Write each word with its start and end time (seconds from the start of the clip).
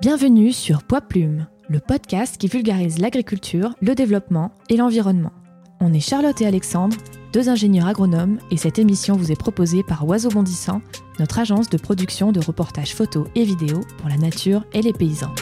Bienvenue 0.00 0.50
sur 0.50 0.82
Poids 0.82 1.02
Plume, 1.02 1.46
le 1.68 1.78
podcast 1.78 2.38
qui 2.38 2.48
vulgarise 2.48 3.00
l'agriculture, 3.00 3.74
le 3.82 3.94
développement 3.94 4.50
et 4.70 4.78
l'environnement. 4.78 5.34
On 5.78 5.92
est 5.92 6.00
Charlotte 6.00 6.40
et 6.40 6.46
Alexandre, 6.46 6.96
deux 7.34 7.50
ingénieurs 7.50 7.86
agronomes, 7.86 8.38
et 8.50 8.56
cette 8.56 8.78
émission 8.78 9.14
vous 9.14 9.30
est 9.30 9.38
proposée 9.38 9.82
par 9.82 10.08
Oiseau 10.08 10.30
Bondissant, 10.30 10.80
notre 11.18 11.38
agence 11.38 11.68
de 11.68 11.76
production 11.76 12.32
de 12.32 12.40
reportages 12.40 12.94
photos 12.94 13.28
et 13.34 13.44
vidéos 13.44 13.82
pour 13.98 14.08
la 14.08 14.16
nature 14.16 14.64
et 14.72 14.80
les 14.80 14.94
paysans. 14.94 15.34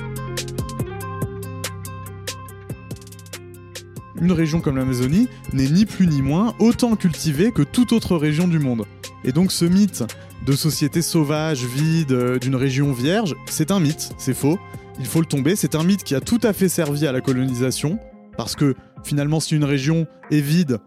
Une 4.21 4.33
région 4.33 4.61
comme 4.61 4.77
l'Amazonie 4.77 5.29
n'est 5.53 5.71
ni 5.71 5.87
plus 5.87 6.09
ni 6.09 6.21
moins 6.21 6.57
autant 6.59 6.97
cultivée 6.97 7.53
que 7.53 7.63
toute 7.63 7.93
autre 7.93 8.17
région 8.17 8.49
du 8.49 8.59
monde. 8.59 8.87
Et 9.23 9.31
donc 9.31 9.53
ce 9.53 9.65
mythe 9.65 10.03
de 10.49 10.55
société 10.55 11.03
sauvage, 11.03 11.67
vide, 11.67 12.13
euh, 12.13 12.39
d'une 12.39 12.57
région 12.57 12.91
vierge, 12.95 13.37
c'est 13.51 13.71
un 13.71 13.81
mythe, 13.81 14.13
c'est 14.17 14.33
faux. 14.33 14.59
Il 14.99 15.05
faut 15.05 15.21
le 15.21 15.27
tomber, 15.27 15.57
c'est 15.57 15.75
un 15.75 15.85
mythe 15.85 16.05
qui 16.05 16.15
a 16.15 16.23
tout 16.23 16.41
à 16.43 16.55
fait 16.55 16.71
servi 16.71 17.07
à 17.07 17.13
la 17.13 17.21
colonisation, 17.21 17.99
parce 18.35 18.57
que 18.57 18.75
finalement 19.05 19.41
si 19.41 19.57
une 19.57 19.65
région 19.65 20.07
est 20.31 20.41
vide 20.41 20.79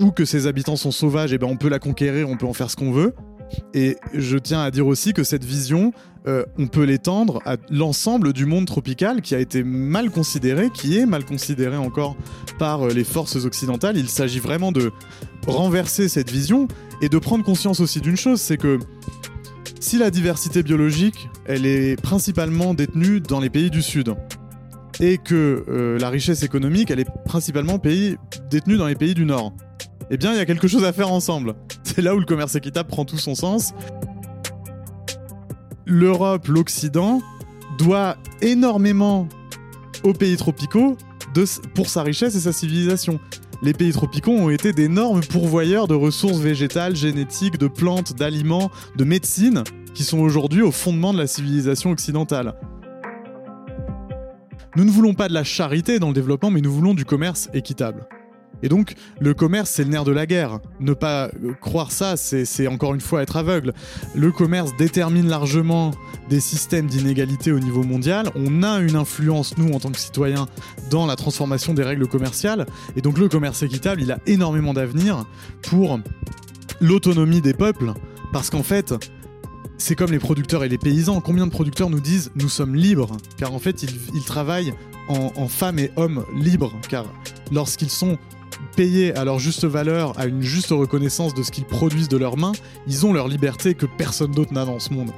ou 0.00 0.10
que 0.10 0.24
ses 0.24 0.46
habitants 0.46 0.76
sont 0.76 0.90
sauvages, 0.90 1.34
eh 1.34 1.38
ben 1.38 1.46
on 1.48 1.58
peut 1.58 1.68
la 1.68 1.78
conquérir, 1.78 2.30
on 2.30 2.38
peut 2.38 2.46
en 2.46 2.54
faire 2.54 2.70
ce 2.70 2.76
qu'on 2.76 2.92
veut. 2.92 3.14
Et 3.74 3.98
je 4.14 4.38
tiens 4.38 4.62
à 4.62 4.70
dire 4.70 4.86
aussi 4.86 5.12
que 5.12 5.22
cette 5.22 5.44
vision, 5.44 5.92
euh, 6.26 6.44
on 6.58 6.66
peut 6.66 6.84
l'étendre 6.84 7.42
à 7.44 7.56
l'ensemble 7.68 8.32
du 8.32 8.46
monde 8.46 8.66
tropical 8.66 9.20
qui 9.20 9.34
a 9.34 9.38
été 9.38 9.62
mal 9.62 10.10
considéré, 10.10 10.70
qui 10.70 10.98
est 10.98 11.04
mal 11.04 11.26
considéré 11.26 11.76
encore 11.76 12.16
par 12.58 12.86
euh, 12.86 12.90
les 12.90 13.04
forces 13.04 13.36
occidentales. 13.36 13.98
Il 13.98 14.08
s'agit 14.08 14.40
vraiment 14.40 14.72
de 14.72 14.92
renverser 15.46 16.08
cette 16.08 16.30
vision 16.30 16.68
et 17.02 17.08
de 17.08 17.18
prendre 17.18 17.44
conscience 17.44 17.80
aussi 17.80 18.00
d'une 18.00 18.16
chose, 18.16 18.40
c'est 18.40 18.56
que 18.56 18.78
si 19.80 19.98
la 19.98 20.10
diversité 20.10 20.62
biologique, 20.62 21.28
elle 21.46 21.64
est 21.64 22.00
principalement 22.00 22.74
détenue 22.74 23.20
dans 23.20 23.40
les 23.40 23.50
pays 23.50 23.70
du 23.70 23.82
Sud, 23.82 24.14
et 25.00 25.16
que 25.16 25.64
euh, 25.68 25.98
la 25.98 26.10
richesse 26.10 26.42
économique, 26.42 26.90
elle 26.90 27.00
est 27.00 27.08
principalement 27.24 27.78
détenue 28.50 28.76
dans 28.76 28.86
les 28.86 28.94
pays 28.94 29.14
du 29.14 29.24
Nord, 29.24 29.54
eh 30.10 30.16
bien, 30.16 30.32
il 30.32 30.36
y 30.36 30.40
a 30.40 30.46
quelque 30.46 30.68
chose 30.68 30.84
à 30.84 30.92
faire 30.92 31.10
ensemble. 31.10 31.54
C'est 31.82 32.02
là 32.02 32.14
où 32.14 32.18
le 32.18 32.26
commerce 32.26 32.54
équitable 32.54 32.88
prend 32.88 33.04
tout 33.04 33.16
son 33.16 33.34
sens. 33.34 33.72
L'Europe, 35.86 36.48
l'Occident, 36.48 37.22
doit 37.78 38.16
énormément 38.42 39.28
aux 40.02 40.12
pays 40.12 40.36
tropicaux 40.36 40.96
pour 41.74 41.88
sa 41.88 42.02
richesse 42.02 42.34
et 42.34 42.40
sa 42.40 42.52
civilisation 42.52 43.20
les 43.62 43.74
pays 43.74 43.92
tropicaux 43.92 44.32
ont 44.32 44.50
été 44.50 44.72
d'énormes 44.72 45.20
pourvoyeurs 45.20 45.86
de 45.86 45.94
ressources 45.94 46.38
végétales, 46.38 46.96
génétiques, 46.96 47.58
de 47.58 47.68
plantes, 47.68 48.14
d'aliments, 48.14 48.70
de 48.96 49.04
médecine, 49.04 49.64
qui 49.94 50.02
sont 50.02 50.18
aujourd'hui 50.18 50.62
au 50.62 50.70
fondement 50.70 51.12
de 51.12 51.18
la 51.18 51.26
civilisation 51.26 51.90
occidentale. 51.90 52.54
Nous 54.76 54.84
ne 54.84 54.90
voulons 54.90 55.14
pas 55.14 55.28
de 55.28 55.34
la 55.34 55.44
charité 55.44 55.98
dans 55.98 56.08
le 56.08 56.14
développement, 56.14 56.50
mais 56.50 56.60
nous 56.60 56.72
voulons 56.72 56.94
du 56.94 57.04
commerce 57.04 57.50
équitable. 57.52 58.06
Et 58.62 58.68
donc, 58.68 58.94
le 59.20 59.34
commerce, 59.34 59.70
c'est 59.70 59.84
le 59.84 59.90
nerf 59.90 60.04
de 60.04 60.12
la 60.12 60.26
guerre. 60.26 60.60
Ne 60.80 60.92
pas 60.92 61.26
euh, 61.26 61.52
croire 61.60 61.92
ça, 61.92 62.16
c'est 62.16 62.66
encore 62.66 62.94
une 62.94 63.00
fois 63.00 63.22
être 63.22 63.36
aveugle. 63.36 63.72
Le 64.14 64.32
commerce 64.32 64.76
détermine 64.76 65.28
largement 65.28 65.92
des 66.28 66.40
systèmes 66.40 66.86
d'inégalité 66.86 67.52
au 67.52 67.58
niveau 67.58 67.82
mondial. 67.82 68.30
On 68.34 68.62
a 68.62 68.78
une 68.78 68.96
influence, 68.96 69.56
nous, 69.56 69.72
en 69.72 69.80
tant 69.80 69.90
que 69.90 69.98
citoyens, 69.98 70.46
dans 70.90 71.06
la 71.06 71.16
transformation 71.16 71.74
des 71.74 71.82
règles 71.82 72.06
commerciales. 72.06 72.66
Et 72.96 73.00
donc, 73.00 73.18
le 73.18 73.28
commerce 73.28 73.62
équitable, 73.62 74.02
il 74.02 74.12
a 74.12 74.18
énormément 74.26 74.74
d'avenir 74.74 75.24
pour 75.62 76.00
l'autonomie 76.80 77.40
des 77.40 77.54
peuples. 77.54 77.92
Parce 78.32 78.50
qu'en 78.50 78.62
fait, 78.62 78.94
c'est 79.78 79.96
comme 79.96 80.12
les 80.12 80.18
producteurs 80.18 80.62
et 80.62 80.68
les 80.68 80.78
paysans. 80.78 81.20
Combien 81.20 81.46
de 81.46 81.50
producteurs 81.50 81.90
nous 81.90 82.00
disent 82.00 82.30
nous 82.34 82.48
sommes 82.48 82.74
libres? 82.74 83.16
Car 83.38 83.54
en 83.54 83.58
fait, 83.58 83.82
ils, 83.82 84.24
travaillent 84.24 84.74
en, 85.08 85.32
en 85.34 85.48
femmes 85.48 85.78
et 85.78 85.90
hommes 85.96 86.24
libres. 86.34 86.72
Car 86.88 87.06
lorsqu'ils 87.50 87.90
sont 87.90 88.18
payés 88.76 89.14
à 89.14 89.24
leur 89.24 89.38
juste 89.38 89.64
valeur, 89.64 90.18
à 90.18 90.26
une 90.26 90.42
juste 90.42 90.70
reconnaissance 90.70 91.34
de 91.34 91.42
ce 91.42 91.50
qu'ils 91.50 91.64
produisent 91.64 92.08
de 92.08 92.16
leurs 92.16 92.36
mains, 92.36 92.52
ils 92.86 93.06
ont 93.06 93.12
leur 93.12 93.28
liberté 93.28 93.74
que 93.74 93.86
personne 93.86 94.32
d'autre 94.32 94.52
n'a 94.52 94.64
dans 94.64 94.78
ce 94.78 94.92
monde. 94.92 95.10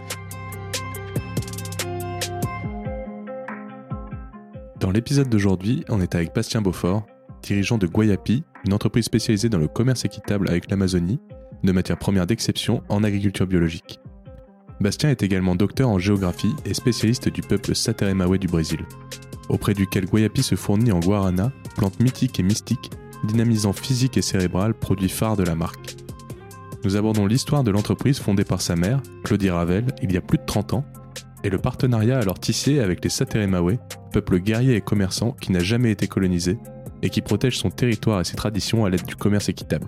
Dans 4.80 4.90
l'épisode 4.90 5.28
d'aujourd'hui, 5.28 5.84
on 5.88 6.00
est 6.00 6.14
avec 6.14 6.34
Bastien 6.34 6.60
Beaufort, 6.60 7.06
dirigeant 7.42 7.78
de 7.78 7.86
Guayapi, 7.86 8.42
une 8.66 8.72
entreprise 8.72 9.04
spécialisée 9.04 9.48
dans 9.48 9.58
le 9.58 9.68
commerce 9.68 10.04
équitable 10.04 10.48
avec 10.48 10.70
l'Amazonie, 10.70 11.20
de 11.62 11.72
matières 11.72 11.98
premières 11.98 12.26
d'exception 12.26 12.82
en 12.88 13.04
agriculture 13.04 13.46
biologique. 13.46 14.00
Bastien 14.80 15.10
est 15.10 15.22
également 15.22 15.54
docteur 15.54 15.88
en 15.88 15.98
géographie 15.98 16.54
et 16.64 16.74
spécialiste 16.74 17.28
du 17.28 17.42
peuple 17.42 17.76
Sateremawe 17.76 18.38
du 18.38 18.48
Brésil, 18.48 18.80
auprès 19.48 19.74
duquel 19.74 20.06
Guayapi 20.06 20.42
se 20.42 20.56
fournit 20.56 20.90
en 20.90 20.98
guarana, 20.98 21.52
plante 21.76 22.00
mythique 22.00 22.40
et 22.40 22.42
mystique 22.42 22.90
dynamisant 23.24 23.72
physique 23.72 24.16
et 24.16 24.22
cérébral, 24.22 24.74
produit 24.74 25.08
phare 25.08 25.36
de 25.36 25.42
la 25.42 25.54
marque. 25.54 25.96
Nous 26.84 26.96
abordons 26.96 27.26
l'histoire 27.26 27.62
de 27.62 27.70
l'entreprise 27.70 28.18
fondée 28.18 28.44
par 28.44 28.60
sa 28.60 28.74
mère, 28.74 29.00
Claudie 29.24 29.50
Ravel, 29.50 29.86
il 30.02 30.12
y 30.12 30.16
a 30.16 30.20
plus 30.20 30.38
de 30.38 30.44
30 30.44 30.74
ans, 30.74 30.84
et 31.44 31.50
le 31.50 31.58
partenariat 31.58 32.18
alors 32.18 32.38
tissé 32.38 32.80
avec 32.80 33.02
les 33.04 33.10
Sateremawe, 33.10 33.78
peuple 34.12 34.38
guerrier 34.38 34.76
et 34.76 34.80
commerçant 34.80 35.32
qui 35.40 35.52
n'a 35.52 35.60
jamais 35.60 35.90
été 35.90 36.06
colonisé 36.06 36.58
et 37.02 37.10
qui 37.10 37.20
protège 37.20 37.58
son 37.58 37.70
territoire 37.70 38.20
et 38.20 38.24
ses 38.24 38.36
traditions 38.36 38.84
à 38.84 38.90
l'aide 38.90 39.04
du 39.04 39.16
commerce 39.16 39.48
équitable. 39.48 39.86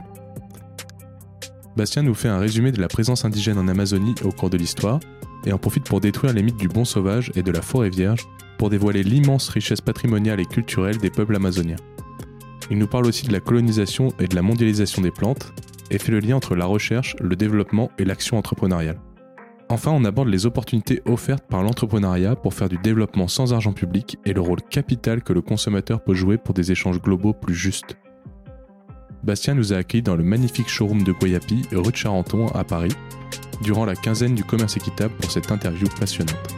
Bastien 1.76 2.02
nous 2.02 2.14
fait 2.14 2.28
un 2.28 2.38
résumé 2.38 2.70
de 2.70 2.80
la 2.80 2.88
présence 2.88 3.24
indigène 3.24 3.58
en 3.58 3.68
Amazonie 3.68 4.14
au 4.24 4.30
cours 4.30 4.50
de 4.50 4.56
l'histoire 4.56 5.00
et 5.44 5.52
en 5.52 5.58
profite 5.58 5.84
pour 5.84 6.00
détruire 6.00 6.32
les 6.32 6.42
mythes 6.42 6.56
du 6.56 6.68
bon 6.68 6.84
sauvage 6.84 7.32
et 7.34 7.42
de 7.42 7.50
la 7.50 7.62
forêt 7.62 7.90
vierge 7.90 8.26
pour 8.58 8.70
dévoiler 8.70 9.02
l'immense 9.02 9.48
richesse 9.48 9.80
patrimoniale 9.80 10.40
et 10.40 10.46
culturelle 10.46 10.98
des 10.98 11.10
peuples 11.10 11.36
amazoniens. 11.36 11.76
Il 12.70 12.78
nous 12.78 12.86
parle 12.86 13.06
aussi 13.06 13.26
de 13.26 13.32
la 13.32 13.40
colonisation 13.40 14.08
et 14.18 14.26
de 14.26 14.34
la 14.34 14.42
mondialisation 14.42 15.02
des 15.02 15.10
plantes, 15.10 15.52
et 15.90 15.98
fait 15.98 16.12
le 16.12 16.20
lien 16.20 16.36
entre 16.36 16.54
la 16.54 16.66
recherche, 16.66 17.14
le 17.20 17.36
développement 17.36 17.90
et 17.98 18.04
l'action 18.04 18.38
entrepreneuriale. 18.38 18.98
Enfin, 19.68 19.90
on 19.92 20.04
aborde 20.04 20.28
les 20.28 20.46
opportunités 20.46 21.02
offertes 21.06 21.44
par 21.48 21.62
l'entrepreneuriat 21.62 22.36
pour 22.36 22.54
faire 22.54 22.68
du 22.68 22.78
développement 22.78 23.28
sans 23.28 23.52
argent 23.52 23.72
public 23.72 24.18
et 24.24 24.32
le 24.32 24.40
rôle 24.40 24.62
capital 24.62 25.22
que 25.22 25.32
le 25.32 25.40
consommateur 25.40 26.02
peut 26.02 26.14
jouer 26.14 26.36
pour 26.36 26.54
des 26.54 26.70
échanges 26.70 27.00
globaux 27.00 27.32
plus 27.32 27.54
justes. 27.54 27.96
Bastien 29.22 29.54
nous 29.54 29.72
a 29.72 29.76
accueillis 29.76 30.02
dans 30.02 30.16
le 30.16 30.24
magnifique 30.24 30.68
showroom 30.68 31.02
de 31.02 31.12
Guayapi, 31.12 31.62
rue 31.72 31.92
de 31.92 31.96
Charenton, 31.96 32.46
à 32.48 32.62
Paris, 32.62 32.94
durant 33.62 33.86
la 33.86 33.96
quinzaine 33.96 34.34
du 34.34 34.44
commerce 34.44 34.76
équitable 34.76 35.14
pour 35.14 35.30
cette 35.30 35.50
interview 35.50 35.88
passionnante. 35.98 36.54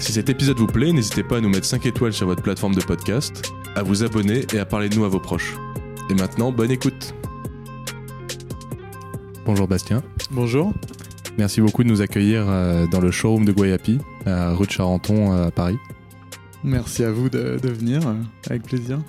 Si 0.00 0.12
cet 0.12 0.30
épisode 0.30 0.56
vous 0.56 0.66
plaît, 0.66 0.92
n'hésitez 0.92 1.22
pas 1.22 1.36
à 1.36 1.40
nous 1.42 1.50
mettre 1.50 1.66
5 1.66 1.84
étoiles 1.84 2.14
sur 2.14 2.26
votre 2.26 2.42
plateforme 2.42 2.74
de 2.74 2.80
podcast 2.80 3.52
à 3.76 3.82
vous 3.82 4.02
abonner 4.02 4.46
et 4.54 4.58
à 4.58 4.64
parler 4.64 4.88
de 4.88 4.96
nous 4.96 5.04
à 5.04 5.08
vos 5.08 5.20
proches. 5.20 5.54
Et 6.08 6.14
maintenant, 6.14 6.50
bonne 6.50 6.70
écoute. 6.70 7.14
Bonjour 9.44 9.68
Bastien. 9.68 10.02
Bonjour. 10.30 10.72
Merci 11.36 11.60
beaucoup 11.60 11.84
de 11.84 11.88
nous 11.88 12.00
accueillir 12.00 12.46
euh, 12.48 12.86
dans 12.86 13.00
le 13.00 13.10
showroom 13.10 13.44
de 13.44 13.52
Guayapi, 13.52 13.98
à 14.24 14.54
rue 14.54 14.66
de 14.66 14.70
Charenton, 14.72 15.34
euh, 15.34 15.48
à 15.48 15.50
Paris. 15.50 15.76
Merci 16.64 17.04
à 17.04 17.12
vous 17.12 17.28
de, 17.28 17.58
venir, 17.62 18.00
euh, 18.08 18.14
avec 18.48 18.62
plaisir. 18.62 19.00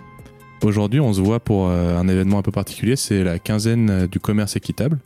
Aujourd'hui, 0.62 1.00
on 1.00 1.14
se 1.14 1.22
voit 1.22 1.40
pour 1.40 1.70
un 1.70 2.08
événement 2.10 2.38
un 2.38 2.44
peu 2.44 2.52
particulier, 2.52 2.98
c'est 2.98 3.24
la 3.24 3.40
quinzaine 3.40 4.08
du 4.08 4.20
commerce 4.20 4.58
équitable. 4.58 5.00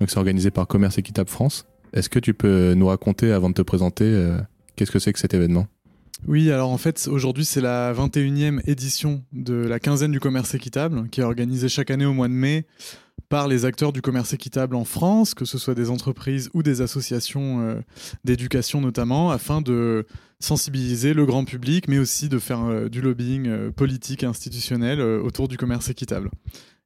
Donc 0.00 0.10
c'est 0.10 0.18
organisé 0.18 0.50
par 0.50 0.66
Commerce 0.66 0.98
Équitable 0.98 1.30
France. 1.30 1.64
Est-ce 1.92 2.08
que 2.08 2.18
tu 2.18 2.34
peux 2.34 2.74
nous 2.74 2.88
raconter, 2.88 3.32
avant 3.32 3.48
de 3.48 3.54
te 3.54 3.62
présenter, 3.62 4.04
qu'est-ce 4.78 4.92
que 4.92 5.00
c'est 5.00 5.12
que 5.12 5.18
cet 5.18 5.34
événement? 5.34 5.66
Oui, 6.26 6.50
alors 6.50 6.70
en 6.70 6.78
fait, 6.78 7.08
aujourd'hui, 7.08 7.44
c'est 7.44 7.60
la 7.60 7.92
21e 7.92 8.60
édition 8.68 9.22
de 9.32 9.54
la 9.54 9.78
quinzaine 9.78 10.12
du 10.12 10.20
commerce 10.20 10.54
équitable, 10.54 11.08
qui 11.10 11.20
est 11.20 11.24
organisée 11.24 11.68
chaque 11.68 11.90
année 11.90 12.06
au 12.06 12.12
mois 12.12 12.28
de 12.28 12.32
mai 12.32 12.66
par 13.28 13.48
les 13.48 13.64
acteurs 13.64 13.92
du 13.92 14.02
commerce 14.02 14.32
équitable 14.32 14.74
en 14.74 14.84
France, 14.84 15.34
que 15.34 15.44
ce 15.44 15.58
soit 15.58 15.74
des 15.74 15.90
entreprises 15.90 16.48
ou 16.54 16.62
des 16.62 16.80
associations 16.80 17.60
euh, 17.60 17.80
d'éducation 18.24 18.80
notamment, 18.80 19.30
afin 19.30 19.60
de 19.60 20.06
sensibiliser 20.40 21.12
le 21.12 21.26
grand 21.26 21.44
public, 21.44 21.88
mais 21.88 21.98
aussi 21.98 22.28
de 22.28 22.38
faire 22.38 22.64
euh, 22.64 22.88
du 22.88 23.00
lobbying 23.00 23.48
euh, 23.48 23.70
politique 23.70 24.22
et 24.22 24.26
institutionnel 24.26 25.00
autour 25.00 25.48
du 25.48 25.56
commerce 25.56 25.90
équitable. 25.90 26.30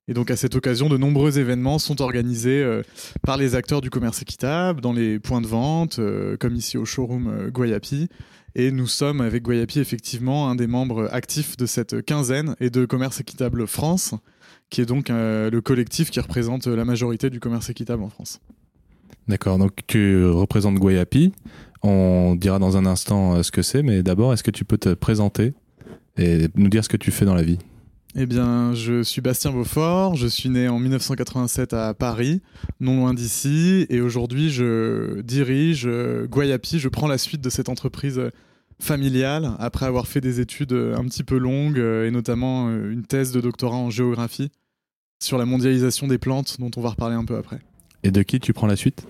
Et 0.08 0.14
donc 0.14 0.31
à 0.31 0.37
cette 0.37 0.56
occasion, 0.56 0.88
de 0.88 0.96
nombreux 0.96 1.38
événements 1.38 1.78
sont 1.78 2.02
organisés 2.02 2.64
par 3.22 3.37
les 3.37 3.54
acteurs 3.54 3.81
du 3.81 3.88
commerce 3.88 4.20
équitable, 4.20 4.81
dans 4.81 4.93
les 4.93 5.20
points 5.20 5.40
de 5.40 5.46
vente, 5.46 6.00
comme 6.40 6.56
ici 6.56 6.76
au 6.76 6.84
showroom 6.84 7.50
Guayapi, 7.50 8.08
et 8.54 8.70
nous 8.70 8.87
sommes 8.87 9.22
avec 9.22 9.44
Guayapi 9.44 9.81
effectivement 9.81 10.50
un 10.50 10.54
des 10.54 10.66
membres 10.66 11.08
actifs 11.12 11.56
de 11.56 11.64
cette 11.64 12.04
quinzaine 12.04 12.54
et 12.60 12.69
de 12.69 12.84
Commerce 12.84 13.19
Équitable 13.20 13.66
France, 13.66 14.14
qui 14.69 14.82
est 14.82 14.87
donc 14.87 15.08
euh, 15.08 15.50
le 15.50 15.60
collectif 15.62 16.10
qui 16.10 16.20
représente 16.20 16.66
la 16.66 16.84
majorité 16.84 17.31
du 17.31 17.40
commerce 17.40 17.70
équitable 17.70 18.02
en 18.02 18.10
France. 18.10 18.40
D'accord, 19.26 19.56
donc 19.56 19.72
tu 19.87 20.26
représentes 20.26 20.75
Guayapi. 20.75 21.32
On 21.82 22.34
dira 22.34 22.58
dans 22.58 22.76
un 22.76 22.84
instant 22.84 23.37
euh, 23.37 23.43
ce 23.43 23.50
que 23.50 23.62
c'est, 23.62 23.82
mais 23.82 24.02
d'abord, 24.02 24.34
est-ce 24.34 24.43
que 24.43 24.50
tu 24.50 24.66
peux 24.66 24.78
te 24.78 24.93
présenter 24.93 25.54
et 26.19 26.49
nous 26.54 26.69
dire 26.69 26.84
ce 26.84 26.90
que 26.90 26.99
tu 26.99 27.10
fais 27.10 27.25
dans 27.25 27.34
la 27.34 27.43
vie? 27.43 27.58
Eh 28.14 28.26
bien, 28.26 28.75
je 28.75 29.03
suis 29.03 29.23
Bastien 29.23 29.53
Beaufort, 29.53 30.17
je 30.17 30.26
suis 30.26 30.50
né 30.50 30.69
en 30.69 30.79
1987 30.79 31.73
à 31.73 31.94
Paris, 31.94 32.43
non 32.79 32.99
loin 32.99 33.14
d'ici, 33.14 33.87
et 33.88 34.03
aujourd'hui 34.03 34.50
je 34.50 35.23
dirige 35.23 35.85
euh, 35.87 36.26
Guayapi, 36.26 36.79
je 36.79 36.91
prends 36.91 37.09
la 37.09 37.17
suite 37.17 37.41
de 37.41 37.49
cette 37.49 37.70
entreprise 37.70 38.19
euh, 38.19 38.29
familiale 38.79 39.53
après 39.59 39.87
avoir 39.87 40.06
fait 40.06 40.20
des 40.20 40.41
études 40.41 40.75
euh, 40.75 40.94
un 40.94 41.05
petit 41.05 41.25
peu 41.25 41.38
longues 41.38 41.79
et 41.79 42.11
notamment 42.11 42.69
une 42.69 43.05
thèse 43.05 43.32
de 43.32 43.41
doctorat 43.41 43.76
en 43.76 43.88
géographie 43.88 44.50
sur 45.19 45.38
la 45.38 45.47
mondialisation 45.47 46.06
des 46.06 46.19
plantes 46.19 46.61
dont 46.61 46.70
on 46.76 46.82
va 46.82 46.91
reparler 46.91 47.17
un 47.17 47.25
peu 47.25 47.37
après. 47.37 47.61
Et 48.03 48.11
de 48.11 48.23
qui 48.23 48.41
tu 48.41 48.53
prends 48.53 48.67
la 48.67 48.76
suite? 48.76 49.06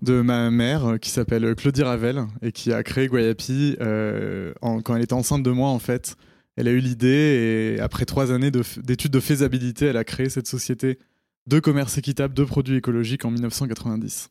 De 0.00 0.20
ma 0.20 0.50
mère 0.50 0.98
qui 1.00 1.10
s'appelle 1.10 1.54
Claudie 1.54 1.84
Ravel 1.84 2.24
et 2.40 2.50
qui 2.50 2.72
a 2.72 2.82
créé 2.82 3.06
Guayapi 3.06 3.76
quand 3.78 4.96
elle 4.96 5.02
était 5.02 5.12
enceinte 5.12 5.44
de 5.44 5.50
moi 5.52 5.68
en 5.68 5.78
fait 5.78 6.16
elle 6.56 6.68
a 6.68 6.70
eu 6.70 6.78
l'idée 6.78 7.76
et 7.76 7.80
après 7.80 8.04
trois 8.04 8.32
années 8.32 8.50
d'études 8.50 9.10
de, 9.10 9.20
faisabilité, 9.20 9.86
elle 9.86 9.96
a 9.96 10.04
créé 10.04 10.28
cette 10.28 10.46
société 10.46 10.98
de 11.46 11.58
commerce 11.60 11.98
équitable 11.98 12.34
de 12.34 12.44
produits 12.44 12.76
écologiques 12.76 13.24
en 13.24 13.30
1990. 13.30 14.30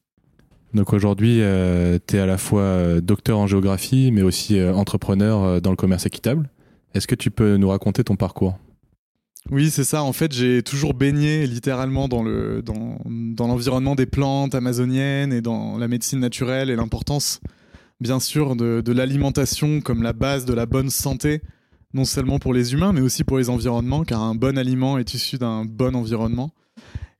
Donc 0.73 0.93
aujourd'hui, 0.93 1.41
euh, 1.41 1.99
tu 2.07 2.15
es 2.15 2.19
à 2.19 2.25
la 2.25 2.37
fois 2.37 2.61
euh, 2.61 3.01
docteur 3.01 3.39
en 3.39 3.47
géographie, 3.47 4.11
mais 4.13 4.21
aussi 4.21 4.57
euh, 4.57 4.73
entrepreneur 4.73 5.61
dans 5.61 5.71
le 5.71 5.75
commerce 5.75 6.05
équitable. 6.05 6.49
Est-ce 6.93 7.07
que 7.07 7.15
tu 7.15 7.31
peux 7.31 7.57
nous 7.57 7.69
raconter 7.69 8.03
ton 8.03 8.15
parcours? 8.15 8.57
Oui, 9.49 9.71
c'est 9.71 9.83
ça. 9.83 10.03
En 10.03 10.13
fait, 10.13 10.31
j'ai 10.31 10.61
toujours 10.61 10.93
baigné 10.93 11.47
littéralement 11.47 12.07
dans 12.07 12.21
le 12.21 12.61
dans, 12.61 12.99
dans 13.05 13.47
l'environnement 13.47 13.95
des 13.95 14.05
plantes 14.05 14.53
amazoniennes 14.53 15.33
et 15.33 15.41
dans 15.41 15.77
la 15.77 15.87
médecine 15.87 16.19
naturelle 16.19 16.69
et 16.69 16.75
l'importance, 16.75 17.41
bien 17.99 18.19
sûr, 18.19 18.55
de, 18.55 18.81
de 18.81 18.91
l'alimentation 18.93 19.81
comme 19.81 20.03
la 20.03 20.13
base 20.13 20.45
de 20.45 20.53
la 20.53 20.67
bonne 20.67 20.91
santé 20.91 21.41
non 21.93 22.05
seulement 22.05 22.39
pour 22.39 22.53
les 22.53 22.73
humains, 22.73 22.93
mais 22.93 23.01
aussi 23.01 23.23
pour 23.23 23.37
les 23.37 23.49
environnements, 23.49 24.03
car 24.03 24.21
un 24.21 24.35
bon 24.35 24.57
aliment 24.57 24.97
est 24.97 25.13
issu 25.13 25.37
d'un 25.37 25.65
bon 25.65 25.95
environnement. 25.95 26.51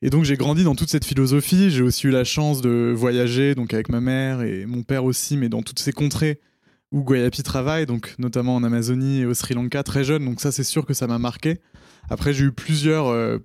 Et 0.02 0.10
donc 0.10 0.24
j'ai 0.24 0.36
grandi 0.36 0.64
dans 0.64 0.76
toute 0.76 0.90
cette 0.90 1.06
philosophie. 1.06 1.70
J'ai 1.70 1.84
aussi 1.84 2.08
eu 2.08 2.12
la 2.12 2.24
chance 2.24 2.62
de 2.62 2.94
voyager, 2.96 3.54
donc 3.54 3.74
avec 3.74 3.90
ma 3.90 4.02
mère 4.02 4.42
et 4.42 4.66
mon 4.66 4.84
père 4.84 5.06
aussi, 5.06 5.38
mais 5.38 5.50
dans 5.50 5.62
toutes 5.62 5.80
ces 5.80 5.92
contrées 5.92 6.40
où 6.92 7.04
Guayapi 7.04 7.44
travaille, 7.44 7.86
donc 7.86 8.16
notamment 8.18 8.56
en 8.56 8.64
Amazonie 8.64 9.22
et 9.22 9.26
au 9.26 9.34
Sri 9.34 9.54
Lanka, 9.54 9.84
très 9.84 10.04
jeune. 10.04 10.26
Donc 10.26 10.42
ça, 10.42 10.52
c'est 10.52 10.64
sûr 10.64 10.86
que 10.86 10.94
ça 10.94 11.08
m'a 11.08 11.20
marqué. 11.20 11.60
Après, 12.10 12.34
j'ai 12.34 12.46
eu 12.46 12.52
plusieurs 12.52 13.08
euh, 13.08 13.38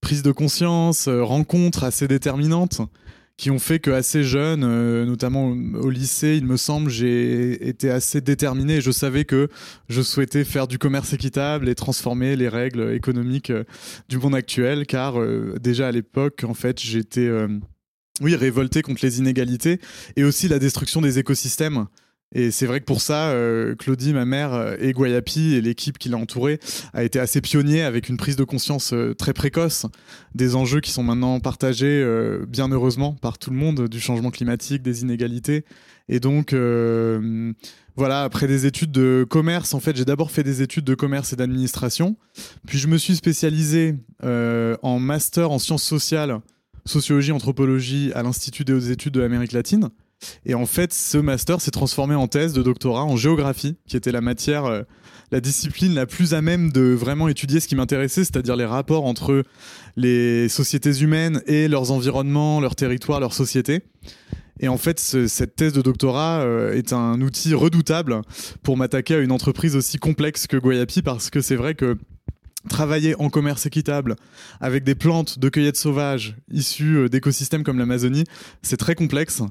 prises 0.00 0.22
de 0.22 0.32
conscience, 0.32 1.06
euh, 1.06 1.22
rencontres 1.22 1.84
assez 1.84 2.08
déterminantes 2.08 2.80
qui 3.40 3.50
ont 3.50 3.58
fait 3.58 3.78
que 3.78 3.90
assez 3.90 4.22
jeune, 4.22 4.64
euh, 4.64 5.06
notamment 5.06 5.46
au 5.48 5.88
lycée, 5.88 6.36
il 6.36 6.44
me 6.44 6.58
semble, 6.58 6.90
j'ai 6.90 7.66
été 7.66 7.90
assez 7.90 8.20
déterminé 8.20 8.82
je 8.82 8.90
savais 8.90 9.24
que 9.24 9.48
je 9.88 10.02
souhaitais 10.02 10.44
faire 10.44 10.68
du 10.68 10.76
commerce 10.76 11.14
équitable 11.14 11.70
et 11.70 11.74
transformer 11.74 12.36
les 12.36 12.50
règles 12.50 12.92
économiques 12.92 13.48
euh, 13.48 13.64
du 14.10 14.18
monde 14.18 14.34
actuel, 14.34 14.84
car 14.84 15.18
euh, 15.18 15.54
déjà 15.58 15.88
à 15.88 15.90
l'époque, 15.90 16.44
en 16.46 16.52
fait, 16.52 16.82
j'étais 16.82 17.30
oui 18.20 18.36
révolté 18.36 18.82
contre 18.82 19.06
les 19.06 19.18
inégalités 19.20 19.80
et 20.16 20.24
aussi 20.24 20.46
la 20.46 20.58
destruction 20.58 21.00
des 21.00 21.18
écosystèmes. 21.18 21.86
Et 22.32 22.52
c'est 22.52 22.66
vrai 22.66 22.78
que 22.78 22.84
pour 22.84 23.00
ça, 23.00 23.30
euh, 23.30 23.74
Claudie, 23.74 24.12
ma 24.12 24.24
mère, 24.24 24.54
euh, 24.54 24.76
et 24.78 24.92
Guayapi 24.92 25.54
et 25.54 25.60
l'équipe 25.60 25.98
qui 25.98 26.08
l'a 26.08 26.16
entourée 26.16 26.60
a 26.92 27.02
été 27.02 27.18
assez 27.18 27.40
pionnier 27.40 27.82
avec 27.82 28.08
une 28.08 28.16
prise 28.16 28.36
de 28.36 28.44
conscience 28.44 28.92
euh, 28.92 29.14
très 29.14 29.32
précoce 29.32 29.86
des 30.36 30.54
enjeux 30.54 30.80
qui 30.80 30.92
sont 30.92 31.02
maintenant 31.02 31.40
partagés, 31.40 32.06
bien 32.46 32.68
heureusement, 32.68 33.14
par 33.14 33.36
tout 33.36 33.50
le 33.50 33.56
monde, 33.56 33.88
du 33.88 33.98
changement 33.98 34.30
climatique, 34.30 34.80
des 34.80 35.02
inégalités. 35.02 35.64
Et 36.08 36.20
donc, 36.20 36.54
voilà, 37.96 38.22
après 38.22 38.46
des 38.46 38.64
études 38.64 38.92
de 38.92 39.26
commerce, 39.28 39.74
en 39.74 39.80
fait, 39.80 39.96
j'ai 39.96 40.04
d'abord 40.04 40.30
fait 40.30 40.44
des 40.44 40.62
études 40.62 40.84
de 40.84 40.94
commerce 40.94 41.32
et 41.32 41.36
d'administration. 41.36 42.16
Puis 42.68 42.78
je 42.78 42.86
me 42.86 42.96
suis 42.96 43.16
spécialisé 43.16 43.96
en 44.22 45.00
master 45.00 45.50
en 45.50 45.58
sciences 45.58 45.82
sociales, 45.82 46.38
sociologie, 46.86 47.32
anthropologie 47.32 48.12
à 48.14 48.22
l'Institut 48.22 48.64
des 48.64 48.92
études 48.92 49.14
de 49.14 49.20
l'Amérique 49.20 49.52
latine. 49.52 49.90
Et 50.44 50.54
en 50.54 50.66
fait, 50.66 50.92
ce 50.92 51.18
master 51.18 51.60
s'est 51.60 51.70
transformé 51.70 52.14
en 52.14 52.28
thèse 52.28 52.52
de 52.52 52.62
doctorat 52.62 53.04
en 53.04 53.16
géographie, 53.16 53.76
qui 53.86 53.96
était 53.96 54.12
la 54.12 54.20
matière, 54.20 54.66
euh, 54.66 54.82
la 55.30 55.40
discipline 55.40 55.94
la 55.94 56.06
plus 56.06 56.34
à 56.34 56.42
même 56.42 56.72
de 56.72 56.92
vraiment 56.92 57.28
étudier 57.28 57.60
ce 57.60 57.68
qui 57.68 57.76
m'intéressait, 57.76 58.24
c'est-à-dire 58.24 58.56
les 58.56 58.64
rapports 58.64 59.04
entre 59.04 59.44
les 59.96 60.48
sociétés 60.48 60.98
humaines 61.00 61.42
et 61.46 61.68
leurs 61.68 61.90
environnements, 61.90 62.60
leurs 62.60 62.76
territoires, 62.76 63.20
leurs 63.20 63.34
sociétés. 63.34 63.82
Et 64.62 64.68
en 64.68 64.76
fait, 64.76 65.00
cette 65.00 65.56
thèse 65.56 65.72
de 65.72 65.80
doctorat 65.80 66.40
euh, 66.40 66.74
est 66.74 66.92
un 66.92 67.20
outil 67.22 67.54
redoutable 67.54 68.20
pour 68.62 68.76
m'attaquer 68.76 69.14
à 69.14 69.18
une 69.20 69.32
entreprise 69.32 69.74
aussi 69.74 69.98
complexe 69.98 70.46
que 70.46 70.58
Guayapi, 70.58 71.00
parce 71.00 71.30
que 71.30 71.40
c'est 71.40 71.56
vrai 71.56 71.74
que 71.74 71.96
travailler 72.68 73.14
en 73.18 73.30
commerce 73.30 73.64
équitable 73.64 74.16
avec 74.60 74.84
des 74.84 74.94
plantes 74.94 75.38
de 75.38 75.48
cueillette 75.48 75.78
sauvage 75.78 76.36
issues 76.52 76.96
euh, 76.96 77.08
d'écosystèmes 77.08 77.64
comme 77.64 77.78
l'Amazonie, 77.78 78.24
c'est 78.60 78.76
très 78.76 78.94
complexe. 78.94 79.42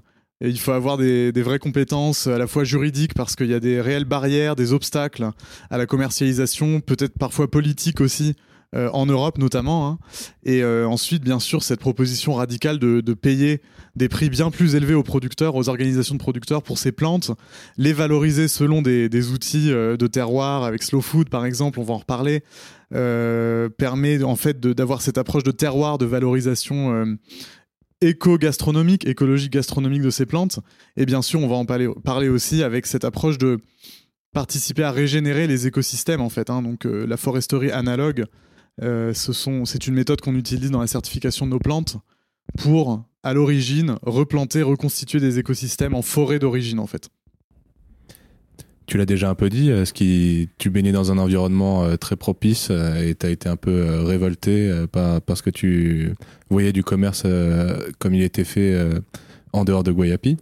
Et 0.42 0.50
il 0.50 0.60
faut 0.60 0.72
avoir 0.72 0.98
des, 0.98 1.32
vraies 1.42 1.60
compétences 1.60 2.28
à 2.28 2.38
la 2.38 2.48
fois 2.48 2.64
juridiques 2.64 3.14
parce 3.14 3.36
qu'il 3.36 3.48
y 3.48 3.54
a 3.54 3.60
des 3.60 3.82
réelles 3.82 4.06
barrières, 4.06 4.56
des 4.56 4.72
obstacles 4.72 5.32
à 5.70 5.78
la 5.78 5.86
commercialisation, 5.86 6.80
peut-être 6.80 7.18
parfois 7.18 7.50
politiques 7.50 8.00
aussi, 8.00 8.36
euh, 8.76 8.88
en 8.94 9.08
Europe 9.08 9.40
notamment. 9.40 9.88
Hein. 9.90 9.98
Et 10.44 10.64
euh, 10.64 10.88
ensuite, 10.88 11.24
bien 11.24 11.40
sûr, 11.40 11.64
cette 11.64 11.80
proposition 11.80 12.36
radicale 12.36 12.78
de, 12.78 13.02
payer 13.16 13.62
des 13.96 14.08
prix 14.08 14.30
bien 14.30 14.52
plus 14.52 14.76
élevés 14.76 14.94
aux 14.94 15.04
producteurs, 15.04 15.56
aux 15.56 15.70
organisations 15.70 16.14
de 16.14 16.20
producteurs 16.20 16.62
pour 16.62 16.78
ces 16.78 16.92
plantes, 16.92 17.32
les 17.78 17.94
valoriser 17.94 18.48
selon 18.48 18.84
des, 18.84 19.10
des 19.10 19.32
outils 19.32 19.72
euh, 19.72 19.98
de 19.98 20.06
terroir, 20.06 20.64
avec 20.64 20.84
Slow 20.84 21.02
Food 21.02 21.30
par 21.30 21.46
exemple, 21.46 21.80
on 21.80 21.84
va 21.84 21.96
en 21.96 21.98
reparler, 21.98 22.44
permet 22.92 24.24
en 24.24 24.36
fait 24.36 24.60
d'avoir 24.60 25.02
cette 25.02 25.18
approche 25.18 25.44
de 25.44 25.52
terroir, 25.52 25.98
de 25.98 26.06
valorisation 26.06 27.18
éco-gastronomique, 28.02 29.06
écologique 29.06 29.54
gastronomique 29.54 30.02
de 30.02 30.10
ces 30.10 30.26
plantes. 30.26 30.60
Et 30.98 31.06
bien 31.06 31.22
sûr, 31.22 31.42
on 31.42 31.48
va 31.48 31.56
en 31.56 31.66
parler, 31.66 32.30
aussi 32.30 32.64
avec 32.64 32.86
cette 32.86 33.06
approche 33.06 33.38
de 33.38 33.60
participer 34.34 34.84
à 34.84 34.92
régénérer 34.92 35.48
les 35.48 35.68
écosystèmes 35.68 36.22
en 36.22 36.30
fait. 36.30 36.50
Hein. 36.50 36.62
Donc 36.62 36.86
euh, 36.86 37.06
la 37.08 37.18
foresterie 37.18 37.72
analogue, 37.72 38.26
euh, 38.82 39.14
c'est 39.14 39.88
une 39.88 39.96
méthode 39.96 40.22
qu'on 40.22 40.36
utilise 40.36 40.72
dans 40.72 40.82
la 40.82 40.88
certification 40.88 41.46
de 41.46 41.52
nos 41.52 41.60
plantes 41.60 41.98
pour, 42.58 43.04
à 43.24 43.34
l'origine, 43.34 43.98
replanter, 44.04 44.62
reconstituer 44.62 45.20
des 45.20 45.40
écosystèmes 45.40 45.94
en 45.94 46.02
forêt 46.02 46.40
d'origine 46.40 46.80
en 46.80 46.88
fait 46.88 47.10
tu 48.90 48.98
l'as 48.98 49.06
déjà 49.06 49.30
un 49.30 49.36
peu 49.36 49.50
dit, 49.50 49.70
euh, 49.70 49.86
ce 49.86 49.94
qui, 49.94 50.50
tu 50.58 50.72
baignais 50.72 50.92
dans 50.92 51.12
un 51.12 51.20
environnement 51.20 51.86
euh, 51.86 51.96
très 51.96 52.16
propice 52.16 52.70
euh, 52.72 53.08
et 53.08 53.14
tu 53.14 53.26
as 53.28 53.30
été 53.30 53.48
un 53.48 53.56
peu 53.56 54.02
révolté 54.04 54.74
parce 54.92 55.44
que 55.44 55.52
tu 55.52 56.16
voyais 56.50 56.74
du 56.74 56.84
commerce 56.84 57.24
comme 58.00 58.16
il 58.16 58.24
était 58.24 58.44
fait 58.44 58.76
en 59.54 59.64
dehors 59.64 59.84
de 59.84 59.92
Guayapi. 59.92 60.38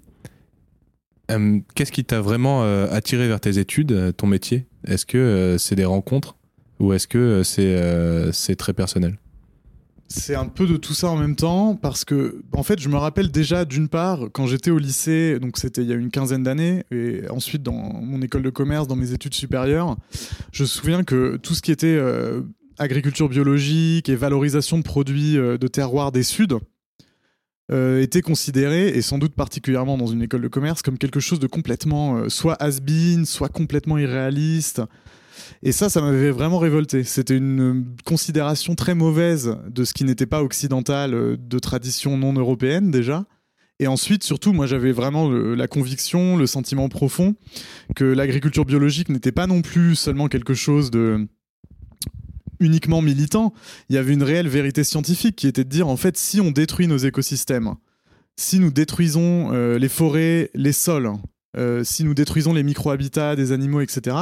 Qu'est-ce 1.75 1.91
qui 1.91 2.05
t'a 2.05 2.21
vraiment 2.21 2.63
attiré 2.89 3.27
vers 3.27 3.41
tes 3.41 3.59
études, 3.59 4.13
ton 4.15 4.27
métier? 4.27 4.65
Est-ce 4.85 5.05
que 5.05 5.57
c'est 5.59 5.75
des 5.75 5.85
rencontres? 5.85 6.37
Ou 6.79 6.93
est-ce 6.93 7.07
que 7.07 7.43
c'est 7.43 8.55
très 8.55 8.73
personnel? 8.73 9.17
C'est 10.07 10.35
un 10.35 10.45
peu 10.45 10.65
de 10.65 10.77
tout 10.77 10.93
ça 10.93 11.09
en 11.09 11.17
même 11.17 11.35
temps 11.35 11.75
parce 11.75 12.05
que 12.05 12.41
en 12.53 12.63
fait 12.63 12.79
je 12.79 12.87
me 12.87 12.95
rappelle 12.95 13.29
déjà 13.29 13.65
d'une 13.65 13.89
part 13.89 14.29
quand 14.31 14.47
j'étais 14.47 14.71
au 14.71 14.77
lycée 14.77 15.39
donc 15.39 15.57
c'était 15.57 15.81
il 15.81 15.87
y 15.87 15.91
a 15.91 15.95
une 15.95 16.11
quinzaine 16.11 16.43
d'années 16.43 16.85
et 16.91 17.23
ensuite 17.29 17.61
dans 17.61 17.73
mon 17.73 18.21
école 18.21 18.43
de 18.43 18.49
commerce 18.49 18.87
dans 18.87 18.95
mes 18.95 19.11
études 19.11 19.33
supérieures 19.33 19.97
je 20.51 20.63
me 20.63 20.67
souviens 20.67 21.03
que 21.03 21.37
tout 21.37 21.53
ce 21.53 21.61
qui 21.61 21.71
était 21.71 21.87
euh, 21.87 22.41
agriculture 22.77 23.27
biologique 23.27 24.07
et 24.07 24.15
valorisation 24.15 24.77
de 24.77 24.83
produits 24.83 25.37
euh, 25.37 25.57
de 25.57 25.67
terroir 25.67 26.11
des 26.11 26.23
suds 26.23 26.47
euh, 27.69 28.01
était 28.01 28.21
considéré, 28.21 28.87
et 28.87 29.01
sans 29.01 29.17
doute 29.17 29.35
particulièrement 29.35 29.97
dans 29.97 30.07
une 30.07 30.21
école 30.21 30.39
de 30.39 30.47
commerce, 30.47 30.81
comme 30.81 30.97
quelque 30.97 31.19
chose 31.19 31.39
de 31.41 31.47
complètement 31.47 32.29
soit 32.29 32.55
has-been, 32.63 33.25
soit 33.25 33.49
complètement 33.49 33.97
irréaliste, 33.97 34.81
et 35.63 35.71
ça, 35.71 35.89
ça 35.89 36.01
m'avait 36.01 36.31
vraiment 36.31 36.59
révolté. 36.59 37.03
C'était 37.03 37.37
une 37.37 37.85
considération 38.05 38.75
très 38.75 38.95
mauvaise 38.95 39.57
de 39.69 39.83
ce 39.83 39.93
qui 39.93 40.03
n'était 40.03 40.25
pas 40.25 40.43
occidental, 40.43 41.13
euh, 41.13 41.37
de 41.37 41.59
tradition 41.59 42.17
non 42.17 42.33
européenne 42.33 42.91
déjà. 42.91 43.25
Et 43.79 43.87
ensuite, 43.87 44.23
surtout, 44.23 44.53
moi 44.53 44.65
j'avais 44.65 44.91
vraiment 44.91 45.29
la 45.29 45.67
conviction, 45.67 46.35
le 46.35 46.47
sentiment 46.47 46.89
profond 46.89 47.35
que 47.95 48.05
l'agriculture 48.05 48.65
biologique 48.65 49.09
n'était 49.09 49.31
pas 49.31 49.45
non 49.45 49.61
plus 49.61 49.95
seulement 49.95 50.29
quelque 50.29 50.55
chose 50.55 50.89
de 50.89 51.27
uniquement 52.59 53.01
militant. 53.03 53.53
Il 53.89 53.95
y 53.95 53.99
avait 53.99 54.13
une 54.13 54.23
réelle 54.23 54.47
vérité 54.47 54.83
scientifique 54.83 55.35
qui 55.35 55.47
était 55.47 55.63
de 55.63 55.69
dire 55.69 55.87
en 55.87 55.97
fait, 55.97 56.17
si 56.17 56.41
on 56.41 56.49
détruit 56.49 56.87
nos 56.87 56.97
écosystèmes, 56.97 57.75
si 58.35 58.59
nous 58.59 58.71
détruisons 58.71 59.51
euh, 59.53 59.77
les 59.77 59.89
forêts, 59.89 60.49
les 60.53 60.71
sols, 60.71 61.11
euh, 61.55 61.83
si 61.83 62.03
nous 62.03 62.13
détruisons 62.13 62.53
les 62.53 62.63
micro-habitats 62.63 63.35
des 63.35 63.51
animaux, 63.51 63.81
etc., 63.81 64.17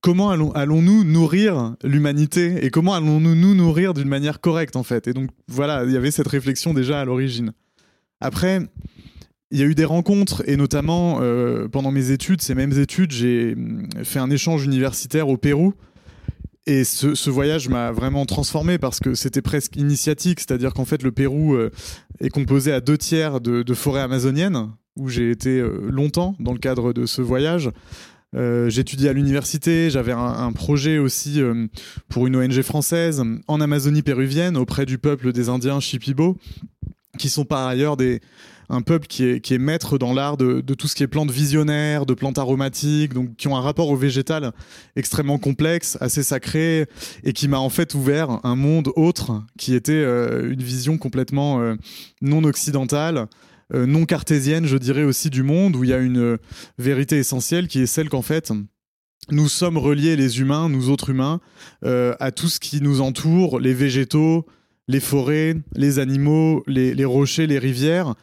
comment 0.00 0.30
allons-nous 0.30 1.04
nourrir 1.04 1.74
l'humanité 1.84 2.64
et 2.64 2.70
comment 2.70 2.94
allons-nous 2.94 3.34
nous 3.34 3.54
nourrir 3.54 3.94
d'une 3.94 4.08
manière 4.08 4.40
correcte 4.40 4.76
en 4.76 4.82
fait? 4.82 5.08
Et 5.08 5.12
donc 5.12 5.30
voilà, 5.48 5.84
il 5.84 5.92
y 5.92 5.96
avait 5.96 6.10
cette 6.10 6.28
réflexion 6.28 6.74
déjà 6.74 7.00
à 7.00 7.04
l'origine. 7.04 7.52
Après, 8.20 8.60
il 9.50 9.58
y 9.58 9.62
a 9.62 9.66
eu 9.66 9.74
des 9.74 9.84
rencontres 9.84 10.42
et 10.46 10.56
notamment 10.56 11.18
euh, 11.20 11.68
pendant 11.68 11.90
mes 11.90 12.10
études, 12.10 12.40
ces 12.42 12.54
mêmes 12.54 12.78
études, 12.78 13.12
j'ai 13.12 13.54
mm, 13.54 14.04
fait 14.04 14.18
un 14.18 14.30
échange 14.30 14.64
universitaire 14.64 15.28
au 15.28 15.36
Pérou 15.36 15.74
et 16.66 16.84
ce, 16.84 17.30
voyage 17.30 17.68
m'a 17.68 17.90
vraiment 17.90 18.26
transformé 18.26 18.78
parce 18.78 19.00
que 19.00 19.14
c'était 19.14 19.42
presque 19.42 19.76
initiatique, 19.76 20.40
c'est-à-dire 20.40 20.74
qu'en 20.74 20.84
fait 20.84 21.02
le 21.02 21.10
Pérou 21.10 21.54
euh, 21.54 21.70
est 22.20 22.28
composé 22.28 22.70
à 22.70 22.80
deux 22.80 22.98
tiers 22.98 23.40
de, 23.40 23.62
de 23.62 23.74
forêts 23.74 24.02
amazoniennes, 24.02 24.70
où 24.96 25.08
j'ai 25.08 25.30
été 25.30 25.58
euh, 25.58 25.88
longtemps 25.90 26.36
dans 26.38 26.52
le 26.52 26.58
cadre 26.58 26.92
de 26.92 27.06
ce 27.06 27.22
voyage. 27.22 27.70
Euh, 28.36 28.70
j'étudiais 28.70 29.08
à 29.08 29.12
l'université, 29.12 29.90
j'avais 29.90 30.12
un, 30.12 30.52
projet 30.52 30.98
aussi 30.98 31.40
pour 32.08 32.26
une 32.26 32.36
ONG 32.36 32.62
française 32.62 33.22
en 33.48 33.60
Amazonie 33.60 34.02
péruvienne 34.02 34.56
auprès 34.56 34.86
du 34.86 34.98
peuple 34.98 35.32
des 35.32 35.48
Indiens 35.48 35.80
Shipibo, 35.80 36.36
qui 37.18 37.28
sont 37.28 37.44
par 37.44 37.66
ailleurs 37.66 37.96
un 38.70 38.82
peuple 38.82 39.08
qui 39.08 39.24
est, 39.24 39.58
maître 39.58 39.98
dans 39.98 40.12
l'art 40.12 40.36
de, 40.36 40.60
tout 40.60 40.86
ce 40.86 40.94
qui 40.94 41.02
est 41.02 41.08
plantes 41.08 41.30
visionnaires, 41.30 42.06
de 42.06 42.14
plantes 42.14 42.38
aromatiques, 42.38 43.12
donc 43.12 43.34
qui 43.36 43.48
ont 43.48 43.56
un 43.56 43.60
rapport 43.60 43.88
au 43.88 43.96
végétal 43.96 44.52
extrêmement 44.94 45.38
complexe, 45.38 45.98
assez 46.00 46.22
sacré, 46.22 46.86
et 47.24 47.32
qui 47.32 47.48
m'a 47.48 47.58
en 47.58 47.68
fait 47.68 47.94
ouvert 47.94 48.38
un 48.44 48.54
monde 48.54 48.90
autre, 48.94 49.42
qui 49.58 49.74
était 49.74 49.92
euh, 49.92 50.52
une 50.52 50.62
vision 50.62 50.98
complètement 50.98 51.60
euh, 51.60 51.74
non 52.22 52.44
occidentale, 52.44 53.18
euh, 53.18 53.26
non 53.72 54.04
cartésienne, 54.04 54.66
je 54.66 54.76
dirais 54.76 55.04
aussi 55.04 55.30
du 55.30 55.42
monde, 55.42 55.76
où 55.76 55.84
il 55.84 55.90
y 55.90 55.94
a 55.94 55.98
une 55.98 56.38
vérité 56.78 57.16
essentielle 57.18 57.68
qui 57.68 57.80
est 57.80 57.86
celle 57.86 58.08
qu'en 58.08 58.22
fait, 58.22 58.52
nous 59.30 59.48
sommes 59.48 59.78
reliés, 59.78 60.16
les 60.16 60.40
humains, 60.40 60.68
nous 60.68 60.90
autres 60.90 61.10
humains, 61.10 61.40
à 61.84 62.32
tout 62.32 62.48
ce 62.48 62.60
qui 62.60 62.80
nous 62.80 63.00
entoure, 63.00 63.60
les 63.60 63.74
végétaux, 63.74 64.46
les 64.88 65.00
forêts, 65.00 65.56
les 65.74 65.98
animaux, 65.98 66.64
les 66.66 67.04
rochers, 67.04 67.46
les 67.46 67.58
rivières, 67.58 68.14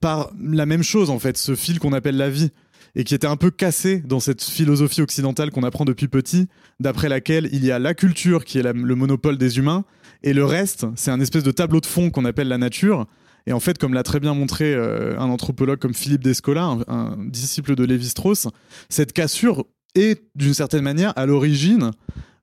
par 0.00 0.32
la 0.40 0.66
même 0.66 0.82
chose 0.82 1.10
en 1.10 1.18
fait, 1.18 1.36
ce 1.36 1.54
fil 1.54 1.78
qu'on 1.78 1.92
appelle 1.92 2.16
la 2.16 2.30
vie 2.30 2.50
et 2.94 3.04
qui 3.04 3.14
était 3.14 3.26
un 3.26 3.36
peu 3.36 3.50
cassé 3.50 4.00
dans 4.00 4.20
cette 4.20 4.42
philosophie 4.42 5.02
occidentale 5.02 5.50
qu'on 5.50 5.64
apprend 5.64 5.84
depuis 5.84 6.08
petit, 6.08 6.46
d'après 6.78 7.08
laquelle 7.08 7.48
il 7.52 7.64
y 7.64 7.72
a 7.72 7.78
la 7.78 7.92
culture 7.92 8.44
qui 8.44 8.58
est 8.58 8.62
le 8.62 8.94
monopole 8.94 9.36
des 9.36 9.58
humains, 9.58 9.84
et 10.22 10.32
le 10.32 10.44
reste, 10.44 10.86
c'est 10.94 11.10
un 11.10 11.20
espèce 11.20 11.42
de 11.42 11.50
tableau 11.50 11.80
de 11.80 11.86
fond 11.86 12.10
qu'on 12.10 12.24
appelle 12.24 12.48
la 12.48 12.58
nature. 12.58 13.06
Et 13.46 13.52
en 13.52 13.60
fait, 13.60 13.78
comme 13.78 13.94
l'a 13.94 14.02
très 14.02 14.20
bien 14.20 14.34
montré 14.34 14.74
euh, 14.74 15.18
un 15.18 15.26
anthropologue 15.26 15.78
comme 15.78 15.94
Philippe 15.94 16.22
Descola, 16.22 16.78
un, 16.88 17.16
disciple 17.26 17.74
de 17.74 17.84
Lévi-Strauss, 17.84 18.48
cette 18.88 19.12
cassure 19.12 19.64
est 19.94 20.22
d'une 20.34 20.54
certaine 20.54 20.82
manière 20.82 21.12
à 21.16 21.26
l'origine 21.26 21.90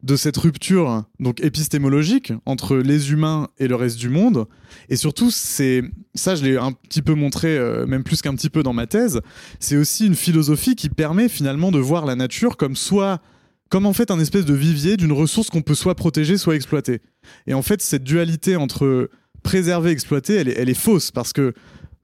de 0.04 0.16
cette 0.16 0.38
rupture 0.38 1.04
donc 1.20 1.42
épistémologique 1.42 2.34
entre 2.46 2.78
les 2.78 3.12
humains 3.12 3.50
et 3.60 3.68
le 3.68 3.76
reste 3.76 3.98
du 3.98 4.10
monde. 4.10 4.46
Et 4.90 4.96
surtout, 4.96 5.30
c'est 5.30 5.84
ça, 6.16 6.36
je 6.36 6.44
l'ai 6.44 6.58
un 6.58 6.72
petit 6.72 7.02
peu 7.02 7.14
montré, 7.14 7.58
euh, 7.58 7.86
même 7.86 8.04
plus 8.04 8.22
qu'un 8.22 8.36
petit 8.36 8.50
peu 8.50 8.64
dans 8.64 8.74
ma 8.74 8.88
thèse. 8.88 9.22
C'est 9.60 9.78
aussi 9.78 10.08
une 10.08 10.16
philosophie 10.16 10.76
qui 10.76 10.90
permet 10.90 11.30
finalement 11.30 11.72
de 11.72 11.80
voir 11.80 12.06
la 12.06 12.16
nature 12.16 12.58
comme 12.58 12.76
soit 12.76 13.22
comme 13.70 13.86
en 13.86 13.94
fait 13.94 14.12
un 14.12 14.20
espèce 14.20 14.44
de 14.44 14.54
vivier 14.54 14.98
d'une 14.98 15.14
ressource 15.14 15.50
qu'on 15.50 15.62
peut 15.62 15.76
soit 15.76 15.96
protéger, 15.96 16.38
soit 16.38 16.56
exploiter. 16.56 17.00
Et 17.48 17.54
en 17.54 17.62
fait, 17.62 17.82
cette 17.82 18.04
dualité 18.04 18.58
entre 18.58 19.10
préserver 19.44 19.90
et 19.90 19.94
exploiter, 19.94 20.36
elle 20.36 20.50
est, 20.50 20.58
elle 20.58 20.70
est 20.70 20.74
fausse 20.74 21.12
parce 21.12 21.34
que 21.34 21.54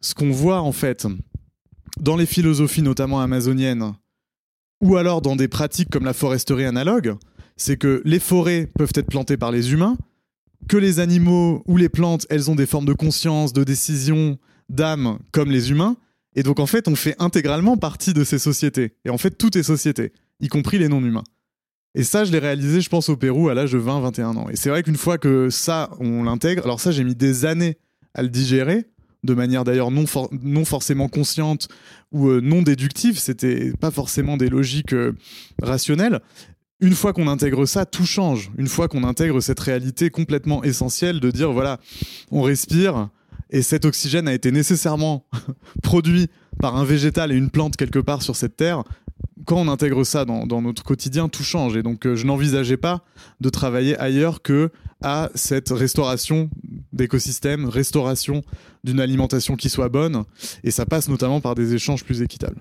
ce 0.02 0.14
qu'on 0.14 0.32
voit 0.32 0.62
en 0.62 0.72
fait 0.72 1.08
dans 2.00 2.16
les 2.16 2.26
philosophies 2.26 2.82
notamment 2.82 3.22
amazoniennes 3.22 3.94
ou 4.82 4.98
alors 4.98 5.22
dans 5.22 5.36
des 5.36 5.48
pratiques 5.48 5.90
comme 5.90 6.06
la 6.06 6.14
foresterie 6.14 6.66
analogue, 6.66 7.16
c'est 7.56 7.78
que 7.78 8.02
les 8.06 8.20
forêts 8.20 8.70
peuvent 8.78 8.92
être 8.94 9.08
plantées 9.08 9.38
par 9.38 9.52
les 9.52 9.72
humains, 9.74 9.98
que 10.68 10.78
les 10.78 11.00
animaux 11.00 11.64
ou 11.68 11.78
les 11.78 11.90
plantes, 11.90 12.26
elles 12.30 12.52
ont 12.52 12.56
des 12.56 12.66
formes 12.66 12.86
de 12.86 12.94
conscience, 12.94 13.54
de 13.54 13.64
décision, 13.64 14.38
d'âme, 14.70 15.20
comme 15.32 15.52
les 15.52 15.72
humains. 15.72 15.98
Et 16.36 16.44
donc, 16.44 16.60
en 16.60 16.68
fait, 16.68 16.88
on 16.88 16.96
fait 16.96 17.16
intégralement 17.20 17.78
partie 17.78 18.14
de 18.14 18.24
ces 18.24 18.38
sociétés. 18.38 18.94
Et 19.06 19.10
en 19.10 19.18
fait, 19.18 19.32
tout 19.32 19.58
est 19.58 19.64
société, 19.64 20.14
y 20.40 20.48
compris 20.48 20.78
les 20.78 20.88
non-humains. 20.88 21.24
Et 21.98 22.04
ça, 22.04 22.26
je 22.26 22.32
l'ai 22.32 22.38
réalisé, 22.38 22.80
je 22.80 22.90
pense, 22.90 23.10
au 23.10 23.18
Pérou 23.18 23.50
à 23.50 23.56
l'âge 23.56 23.72
de 23.72 23.80
20-21 23.80 24.24
ans. 24.38 24.50
Et 24.50 24.56
c'est 24.56 24.70
vrai 24.70 24.84
qu'une 24.84 24.98
fois 24.98 25.18
que 25.18 25.50
ça, 25.50 25.90
on 26.00 26.24
l'intègre, 26.24 26.64
alors 26.64 26.80
ça, 26.80 26.92
j'ai 26.92 27.04
mis 27.04 27.16
des 27.16 27.44
années 27.46 27.80
à 28.14 28.22
le 28.22 28.30
digérer, 28.30 28.86
de 29.24 29.34
manière 29.34 29.64
d'ailleurs 29.64 29.90
non, 29.90 30.06
non 30.44 30.64
forcément 30.64 31.10
consciente 31.10 31.70
ou 32.12 32.28
euh, 32.28 32.40
non 32.40 32.62
déductive, 32.62 33.18
c'était 33.18 33.72
pas 33.80 33.90
forcément 33.90 34.38
des 34.38 34.48
logiques 34.48 34.94
euh, 34.94 35.14
rationnelles, 35.60 36.20
une 36.82 36.94
fois 36.94 37.14
qu'on 37.14 37.28
intègre 37.28 37.66
ça, 37.66 37.88
tout 37.88 38.06
change. 38.06 38.52
Une 38.60 38.68
fois 38.68 38.88
qu'on 38.88 39.04
intègre 39.04 39.40
cette 39.42 39.60
réalité 39.60 40.12
complètement 40.12 40.64
essentielle 40.64 41.20
de 41.20 41.32
dire, 41.32 41.52
voilà, 41.52 41.80
on 42.30 42.44
respire 42.44 43.10
et 43.50 43.64
cet 43.64 43.86
oxygène 43.86 44.28
a 44.28 44.34
été 44.34 44.52
nécessairement 44.52 45.26
produit 45.82 46.28
par 46.60 46.76
un 46.76 46.84
végétal 46.84 47.32
et 47.32 47.36
une 47.36 47.50
plante 47.50 47.76
quelque 47.76 48.00
part 48.00 48.22
sur 48.22 48.36
cette 48.36 48.56
terre. 48.56 48.84
Quand 49.48 49.56
on 49.56 49.70
intègre 49.70 50.04
ça 50.04 50.26
dans, 50.26 50.62
notre 50.62 50.84
quotidien, 50.84 51.30
tout 51.30 51.42
change. 51.42 51.78
Et 51.78 51.82
donc, 51.82 52.06
euh, 52.06 52.18
je 52.18 52.26
n'envisageais 52.26 52.76
pas 52.76 53.06
de 53.40 53.48
travailler 53.48 53.98
ailleurs 53.98 54.42
que 54.42 54.72
à 55.02 55.30
cette 55.36 55.70
restauration 55.70 56.50
d'écosystèmes, 56.92 57.66
restauration 57.66 58.42
d'une 58.84 59.00
alimentation 59.00 59.56
qui 59.56 59.70
soit 59.70 59.88
bonne. 59.88 60.26
Et 60.66 60.72
ça 60.72 60.86
passe 60.86 61.08
notamment 61.08 61.40
par 61.40 61.56
des 61.56 61.74
échanges 61.74 62.04
plus 62.04 62.22
équitables. 62.22 62.60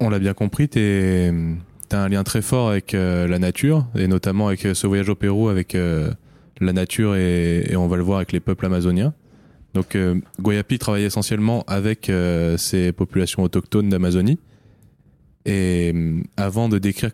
On 0.00 0.10
l'a 0.10 0.18
bien 0.18 0.34
compris, 0.34 0.68
tu 0.68 0.80
as 0.80 2.02
un 2.02 2.08
lien 2.08 2.24
très 2.24 2.42
fort 2.42 2.70
avec 2.70 2.94
euh, 2.94 3.28
la 3.28 3.38
nature, 3.38 3.86
et 3.94 4.08
notamment 4.08 4.48
avec 4.48 4.66
euh, 4.66 4.74
ce 4.74 4.88
voyage 4.88 5.08
au 5.08 5.14
Pérou, 5.14 5.50
avec 5.50 5.76
la 6.60 6.72
nature, 6.72 7.14
et, 7.14 7.76
on 7.76 7.86
va 7.86 7.96
le 7.96 8.02
voir 8.02 8.16
avec 8.16 8.32
les 8.32 8.40
peuples 8.40 8.66
amazoniens. 8.66 9.14
Donc 9.74 9.96
Guayapi 10.40 10.78
travaille 10.78 11.04
essentiellement 11.04 11.62
avec 11.68 12.10
ces 12.56 12.92
populations 12.92 13.44
autochtones 13.44 13.88
d'Amazonie. 13.88 14.40
Et 15.46 15.94
avant 16.36 16.68
de 16.68 16.78
décrire 16.78 17.10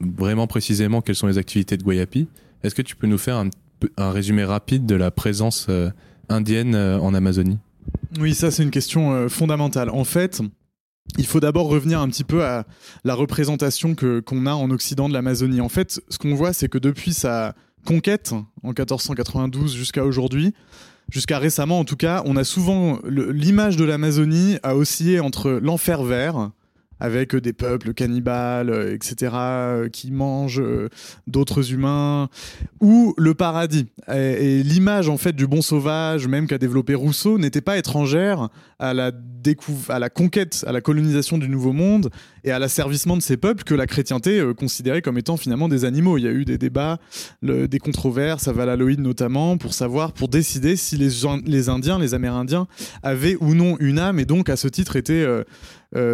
vraiment 0.00 0.46
précisément 0.46 1.00
quelles 1.00 1.16
sont 1.16 1.26
les 1.26 1.38
activités 1.38 1.76
de 1.76 1.82
Guayapi, 1.82 2.28
est-ce 2.62 2.74
que 2.74 2.82
tu 2.82 2.96
peux 2.96 3.06
nous 3.06 3.18
faire 3.18 3.36
un, 3.36 4.10
résumé 4.10 4.44
rapide 4.44 4.86
de 4.86 4.94
la 4.94 5.10
présence 5.10 5.68
indienne 6.28 6.74
en 6.74 7.14
Amazonie? 7.14 7.58
Oui, 8.18 8.34
ça 8.34 8.50
c'est 8.50 8.62
une 8.62 8.70
question 8.70 9.28
fondamentale. 9.28 9.90
En 9.90 10.04
fait, 10.04 10.40
il 11.16 11.26
faut 11.26 11.40
d'abord 11.40 11.68
revenir 11.68 12.00
un 12.00 12.08
petit 12.08 12.24
peu 12.24 12.44
à 12.44 12.66
la 13.04 13.14
représentation 13.14 13.94
que 13.94 14.20
qu'on 14.20 14.46
a 14.46 14.52
en 14.52 14.70
Occident 14.70 15.08
de 15.08 15.14
l'Amazonie. 15.14 15.60
En 15.60 15.68
fait, 15.68 16.00
ce 16.08 16.18
qu'on 16.18 16.34
voit, 16.34 16.52
c'est 16.52 16.68
que 16.68 16.78
depuis 16.78 17.14
sa 17.14 17.54
conquête 17.86 18.32
en 18.62 18.68
1492 18.68 19.74
jusqu'à 19.74 20.04
aujourd'hui, 20.04 20.52
jusqu'à 21.10 21.38
récemment 21.38 21.78
en 21.78 21.84
tout 21.84 21.96
cas, 21.96 22.22
on 22.26 22.36
a 22.36 22.44
souvent 22.44 22.98
l'image 23.08 23.76
de 23.76 23.84
l'Amazonie 23.84 24.58
a 24.62 24.76
oscillé 24.76 25.20
entre 25.20 25.50
l'enfer 25.62 26.02
vert, 26.02 26.50
avec 27.00 27.34
des 27.36 27.52
peuples 27.52 27.94
cannibales, 27.94 28.70
euh, 28.70 28.94
etc., 28.94 29.32
euh, 29.34 29.88
qui 29.88 30.10
mangent 30.10 30.60
euh, 30.60 30.88
d'autres 31.26 31.72
humains, 31.72 32.28
ou 32.80 33.14
le 33.16 33.34
paradis. 33.34 33.86
Et, 34.12 34.62
l'image 34.62 35.08
en 35.08 35.16
fait 35.16 35.34
du 35.34 35.46
bon 35.46 35.62
sauvage, 35.62 36.26
même 36.26 36.46
qu'a 36.46 36.58
développé 36.58 36.94
Rousseau, 36.94 37.38
n'était 37.38 37.60
pas 37.60 37.78
étrangère 37.78 38.48
à 38.78 38.94
la 38.94 39.12
à 39.88 39.98
la 39.98 40.10
conquête, 40.10 40.62
à 40.66 40.72
la 40.72 40.82
colonisation 40.82 41.38
du 41.38 41.48
Nouveau 41.48 41.72
Monde 41.72 42.10
et 42.44 42.50
à 42.50 42.58
l'asservissement 42.58 43.16
de 43.16 43.22
ces 43.22 43.38
peuples 43.38 43.64
que 43.64 43.74
la 43.74 43.86
chrétienté 43.86 44.42
considérait 44.58 45.00
comme 45.00 45.16
étant 45.16 45.38
finalement 45.38 45.68
des 45.68 45.86
animaux. 45.86 46.18
Il 46.18 46.24
y 46.24 46.28
a 46.28 46.32
eu 46.32 46.44
des 46.44 46.58
débats, 46.58 46.98
des 47.42 47.78
controverses 47.78 48.46
à 48.46 48.52
Valaloïde 48.52 49.00
notamment, 49.00 49.56
pour 49.56 49.72
savoir, 49.72 50.12
pour 50.12 50.28
décider 50.28 50.76
si 50.76 50.98
les, 50.98 51.68
Indiens, 51.70 51.98
les 51.98 52.12
Amérindiens 52.12 52.66
avaient 53.02 53.38
ou 53.40 53.54
non 53.54 53.76
une 53.80 53.98
âme 53.98 54.18
et 54.18 54.26
donc 54.26 54.50
à 54.50 54.56
ce 54.56 54.68
titre 54.68 54.96
étaient 54.96 55.24
euh, 55.24 55.44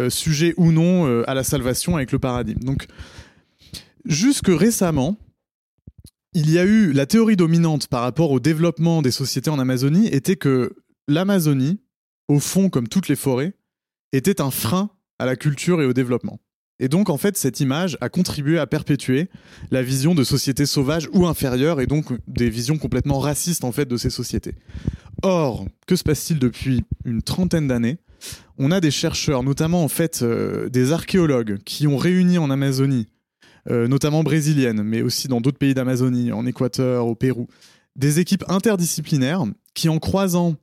sujet 0.09 0.53
ou 0.57 0.71
non 0.71 1.07
euh, 1.07 1.29
à 1.29 1.33
la 1.33 1.43
salvation 1.43 1.95
avec 1.95 2.11
le 2.11 2.19
paradigme. 2.19 2.63
Donc, 2.63 2.87
jusque 4.05 4.47
récemment, 4.47 5.17
il 6.33 6.51
y 6.51 6.59
a 6.59 6.65
eu 6.65 6.91
la 6.91 7.05
théorie 7.05 7.35
dominante 7.35 7.87
par 7.87 8.01
rapport 8.01 8.31
au 8.31 8.39
développement 8.39 9.01
des 9.01 9.11
sociétés 9.11 9.49
en 9.49 9.59
Amazonie 9.59 10.07
était 10.07 10.35
que 10.35 10.75
l'Amazonie, 11.07 11.79
au 12.27 12.39
fond 12.39 12.69
comme 12.69 12.87
toutes 12.87 13.07
les 13.07 13.15
forêts, 13.15 13.53
était 14.11 14.41
un 14.41 14.51
frein 14.51 14.89
à 15.19 15.25
la 15.25 15.35
culture 15.35 15.81
et 15.81 15.85
au 15.85 15.93
développement. 15.93 16.39
Et 16.79 16.89
donc, 16.89 17.09
en 17.09 17.17
fait, 17.17 17.37
cette 17.37 17.61
image 17.61 17.97
a 18.01 18.09
contribué 18.09 18.59
à 18.59 18.67
perpétuer 18.67 19.29
la 19.71 19.81
vision 19.81 20.13
de 20.13 20.25
sociétés 20.25 20.65
sauvages 20.65 21.07
ou 21.13 21.25
inférieures 21.25 21.79
et 21.79 21.87
donc 21.87 22.11
des 22.27 22.49
visions 22.49 22.77
complètement 22.77 23.19
racistes, 23.19 23.63
en 23.63 23.71
fait, 23.71 23.85
de 23.85 23.95
ces 23.95 24.09
sociétés. 24.09 24.55
Or, 25.23 25.65
que 25.87 25.95
se 25.95 26.03
passe-t-il 26.03 26.39
depuis 26.39 26.83
une 27.05 27.21
trentaine 27.21 27.67
d'années? 27.67 27.97
On 28.57 28.71
a 28.71 28.79
des 28.79 28.91
chercheurs, 28.91 29.43
notamment 29.43 29.83
en 29.83 29.87
fait 29.87 30.21
euh, 30.21 30.69
des 30.69 30.91
archéologues, 30.91 31.57
qui 31.65 31.87
ont 31.87 31.97
réuni 31.97 32.37
en 32.37 32.49
Amazonie, 32.49 33.07
euh, 33.69 33.87
notamment 33.87 34.23
brésilienne, 34.23 34.83
mais 34.83 35.01
aussi 35.01 35.27
dans 35.27 35.41
d'autres 35.41 35.57
pays 35.57 35.73
d'Amazonie, 35.73 36.31
en 36.31 36.45
Équateur, 36.45 37.07
au 37.07 37.15
Pérou, 37.15 37.47
des 37.95 38.19
équipes 38.19 38.43
interdisciplinaires 38.47 39.43
qui, 39.73 39.89
en 39.89 39.99
croisant 39.99 40.55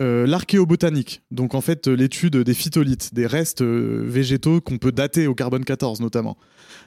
euh, 0.00 0.26
l'archéobotanique, 0.26 1.22
donc 1.30 1.54
en 1.54 1.60
fait 1.60 1.86
l'étude 1.86 2.36
des 2.36 2.54
phytolithes, 2.54 3.12
des 3.12 3.26
restes 3.26 3.62
végétaux 3.62 4.60
qu'on 4.60 4.78
peut 4.78 4.92
dater 4.92 5.26
au 5.26 5.34
carbone 5.34 5.64
14 5.64 6.00
notamment, 6.00 6.38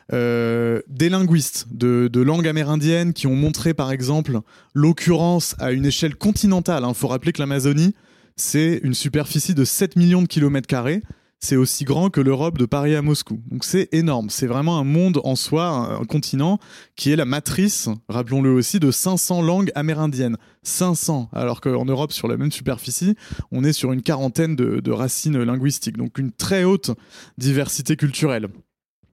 des 0.09 1.09
linguistes 1.09 1.67
de, 1.71 2.09
de 2.11 2.21
langue 2.21 2.47
amérindienne 2.47 3.13
qui 3.13 3.27
ont 3.27 3.35
montré 3.35 3.73
par 3.73 3.91
exemple 3.91 4.39
l'occurrence 4.73 5.55
à 5.59 5.71
une 5.71 5.85
échelle 5.85 6.15
continentale. 6.15 6.83
Il 6.83 6.89
hein. 6.89 6.93
faut 6.93 7.07
rappeler 7.07 7.31
que 7.33 7.39
l'Amazonie, 7.39 7.93
c'est 8.35 8.79
une 8.83 8.93
superficie 8.93 9.53
de 9.53 9.63
7 9.63 9.95
millions 9.95 10.21
de 10.21 10.27
kilomètres 10.27 10.67
carrés. 10.67 11.01
c'est 11.39 11.57
aussi 11.57 11.83
grand 11.83 12.09
que 12.09 12.21
l'Europe 12.21 12.57
de 12.57 12.65
Paris 12.65 12.95
à 12.95 13.01
Moscou. 13.01 13.41
Donc 13.51 13.65
c'est 13.65 13.89
énorme. 13.93 14.29
C'est 14.29 14.47
vraiment 14.47 14.79
un 14.79 14.85
monde 14.85 15.19
en 15.25 15.35
soi, 15.35 15.67
un, 15.67 16.05
continent 16.05 16.57
qui 16.95 17.11
est 17.11 17.17
la 17.17 17.25
matrice, 17.25 17.89
rappelons-le 18.07 18.51
aussi, 18.53 18.79
de 18.79 18.91
500 18.91 19.41
langues 19.41 19.71
amérindiennes. 19.75 20.37
500, 20.63 21.29
alors 21.33 21.59
qu'en 21.59 21.83
Europe, 21.83 22.13
sur 22.13 22.29
la 22.29 22.37
même 22.37 22.51
superficie, 22.51 23.15
on 23.51 23.65
est 23.65 23.73
sur 23.73 23.91
une 23.91 24.01
quarantaine 24.01 24.55
de, 24.55 24.79
de 24.79 24.91
racines 24.91 25.43
linguistiques. 25.43 25.97
Donc 25.97 26.17
une 26.17 26.31
très 26.31 26.63
haute 26.63 26.91
diversité 27.37 27.97
culturelle. 27.97 28.47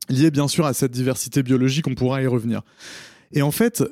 Liée 0.08 0.30
bien 0.30 0.46
sûr 0.46 0.66
à 0.66 0.72
cette 0.72 0.92
diversité 0.92 1.42
biologique, 1.42 1.88
on 1.88 1.94
pourra 1.96 2.22
y 2.22 2.28
revenir. 2.28 2.62
Et 3.32 3.42
en 3.42 3.50
fait, 3.50 3.82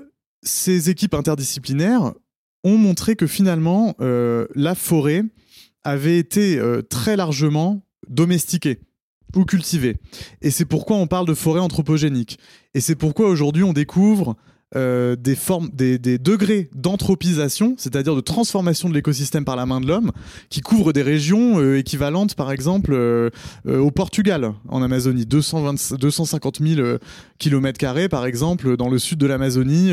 ces 0.42 0.90
équipes 0.90 1.14
interdisciplinaires 1.14 2.12
ont 2.64 2.76
montré 2.76 3.16
que 3.16 3.26
finalement, 3.26 3.94
euh, 4.00 4.46
la 4.54 4.74
forêt 4.74 5.22
avait 5.84 6.18
été 6.18 6.58
euh, 6.58 6.82
très 6.82 7.16
largement 7.16 7.82
domestiquée 8.08 8.80
ou 9.36 9.44
cultivée. 9.44 9.96
Et 10.40 10.50
c'est 10.50 10.64
pourquoi 10.64 10.96
on 10.96 11.06
parle 11.06 11.26
de 11.26 11.34
forêt 11.34 11.60
anthropogénique. 11.60 12.38
Et 12.74 12.80
c'est 12.80 12.96
pourquoi 12.96 13.28
aujourd'hui 13.28 13.62
on 13.62 13.72
découvre 13.72 14.36
euh, 14.76 15.16
des 15.16 15.34
formes, 15.34 15.70
des, 15.72 15.98
degrés 16.18 16.68
d'anthropisation, 16.74 17.74
c'est-à-dire 17.78 18.14
de 18.14 18.20
transformation 18.20 18.88
de 18.88 18.94
l'écosystème 18.94 19.44
par 19.44 19.56
la 19.56 19.64
main 19.64 19.80
de 19.80 19.86
l'homme, 19.86 20.12
qui 20.50 20.60
couvrent 20.60 20.92
des 20.92 21.02
régions 21.02 21.58
euh, 21.58 21.78
équivalentes, 21.78 22.34
par 22.34 22.52
exemple, 22.52 22.92
euh, 22.92 23.30
au 23.66 23.90
Portugal, 23.90 24.52
en 24.68 24.82
Amazonie, 24.82 25.24
220, 25.24 25.94
250 25.98 26.58
000 26.60 26.80
euh, 26.80 26.98
kilomètres 27.38 27.78
carrés, 27.78 28.08
par 28.08 28.26
exemple, 28.26 28.76
dans 28.76 28.90
le 28.90 28.98
sud 28.98 29.18
de 29.18 29.26
l'Amazonie, 29.26 29.92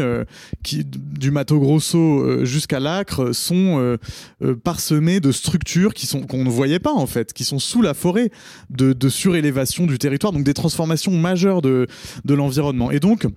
du 0.63 1.32
Mato 1.32 1.60
Grosso 1.60 2.44
jusqu'à 2.44 2.79
l'Acre, 2.79 3.34
sont 3.34 3.98
parsemés 4.63 5.20
de 5.20 5.32
structures 5.32 5.94
qu'on 6.27 6.44
ne 6.44 6.50
voyait 6.50 6.79
pas 6.79 6.91
en 6.91 7.05
fait, 7.05 7.34
qui 7.34 7.44
sont 7.44 7.60
sous 7.60 7.82
la 7.82 7.94
forêt, 7.94 8.32
de, 8.72 8.94
de 8.94 9.10
surélévation 9.10 9.86
du 9.86 10.00
territoire, 10.00 10.34
donc 10.34 10.44
des 10.44 10.53
transformations 10.55 11.12
majeures 11.12 11.62
de, 11.62 11.88
de 12.25 12.34
l'environnement. 12.34 12.89
Et 12.89 13.00
donc 13.00 13.27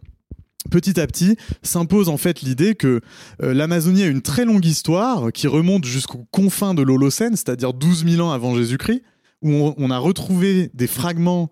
petit 0.70 1.00
à 1.00 1.06
petit 1.06 1.36
s'impose 1.62 2.08
en 2.08 2.16
fait 2.16 2.42
l'idée 2.42 2.74
que 2.74 3.00
euh, 3.42 3.54
l'Amazonie 3.54 4.02
a 4.02 4.06
une 4.06 4.22
très 4.22 4.44
longue 4.44 4.64
histoire 4.64 5.32
qui 5.32 5.46
remonte 5.46 5.84
jusqu'aux 5.84 6.26
confins 6.30 6.74
de 6.74 6.82
l'Holocène, 6.82 7.36
c'est-à-dire 7.36 7.72
12 7.72 8.04
000 8.06 8.26
ans 8.26 8.32
avant 8.32 8.54
Jésus-Christ, 8.54 9.02
où 9.42 9.72
on, 9.76 9.90
a 9.90 9.98
retrouvé 9.98 10.70
des 10.74 10.88
fragments 10.88 11.50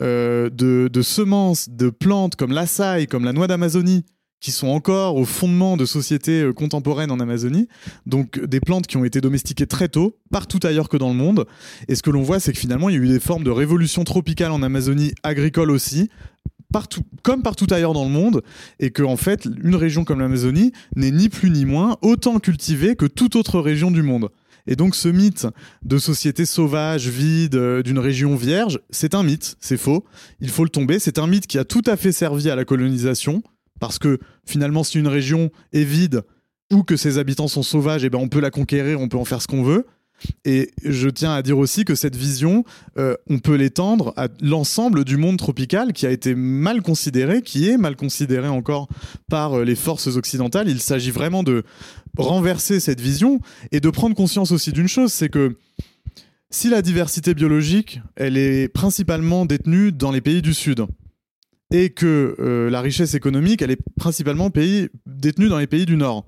euh, 0.00 0.50
de, 0.50 0.88
de 0.92 1.02
semences, 1.02 1.68
de 1.68 1.88
plantes 1.88 2.34
comme 2.34 2.52
l'açaï, 2.52 3.06
comme 3.06 3.24
la 3.24 3.32
noix 3.32 3.46
d'Amazonie, 3.46 4.04
qui 4.40 4.52
sont 4.52 4.68
encore 4.68 5.16
au 5.16 5.24
fondement 5.24 5.76
de 5.76 5.84
sociétés 5.84 6.42
euh, 6.42 6.52
contemporaines 6.52 7.10
en 7.10 7.20
Amazonie. 7.20 7.68
Donc 8.06 8.40
des 8.44 8.60
plantes 8.60 8.86
qui 8.86 8.96
ont 8.96 9.04
été 9.04 9.20
domestiquées 9.20 9.66
très 9.66 9.88
tôt, 9.88 10.16
partout 10.30 10.60
ailleurs 10.62 10.88
que 10.88 10.96
dans 10.96 11.08
le 11.08 11.14
monde. 11.14 11.46
Et 11.88 11.94
ce 11.94 12.02
que 12.02 12.10
l'on 12.10 12.22
voit, 12.22 12.40
c'est 12.40 12.52
que 12.52 12.58
finalement, 12.58 12.88
il 12.88 12.96
y 12.96 12.98
a 12.98 13.02
eu 13.02 13.08
des 13.08 13.20
formes 13.20 13.44
de 13.44 13.50
révolution 13.50 14.04
tropicale 14.04 14.52
en 14.52 14.62
Amazonie, 14.62 15.12
agricole 15.22 15.70
aussi, 15.70 16.10
partout, 16.72 17.02
comme 17.22 17.42
partout 17.42 17.66
ailleurs 17.70 17.92
dans 17.92 18.04
le 18.04 18.10
monde, 18.10 18.42
et 18.78 18.90
que 18.90 19.02
en 19.02 19.16
fait, 19.16 19.48
une 19.62 19.76
région 19.76 20.04
comme 20.04 20.20
l'Amazonie 20.20 20.72
n'est 20.96 21.10
ni 21.10 21.28
plus 21.28 21.50
ni 21.50 21.64
moins 21.64 21.96
autant 22.02 22.38
cultivée 22.38 22.96
que 22.96 23.06
toute 23.06 23.36
autre 23.36 23.60
région 23.60 23.90
du 23.90 24.02
monde. 24.02 24.28
Et 24.66 24.76
donc 24.76 24.94
ce 24.94 25.08
mythe 25.08 25.46
de 25.82 25.96
société 25.96 26.44
sauvage, 26.44 27.08
vide, 27.08 27.54
euh, 27.54 27.82
d'une 27.82 27.98
région 27.98 28.36
vierge, 28.36 28.80
c'est 28.90 29.14
un 29.14 29.22
mythe, 29.22 29.56
c'est 29.60 29.78
faux. 29.78 30.04
Il 30.40 30.50
faut 30.50 30.62
le 30.62 30.68
tomber. 30.68 30.98
C'est 30.98 31.18
un 31.18 31.26
mythe 31.26 31.46
qui 31.46 31.58
a 31.58 31.64
tout 31.64 31.82
à 31.86 31.96
fait 31.96 32.12
servi 32.12 32.50
à 32.50 32.56
la 32.56 32.66
colonisation, 32.66 33.42
parce 33.80 33.98
que 33.98 34.18
finalement, 34.44 34.84
si 34.84 34.98
une 34.98 35.08
région 35.08 35.50
est 35.72 35.84
vide 35.84 36.22
ou 36.70 36.82
que 36.82 36.96
ses 36.96 37.16
habitants 37.16 37.48
sont 37.48 37.62
sauvages, 37.62 38.04
eh 38.04 38.10
ben 38.10 38.18
on 38.18 38.28
peut 38.28 38.40
la 38.40 38.50
conquérir, 38.50 39.00
on 39.00 39.08
peut 39.08 39.16
en 39.16 39.24
faire 39.24 39.40
ce 39.40 39.46
qu'on 39.46 39.62
veut. 39.62 39.86
Et 40.44 40.70
je 40.84 41.08
tiens 41.08 41.32
à 41.32 41.42
dire 41.42 41.58
aussi 41.58 41.84
que 41.84 41.94
cette 41.94 42.16
vision, 42.16 42.64
euh, 42.98 43.14
on 43.28 43.38
peut 43.38 43.54
l'étendre 43.54 44.12
à 44.16 44.28
l'ensemble 44.40 45.04
du 45.04 45.16
monde 45.16 45.38
tropical 45.38 45.92
qui 45.92 46.06
a 46.06 46.10
été 46.10 46.34
mal 46.34 46.82
considéré, 46.82 47.42
qui 47.42 47.68
est 47.68 47.76
mal 47.76 47.96
considéré 47.96 48.48
encore 48.48 48.88
par 49.28 49.58
euh, 49.58 49.64
les 49.64 49.76
forces 49.76 50.08
occidentales. 50.16 50.68
Il 50.68 50.80
s'agit 50.80 51.10
vraiment 51.10 51.42
de 51.42 51.64
renverser 52.16 52.80
cette 52.80 53.00
vision 53.00 53.40
et 53.72 53.80
de 53.80 53.90
prendre 53.90 54.16
conscience 54.16 54.52
aussi 54.52 54.72
d'une 54.72 54.88
chose, 54.88 55.12
c'est 55.12 55.28
que 55.28 55.56
si 56.50 56.70
la 56.70 56.82
diversité 56.82 57.34
biologique, 57.34 58.00
elle 58.16 58.36
est 58.36 58.68
principalement 58.68 59.44
détenue 59.44 59.92
dans 59.92 60.10
les 60.10 60.22
pays 60.22 60.40
du 60.40 60.54
Sud, 60.54 60.86
et 61.70 61.90
que 61.90 62.34
euh, 62.38 62.70
la 62.70 62.80
richesse 62.80 63.14
économique, 63.14 63.62
elle 63.62 63.70
est 63.70 63.80
principalement 63.96 64.50
détenue 65.06 65.48
dans 65.48 65.58
les 65.58 65.66
pays 65.66 65.86
du 65.86 65.96
Nord, 65.96 66.24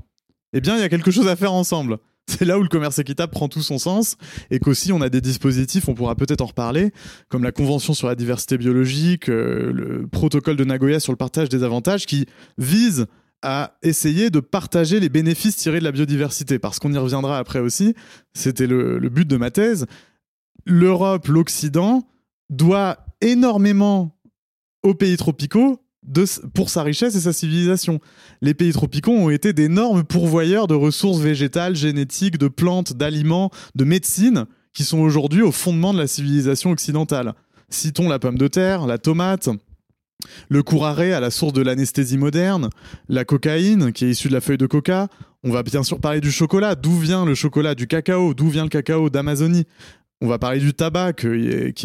eh 0.52 0.60
bien, 0.60 0.76
il 0.76 0.80
y 0.80 0.84
a 0.84 0.88
quelque 0.88 1.10
chose 1.10 1.28
à 1.28 1.36
faire 1.36 1.52
ensemble. 1.52 1.98
C'est 2.38 2.44
là 2.44 2.58
où 2.58 2.62
le 2.62 2.68
commerce 2.68 2.98
équitable 2.98 3.32
prend 3.32 3.48
tout 3.48 3.62
son 3.62 3.78
sens 3.78 4.16
et 4.50 4.60
qu'aussi 4.60 4.92
on 4.92 5.00
a 5.00 5.08
des 5.08 5.20
dispositifs, 5.20 5.88
on 5.88 5.94
pourra 5.94 6.14
peut-être 6.14 6.42
en 6.42 6.46
reparler, 6.46 6.92
comme 7.28 7.42
la 7.42 7.50
Convention 7.50 7.92
sur 7.92 8.06
la 8.06 8.14
diversité 8.14 8.56
biologique, 8.56 9.28
euh, 9.28 9.72
le 9.72 10.06
protocole 10.06 10.56
de 10.56 10.64
Nagoya 10.64 11.00
sur 11.00 11.12
le 11.12 11.16
partage 11.16 11.48
des 11.48 11.64
avantages 11.64 12.06
qui 12.06 12.26
visent 12.56 13.06
à 13.42 13.76
essayer 13.82 14.30
de 14.30 14.38
partager 14.38 15.00
les 15.00 15.08
bénéfices 15.08 15.56
tirés 15.56 15.80
de 15.80 15.84
la 15.84 15.92
biodiversité. 15.92 16.58
Parce 16.58 16.78
qu'on 16.78 16.92
y 16.92 16.98
reviendra 16.98 17.38
après 17.38 17.58
aussi, 17.58 17.94
c'était 18.34 18.66
le 18.66 19.08
but 19.08 19.26
de 19.26 19.36
ma 19.36 19.50
thèse. 19.50 19.86
L'Europe, 20.66 21.26
l'Occident 21.26 22.06
doit 22.50 22.98
énormément 23.22 24.14
aux 24.82 24.94
pays 24.94 25.16
tropicaux 25.16 25.80
pour 26.54 26.70
sa 26.70 26.82
richesse 26.82 27.14
et 27.14 27.20
sa 27.20 27.32
civilisation. 27.32 28.00
Les 28.40 28.54
pays 28.54 28.72
tropicaux 28.72 29.12
ont 29.12 29.30
été 29.30 29.52
d'énormes 29.52 30.04
pourvoyeurs 30.04 30.66
de 30.66 30.74
ressources 30.74 31.20
végétales, 31.20 31.76
génétiques, 31.76 32.38
de 32.38 32.48
plantes, 32.48 32.94
d'aliments, 32.94 33.50
de 33.74 33.84
médecine, 33.84 34.46
qui 34.72 34.84
sont 34.84 34.98
aujourd'hui 34.98 35.42
au 35.42 35.52
fondement 35.52 35.92
de 35.92 35.98
la 35.98 36.06
civilisation 36.06 36.70
occidentale. 36.70 37.34
Citons 37.68 38.08
la 38.08 38.18
pomme 38.18 38.38
de 38.38 38.48
terre, 38.48 38.86
la 38.86 38.98
tomate, 38.98 39.48
le 40.48 40.62
couraré 40.62 41.12
à 41.12 41.20
la 41.20 41.30
source 41.30 41.52
de 41.52 41.62
l'anesthésie 41.62 42.18
moderne, 42.18 42.70
la 43.08 43.24
cocaïne 43.24 43.92
qui 43.92 44.04
est 44.04 44.10
issue 44.10 44.28
de 44.28 44.34
la 44.34 44.40
feuille 44.40 44.58
de 44.58 44.66
coca. 44.66 45.08
On 45.42 45.50
va 45.50 45.62
bien 45.62 45.82
sûr 45.82 46.00
parler 46.00 46.20
du 46.20 46.30
chocolat. 46.30 46.74
D'où 46.74 46.96
vient 46.96 47.24
le 47.24 47.34
chocolat 47.34 47.74
Du 47.74 47.86
cacao? 47.86 48.34
D'où 48.34 48.48
vient 48.48 48.64
le 48.64 48.68
cacao 48.68 49.08
d'Amazonie? 49.08 49.64
On 50.20 50.26
va 50.26 50.38
parler 50.38 50.60
du 50.60 50.74
tabac, 50.74 51.14
qui 51.14 51.26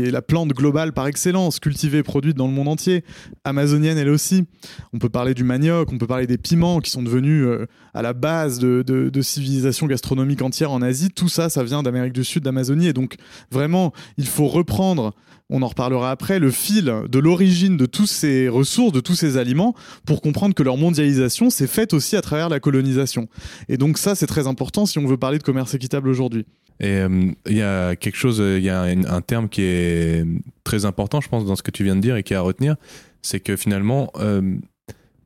est, 0.01 0.11
la 0.11 0.21
plante 0.21 0.49
globale 0.49 0.91
par 0.91 1.07
excellence, 1.07 1.59
cultivée 1.59 1.99
et 1.99 2.03
produite 2.03 2.35
dans 2.35 2.47
le 2.47 2.53
monde 2.53 2.67
entier, 2.67 3.03
amazonienne 3.45 3.97
elle 3.97 4.09
aussi. 4.09 4.45
On 4.93 4.99
peut 4.99 5.09
parler 5.09 5.33
du 5.33 5.45
manioc, 5.45 5.91
on 5.93 5.97
peut 5.97 6.07
parler 6.07 6.27
des 6.27 6.37
piments 6.37 6.79
qui 6.81 6.91
sont 6.91 7.01
devenus 7.01 7.45
euh, 7.45 7.67
à 7.93 8.01
la 8.01 8.13
base 8.13 8.59
de, 8.59 8.83
de 8.83 9.21
civilisations 9.21 9.87
gastronomiques 9.87 10.41
entières 10.41 10.71
en 10.71 10.81
Asie. 10.81 11.09
Tout 11.09 11.29
ça, 11.29 11.49
ça 11.49 11.63
vient 11.63 11.81
d'Amérique 11.81 12.13
du 12.13 12.25
Sud, 12.25 12.43
d'Amazonie. 12.43 12.87
Et 12.87 12.93
donc, 12.93 13.15
vraiment, 13.51 13.93
il 14.17 14.27
faut 14.27 14.47
reprendre 14.47 15.13
on 15.49 15.61
en 15.61 15.67
reparlera 15.67 16.11
après, 16.11 16.39
le 16.39 16.51
fil 16.51 16.93
de 17.07 17.19
l'origine 17.19 17.77
de 17.77 17.85
tous 17.85 18.07
ces 18.07 18.49
ressources, 18.49 18.91
de 18.91 18.99
tous 18.99 19.15
ces 19.15 19.37
aliments, 19.37 19.75
pour 20.05 20.21
comprendre 20.21 20.55
que 20.55 20.63
leur 20.63 20.77
mondialisation 20.77 21.49
s'est 21.49 21.67
faite 21.67 21.93
aussi 21.93 22.15
à 22.15 22.21
travers 22.21 22.49
la 22.49 22.59
colonisation. 22.59 23.27
Et 23.69 23.77
donc 23.77 23.97
ça, 23.97 24.15
c'est 24.15 24.27
très 24.27 24.47
important 24.47 24.85
si 24.85 24.97
on 24.97 25.05
veut 25.05 25.17
parler 25.17 25.37
de 25.37 25.43
commerce 25.43 25.73
équitable 25.73 26.09
aujourd'hui. 26.09 26.45
Et 26.79 26.97
euh, 26.97 27.31
il 27.45 27.57
y 27.57 27.61
a 27.61 27.95
quelque 27.95 28.17
chose, 28.17 28.39
il 28.39 28.63
y 28.63 28.69
a 28.69 28.81
un, 28.81 29.05
un, 29.05 29.21
terme 29.21 29.47
qui 29.47 29.61
est 29.61 30.25
très 30.63 30.85
important, 30.85 31.21
je 31.21 31.29
pense, 31.29 31.45
dans 31.45 31.55
ce 31.55 31.63
que 31.63 31.71
tu 31.71 31.83
viens 31.83 31.95
de 31.95 32.01
dire 32.01 32.17
et 32.17 32.23
qui 32.23 32.33
est 32.33 32.37
à 32.37 32.41
retenir, 32.41 32.75
c'est 33.21 33.39
que 33.39 33.55
finalement, 33.55 34.11
euh, 34.17 34.57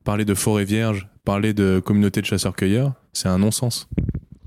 parler 0.04 0.24
de 0.24 0.34
forêt 0.34 0.64
vierge, 0.64 1.08
parler 1.24 1.52
de 1.52 1.80
communauté 1.84 2.20
de 2.20 2.26
chasseurs-cueilleurs, 2.26 2.94
c'est 3.12 3.28
un 3.28 3.38
non-sens. 3.38 3.88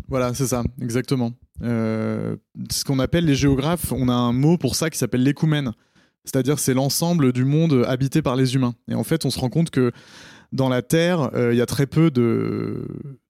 Voilà, 0.08 0.34
c'est 0.34 0.48
ça, 0.48 0.64
exactement. 0.82 1.34
Euh, 1.62 2.36
ce 2.72 2.84
qu'on 2.84 3.00
appelle 3.00 3.26
les 3.26 3.36
géographes, 3.36 3.92
on 3.92 4.10
a 4.10 4.14
un 4.14 4.34
mot 4.34 4.58
pour 4.58 4.76
ça 4.76 4.90
qui 4.90 4.98
s'appelle 4.98 5.24
l'écoumène. 5.24 5.74
C'est-à-dire 6.26 6.58
c'est 6.58 6.74
l'ensemble 6.74 7.34
du 7.34 7.46
monde 7.46 7.86
habité 7.88 8.22
par 8.22 8.36
les 8.36 8.56
humains. 8.56 8.76
Et 8.90 8.96
en 8.96 9.04
fait, 9.04 9.26
on 9.26 9.30
se 9.30 9.40
rend 9.40 9.50
compte 9.50 9.70
que 9.70 9.92
dans 10.52 10.70
la 10.70 10.82
Terre, 10.82 11.30
il 11.34 11.40
euh, 11.40 11.54
y 11.54 11.62
a 11.62 11.66
très 11.66 11.88
peu 11.88 12.12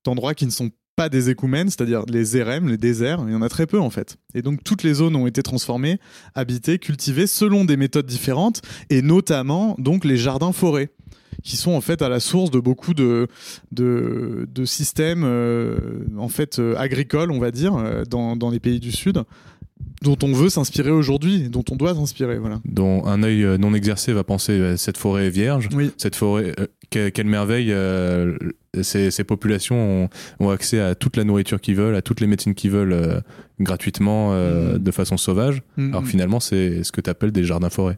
d'endroits 0.05 0.35
qui 0.35 0.45
ne 0.45 0.51
sont 0.51 0.69
pas 0.95 1.09
des 1.09 1.29
écoumènes, 1.29 1.69
c'est-à-dire 1.69 2.03
les 2.07 2.37
érèmes, 2.37 2.69
les 2.69 2.77
déserts, 2.77 3.23
il 3.25 3.33
y 3.33 3.35
en 3.35 3.41
a 3.41 3.49
très 3.49 3.65
peu 3.65 3.79
en 3.79 3.89
fait. 3.89 4.17
Et 4.35 4.41
donc 4.41 4.63
toutes 4.63 4.83
les 4.83 4.93
zones 4.93 5.15
ont 5.15 5.25
été 5.25 5.41
transformées, 5.41 5.99
habitées, 6.35 6.77
cultivées 6.77 7.25
selon 7.25 7.65
des 7.65 7.77
méthodes 7.77 8.05
différentes, 8.05 8.61
et 8.91 9.01
notamment 9.01 9.75
donc 9.79 10.05
les 10.05 10.17
jardins-forêts 10.17 10.91
qui 11.41 11.57
sont 11.57 11.71
en 11.71 11.81
fait 11.81 12.01
à 12.01 12.09
la 12.09 12.19
source 12.19 12.51
de 12.51 12.59
beaucoup 12.59 12.93
de, 12.93 13.27
de, 13.71 14.47
de 14.53 14.65
systèmes 14.65 15.23
euh, 15.23 15.77
en 16.17 16.29
fait 16.29 16.59
euh, 16.59 16.75
agricoles, 16.77 17.31
on 17.31 17.39
va 17.39 17.51
dire, 17.51 17.75
euh, 17.75 18.03
dans, 18.05 18.35
dans 18.35 18.49
les 18.49 18.59
pays 18.59 18.79
du 18.79 18.91
Sud 18.91 19.23
dont 20.01 20.17
on 20.21 20.33
veut 20.33 20.49
s'inspirer 20.49 20.91
aujourd'hui, 20.91 21.49
dont 21.49 21.63
on 21.71 21.75
doit 21.75 21.95
s'inspirer, 21.95 22.37
voilà. 22.37 22.59
Dont 22.65 23.05
un 23.05 23.23
œil 23.23 23.57
non 23.57 23.73
exercé 23.73 24.13
va 24.13 24.23
penser 24.23 24.75
cette 24.77 24.97
forêt 24.97 25.27
est 25.27 25.29
vierge, 25.29 25.69
oui. 25.73 25.91
cette 25.97 26.15
forêt, 26.15 26.53
euh, 26.59 26.67
que, 26.89 27.09
quelle 27.09 27.27
merveille, 27.27 27.71
euh, 27.71 28.37
ces, 28.81 29.11
ces, 29.11 29.23
populations 29.23 30.03
ont, 30.03 30.09
ont, 30.39 30.49
accès 30.49 30.79
à 30.79 30.95
toute 30.95 31.15
la 31.17 31.23
nourriture 31.23 31.59
qu'ils 31.61 31.75
veulent, 31.75 31.95
à 31.95 32.01
toutes 32.01 32.19
les 32.19 32.27
médecines 32.27 32.53
qu'ils 32.53 32.71
veulent 32.71 32.93
euh, 32.93 33.19
gratuitement, 33.59 34.33
mmh. 34.33 34.77
de 34.79 34.91
façon 34.91 35.17
sauvage. 35.17 35.61
Mmh. 35.77 35.89
Alors 35.91 36.05
finalement, 36.05 36.39
c'est 36.39 36.83
ce 36.83 36.91
que 36.91 37.01
tu 37.01 37.09
appelles 37.09 37.31
des 37.31 37.43
jardins-forêts. 37.43 37.97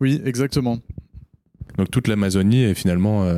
Oui, 0.00 0.20
exactement. 0.24 0.78
Donc 1.76 1.90
toute 1.90 2.08
l'Amazonie 2.08 2.62
est 2.62 2.74
finalement, 2.74 3.28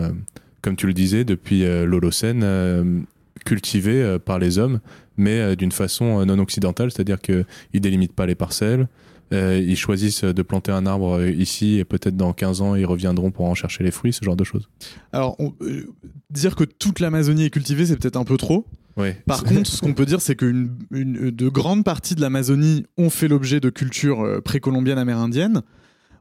comme 0.62 0.76
tu 0.76 0.86
le 0.86 0.92
disais, 0.92 1.24
depuis 1.24 1.64
l'Holocène, 1.64 3.06
cultivés 3.44 4.18
par 4.24 4.38
les 4.38 4.58
hommes, 4.58 4.80
mais 5.16 5.56
d'une 5.56 5.72
façon 5.72 6.24
non 6.24 6.38
occidentale, 6.38 6.90
c'est-à-dire 6.90 7.20
qu'ils 7.20 7.44
délimitent 7.74 8.14
pas 8.14 8.26
les 8.26 8.34
parcelles, 8.34 8.88
ils 9.32 9.76
choisissent 9.76 10.24
de 10.24 10.42
planter 10.42 10.72
un 10.72 10.86
arbre 10.86 11.24
ici 11.26 11.78
et 11.78 11.84
peut-être 11.84 12.16
dans 12.16 12.32
15 12.32 12.60
ans 12.60 12.74
ils 12.74 12.86
reviendront 12.86 13.30
pour 13.30 13.46
en 13.46 13.54
chercher 13.54 13.84
les 13.84 13.90
fruits, 13.90 14.12
ce 14.12 14.24
genre 14.24 14.36
de 14.36 14.44
choses. 14.44 14.68
Alors, 15.12 15.36
dire 16.30 16.56
que 16.56 16.64
toute 16.64 17.00
l'Amazonie 17.00 17.44
est 17.44 17.50
cultivée, 17.50 17.86
c'est 17.86 17.96
peut-être 17.96 18.16
un 18.16 18.24
peu 18.24 18.36
trop. 18.36 18.66
Par 19.26 19.44
contre, 19.44 19.66
ce 19.66 19.80
qu'on 19.80 19.94
peut 19.94 20.06
dire, 20.06 20.20
c'est 20.20 20.36
que 20.36 20.68
de 20.90 21.48
grandes 21.48 21.84
parties 21.84 22.14
de 22.14 22.20
l'Amazonie 22.20 22.84
ont 22.96 23.10
fait 23.10 23.28
l'objet 23.28 23.60
de 23.60 23.70
cultures 23.70 24.42
précolombiennes 24.44 24.98
amérindiennes. 24.98 25.62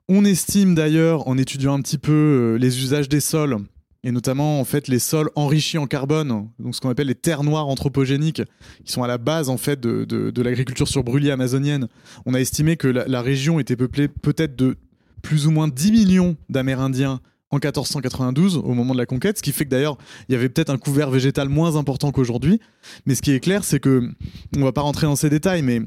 On 0.10 0.24
estime 0.24 0.74
d'ailleurs, 0.74 1.28
en 1.28 1.38
étudiant 1.38 1.74
un 1.74 1.82
petit 1.82 1.98
peu 1.98 2.14
euh, 2.14 2.58
les 2.58 2.80
usages 2.80 3.10
des 3.10 3.20
sols, 3.20 3.58
et 4.06 4.12
notamment 4.12 4.62
en 4.62 4.64
fait 4.64 4.88
les 4.88 5.00
sols 5.00 5.30
enrichis 5.36 5.78
en 5.78 5.86
carbone, 5.86 6.48
donc 6.60 6.76
ce 6.76 6.80
qu'on 6.80 6.90
appelle 6.90 7.08
les 7.08 7.16
terres 7.16 7.44
noires 7.44 7.68
anthropogéniques, 7.68 8.42
qui 8.86 8.92
sont 8.94 9.04
à 9.04 9.08
la 9.08 9.18
base 9.18 9.50
en 9.50 9.58
fait 9.58 9.82
de, 9.82 10.42
l'agriculture 10.42 10.88
sur 10.88 11.04
brûlis 11.04 11.30
amazonienne. 11.30 11.90
On 12.26 12.34
a 12.34 12.40
estimé 12.40 12.78
que 12.78 12.88
la, 12.88 13.22
région 13.22 13.60
était 13.60 13.76
peuplée 13.76 14.08
peut-être 14.08 14.56
de 14.56 14.78
plus 15.22 15.46
ou 15.46 15.52
moins 15.52 15.68
10 15.68 15.92
millions 15.92 16.38
d'Amérindiens 16.48 17.20
en 17.50 17.58
1492 17.58 18.62
au 18.64 18.74
moment 18.74 18.94
de 18.94 19.00
la 19.00 19.06
conquête, 19.06 19.40
ce 19.40 19.44
qui 19.44 19.52
fait 19.52 19.66
que 19.66 19.72
d'ailleurs 19.72 19.98
il 20.30 20.32
y 20.32 20.36
avait 20.36 20.48
peut-être 20.48 20.70
un 20.70 20.78
couvert 20.78 21.10
végétal 21.10 21.50
moins 21.50 21.76
important 21.76 22.14
qu'aujourd'hui. 22.14 22.62
Mais 23.06 23.16
ce 23.16 23.22
qui 23.22 23.32
est 23.32 23.42
clair, 23.42 23.66
c'est 23.66 23.82
que 23.82 24.10
on 24.56 24.64
va 24.64 24.72
pas 24.72 24.82
rentrer 24.82 25.06
dans 25.06 25.18
ces 25.18 25.30
détails, 25.30 25.64
mais 25.64 25.82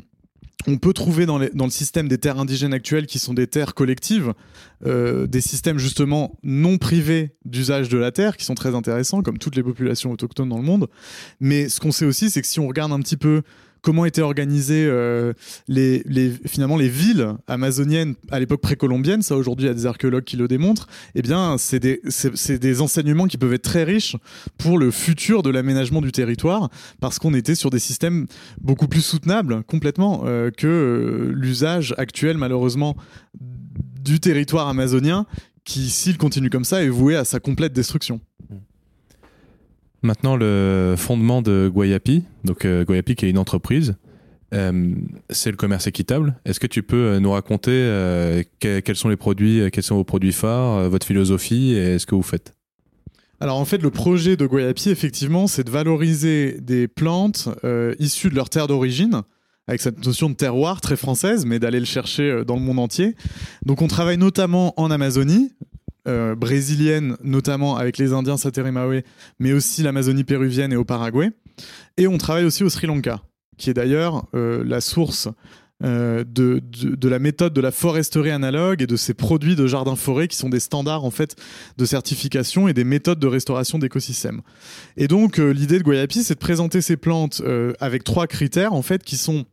on 0.66 0.78
peut 0.78 0.92
trouver 0.92 1.26
dans, 1.26 1.38
le 1.38 1.70
système 1.70 2.08
des 2.08 2.18
terres 2.18 2.38
indigènes 2.38 2.74
actuelles, 2.74 3.06
qui 3.06 3.18
sont 3.18 3.34
des 3.34 3.46
terres 3.46 3.74
collectives, 3.74 4.34
euh, 4.86 5.26
des 5.26 5.40
systèmes 5.40 5.78
justement 5.78 6.38
non 6.42 6.78
privés 6.78 7.36
d'usage 7.44 7.88
de 7.88 7.98
la 7.98 8.12
terre, 8.12 8.36
qui 8.36 8.44
sont 8.44 8.54
très 8.54 8.74
intéressants, 8.74 9.22
comme 9.22 9.38
toutes 9.38 9.56
les 9.56 9.62
populations 9.62 10.10
autochtones 10.12 10.48
dans 10.48 10.58
le 10.58 10.64
monde. 10.64 10.88
Mais 11.40 11.68
ce 11.68 11.80
qu'on 11.80 11.92
sait 11.92 12.04
aussi, 12.04 12.30
c'est 12.30 12.42
que 12.42 12.48
si 12.48 12.60
on 12.60 12.68
regarde 12.68 12.92
un 12.92 13.00
petit 13.00 13.16
peu 13.16 13.42
comment 13.82 14.04
étaient 14.04 14.20
organisées 14.20 14.86
euh, 14.86 15.32
les, 15.68 16.02
finalement 16.46 16.76
les 16.76 16.88
villes 16.88 17.34
amazoniennes 17.46 18.14
à 18.30 18.38
l'époque 18.38 18.60
précolombienne, 18.60 19.22
ça 19.22 19.36
aujourd'hui 19.36 19.66
il 19.66 19.68
y 19.68 19.70
a 19.70 19.74
des 19.74 19.86
archéologues 19.86 20.24
qui 20.24 20.36
le 20.36 20.48
démontrent, 20.48 20.86
eh 21.14 21.22
bien 21.22 21.56
c'est 21.58 21.78
des, 21.80 22.80
enseignements 22.80 23.26
qui 23.26 23.36
peuvent 23.36 23.52
être 23.52 23.62
très 23.62 23.84
riches 23.84 24.16
pour 24.58 24.78
le 24.78 24.90
futur 24.90 25.42
de 25.42 25.50
l'aménagement 25.50 26.00
du 26.00 26.12
territoire, 26.12 26.70
parce 27.00 27.18
qu'on 27.18 27.34
était 27.34 27.54
sur 27.54 27.70
des 27.70 27.78
systèmes 27.78 28.26
beaucoup 28.60 28.88
plus 28.88 29.02
soutenables 29.02 29.62
complètement 29.64 30.22
euh, 30.24 30.50
que 30.50 30.66
euh, 30.66 31.32
l'usage 31.34 31.94
actuel 31.98 32.38
malheureusement 32.38 32.96
du 33.38 34.20
territoire 34.20 34.68
amazonien 34.68 35.26
qui, 35.64 35.90
s'il 35.90 36.16
continue 36.16 36.50
comme 36.50 36.64
ça, 36.64 36.82
est 36.82 36.88
voué 36.88 37.16
à 37.16 37.24
sa 37.24 37.38
complète 37.38 37.72
destruction. 37.72 38.20
Maintenant, 40.02 40.36
le 40.36 40.94
fondement 40.96 41.42
de 41.42 41.70
Guayapi, 41.72 42.24
donc 42.44 42.64
euh, 42.64 42.84
Guayapi 42.84 43.16
qui 43.16 43.26
est 43.26 43.30
une 43.30 43.38
entreprise, 43.38 43.96
euh, 44.54 44.94
c'est 45.28 45.50
le 45.50 45.56
commerce 45.56 45.86
équitable. 45.86 46.36
Est-ce 46.46 46.58
que 46.58 46.66
tu 46.66 46.82
peux 46.82 46.96
euh, 46.96 47.20
nous 47.20 47.30
raconter 47.30 48.44
quels 48.60 48.96
sont 48.96 49.10
les 49.10 49.16
produits, 49.16 49.70
quels 49.70 49.84
sont 49.84 49.96
vos 49.96 50.04
produits 50.04 50.32
phares, 50.32 50.88
votre 50.88 51.06
philosophie 51.06 51.72
et 51.72 51.98
ce 51.98 52.06
que 52.06 52.14
vous 52.14 52.22
faites? 52.22 52.54
Alors 53.40 53.58
en 53.58 53.64
fait, 53.64 53.82
le 53.82 53.90
projet 53.90 54.36
de 54.36 54.46
Guayapi, 54.46 54.90
effectivement, 54.90 55.46
c'est 55.46 55.64
de 55.64 55.70
valoriser 55.70 56.58
des 56.60 56.88
plantes 56.88 57.48
issues 57.98 58.30
de 58.30 58.34
leur 58.34 58.48
terre 58.48 58.66
d'origine, 58.66 59.22
avec 59.66 59.80
cette 59.82 60.04
notion 60.04 60.30
de 60.30 60.34
terroir 60.34 60.80
très 60.80 60.96
française, 60.96 61.44
mais 61.46 61.58
d'aller 61.58 61.78
le 61.78 61.86
chercher 61.86 62.42
dans 62.46 62.56
le 62.56 62.62
monde 62.62 62.78
entier. 62.78 63.14
Donc 63.64 63.82
on 63.82 63.86
travaille 63.86 64.18
notamment 64.18 64.74
en 64.78 64.90
Amazonie, 64.90 65.52
euh, 66.10 66.34
brésilienne, 66.34 67.16
notamment 67.22 67.76
avec 67.76 67.96
les 67.96 68.12
Indiens 68.12 68.36
Sateremawe, 68.36 69.02
mais 69.38 69.52
aussi 69.52 69.82
l'Amazonie 69.82 70.24
péruvienne 70.24 70.72
et 70.72 70.76
au 70.76 70.84
Paraguay. 70.84 71.30
Et 71.96 72.06
on 72.06 72.18
travaille 72.18 72.44
aussi 72.44 72.64
au 72.64 72.68
Sri 72.68 72.86
Lanka, 72.86 73.20
qui 73.56 73.70
est 73.70 73.74
d'ailleurs 73.74 74.26
euh, 74.34 74.64
la 74.66 74.80
source 74.80 75.28
euh, 75.84 76.24
de, 76.26 76.60
de, 76.62 77.08
la 77.08 77.18
méthode 77.18 77.54
de 77.54 77.60
la 77.60 77.70
foresterie 77.70 78.30
analogue 78.30 78.82
et 78.82 78.86
de 78.86 78.96
ces 78.96 79.14
produits 79.14 79.56
de 79.56 79.66
jardin 79.66 79.96
forêt 79.96 80.28
qui 80.28 80.36
sont 80.36 80.50
des 80.50 80.60
standards 80.60 81.04
en 81.04 81.10
fait 81.10 81.36
de 81.78 81.84
certification 81.86 82.68
et 82.68 82.74
des 82.74 82.84
méthodes 82.84 83.18
de 83.18 83.26
restauration 83.26 83.78
d'écosystèmes. 83.78 84.42
Et 84.98 85.08
donc 85.08 85.38
l'idée 85.38 85.78
de 85.78 85.84
Guayapi, 85.84 86.22
c'est 86.22 86.34
de 86.34 86.40
présenter 86.40 86.82
ces 86.82 86.98
plantes 86.98 87.40
avec 87.80 88.04
trois 88.04 88.26
critères 88.26 88.74
en 88.74 88.82
fait 88.82 89.02
qui 89.02 89.16
sont 89.16 89.46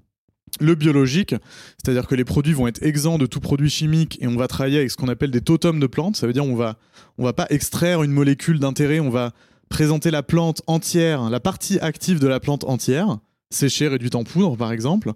le 0.59 0.75
biologique, 0.75 1.35
c'est-à-dire 1.77 2.07
que 2.07 2.15
les 2.15 2.25
produits 2.25 2.53
vont 2.53 2.67
être 2.67 2.83
exempts 2.83 3.17
de 3.17 3.25
tout 3.25 3.39
produit 3.39 3.69
chimique 3.69 4.17
et 4.21 4.27
on 4.27 4.35
va 4.35 4.47
travailler 4.47 4.77
avec 4.77 4.91
ce 4.91 4.97
qu'on 4.97 5.07
appelle 5.07 5.31
des 5.31 5.41
totems 5.41 5.79
de 5.79 5.87
plantes. 5.87 6.15
Ça 6.15 6.27
veut 6.27 6.33
dire 6.33 6.45
on 6.45 6.55
va 6.55 6.77
on 7.17 7.23
va 7.23 7.33
pas 7.33 7.47
extraire 7.49 8.03
une 8.03 8.11
molécule 8.11 8.59
d'intérêt, 8.59 8.99
on 8.99 9.09
va 9.09 9.33
présenter 9.69 10.11
la 10.11 10.23
plante 10.23 10.61
entière, 10.67 11.29
la 11.29 11.39
partie 11.39 11.79
active 11.79 12.19
de 12.19 12.27
la 12.27 12.39
plante 12.39 12.63
entière, 12.63 13.17
séchée, 13.49 13.87
réduite 13.87 14.15
en 14.15 14.23
poudre 14.23 14.55
par 14.55 14.71
exemple. 14.71 15.13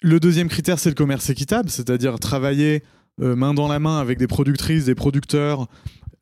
Le 0.00 0.20
deuxième 0.20 0.48
critère, 0.48 0.78
c'est 0.78 0.90
le 0.90 0.94
commerce 0.94 1.28
équitable, 1.28 1.70
c'est-à-dire 1.70 2.20
travailler 2.20 2.84
euh, 3.20 3.34
main 3.34 3.52
dans 3.52 3.66
la 3.66 3.80
main 3.80 3.98
avec 3.98 4.16
des 4.16 4.28
productrices, 4.28 4.84
des 4.84 4.94
producteurs, 4.94 5.66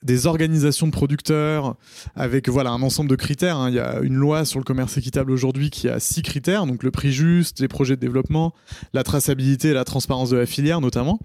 des 0.07 0.27
organisations 0.27 0.87
de 0.87 0.92
producteurs 0.92 1.77
avec 2.14 2.49
voilà 2.49 2.71
un 2.71 2.83
ensemble 2.83 3.11
de 3.11 3.16
critères. 3.16 3.59
Hein. 3.59 3.69
Il 3.69 3.75
y 3.75 3.81
a 3.81 4.01
une 4.01 4.14
loi 4.14 4.45
sur 4.45 4.59
le 4.59 4.64
commerce 4.64 4.97
équitable 4.97 5.33
aujourd'hui 5.33 5.71
qui 5.71 5.88
a 5.88 6.01
six 6.01 6.23
critères, 6.23 6.66
donc 6.66 6.83
le 6.83 6.90
prix 6.90 7.12
juste, 7.12 7.61
les 7.61 7.69
projets 7.69 7.97
de 7.97 8.01
développement, 8.01 8.55
la 8.95 9.03
traçabilité 9.03 9.69
et 9.69 9.75
la 9.75 9.85
transparence 9.85 10.31
de 10.31 10.37
la 10.37 10.47
filière 10.47 10.81
notamment. 10.81 11.19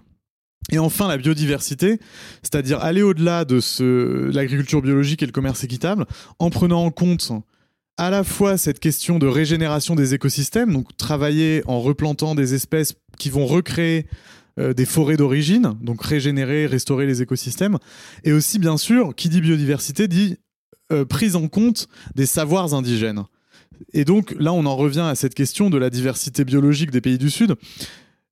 Et 0.70 0.78
enfin, 0.78 1.08
la 1.08 1.16
biodiversité, 1.16 1.98
c'est-à-dire 2.42 2.78
aller 2.80 3.02
au-delà 3.02 3.44
de 3.44 4.30
l'agriculture 4.32 4.80
biologique 4.80 5.22
et 5.22 5.26
le 5.26 5.32
commerce 5.32 5.64
équitable, 5.64 6.06
en 6.38 6.50
prenant 6.50 6.84
en 6.84 6.90
compte 6.90 7.32
à 7.98 8.10
la 8.10 8.24
fois 8.24 8.56
cette 8.56 8.78
question 8.78 9.18
de 9.18 9.26
régénération 9.26 9.94
des 9.94 10.14
écosystèmes, 10.14 10.72
donc 10.72 10.96
travailler 10.96 11.62
en 11.66 11.80
replantant 11.80 12.34
des 12.34 12.54
espèces 12.54 12.94
qui 13.18 13.28
vont 13.28 13.46
recréer 13.46 14.06
euh, 14.58 14.74
des 14.74 14.84
forêts 14.84 15.16
d'origine, 15.16 15.74
donc 15.80 16.02
régénérer, 16.04 16.66
restaurer 16.66 17.06
les 17.06 17.22
écosystèmes, 17.22 17.78
et 18.24 18.32
aussi 18.32 18.58
bien 18.58 18.76
sûr, 18.76 19.14
qui 19.14 19.28
dit 19.28 19.40
biodiversité 19.40 20.08
dit 20.08 20.36
euh, 20.92 21.04
prise 21.04 21.36
en 21.36 21.48
compte 21.48 21.88
des 22.14 22.26
savoirs 22.26 22.74
indigènes. 22.74 23.24
Et 23.94 24.04
donc 24.04 24.34
là, 24.38 24.52
on 24.52 24.66
en 24.66 24.76
revient 24.76 25.00
à 25.00 25.14
cette 25.14 25.34
question 25.34 25.70
de 25.70 25.78
la 25.78 25.90
diversité 25.90 26.44
biologique 26.44 26.90
des 26.90 27.00
pays 27.00 27.18
du 27.18 27.30
Sud. 27.30 27.54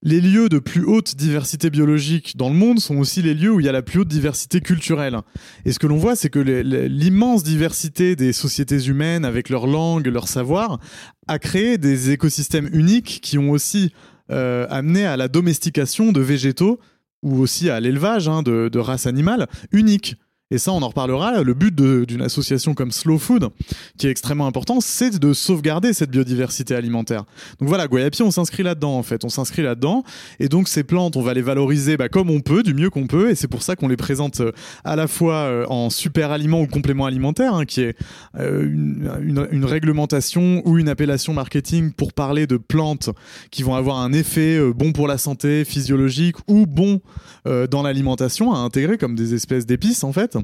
Les 0.02 0.20
lieux 0.20 0.48
de 0.48 0.59
plus 0.59 0.85
haute 0.85 1.14
diversité 1.16 1.68
biologique 1.68 2.37
dans 2.37 2.48
le 2.48 2.54
monde 2.54 2.80
sont 2.80 2.96
aussi 2.96 3.20
les 3.20 3.35
lieux 3.35 3.52
où 3.52 3.61
il 3.61 3.66
y 3.66 3.68
a 3.68 3.72
la 3.72 3.83
plus 3.83 4.00
haute 4.00 4.09
diversité 4.09 4.62
culturelle. 4.62 5.18
Et 5.66 5.72
ce 5.72 5.78
que 5.78 5.87
l'on 5.87 5.98
voit, 5.98 6.16
c'est 6.16 6.30
que 6.30 6.38
l'immense 6.38 7.42
diversité 7.42 8.16
des 8.16 8.33
sociétés 8.33 8.83
humaines, 8.85 9.26
avec 9.26 9.50
leur 9.50 9.66
langue, 9.66 10.06
leur 10.06 10.26
savoir, 10.26 10.80
a 11.28 11.38
créé 11.38 11.76
des 11.76 12.11
écosystèmes 12.12 12.70
uniques 12.72 13.20
qui 13.22 13.37
ont 13.37 13.50
aussi 13.50 13.92
euh, 14.30 14.66
amené 14.70 15.06
à 15.06 15.16
la 15.16 15.28
domestication 15.28 16.12
de 16.12 16.20
végétaux 16.20 16.80
ou 17.22 17.40
aussi 17.40 17.68
à 17.70 17.80
l'élevage 17.80 18.28
hein, 18.28 18.42
de 18.42 18.78
races 18.78 19.06
animales 19.06 19.46
uniques. 19.72 20.16
Et 20.52 20.58
ça, 20.58 20.72
on 20.72 20.82
en 20.82 20.88
reparlera. 20.88 21.42
Le 21.42 21.54
but 21.54 21.72
d'une 21.72 22.22
association 22.22 22.74
comme 22.74 22.90
Slow 22.90 23.18
Food, 23.18 23.50
qui 23.96 24.08
est 24.08 24.10
extrêmement 24.10 24.48
important, 24.48 24.80
c'est 24.80 25.16
de 25.16 25.32
sauvegarder 25.32 25.92
cette 25.92 26.10
biodiversité 26.10 26.74
alimentaire. 26.74 27.24
Donc 27.60 27.68
voilà, 27.68 27.86
Guayapi, 27.86 28.22
on 28.22 28.32
s'inscrit 28.32 28.64
là-dedans, 28.64 28.98
en 28.98 29.04
fait. 29.04 29.24
On 29.24 29.28
s'inscrit 29.28 29.62
là-dedans. 29.62 30.02
Et 30.40 30.48
donc, 30.48 30.66
ces 30.66 30.82
plantes, 30.82 31.16
on 31.16 31.22
va 31.22 31.34
les 31.34 31.42
valoriser 31.42 31.96
bah, 31.96 32.08
comme 32.08 32.30
on 32.30 32.40
peut, 32.40 32.64
du 32.64 32.74
mieux 32.74 32.90
qu'on 32.90 33.06
peut. 33.06 33.30
Et 33.30 33.36
c'est 33.36 33.46
pour 33.46 33.62
ça 33.62 33.76
qu'on 33.76 33.86
les 33.86 33.96
présente 33.96 34.40
euh, 34.40 34.50
à 34.84 34.96
la 34.96 35.06
fois 35.06 35.34
euh, 35.34 35.66
en 35.68 35.88
super 35.88 36.32
aliment 36.32 36.60
ou 36.60 36.66
complément 36.66 37.06
alimentaire, 37.06 37.54
hein, 37.54 37.64
qui 37.64 37.82
est 37.82 37.96
euh, 38.36 38.64
une, 38.64 39.46
une, 39.52 39.64
réglementation 39.64 40.62
ou 40.64 40.78
une 40.78 40.88
appellation 40.88 41.32
marketing 41.32 41.92
pour 41.92 42.12
parler 42.12 42.48
de 42.48 42.56
plantes 42.56 43.10
qui 43.52 43.62
vont 43.62 43.76
avoir 43.76 43.98
un 43.98 44.12
effet 44.12 44.58
bon 44.72 44.90
pour 44.90 45.06
la 45.06 45.16
santé 45.16 45.64
physiologique 45.64 46.36
ou 46.48 46.66
bon 46.66 47.00
dans 47.44 47.82
l'alimentation 47.82 48.52
à 48.52 48.58
intégrer 48.58 48.98
comme 48.98 49.14
des 49.14 49.34
espèces 49.34 49.64
d'épices, 49.64 50.02
en 50.02 50.12
fait. 50.12 50.39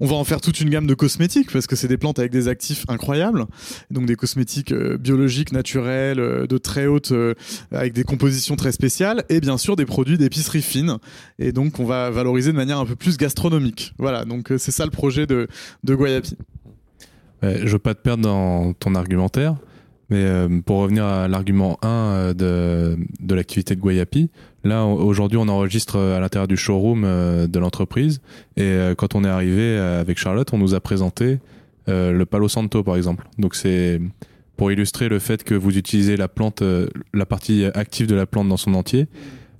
On 0.00 0.06
va 0.06 0.16
en 0.16 0.24
faire 0.24 0.40
toute 0.40 0.60
une 0.60 0.70
gamme 0.70 0.86
de 0.86 0.94
cosmétiques 0.94 1.52
parce 1.52 1.66
que 1.66 1.76
c'est 1.76 1.88
des 1.88 1.96
plantes 1.96 2.18
avec 2.18 2.32
des 2.32 2.48
actifs 2.48 2.84
incroyables, 2.88 3.46
donc 3.90 4.06
des 4.06 4.16
cosmétiques 4.16 4.72
euh, 4.72 4.98
biologiques, 4.98 5.52
naturels, 5.52 6.20
euh, 6.20 6.46
de 6.46 6.58
très 6.58 6.86
haute, 6.86 7.12
euh, 7.12 7.34
avec 7.70 7.92
des 7.92 8.04
compositions 8.04 8.56
très 8.56 8.72
spéciales, 8.72 9.24
et 9.28 9.40
bien 9.40 9.58
sûr 9.58 9.76
des 9.76 9.86
produits 9.86 10.18
d'épicerie 10.18 10.62
fine. 10.62 10.98
Et 11.38 11.52
donc 11.52 11.78
on 11.78 11.84
va 11.84 12.10
valoriser 12.10 12.52
de 12.52 12.56
manière 12.56 12.78
un 12.78 12.86
peu 12.86 12.96
plus 12.96 13.16
gastronomique. 13.16 13.94
Voilà, 13.98 14.24
donc 14.24 14.52
c'est 14.58 14.72
ça 14.72 14.84
le 14.84 14.90
projet 14.90 15.26
de, 15.26 15.48
de 15.84 15.94
Guayapi. 15.94 16.36
je 17.42 17.68
veux 17.68 17.78
pas 17.78 17.94
te 17.94 18.00
perdre 18.00 18.22
dans 18.22 18.72
ton 18.72 18.94
argumentaire, 18.94 19.56
mais 20.10 20.24
pour 20.66 20.78
revenir 20.78 21.04
à 21.04 21.28
l'argument 21.28 21.78
1 21.82 22.34
de, 22.34 22.98
de 23.20 23.34
l'activité 23.34 23.74
de 23.74 23.80
Guayapi, 23.80 24.30
Là, 24.64 24.84
aujourd'hui, 24.86 25.38
on 25.38 25.48
enregistre 25.48 25.96
euh, 25.96 26.16
à 26.16 26.20
l'intérieur 26.20 26.46
du 26.46 26.56
showroom 26.56 27.02
euh, 27.04 27.46
de 27.46 27.58
l'entreprise. 27.58 28.20
Et 28.56 28.62
euh, 28.62 28.94
quand 28.94 29.14
on 29.14 29.24
est 29.24 29.28
arrivé 29.28 29.76
avec 29.76 30.18
Charlotte, 30.18 30.52
on 30.52 30.58
nous 30.58 30.74
a 30.74 30.80
présenté 30.80 31.38
le 31.88 32.22
Palo 32.24 32.48
Santo, 32.48 32.84
par 32.84 32.96
exemple. 32.96 33.26
Donc, 33.38 33.56
c'est 33.56 34.00
pour 34.56 34.70
illustrer 34.70 35.08
le 35.08 35.18
fait 35.18 35.42
que 35.42 35.56
vous 35.56 35.76
utilisez 35.76 36.16
la 36.16 36.28
plante, 36.28 36.62
la 37.12 37.26
partie 37.26 37.64
active 37.74 38.06
de 38.06 38.14
la 38.14 38.24
plante 38.24 38.48
dans 38.48 38.56
son 38.56 38.74
entier. 38.74 39.08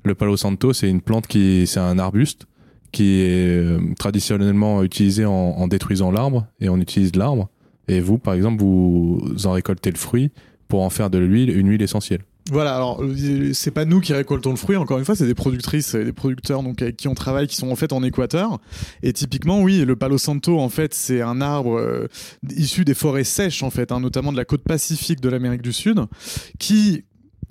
Le 0.05 0.15
Palo 0.15 0.37
Santo, 0.37 0.73
c'est 0.73 0.89
une 0.89 1.01
plante 1.01 1.27
qui, 1.27 1.67
c'est 1.67 1.81
un 1.81 1.99
arbuste 1.99 2.47
qui 2.93 3.23
est 3.23 3.97
traditionnellement 3.99 4.85
utilisé 4.85 5.25
en, 5.25 5.33
en 5.33 5.67
détruisant 5.67 6.13
l'arbre 6.13 6.47
et 6.61 6.69
on 6.69 6.79
utilise 6.79 7.17
l'arbre. 7.17 7.49
Et 7.89 7.99
vous, 7.99 8.19
par 8.19 8.35
exemple, 8.35 8.63
vous 8.63 9.21
en 9.45 9.51
récoltez 9.51 9.91
le 9.91 9.99
fruit 9.99 10.31
pour 10.69 10.83
en 10.83 10.91
faire 10.91 11.11
de 11.11 11.19
l'huile, 11.19 11.51
une 11.51 11.69
huile 11.71 11.83
essentielle. 11.83 12.23
Voilà, 12.51 12.75
alors 12.75 13.03
euh, 13.03 13.53
c'est 13.53 13.71
pas 13.71 13.85
nous 13.85 14.01
qui 14.01 14.13
récoltons 14.13 14.51
le 14.51 14.57
fruit, 14.57 14.77
encore 14.77 14.99
une 14.99 15.05
fois, 15.05 15.15
c'est 15.15 15.27
des 15.27 15.35
productrices 15.35 15.95
et 15.95 16.05
des 16.05 16.13
producteurs 16.13 16.63
donc 16.63 16.83
avec 16.83 16.97
qui 16.97 17.07
on 17.07 17.15
travaille 17.15 17.47
qui 17.47 17.57
sont 17.57 17.71
en 17.71 17.77
fait 17.77 17.93
en 17.93 18.03
Équateur. 18.03 18.59
Et 19.03 19.13
typiquement, 19.13 19.61
oui, 19.63 19.85
le 19.85 19.95
Palo 19.95 20.19
Santo, 20.19 20.59
en 20.59 20.69
fait, 20.69 20.93
c'est 20.93 21.23
un 21.23 21.41
arbre 21.41 21.79
euh, 21.79 22.09
issu 22.57 22.85
des 22.85 22.95
forêts 22.95 23.25
sèches, 23.25 23.63
en 23.63 23.71
fait, 23.71 23.93
hein, 23.93 24.01
notamment 24.01 24.33
de 24.33 24.37
la 24.37 24.45
côte 24.45 24.65
pacifique 24.65 25.21
de 25.21 25.29
l'Amérique 25.29 25.63
du 25.63 25.73
Sud, 25.73 26.01
qui 26.59 27.05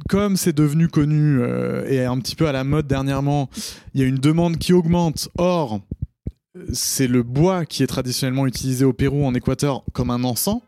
comme 0.10 0.36
c'est 0.36 0.54
devenu 0.54 0.88
connu 0.88 1.40
euh, 1.42 1.86
et 1.88 2.04
un 2.04 2.18
petit 2.20 2.36
peu 2.36 2.48
à 2.48 2.52
la 2.52 2.64
mode 2.64 2.88
dernièrement, 2.88 3.50
il 3.94 4.02
y 4.02 4.04
a 4.04 4.08
une 4.08 4.18
demande 4.18 4.58
qui 4.58 4.74
augmente. 4.74 5.30
Or, 5.38 5.80
c'est 6.74 7.08
le 7.08 7.24
bois 7.24 7.66
qui 7.66 7.84
est 7.84 7.88
traditionnellement 7.88 8.48
utilisé 8.48 8.84
au 8.84 8.94
Pérou, 8.94 9.26
en 9.26 9.34
Équateur, 9.34 9.84
comme 9.94 10.10
un 10.10 10.24
encens. 10.24 10.62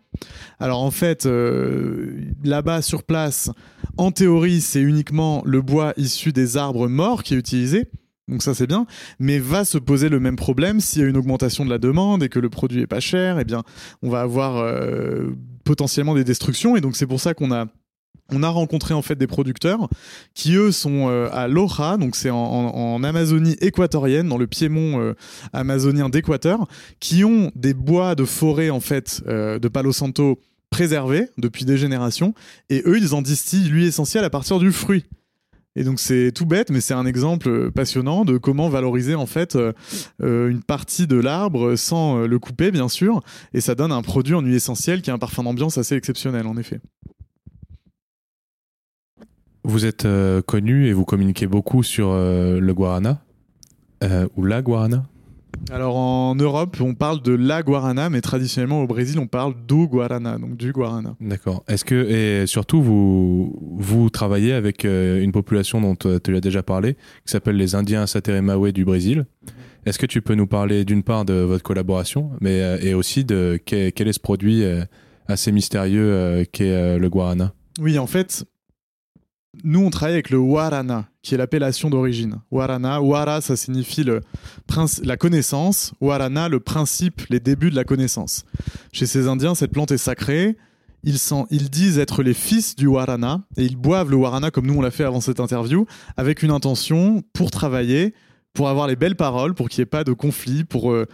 Alors 0.59 0.81
en 0.81 0.91
fait, 0.91 1.25
euh, 1.25 2.15
là-bas 2.43 2.81
sur 2.81 3.03
place, 3.03 3.49
en 3.97 4.12
théorie, 4.12 4.62
c'est 4.62 4.81
uniquement 4.81 5.41
le 5.45 5.62
bois 5.62 5.93
issu 5.97 6.31
des 6.31 6.57
arbres 6.57 6.88
morts 6.88 7.23
qui 7.23 7.33
est 7.33 7.38
utilisé. 7.38 7.89
Donc 8.29 8.41
ça 8.41 8.53
c'est 8.53 8.67
bien, 8.67 8.86
mais 9.19 9.38
va 9.38 9.65
se 9.65 9.77
poser 9.77 10.07
le 10.07 10.19
même 10.19 10.38
problème 10.38 10.79
s'il 10.79 11.01
y 11.01 11.05
a 11.05 11.07
une 11.07 11.17
augmentation 11.17 11.65
de 11.65 11.69
la 11.69 11.77
demande 11.77 12.23
et 12.23 12.29
que 12.29 12.39
le 12.39 12.49
produit 12.49 12.81
est 12.81 12.88
pas 12.88 13.01
cher, 13.01 13.38
eh 13.38 13.43
bien 13.43 13.63
on 14.01 14.09
va 14.09 14.21
avoir 14.21 14.57
euh, 14.57 15.36
potentiellement 15.65 16.15
des 16.15 16.23
destructions 16.23 16.77
et 16.77 16.81
donc 16.81 16.95
c'est 16.95 17.05
pour 17.05 17.19
ça 17.19 17.33
qu'on 17.33 17.51
a 17.51 17.65
on 18.31 18.43
a 18.43 18.49
rencontré 18.49 18.93
en 18.93 19.01
fait 19.01 19.15
des 19.15 19.27
producteurs 19.27 19.89
qui 20.33 20.55
eux 20.55 20.71
sont 20.71 21.09
euh, 21.09 21.29
à 21.31 21.47
Loja, 21.47 21.97
donc 21.97 22.15
c'est 22.15 22.29
en, 22.29 23.03
Amazonie 23.03 23.55
équatorienne, 23.59 24.29
dans 24.29 24.38
le 24.38 24.47
piémont 24.47 24.99
euh, 24.99 25.13
amazonien 25.51 26.09
d'Équateur, 26.09 26.67
qui 26.99 27.23
ont 27.23 27.51
des 27.55 27.73
bois 27.73 28.15
de 28.15 28.25
forêt 28.25 28.69
en 28.69 28.79
fait 28.79 29.21
euh, 29.27 29.59
de 29.59 29.67
Palo 29.67 29.91
Santo 29.91 30.39
préservés 30.69 31.29
depuis 31.38 31.65
des 31.65 31.77
générations, 31.77 32.33
et 32.69 32.81
eux 32.86 32.97
ils 32.97 33.13
en 33.13 33.21
distillent 33.21 33.69
l'huile 33.69 33.88
essentielle 33.88 34.23
à 34.23 34.29
partir 34.29 34.59
du 34.59 34.71
fruit. 34.71 35.05
Et 35.75 35.83
donc 35.83 35.99
c'est 35.99 36.31
tout 36.31 36.45
bête, 36.45 36.69
mais 36.69 36.81
c'est 36.81 36.93
un 36.93 37.05
exemple 37.05 37.71
passionnant 37.71 38.25
de 38.25 38.38
comment 38.38 38.69
valoriser 38.69 39.15
en 39.15 39.25
fait 39.25 39.57
une 40.19 40.62
partie 40.62 41.07
de 41.07 41.15
l'arbre 41.15 41.75
sans 41.75 42.27
le 42.27 42.39
couper 42.39 42.69
bien 42.69 42.88
sûr, 42.88 43.21
et 43.55 43.62
ça 43.62 43.73
donne 43.73 43.91
un 43.91 44.03
produit 44.03 44.36
en 44.36 44.41
huile 44.41 44.53
essentielle 44.53 45.01
qui 45.01 45.09
a 45.09 45.15
un 45.15 45.19
parfum 45.19 45.43
d'ambiance 45.43 45.79
assez 45.79 45.95
exceptionnel 45.95 46.45
en 46.45 46.57
effet. 46.57 46.79
Vous 49.65 49.86
êtes 49.86 50.04
euh, 50.04 50.41
connu 50.41 50.88
et 50.88 50.93
vous 50.93 51.06
communiquez 51.06 51.47
beaucoup 51.47 51.84
sur 51.84 52.10
euh, 52.10 52.60
le 52.60 52.73
guarana 52.73 53.23
euh, 54.04 54.28
ou 54.36 54.43
la 54.45 54.62
guarana 54.62 55.06
alors 55.71 55.95
en 55.95 56.36
Europe, 56.36 56.78
on 56.82 56.95
parle 56.95 57.21
de 57.21 57.32
la 57.32 57.62
guarana, 57.62 58.10
mais 58.10 58.21
traditionnellement 58.21 58.82
au 58.82 58.88
Brésil, 58.88 59.19
on 59.19 59.28
parle 59.28 59.54
du 59.65 59.88
guarana, 59.88 60.38
donc 60.39 60.58
du 60.58 60.73
guarana. 60.73 61.15
D'accord. 61.21 61.63
Est-ce 61.67 61.86
que 61.86 61.95
et 61.95 62.47
surtout 62.47 62.82
vous 62.82 63.56
vous 63.78 64.10
travaillez 64.10 64.52
avec 64.54 64.84
une 64.84 65.32
population 65.32 65.80
dont 65.80 65.95
tu 65.95 66.32
l'as 66.32 66.41
déjà 66.41 66.63
parlé, 66.63 66.95
qui 66.95 67.32
s'appelle 67.32 67.56
les 67.56 67.76
Indiens 67.76 68.08
Sateremawe 68.08 68.71
du 68.71 68.84
Brésil. 68.84 69.26
Est-ce 69.86 69.99
que 69.99 70.08
tu 70.08 70.23
peux 70.23 70.34
nous 70.34 70.47
parler 70.47 70.86
d'une 70.86 71.04
part 71.04 71.23
de 71.23 71.36
votre 71.36 71.63
collaboration, 71.63 72.32
mais 72.41 72.60
et 72.82 72.95
aussi 72.95 73.23
de 73.23 73.58
quel, 73.63 73.93
quel 73.93 74.08
est 74.08 74.13
ce 74.13 74.19
produit 74.19 74.65
assez 75.28 75.52
mystérieux 75.52 76.45
qu'est 76.52 76.97
le 76.97 77.10
guarana? 77.10 77.54
Oui, 77.80 77.99
en 77.99 78.08
fait, 78.08 78.43
nous, 79.63 79.81
on 79.81 79.89
travaille 79.91 80.15
avec 80.15 80.31
le 80.31 80.39
Warana, 80.39 81.07
qui 81.21 81.35
est 81.35 81.37
l'appellation 81.37 81.89
d'origine. 81.89 82.37
Warana, 82.49 83.01
Wara, 83.01 83.39
ça 83.41 83.55
signifie 83.55 84.03
le 84.03 84.21
la 85.03 85.17
connaissance. 85.17 85.93
Warana, 86.01 86.49
le 86.49 86.59
principe, 86.59 87.21
les 87.29 87.39
débuts 87.39 87.69
de 87.69 87.75
la 87.75 87.83
connaissance. 87.83 88.45
Chez 88.91 89.05
ces 89.05 89.27
Indiens, 89.27 89.53
cette 89.53 89.71
plante 89.71 89.91
est 89.91 89.97
sacrée. 89.97 90.57
Ils, 91.03 91.17
ils 91.51 91.69
disent 91.69 91.99
être 91.99 92.23
les 92.23 92.33
fils 92.33 92.75
du 92.75 92.87
Warana 92.87 93.41
et 93.57 93.65
ils 93.65 93.75
boivent 93.75 94.09
le 94.09 94.15
Warana 94.15 94.51
comme 94.51 94.65
nous 94.65 94.75
on 94.75 94.81
l'a 94.81 94.91
fait 94.91 95.03
avant 95.03 95.21
cette 95.21 95.39
interview, 95.39 95.85
avec 96.17 96.43
une 96.43 96.51
intention 96.51 97.21
pour 97.33 97.51
travailler, 97.51 98.13
pour 98.53 98.69
avoir 98.69 98.87
les 98.87 98.95
belles 98.95 99.17
paroles, 99.17 99.53
pour 99.53 99.69
qu'il 99.69 99.81
n'y 99.81 99.83
ait 99.83 99.87
pas 99.87 100.03
de 100.03 100.13
conflit, 100.13 100.63
pour 100.63 100.91
euh, 100.91 101.05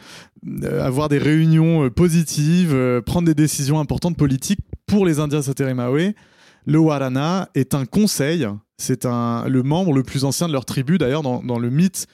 euh, 0.63 0.85
avoir 0.85 1.09
des 1.09 1.17
réunions 1.17 1.85
euh, 1.85 1.89
positives, 1.89 3.01
prendre 3.05 3.25
des 3.25 3.33
décisions 3.33 3.79
importantes 3.79 4.15
politiques 4.15 4.59
pour 4.85 5.05
les 5.05 5.19
Indiens 5.19 5.41
Sateremawe 5.41 6.13
le 6.65 6.79
Warana 6.79 7.49
est 7.55 7.73
un 7.73 7.85
conseil, 7.85 8.47
c'est 8.77 9.05
un, 9.05 9.47
le 9.47 9.63
membre 9.63 9.93
le 9.93 10.03
plus 10.03 10.25
ancien 10.25 10.47
de 10.47 10.53
leur 10.53 10.65
tribu, 10.65 10.97
d'ailleurs, 10.97 11.23
dans, 11.23 11.59
le 11.59 11.69
mythe 11.69 12.07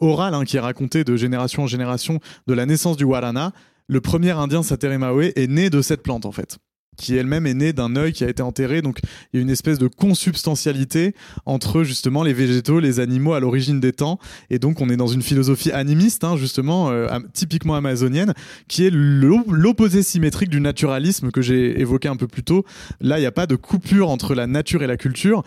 oral 0.00 0.34
hein, 0.34 0.44
qui 0.44 0.56
est 0.56 0.60
raconté 0.60 1.04
de 1.04 1.16
génération 1.16 1.64
en 1.64 1.66
génération 1.66 2.20
de 2.46 2.54
la 2.54 2.66
naissance 2.66 2.96
du 2.96 3.04
Warana. 3.04 3.52
Le 3.86 4.00
premier 4.00 4.30
indien 4.30 4.62
Sateremawe 4.62 5.32
est 5.36 5.48
né 5.48 5.68
de 5.70 5.82
cette 5.82 6.02
plante, 6.02 6.26
en 6.26 6.32
fait 6.32 6.58
qui 6.96 7.16
elle-même 7.16 7.46
est 7.46 7.54
née 7.54 7.72
d'un 7.72 7.96
œil 7.96 8.12
qui 8.12 8.24
a 8.24 8.28
été 8.28 8.42
enterré. 8.42 8.82
Donc 8.82 8.98
il 9.32 9.36
y 9.36 9.38
a 9.40 9.42
une 9.42 9.50
espèce 9.50 9.78
de 9.78 9.88
consubstantialité 9.88 11.14
entre 11.46 11.82
justement 11.82 12.22
les 12.22 12.32
végétaux, 12.32 12.80
les 12.80 13.00
animaux 13.00 13.34
à 13.34 13.40
l'origine 13.40 13.80
des 13.80 13.92
temps. 13.92 14.18
Et 14.50 14.58
donc 14.58 14.80
on 14.80 14.88
est 14.88 14.96
dans 14.96 15.06
une 15.06 15.22
philosophie 15.22 15.72
animiste, 15.72 16.24
hein, 16.24 16.36
justement, 16.36 16.90
euh, 16.90 17.08
typiquement 17.32 17.74
amazonienne, 17.74 18.34
qui 18.68 18.86
est 18.86 18.90
l'opposé 18.92 20.02
symétrique 20.02 20.50
du 20.50 20.60
naturalisme 20.60 21.30
que 21.30 21.42
j'ai 21.42 21.80
évoqué 21.80 22.08
un 22.08 22.16
peu 22.16 22.28
plus 22.28 22.42
tôt. 22.42 22.64
Là, 23.00 23.18
il 23.18 23.20
n'y 23.22 23.26
a 23.26 23.32
pas 23.32 23.46
de 23.46 23.56
coupure 23.56 24.10
entre 24.10 24.34
la 24.34 24.46
nature 24.46 24.82
et 24.82 24.86
la 24.86 24.96
culture. 24.96 25.42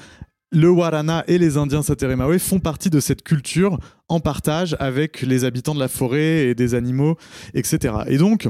Le 0.51 0.69
Warana 0.69 1.25
et 1.27 1.37
les 1.37 1.57
Indiens 1.57 1.83
Sateremawe 1.83 2.37
font 2.39 2.59
partie 2.59 2.89
de 2.89 3.01
cette 3.01 3.21
culture 3.21 3.79
en 4.07 4.21
partage 4.21 4.77
avec 4.79 5.21
les 5.21 5.43
habitants 5.43 5.75
de 5.75 5.79
la 5.79 5.89
forêt 5.89 6.47
et 6.47 6.55
des 6.55 6.73
animaux, 6.73 7.17
etc. 7.53 7.95
Et 8.07 8.17
donc, 8.17 8.47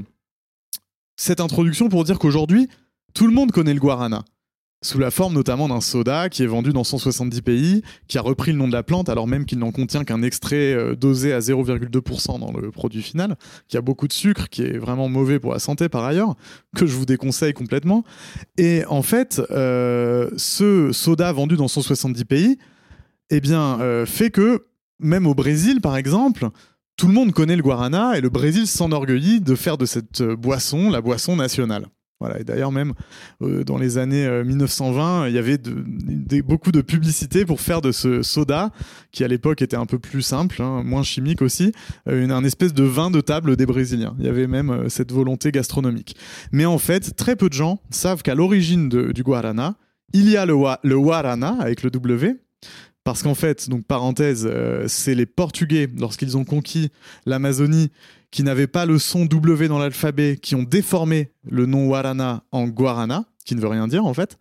cette 1.16 1.40
introduction 1.40 1.90
pour 1.90 2.04
dire 2.04 2.20
qu'aujourd'hui, 2.20 2.70
tout 3.14 3.28
le 3.28 3.34
monde 3.34 3.52
connaît 3.52 3.74
le 3.74 3.80
guarana, 3.80 4.24
sous 4.84 5.00
la 5.00 5.10
forme 5.10 5.34
notamment 5.34 5.68
d'un 5.68 5.82
soda 5.82 6.30
qui 6.30 6.44
est 6.44 6.48
vendu 6.48 6.72
dans 6.72 6.84
170 6.84 7.42
pays, 7.42 7.82
qui 8.08 8.18
a 8.18 8.22
repris 8.22 8.52
le 8.52 8.58
nom 8.58 8.68
de 8.68 8.74
la 8.74 8.84
plante 8.84 9.10
alors 9.10 9.28
même 9.28 9.46
qu'il 9.46 9.58
n'en 9.58 9.72
contient 9.72 10.04
qu'un 10.04 10.22
extrait 10.22 10.74
euh, 10.74 10.96
dosé 10.96 11.34
à 11.34 11.40
0,2% 11.40 12.40
dans 12.40 12.52
le 12.52 12.70
produit 12.72 13.02
final, 13.02 13.36
qui 13.68 13.78
a 13.78 13.82
beaucoup 13.82 14.08
de 14.08 14.14
sucre, 14.14 14.50
qui 14.50 14.62
est 14.62 14.78
vraiment 14.78 15.10
mauvais 15.10 15.40
pour 15.40 15.52
la 15.52 15.60
santé 15.60 15.90
par 15.90 16.04
ailleurs, 16.04 16.36
que 16.76 16.86
je 16.86 16.96
vous 16.96 17.06
déconseille 17.06 17.54
complètement. 17.54 18.04
Et 18.58 18.84
en 18.88 19.02
fait, 19.02 19.42
euh, 19.52 20.30
ce 20.38 20.92
soda 20.92 21.32
vendu 21.32 21.56
dans 21.58 21.68
170 21.68 22.26
pays, 22.26 22.58
eh 23.30 23.42
bien, 23.42 23.82
euh, 23.82 24.06
fait 24.06 24.30
que 24.30 24.68
même 25.00 25.26
au 25.26 25.34
Brésil, 25.34 25.82
par 25.82 25.98
exemple, 25.98 26.50
tout 26.98 27.08
le 27.08 27.14
monde 27.14 27.32
connaît 27.32 27.56
le 27.56 27.64
guarana 27.64 28.18
et 28.18 28.22
le 28.22 28.30
Brésil 28.30 28.68
s'enorgueillit 28.68 29.42
de 29.42 29.56
faire 29.56 29.78
de 29.78 29.86
cette 29.86 30.22
boisson 30.22 30.90
la 30.90 31.02
boisson 31.02 31.36
nationale. 31.36 31.88
Voilà, 32.20 32.40
et 32.40 32.44
d'ailleurs 32.44 32.72
même 32.72 32.94
euh, 33.44 33.64
dans 33.64 33.78
les 33.78 34.00
années 34.00 34.28
1920, 34.44 35.24
euh, 35.24 35.30
il 35.30 35.36
y 35.36 35.38
avait 35.38 35.60
beaucoup 36.42 36.72
de 36.72 36.82
publicité 36.82 37.46
pour 37.46 37.62
faire 37.62 37.80
de 37.82 37.92
ce 37.92 38.24
soda, 38.24 38.72
qui 39.12 39.24
à 39.24 39.28
l'époque 39.28 39.62
était 39.62 39.78
un 39.78 39.86
peu 39.86 40.00
plus 40.00 40.24
simple, 40.24 40.62
hein, 40.62 40.82
moins 40.84 41.04
chimique 41.04 41.44
aussi, 41.44 41.72
euh, 42.08 42.24
une, 42.24 42.32
un 42.32 42.44
espèce 42.44 42.74
de 42.74 42.84
vin 42.84 43.12
de 43.12 43.22
table 43.22 43.56
des 43.56 43.68
Brésiliens. 43.68 44.16
Il 44.18 44.26
y 44.26 44.30
avait 44.30 44.48
même 44.48 44.90
cette 44.90 45.12
volonté 45.12 45.52
gastronomique. 45.52 46.16
Mais 46.52 46.66
en 46.66 46.80
fait, 46.80 47.16
très 47.16 47.36
peu 47.36 47.50
de 47.50 47.54
gens 47.54 47.80
savent 47.92 48.24
qu'à 48.24 48.34
l'origine 48.34 48.90
du 48.90 49.24
guarana, 49.24 49.76
il 50.14 50.30
y 50.30 50.38
a 50.38 50.46
le, 50.46 50.56
guarana 51.00 51.56
avec 51.60 51.84
le 51.84 51.92
W, 51.92 52.38
parce 53.04 53.22
qu'en 53.22 53.36
fait, 53.36 53.70
donc 53.70 53.86
parenthèse, 53.86 54.50
c'est 54.88 55.16
les 55.16 55.26
Portugais, 55.26 55.88
lorsqu'ils 55.98 56.36
ont 56.36 56.46
conquis 56.46 56.90
l'Amazonie, 57.26 57.92
qui 58.32 58.44
n'avaient 58.44 58.68
pas 58.68 58.86
le 58.86 59.00
son 59.00 59.26
W 59.26 59.68
dans 59.68 59.80
l'alphabet, 59.80 60.38
qui 60.42 60.56
ont 60.56 60.64
déformé 60.64 61.32
le 61.50 61.66
nom 61.66 61.88
Warana 61.88 62.44
en 62.52 62.68
Guarana, 62.68 63.26
qui 63.46 63.56
ne 63.56 63.62
veut 63.62 63.68
rien 63.68 63.88
dire 63.88 64.06
en 64.06 64.14
fait. 64.14 64.38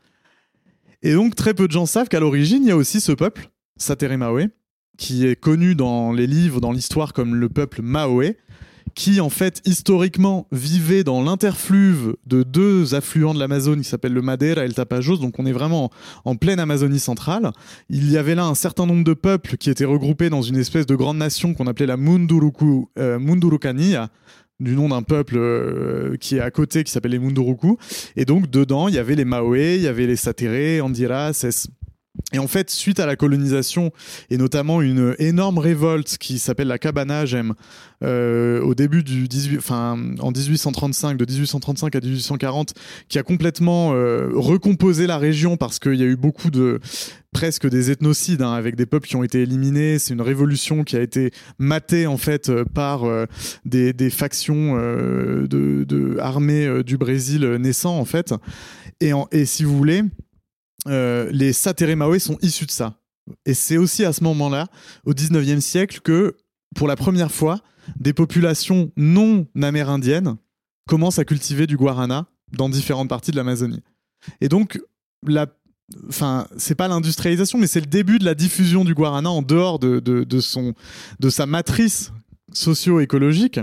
Et 1.02 1.14
donc 1.14 1.34
très 1.34 1.54
peu 1.54 1.66
de 1.66 1.72
gens 1.72 1.86
savent 1.86 2.08
qu'à 2.08 2.20
l'origine, 2.20 2.64
il 2.64 2.68
y 2.68 2.72
a 2.72 2.76
aussi 2.76 3.00
ce 3.00 3.12
peuple, 3.12 3.50
Sateremawe, 3.76 4.48
qui 4.98 5.26
est 5.26 5.36
connu 5.36 5.74
dans 5.74 6.12
les 6.12 6.26
livres, 6.26 6.60
dans 6.60 6.72
l'histoire 6.72 7.12
comme 7.12 7.34
le 7.34 7.48
peuple 7.48 7.82
Maoé, 7.82 8.36
qui 8.96 9.20
en 9.20 9.28
fait 9.28 9.60
historiquement 9.66 10.48
vivait 10.50 11.04
dans 11.04 11.22
l'interfluve 11.22 12.16
de 12.26 12.42
deux 12.42 12.94
affluents 12.94 13.34
de 13.34 13.38
l'Amazone 13.38 13.82
qui 13.82 13.88
s'appellent 13.88 14.14
le 14.14 14.22
Madeira 14.22 14.64
et 14.64 14.68
le 14.68 14.72
Tapajos, 14.72 15.18
donc 15.18 15.38
on 15.38 15.44
est 15.46 15.52
vraiment 15.52 15.90
en, 16.24 16.34
pleine 16.34 16.58
Amazonie 16.58 16.98
centrale. 16.98 17.52
Il 17.90 18.10
y 18.10 18.16
avait 18.16 18.34
là 18.34 18.46
un 18.46 18.54
certain 18.54 18.86
nombre 18.86 19.04
de 19.04 19.12
peuples 19.12 19.58
qui 19.58 19.68
étaient 19.68 19.84
regroupés 19.84 20.30
dans 20.30 20.42
une 20.42 20.56
espèce 20.56 20.86
de 20.86 20.96
grande 20.96 21.18
nation 21.18 21.52
qu'on 21.52 21.66
appelait 21.66 21.86
la 21.86 21.98
Munduruku, 21.98 22.88
euh, 22.98 23.18
du 24.58 24.74
nom 24.74 24.88
d'un 24.88 25.02
peuple 25.02 25.36
euh, 25.36 26.16
qui 26.16 26.36
est 26.36 26.40
à 26.40 26.50
côté, 26.50 26.82
qui 26.82 26.90
s'appelle 26.90 27.10
les 27.10 27.18
Munduruku. 27.18 27.76
Et 28.16 28.24
donc, 28.24 28.48
dedans, 28.48 28.88
il 28.88 28.94
y 28.94 28.98
avait 28.98 29.14
les 29.14 29.26
Maoé, 29.26 29.76
il 29.76 29.82
y 29.82 29.88
avait 29.88 30.06
les 30.06 30.16
Satere, 30.16 30.82
Andira, 30.82 31.32
Et 32.32 32.38
en 32.38 32.48
fait, 32.48 32.70
suite 32.70 32.98
à 32.98 33.06
la 33.06 33.14
colonisation 33.14 33.92
et 34.30 34.36
notamment 34.36 34.82
une 34.82 35.14
énorme 35.18 35.58
révolte 35.58 36.18
qui 36.18 36.38
s'appelle 36.38 36.68
la 36.68 36.78
Cabana 36.78 37.24
euh, 38.02 38.60
au 38.62 38.74
début 38.74 39.02
du 39.02 39.28
18, 39.28 39.58
enfin 39.58 39.96
en 40.18 40.30
1835, 40.32 41.16
de 41.16 41.24
1835 41.24 41.94
à 41.94 42.00
1840, 42.00 42.74
qui 43.08 43.18
a 43.18 43.22
complètement 43.22 43.92
euh, 43.94 44.28
recomposé 44.34 45.06
la 45.06 45.18
région 45.18 45.56
parce 45.56 45.78
qu'il 45.78 45.94
y 45.94 46.02
a 46.02 46.06
eu 46.06 46.16
beaucoup 46.16 46.50
de 46.50 46.80
presque 47.32 47.68
des 47.68 47.90
ethnocides 47.90 48.42
hein, 48.42 48.52
avec 48.52 48.76
des 48.76 48.86
peuples 48.86 49.06
qui 49.06 49.16
ont 49.16 49.22
été 49.22 49.42
éliminés. 49.42 49.98
C'est 49.98 50.14
une 50.14 50.22
révolution 50.22 50.84
qui 50.84 50.96
a 50.96 51.02
été 51.02 51.30
matée 51.58 52.06
en 52.06 52.16
fait 52.16 52.48
euh, 52.48 52.64
par 52.64 53.04
des, 53.64 54.10
factions 54.10 54.76
de, 54.76 55.46
de 55.48 56.18
armées 56.18 56.82
du 56.84 56.96
Brésil 56.96 57.46
naissant 57.60 57.98
en 57.98 58.04
fait. 58.04 58.34
Et 59.00 59.44
si 59.44 59.64
vous 59.64 59.76
voulez 59.76 60.02
euh, 60.86 61.30
les 61.32 61.52
Satere 61.52 62.20
sont 62.20 62.38
issus 62.42 62.66
de 62.66 62.70
ça. 62.70 62.94
Et 63.44 63.54
c'est 63.54 63.76
aussi 63.76 64.04
à 64.04 64.12
ce 64.12 64.22
moment-là, 64.24 64.68
au 65.04 65.12
19e 65.12 65.60
siècle, 65.60 66.00
que 66.00 66.36
pour 66.74 66.86
la 66.86 66.96
première 66.96 67.32
fois, 67.32 67.60
des 67.98 68.12
populations 68.12 68.92
non 68.96 69.46
amérindiennes 69.60 70.36
commencent 70.88 71.18
à 71.18 71.24
cultiver 71.24 71.66
du 71.66 71.76
guarana 71.76 72.26
dans 72.52 72.68
différentes 72.68 73.08
parties 73.08 73.32
de 73.32 73.36
l'Amazonie. 73.36 73.82
Et 74.40 74.48
donc, 74.48 74.80
la, 75.26 75.46
enfin, 76.08 76.46
c'est 76.56 76.74
pas 76.74 76.88
l'industrialisation, 76.88 77.58
mais 77.58 77.66
c'est 77.66 77.80
le 77.80 77.86
début 77.86 78.18
de 78.18 78.24
la 78.24 78.34
diffusion 78.34 78.84
du 78.84 78.94
guarana 78.94 79.30
en 79.30 79.42
dehors 79.42 79.78
de, 79.78 80.00
de, 80.00 80.40
son, 80.40 80.74
de 81.20 81.30
sa 81.30 81.46
matrice 81.46 82.12
socio-écologique 82.52 83.60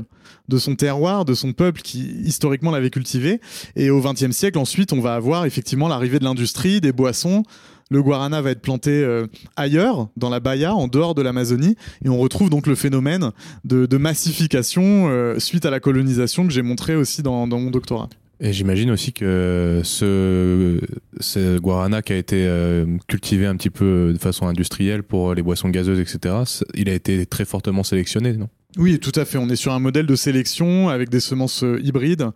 de 0.50 0.58
son 0.58 0.76
terroir, 0.76 1.26
de 1.26 1.34
son 1.34 1.54
peuple 1.54 1.82
qui 1.82 2.02
historiquement 2.24 2.72
l'avait 2.72 2.90
cultivé. 2.90 3.40
Et 3.76 3.90
au 3.90 4.02
XXe 4.02 4.32
siècle, 4.32 4.58
ensuite, 4.58 4.94
on 4.94 5.00
va 5.00 5.16
avoir 5.16 5.46
effectivement 5.46 5.88
l'arrivée 5.88 6.20
de 6.20 6.24
l'industrie, 6.24 6.82
des 6.82 6.92
boissons. 6.92 7.44
Le 7.90 8.02
guarana 8.02 8.42
va 8.42 8.52
être 8.52 8.62
planté 8.62 8.92
euh, 8.92 9.28
ailleurs, 9.56 10.10
dans 10.18 10.30
la 10.30 10.40
Bahia, 10.40 10.74
en 10.74 10.88
dehors 10.88 11.16
de 11.16 11.22
l'Amazonie, 11.22 11.76
et 12.04 12.10
on 12.10 12.18
retrouve 12.18 12.50
donc 12.50 12.66
le 12.66 12.76
phénomène 12.76 13.32
de, 13.66 13.98
massification 13.98 15.10
euh, 15.10 15.38
suite 15.38 15.66
à 15.66 15.70
la 15.70 15.80
colonisation 15.80 16.48
que 16.48 16.54
j'ai 16.54 16.64
montré 16.64 16.96
aussi 16.96 17.22
dans, 17.22 17.46
mon 17.46 17.70
doctorat. 17.70 18.10
Et 18.40 18.52
j'imagine 18.52 18.90
aussi 18.90 19.14
que 19.14 19.82
ce, 19.84 20.80
ce, 21.20 21.60
guarana 21.60 22.02
qui 22.02 22.14
a 22.14 22.18
été 22.18 22.48
euh, 22.48 22.86
cultivé 23.08 23.46
un 23.46 23.56
petit 23.56 23.70
peu 23.70 24.12
de 24.12 24.18
façon 24.18 24.48
industrielle 24.48 25.04
pour 25.04 25.36
les 25.36 25.44
boissons 25.44 25.70
gazeuses, 25.70 26.00
etc., 26.00 26.36
il 26.74 26.90
a 26.90 26.94
été 26.94 27.26
très 27.26 27.46
fortement 27.46 27.84
sélectionné, 27.84 28.34
non? 28.34 28.50
Oui, 28.78 29.00
tout 29.00 29.12
à 29.16 29.26
fait. 29.26 29.38
On 29.38 29.50
est 29.50 29.56
sur 29.56 29.72
un 29.72 29.80
modèle 29.80 30.08
de 30.08 30.16
sélection 30.16 30.90
avec 30.90 31.10
des 31.10 31.20
semences 31.20 31.64
euh, 31.64 31.80
hybrides 31.84 32.30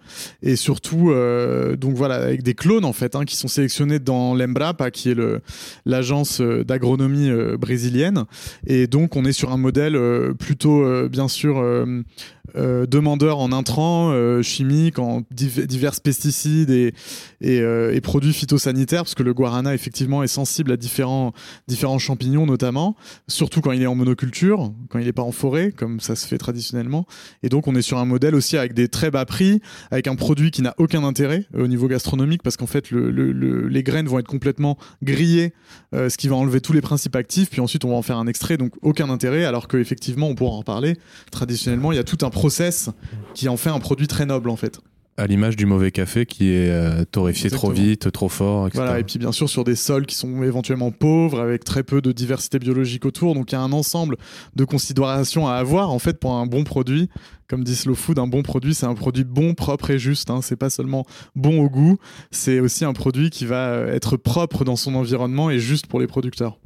et 0.44 0.56
surtout, 0.56 1.10
euh, 1.10 1.76
donc 1.76 1.96
voilà, 1.96 2.16
avec 2.16 2.44
des 2.44 2.54
clones 2.54 2.86
en 2.86 2.94
fait, 2.94 3.16
hein, 3.16 3.26
qui 3.26 3.36
sont 3.36 3.48
sélectionnés 3.48 3.98
dans 3.98 4.36
l'Embrapa, 4.36 4.92
qui 4.92 5.10
est 5.10 5.18
l'agence 5.86 6.40
euh, 6.42 6.64
d'agronomie 6.64 7.32
brésilienne. 7.58 8.26
Et 8.68 8.86
donc, 8.86 9.16
on 9.16 9.26
est 9.26 9.32
sur 9.32 9.52
un 9.52 9.58
modèle 9.58 10.00
plutôt, 10.38 11.08
bien 11.10 11.28
sûr, 11.28 11.64
euh, 12.56 12.86
demandeurs 12.86 13.40
en 13.40 13.52
intrants 13.52 14.12
euh, 14.12 14.42
chimiques, 14.42 15.00
en 15.00 15.24
divers 15.32 16.00
pesticides 16.02 16.70
et, 16.70 16.94
euh, 17.44 17.94
et, 17.94 18.02
produits 18.02 18.34
phytosanitaires, 18.34 19.04
parce 19.04 19.16
que 19.16 19.24
le 19.24 19.34
guarana 19.34 19.74
effectivement 19.74 20.24
est 20.24 20.28
sensible 20.28 20.72
à 20.72 20.78
différents, 20.78 21.34
différents 21.68 22.00
champignons 22.00 22.46
notamment, 22.46 22.96
surtout 23.28 23.60
quand 23.60 23.74
il 23.74 23.82
est 23.82 23.88
en 23.88 23.96
monoculture, 23.96 24.72
quand 24.90 25.00
il 25.00 25.06
n'est 25.06 25.14
pas 25.14 25.24
en 25.24 25.32
forêt, 25.32 25.72
comme 25.72 26.00
ça 26.00 26.16
se 26.16 26.26
fait 26.26 26.38
traditionnellement. 26.38 27.06
Et 27.44 27.50
donc 27.50 27.68
on 27.68 27.76
est 27.76 27.82
sur 27.82 27.98
un 27.98 28.06
modèle 28.06 28.34
aussi 28.34 28.58
avec 28.58 28.74
des 28.74 28.88
très 28.88 29.12
bas 29.12 29.26
prix, 29.26 29.62
avec 29.92 30.08
un 30.08 30.16
produit 30.16 30.52
qui 30.52 30.62
n'a 30.62 30.74
aucun 30.78 31.04
intérêt 31.04 31.46
au 31.54 31.68
niveau 31.68 31.88
gastronomique, 31.88 32.44
parce 32.44 32.56
qu'en 32.56 32.68
fait 32.68 32.92
le, 32.92 33.12
le, 33.12 33.68
les 33.68 33.84
graines 33.84 34.08
vont 34.08 34.20
être 34.20 34.28
complètement 34.28 34.78
grillées, 35.04 35.54
ce 35.94 36.16
qui 36.18 36.28
va 36.28 36.36
enlever 36.36 36.62
tous 36.62 36.74
les 36.74 36.82
principes 36.82 37.16
actifs, 37.16 37.50
puis 37.50 37.60
ensuite 37.60 37.84
on 37.84 37.90
va 37.90 37.96
en 37.96 38.02
faire 38.02 38.18
un 38.18 38.28
extrait, 38.28 38.58
donc 38.58 38.74
aucun 38.82 39.10
intérêt, 39.10 39.44
alors 39.44 39.68
qu'effectivement 39.68 40.28
on 40.28 40.36
pourra 40.36 40.56
en 40.56 40.64
parler, 40.64 40.96
traditionnellement 41.32 41.92
il 41.92 41.96
y 41.96 42.00
a 42.00 42.04
tout 42.04 42.26
un 42.26 42.30
process 42.40 42.90
qui 43.34 43.50
en 43.50 43.58
fait 43.58 43.70
un 43.70 43.80
produit 43.80 44.08
très 44.08 44.26
noble 44.26 44.50
en 44.50 44.56
fait 44.56 44.80
à 45.18 45.26
l'image 45.26 45.56
du 45.56 45.66
mauvais 45.66 45.90
café 45.90 46.28
qui 46.28 46.52
est 46.52 46.70
euh, 46.70 47.04
torréfié 47.04 47.50
trop 47.50 47.72
vite, 47.72 48.12
trop 48.12 48.30
fort, 48.30 48.68
etc. 48.68 48.84
Voilà, 48.84 49.00
et 49.00 49.04
puis 49.04 49.18
bien 49.18 49.32
sûr 49.32 49.50
sur 49.50 49.64
des 49.64 49.76
sols 49.76 50.06
qui 50.06 50.16
sont 50.16 50.44
éventuellement 50.44 50.92
pauvres, 50.92 51.40
avec 51.40 51.64
très 51.64 51.84
peu 51.84 52.02
de 52.02 52.12
diversité 52.12 52.60
biologique 52.60 53.04
autour. 53.04 53.34
Donc 53.34 53.52
il 53.52 53.56
y 53.56 53.58
a 53.58 53.62
un 53.62 53.72
ensemble 53.72 54.18
de 54.56 54.64
considérations 54.64 55.48
à 55.48 55.54
avoir 55.54 55.90
en 55.90 55.98
fait 55.98 56.20
pour 56.20 56.34
un 56.34 56.46
bon 56.46 56.64
produit. 56.64 57.10
Comme 57.48 57.64
dit 57.64 57.76
Slow 57.76 57.96
Food, 57.96 58.20
un 58.20 58.28
bon 58.28 58.44
produit, 58.44 58.76
c'est 58.76 58.86
un 58.86 58.94
produit 58.94 59.24
bon, 59.24 59.56
propre 59.56 59.90
et 59.90 59.98
juste. 59.98 60.30
Hein. 60.30 60.42
C'est 60.44 60.56
pas 60.56 60.70
seulement 60.70 61.06
bon 61.36 61.64
au 61.64 61.70
goût, 61.70 61.98
c'est 62.30 62.60
aussi 62.60 62.86
un 62.86 62.94
produit 62.94 63.32
qui 63.32 63.46
va 63.46 63.70
euh, 63.70 63.96
être 63.96 64.18
propre 64.18 64.66
dans 64.66 64.76
son 64.76 64.94
environnement 64.94 65.50
et 65.50 65.58
juste 65.58 65.88
pour 65.88 66.00
les 66.00 66.08
producteurs. 66.08 66.60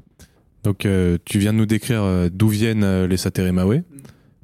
Donc 0.64 0.86
euh, 0.86 1.18
tu 1.24 1.40
viens 1.40 1.54
de 1.54 1.58
nous 1.58 1.66
décrire 1.66 2.30
d'où 2.32 2.50
viennent 2.50 3.06
les 3.06 3.18
Satere 3.18 3.54
Mawe. 3.54 3.84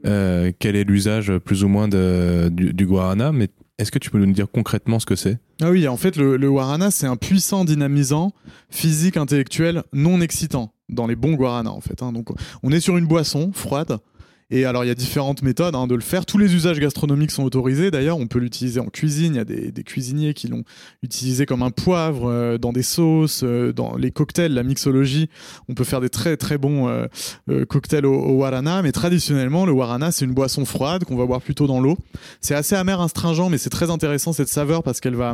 Euh, 0.08 0.52
quel 0.58 0.76
est 0.76 0.84
l'usage 0.84 1.38
plus 1.40 1.64
ou 1.64 1.68
moins 1.68 1.88
du, 1.88 2.86
guarana, 2.86 3.32
mais 3.32 3.50
est-ce 3.78 3.92
que 3.92 4.00
tu 4.00 4.10
peux 4.10 4.18
nous 4.18 4.32
dire 4.32 4.48
concrètement 4.50 5.00
ce 5.00 5.06
que 5.06 5.16
c'est? 5.16 5.38
Ah 5.62 5.70
oui, 5.70 5.88
en 5.88 5.98
fait, 5.98 6.16
le, 6.18 6.38
guarana, 6.50 6.92
c'est 6.92 7.08
un 7.08 7.18
puissant 7.18 7.66
dynamisant 7.66 8.32
physique, 8.70 9.18
intellectuel, 9.18 9.84
non 9.94 10.22
excitant 10.22 10.74
dans 10.90 11.08
les 11.08 11.16
bons 11.16 11.34
guarana, 11.34 11.72
en 11.72 11.82
fait. 11.82 12.02
Hein. 12.02 12.14
Donc, 12.14 12.30
on 12.64 12.72
est 12.72 12.80
sur 12.80 12.98
une 12.98 13.06
boisson 13.06 13.52
froide 13.54 14.00
et 14.50 14.64
alors, 14.64 14.86
il 14.86 14.88
y 14.88 14.92
a 14.92 14.96
différentes 14.96 15.42
méthodes 15.42 15.76
hein, 15.76 15.88
de 15.88 15.96
le 15.96 16.02
faire. 16.02 16.26
Tous 16.26 16.38
les 16.38 16.56
usages 16.56 16.80
gastronomiques 16.80 17.32
sont 17.32 17.44
autorisés. 17.44 17.92
D'ailleurs, 17.92 18.18
on 18.18 18.28
peut 18.28 18.40
l'utiliser 18.40 18.80
en 18.80 18.86
cuisine. 18.86 19.34
Il 19.34 19.38
y 19.38 19.42
a 19.42 19.44
des, 19.44 19.84
cuisiniers 19.84 20.34
qui 20.34 20.48
l'ont 20.48 20.64
utilisé 21.04 21.46
comme 21.46 21.62
un 21.62 21.70
poivre 21.70 22.30
euh, 22.30 22.58
dans 22.58 22.72
des 22.72 22.82
sauces, 22.82 23.42
euh, 23.44 23.74
dans 23.74 23.98
les 23.98 24.10
cocktails, 24.10 24.54
la 24.54 24.64
mixologie. 24.64 25.30
On 25.68 25.74
peut 25.74 25.84
faire 25.84 26.00
des 26.00 26.10
très 26.10 26.38
très 26.38 26.58
bons 26.58 26.88
euh, 26.88 27.66
cocktails 27.66 28.06
au, 28.06 28.14
au, 28.14 28.38
warana. 28.38 28.82
Mais 28.84 28.94
traditionnellement, 28.94 29.66
le 29.66 29.74
warana, 29.74 30.12
c'est 30.12 30.24
une 30.24 30.34
boisson 30.34 30.64
froide 30.64 31.04
qu'on 31.04 31.18
va 31.18 31.26
boire 31.26 31.42
plutôt 31.42 31.68
dans 31.68 31.82
l'eau. 31.82 31.98
C'est 32.40 32.56
assez 32.56 32.76
amer, 32.76 33.02
astringent, 33.02 33.50
mais 33.50 33.58
c'est 33.58 33.70
très 33.70 33.92
intéressant 33.92 34.32
cette 34.32 34.48
saveur 34.48 34.82
parce 34.82 35.02
qu'elle 35.02 35.16
va, 35.16 35.34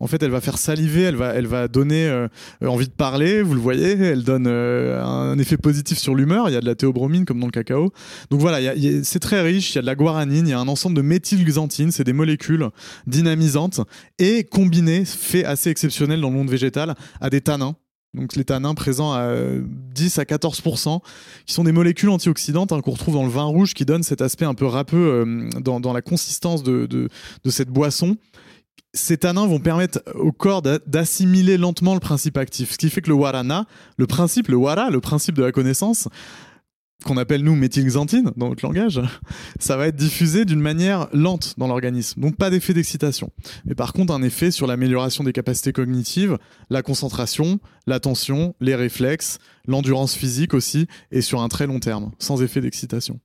en 0.00 0.06
fait, 0.06 0.22
elle 0.22 0.30
va 0.30 0.40
faire 0.40 0.56
saliver. 0.56 1.02
Elle 1.02 1.16
va, 1.16 1.34
elle 1.34 1.46
va 1.46 1.68
donner 1.68 2.26
envie 2.64 2.88
de 2.88 2.92
parler. 2.92 3.42
Vous 3.42 3.52
le 3.52 3.60
voyez, 3.60 3.98
elle 3.98 4.24
donne 4.24 4.46
un 4.46 5.38
effet 5.38 5.58
positif 5.58 5.98
sur 5.98 6.14
l'humeur. 6.14 6.48
Il 6.48 6.52
y 6.52 6.56
a 6.56 6.60
de 6.62 6.66
la 6.66 6.74
théobromine 6.74 7.26
comme 7.26 7.38
dans 7.38 7.46
le 7.46 7.52
cacao. 7.52 7.92
Donc 8.30 8.45
voilà, 8.48 8.74
c'est 9.02 9.18
très 9.18 9.42
riche, 9.42 9.72
il 9.72 9.74
y 9.74 9.78
a 9.78 9.80
de 9.80 9.86
la 9.86 9.96
guaranine, 9.96 10.46
il 10.46 10.50
y 10.50 10.52
a 10.52 10.60
un 10.60 10.68
ensemble 10.68 10.96
de 10.96 11.02
méthylxanthine, 11.02 11.90
c'est 11.90 12.04
des 12.04 12.12
molécules 12.12 12.68
dynamisantes, 13.08 13.80
et 14.20 14.44
combinées, 14.44 15.04
fait 15.04 15.44
assez 15.44 15.68
exceptionnel 15.68 16.20
dans 16.20 16.30
le 16.30 16.36
monde 16.36 16.48
végétal, 16.48 16.94
à 17.20 17.28
des 17.28 17.40
tanins. 17.40 17.74
Donc 18.14 18.36
les 18.36 18.44
tanins 18.44 18.74
présents 18.74 19.12
à 19.12 19.34
10 19.66 20.18
à 20.20 20.22
14%, 20.22 21.00
qui 21.44 21.54
sont 21.54 21.64
des 21.64 21.72
molécules 21.72 22.08
antioxydantes 22.08 22.70
hein, 22.70 22.80
qu'on 22.82 22.92
retrouve 22.92 23.14
dans 23.14 23.24
le 23.24 23.30
vin 23.30 23.42
rouge, 23.42 23.74
qui 23.74 23.84
donnent 23.84 24.04
cet 24.04 24.22
aspect 24.22 24.44
un 24.44 24.54
peu 24.54 24.66
râpeux 24.66 24.96
euh, 24.96 25.50
dans, 25.60 25.92
la 25.92 26.02
consistance 26.02 26.62
de, 26.62 26.86
de, 26.86 27.08
cette 27.50 27.70
boisson 27.70 28.16
ces 28.94 29.18
tanins 29.18 29.46
vont 29.46 29.58
permettre 29.58 30.00
au 30.14 30.32
corps 30.32 30.62
d'assimiler 30.62 31.58
lentement 31.58 31.92
le 31.92 32.00
principe 32.00 32.38
actif. 32.38 32.72
Ce 32.72 32.78
qui 32.78 32.88
fait 32.88 33.02
que 33.02 33.08
le 33.08 33.14
warana, 33.14 33.66
le 33.98 34.06
principe, 34.06 34.48
le 34.48 34.56
wara, 34.56 34.88
le 34.88 35.00
principe 35.00 35.34
de 35.34 35.42
la 35.42 35.52
connaissance, 35.52 36.08
qu'on 37.04 37.16
appelle 37.16 37.42
nous 37.42 37.54
méthylxanthine 37.54 38.32
dans 38.36 38.48
notre 38.48 38.64
langage, 38.64 39.00
ça 39.60 39.76
va 39.76 39.88
être 39.88 39.96
diffusé 39.96 40.44
d'une 40.44 40.60
manière 40.60 41.08
lente 41.12 41.54
dans 41.58 41.68
l'organisme, 41.68 42.20
donc 42.20 42.36
pas 42.36 42.50
d'effet 42.50 42.74
d'excitation. 42.74 43.30
Mais 43.64 43.74
par 43.74 43.92
contre 43.92 44.12
un 44.12 44.22
effet 44.22 44.50
sur 44.50 44.66
l'amélioration 44.66 45.22
des 45.22 45.32
capacités 45.32 45.72
cognitives, 45.72 46.38
la 46.70 46.82
concentration, 46.82 47.60
l'attention, 47.86 48.54
les 48.60 48.74
réflexes, 48.74 49.38
l'endurance 49.66 50.14
physique 50.14 50.54
aussi, 50.54 50.86
et 51.12 51.20
sur 51.20 51.42
un 51.42 51.48
très 51.48 51.66
long 51.66 51.80
terme, 51.80 52.12
sans 52.18 52.42
effet 52.42 52.60
d'excitation. 52.60 53.20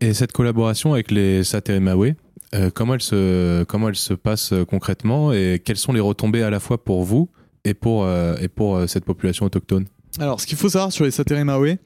Et 0.00 0.14
cette 0.14 0.32
collaboration 0.32 0.94
avec 0.94 1.10
les 1.10 1.44
Sateremawe, 1.44 2.14
euh, 2.54 2.70
comment, 2.74 2.94
elle 2.94 3.02
se, 3.02 3.62
comment 3.64 3.88
elle 3.88 3.96
se 3.96 4.14
passe 4.14 4.52
euh, 4.52 4.64
concrètement 4.64 5.32
et 5.32 5.60
quelles 5.64 5.76
sont 5.76 5.92
les 5.92 6.00
retombées 6.00 6.42
à 6.42 6.50
la 6.50 6.58
fois 6.58 6.82
pour 6.82 7.04
vous 7.04 7.28
et 7.64 7.74
pour, 7.74 8.04
euh, 8.04 8.34
et 8.40 8.48
pour 8.48 8.88
cette 8.88 9.04
population 9.04 9.46
autochtone? 9.46 9.86
Alors, 10.18 10.40
ce 10.40 10.46
qu'il 10.46 10.58
faut 10.58 10.70
savoir 10.70 10.90
sur 10.90 11.04
les 11.04 11.12
Sateremawe, 11.12 11.76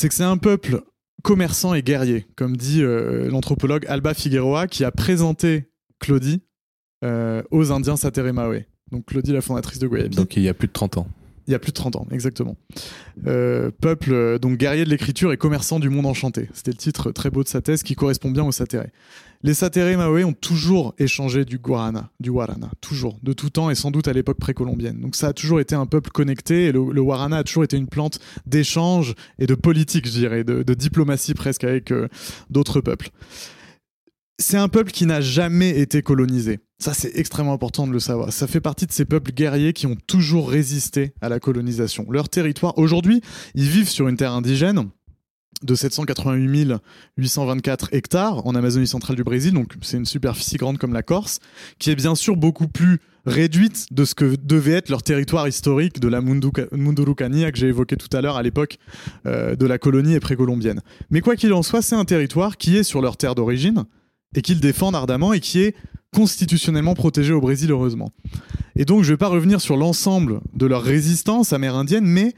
c'est 0.00 0.08
que 0.08 0.14
c'est 0.14 0.24
un 0.24 0.38
peuple 0.38 0.80
commerçant 1.22 1.74
et 1.74 1.82
guerrier, 1.82 2.26
comme 2.34 2.56
dit 2.56 2.82
euh, 2.82 3.28
l'anthropologue 3.28 3.84
Alba 3.86 4.14
Figueroa, 4.14 4.66
qui 4.66 4.82
a 4.82 4.90
présenté 4.90 5.70
Claudie 5.98 6.40
euh, 7.04 7.42
aux 7.50 7.70
Indiens 7.70 7.96
Sateremawe. 7.96 8.62
Donc 8.90 9.04
Claudie, 9.04 9.32
la 9.32 9.42
fondatrice 9.42 9.78
de 9.78 9.86
Guayabi. 9.86 10.16
Donc 10.16 10.38
il 10.38 10.42
y 10.42 10.48
a 10.48 10.54
plus 10.54 10.68
de 10.68 10.72
30 10.72 10.96
ans. 10.96 11.06
Il 11.50 11.52
y 11.52 11.56
a 11.56 11.58
plus 11.58 11.72
de 11.72 11.74
30 11.74 11.96
ans, 11.96 12.06
exactement. 12.12 12.56
Euh, 13.26 13.72
peuple, 13.80 14.38
donc 14.38 14.56
guerrier 14.56 14.84
de 14.84 14.88
l'écriture 14.88 15.32
et 15.32 15.36
commerçant 15.36 15.80
du 15.80 15.90
monde 15.90 16.06
enchanté. 16.06 16.48
C'était 16.54 16.70
le 16.70 16.76
titre 16.76 17.10
très 17.10 17.28
beau 17.28 17.42
de 17.42 17.48
sa 17.48 17.60
thèse 17.60 17.82
qui 17.82 17.96
correspond 17.96 18.30
bien 18.30 18.44
aux 18.44 18.52
Satéré. 18.52 18.90
Les 19.42 19.52
Satéré 19.52 19.96
Maoé 19.96 20.22
ont 20.22 20.32
toujours 20.32 20.94
échangé 20.98 21.44
du 21.44 21.58
Guarana, 21.58 22.08
du 22.20 22.30
Warana, 22.30 22.70
toujours, 22.80 23.18
de 23.24 23.32
tout 23.32 23.50
temps 23.50 23.68
et 23.68 23.74
sans 23.74 23.90
doute 23.90 24.06
à 24.06 24.12
l'époque 24.12 24.38
précolombienne. 24.38 25.00
Donc 25.00 25.16
ça 25.16 25.26
a 25.26 25.32
toujours 25.32 25.58
été 25.58 25.74
un 25.74 25.86
peuple 25.86 26.10
connecté 26.10 26.66
et 26.66 26.72
le, 26.72 27.00
Warana 27.00 27.38
a 27.38 27.42
toujours 27.42 27.64
été 27.64 27.76
une 27.76 27.88
plante 27.88 28.20
d'échange 28.46 29.16
et 29.40 29.48
de 29.48 29.56
politique, 29.56 30.06
je 30.06 30.12
dirais, 30.12 30.44
de, 30.44 30.74
diplomatie 30.74 31.34
presque 31.34 31.64
avec 31.64 31.90
euh, 31.90 32.06
d'autres 32.48 32.80
peuples. 32.80 33.10
C'est 34.40 34.56
un 34.56 34.68
peuple 34.68 34.90
qui 34.90 35.06
n'a 35.06 35.20
jamais 35.20 35.78
été 35.78 36.02
colonisé. 36.02 36.60
Ça, 36.78 36.94
c'est 36.94 37.12
extrêmement 37.14 37.52
important 37.52 37.86
de 37.86 37.92
le 37.92 38.00
savoir. 38.00 38.32
Ça 38.32 38.46
fait 38.46 38.60
partie 38.60 38.86
de 38.86 38.92
ces 38.92 39.04
peuples 39.04 39.32
guerriers 39.32 39.74
qui 39.74 39.86
ont 39.86 39.96
toujours 40.06 40.48
résisté 40.48 41.12
à 41.20 41.28
la 41.28 41.38
colonisation. 41.38 42.06
Leur 42.10 42.28
territoire, 42.28 42.78
aujourd'hui, 42.78 43.20
ils 43.54 43.68
vivent 43.68 43.90
sur 43.90 44.08
une 44.08 44.16
terre 44.16 44.32
indigène 44.32 44.88
de 45.62 45.74
788 45.74 46.72
824 47.18 47.92
hectares 47.92 48.46
en 48.46 48.54
Amazonie 48.54 48.86
centrale 48.86 49.16
du 49.16 49.24
Brésil, 49.24 49.52
donc 49.52 49.74
c'est 49.82 49.98
une 49.98 50.06
superficie 50.06 50.56
grande 50.56 50.78
comme 50.78 50.94
la 50.94 51.02
Corse, 51.02 51.38
qui 51.78 51.90
est 51.90 51.94
bien 51.94 52.14
sûr 52.14 52.36
beaucoup 52.36 52.66
plus 52.66 52.98
réduite 53.26 53.88
de 53.90 54.06
ce 54.06 54.14
que 54.14 54.36
devait 54.42 54.72
être 54.72 54.88
leur 54.88 55.02
territoire 55.02 55.46
historique 55.46 56.00
de 56.00 56.08
la 56.08 56.22
Mundurucania 56.22 57.52
que 57.52 57.58
j'ai 57.58 57.66
évoqué 57.66 57.96
tout 57.96 58.08
à 58.16 58.22
l'heure 58.22 58.36
à 58.36 58.42
l'époque 58.42 58.78
euh, 59.26 59.54
de 59.54 59.66
la 59.66 59.76
colonie 59.76 60.14
et 60.14 60.20
précolombienne. 60.20 60.80
Mais 61.10 61.20
quoi 61.20 61.36
qu'il 61.36 61.52
en 61.52 61.62
soit, 61.62 61.82
c'est 61.82 61.96
un 61.96 62.06
territoire 62.06 62.56
qui 62.56 62.78
est 62.78 62.82
sur 62.82 63.02
leur 63.02 63.18
terre 63.18 63.34
d'origine 63.34 63.84
et 64.34 64.42
qu'ils 64.42 64.60
défendent 64.60 64.94
ardemment 64.94 65.32
et 65.32 65.40
qui 65.40 65.60
est 65.60 65.74
constitutionnellement 66.14 66.94
protégé 66.94 67.32
au 67.32 67.40
Brésil, 67.40 67.70
heureusement. 67.70 68.10
Et 68.76 68.84
donc, 68.84 69.02
je 69.02 69.08
ne 69.08 69.14
vais 69.14 69.18
pas 69.18 69.28
revenir 69.28 69.60
sur 69.60 69.76
l'ensemble 69.76 70.40
de 70.54 70.66
leur 70.66 70.82
résistance 70.82 71.52
amérindienne, 71.52 72.04
mais 72.04 72.34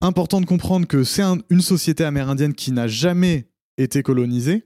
important 0.00 0.40
de 0.40 0.46
comprendre 0.46 0.86
que 0.86 1.04
c'est 1.04 1.22
une 1.50 1.60
société 1.60 2.04
amérindienne 2.04 2.54
qui 2.54 2.72
n'a 2.72 2.88
jamais 2.88 3.48
été 3.78 4.02
colonisée 4.02 4.64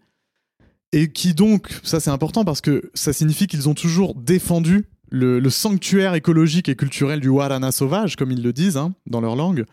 et 0.92 1.12
qui 1.12 1.34
donc, 1.34 1.68
ça 1.82 2.00
c'est 2.00 2.10
important 2.10 2.44
parce 2.44 2.60
que 2.60 2.90
ça 2.94 3.12
signifie 3.12 3.46
qu'ils 3.46 3.68
ont 3.68 3.74
toujours 3.74 4.14
défendu 4.14 4.86
le, 5.10 5.50
sanctuaire 5.50 6.14
écologique 6.14 6.68
et 6.68 6.76
culturel 6.76 7.20
du 7.20 7.28
Warana 7.28 7.72
sauvage, 7.72 8.16
comme 8.16 8.30
ils 8.30 8.42
le 8.42 8.52
disent 8.52 8.76
hein, 8.76 8.94
dans 9.06 9.20
leur 9.20 9.36
langue. 9.36 9.64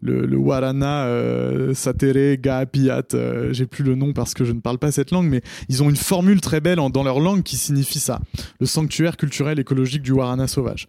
Le, 0.00 0.36
Warana 0.36 1.06
euh, 1.06 1.74
Satere 1.74 2.36
Gaapiat, 2.36 3.02
euh, 3.14 3.52
j'ai 3.52 3.66
plus 3.66 3.84
le 3.84 3.94
nom 3.94 4.12
parce 4.12 4.34
que 4.34 4.44
je 4.44 4.52
ne 4.52 4.60
parle 4.60 4.78
pas 4.78 4.92
cette 4.92 5.10
langue, 5.10 5.28
mais 5.28 5.42
ils 5.68 5.82
ont 5.82 5.90
une 5.90 5.96
formule 5.96 6.40
très 6.40 6.60
belle 6.60 6.78
dans 6.92 7.02
leur 7.02 7.20
langue 7.20 7.42
qui 7.42 7.56
signifie 7.56 8.00
ça 8.00 8.20
le 8.60 8.66
sanctuaire 8.66 9.16
culturel 9.16 9.58
écologique 9.58 10.02
du 10.02 10.12
Warana 10.12 10.46
sauvage. 10.46 10.86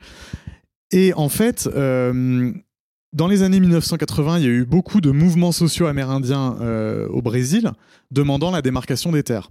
Et 0.91 1.13
en 1.13 1.29
fait, 1.29 1.67
euh, 1.75 2.51
dans 3.13 3.27
les 3.27 3.41
années 3.41 3.59
1980, 3.59 4.39
il 4.39 4.43
y 4.43 4.47
a 4.47 4.51
eu 4.51 4.65
beaucoup 4.65 5.01
de 5.01 5.11
mouvements 5.11 5.51
sociaux 5.51 5.87
amérindiens 5.87 6.57
au 7.09 7.21
Brésil 7.21 7.71
demandant 8.11 8.51
la 8.51 8.61
démarcation 8.61 9.11
des 9.11 9.23
terres. 9.23 9.47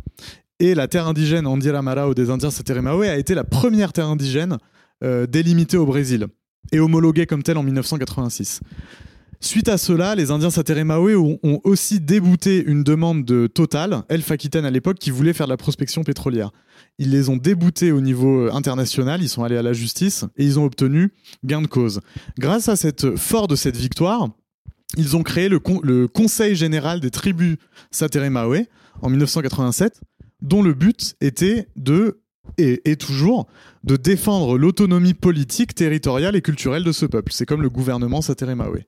Et 0.61 0.75
la 0.75 0.87
terre 0.87 1.09
indigène 1.09 1.47
Andira 1.47 1.83
Marao 1.83 2.15
des 2.15 2.31
Indiens 2.31 2.51
Sateremawe 2.51 3.03
a 3.03 3.17
été 3.17 3.35
la 3.35 3.43
première 3.45 3.93
terre 3.93 4.07
indigène 4.07 4.59
euh, 5.03 5.27
délimitée 5.27 5.77
au 5.77 5.87
Brésil 5.87 6.29
et 6.71 6.79
homologuée 6.79 7.27
comme 7.27 7.43
telle 7.43 7.59
en 7.59 7.65
1986. 7.65 8.61
Suite 9.41 9.69
à 9.69 9.77
cela, 9.77 10.15
les 10.15 10.31
Indiens 10.31 10.51
Sateremawe 10.51 11.17
ont, 11.17 11.39
ont, 11.43 11.61
aussi 11.65 12.01
débouté 12.01 12.65
une 12.65 12.85
demande 12.85 13.25
de 13.25 13.47
Total, 13.49 14.03
Elf 14.09 14.31
Aquitaine 14.31 14.65
à 14.65 14.71
l'époque, 14.71 14.99
qui 14.99 15.11
voulait 15.11 15.33
faire 15.33 15.47
de 15.47 15.53
la 15.53 15.57
prospection 15.57 16.05
pétrolière. 16.05 16.51
Ils 16.99 17.11
les 17.11 17.29
ont 17.29 17.37
déboutés 17.37 17.91
au 17.91 18.01
niveau 18.01 18.49
international, 18.53 19.23
ils 19.23 19.29
sont 19.29 19.43
allés 19.43 19.57
à 19.57 19.63
la 19.63 19.73
justice 19.73 20.25
et 20.37 20.45
ils 20.45 20.59
ont 20.59 20.65
obtenu 20.65 21.13
gain 21.45 21.61
de 21.61 21.67
cause. 21.67 22.01
Grâce 22.39 22.69
à 22.69 22.77
cette 22.77 23.17
fort 23.17 23.49
de 23.49 23.57
cette 23.57 23.77
victoire, 23.77 24.29
ils 24.97 25.17
ont 25.17 25.23
créé 25.25 25.49
le, 25.49 25.61
le 25.83 26.07
Conseil 26.07 26.55
général 26.55 27.01
des 27.01 27.11
tribus 27.11 27.57
Sateremawe 27.91 28.65
en 29.03 29.11
1987 29.11 30.01
dont 30.45 30.63
le 30.63 30.75
but 30.75 31.17
était 31.21 31.67
de 31.75 32.21
et, 32.59 32.97
toujours 32.97 33.49
de 33.83 33.97
défendre 33.97 34.59
l'autonomie 34.59 35.15
politique, 35.15 35.75
territoriale 35.75 36.37
et 36.37 36.43
culturelle 36.43 36.85
de 36.85 36.93
ce 36.93 37.07
peuple. 37.07 37.33
C'est 37.33 37.47
comme 37.47 37.63
le 37.63 37.71
gouvernement 37.71 38.21
Sateremawe. 38.21 38.81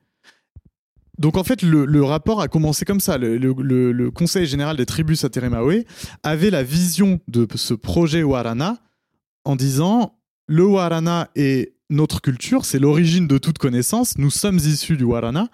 Donc 1.18 1.38
en 1.38 1.44
fait, 1.44 1.62
le, 1.62 2.04
rapport 2.04 2.42
a 2.42 2.48
commencé 2.48 2.84
comme 2.84 3.00
ça. 3.00 3.16
Le, 3.16 4.10
Conseil 4.10 4.46
général 4.46 4.76
des 4.76 4.84
tribus 4.84 5.20
Sateremawe 5.20 5.84
avait 6.22 6.50
la 6.50 6.62
vision 6.62 7.18
de 7.28 7.48
ce 7.54 7.72
projet 7.72 8.22
Warana 8.22 8.76
en 9.44 9.56
disant 9.56 10.18
le 10.46 10.64
Warana 10.64 11.30
est 11.34 11.72
notre 11.88 12.20
culture, 12.20 12.64
c'est 12.64 12.78
l'origine 12.78 13.26
de 13.26 13.38
toute 13.38 13.58
connaissance, 13.58 14.18
nous 14.18 14.30
sommes 14.30 14.56
issus 14.56 14.96
du 14.96 15.04
Warana, 15.04 15.48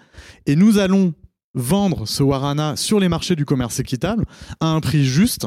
et 0.47 0.57
nous 0.57 0.79
allons 0.79 1.13
vendre 1.55 2.07
ce 2.07 2.23
Warana 2.23 2.75
sur 2.77 2.99
les 2.99 3.11
marchés 3.11 3.37
du 3.37 3.45
commerce 3.45 3.79
équitable 3.81 4.25
à 4.59 4.69
un 4.69 4.81
prix 4.81 5.05
juste 5.05 5.47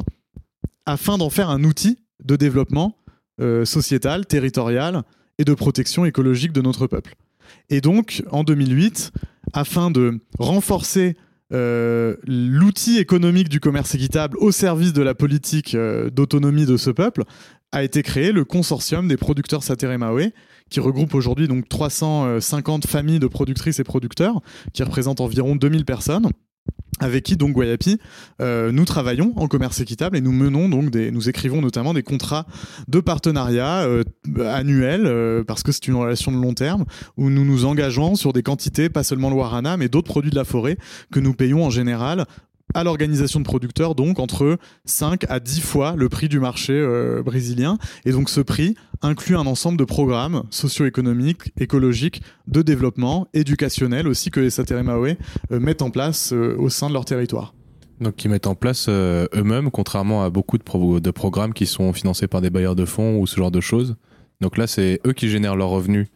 afin 0.85 1.17
d'en 1.17 1.29
faire 1.29 1.49
un 1.49 1.63
outil 1.63 1.99
de 2.23 2.35
développement 2.35 2.97
euh, 3.41 3.65
sociétal, 3.65 4.25
territorial 4.25 5.03
et 5.37 5.43
de 5.43 5.53
protection 5.53 6.05
écologique 6.05 6.53
de 6.53 6.61
notre 6.61 6.87
peuple. 6.87 7.15
Et 7.69 7.81
donc, 7.81 8.23
en 8.31 8.43
2008, 8.43 9.11
afin 9.53 9.91
de 9.91 10.19
renforcer 10.39 11.15
euh, 11.53 12.15
l'outil 12.25 12.97
économique 12.97 13.49
du 13.49 13.59
commerce 13.59 13.93
équitable 13.93 14.37
au 14.37 14.51
service 14.51 14.93
de 14.93 15.01
la 15.01 15.13
politique 15.13 15.75
euh, 15.75 16.09
d'autonomie 16.09 16.65
de 16.65 16.77
ce 16.77 16.89
peuple, 16.89 17.23
a 17.71 17.83
été 17.83 18.03
créé 18.03 18.31
le 18.31 18.45
consortium 18.45 19.07
des 19.07 19.17
producteurs 19.17 19.63
Sateremawe, 19.63 20.31
qui 20.69 20.79
regroupe 20.79 21.13
aujourd'hui 21.13 21.47
donc 21.47 21.67
350 21.67 22.87
familles 22.87 23.19
de 23.19 23.27
productrices 23.27 23.79
et 23.79 23.83
producteurs, 23.83 24.41
qui 24.73 24.81
représentent 24.81 25.21
environ 25.21 25.55
2000 25.55 25.85
personnes 25.85 26.29
avec 26.99 27.23
qui 27.23 27.35
donc 27.35 27.51
Guayapi 27.51 27.97
euh, 28.41 28.71
nous 28.71 28.85
travaillons 28.85 29.33
en 29.35 29.47
commerce 29.47 29.79
équitable 29.81 30.17
et 30.17 30.21
nous 30.21 30.31
menons 30.31 30.69
donc 30.69 30.93
nous 30.95 31.29
écrivons 31.29 31.61
notamment 31.61 31.93
des 31.93 32.03
contrats 32.03 32.45
de 32.87 32.99
partenariat 32.99 33.83
euh, 33.83 34.03
annuels 34.45 35.05
euh, 35.05 35.43
parce 35.43 35.63
que 35.63 35.71
c'est 35.71 35.87
une 35.87 35.95
relation 35.95 36.31
de 36.31 36.37
long 36.37 36.53
terme 36.53 36.85
où 37.17 37.29
nous 37.29 37.43
nous 37.43 37.65
engageons 37.65 38.15
sur 38.15 38.31
des 38.31 38.43
quantités 38.43 38.89
pas 38.89 39.03
seulement 39.03 39.29
le 39.29 39.35
warana 39.35 39.77
mais 39.77 39.89
d'autres 39.89 40.07
produits 40.07 40.31
de 40.31 40.35
la 40.35 40.45
forêt 40.45 40.77
que 41.11 41.19
nous 41.19 41.33
payons 41.33 41.65
en 41.65 41.69
général 41.69 42.25
à 42.73 42.83
l'organisation 42.83 43.39
de 43.39 43.45
producteurs, 43.45 43.95
donc 43.95 44.19
entre 44.19 44.57
5 44.85 45.25
à 45.29 45.39
10 45.39 45.61
fois 45.61 45.95
le 45.95 46.09
prix 46.09 46.27
du 46.27 46.39
marché 46.39 46.73
euh, 46.73 47.21
brésilien. 47.21 47.77
Et 48.05 48.11
donc 48.11 48.29
ce 48.29 48.41
prix 48.41 48.75
inclut 49.01 49.37
un 49.37 49.45
ensemble 49.45 49.77
de 49.77 49.83
programmes 49.83 50.43
socio-économiques, 50.49 51.53
écologiques, 51.57 52.21
de 52.47 52.61
développement, 52.61 53.27
éducationnels 53.33 54.07
aussi 54.07 54.31
que 54.31 54.39
les 54.39 54.49
Sateremawe 54.49 55.15
euh, 55.51 55.59
mettent 55.59 55.81
en 55.81 55.91
place 55.91 56.33
euh, 56.33 56.55
au 56.57 56.69
sein 56.69 56.87
de 56.87 56.93
leur 56.93 57.05
territoire. 57.05 57.53
Donc 58.01 58.15
qui 58.15 58.27
mettent 58.27 58.47
en 58.47 58.55
place 58.55 58.89
eux-mêmes, 58.89 59.71
contrairement 59.71 60.25
à 60.25 60.29
beaucoup 60.29 60.57
de, 60.57 60.99
de, 60.99 61.11
programmes 61.11 61.53
qui 61.53 61.65
sont 61.65 61.93
financés 61.93 62.27
par 62.27 62.41
des 62.41 62.49
bailleurs 62.49 62.75
de 62.75 62.83
fonds 62.83 63.19
ou 63.19 63.25
ce 63.25 63.37
genre 63.37 63.51
de 63.51 63.61
choses. 63.61 63.95
Donc 64.41 64.57
là, 64.57 64.67
c'est 64.67 64.99
eux 65.07 65.13
qui 65.13 65.29
génèrent 65.29 65.55
leurs 65.55 65.69
revenus 65.69 66.07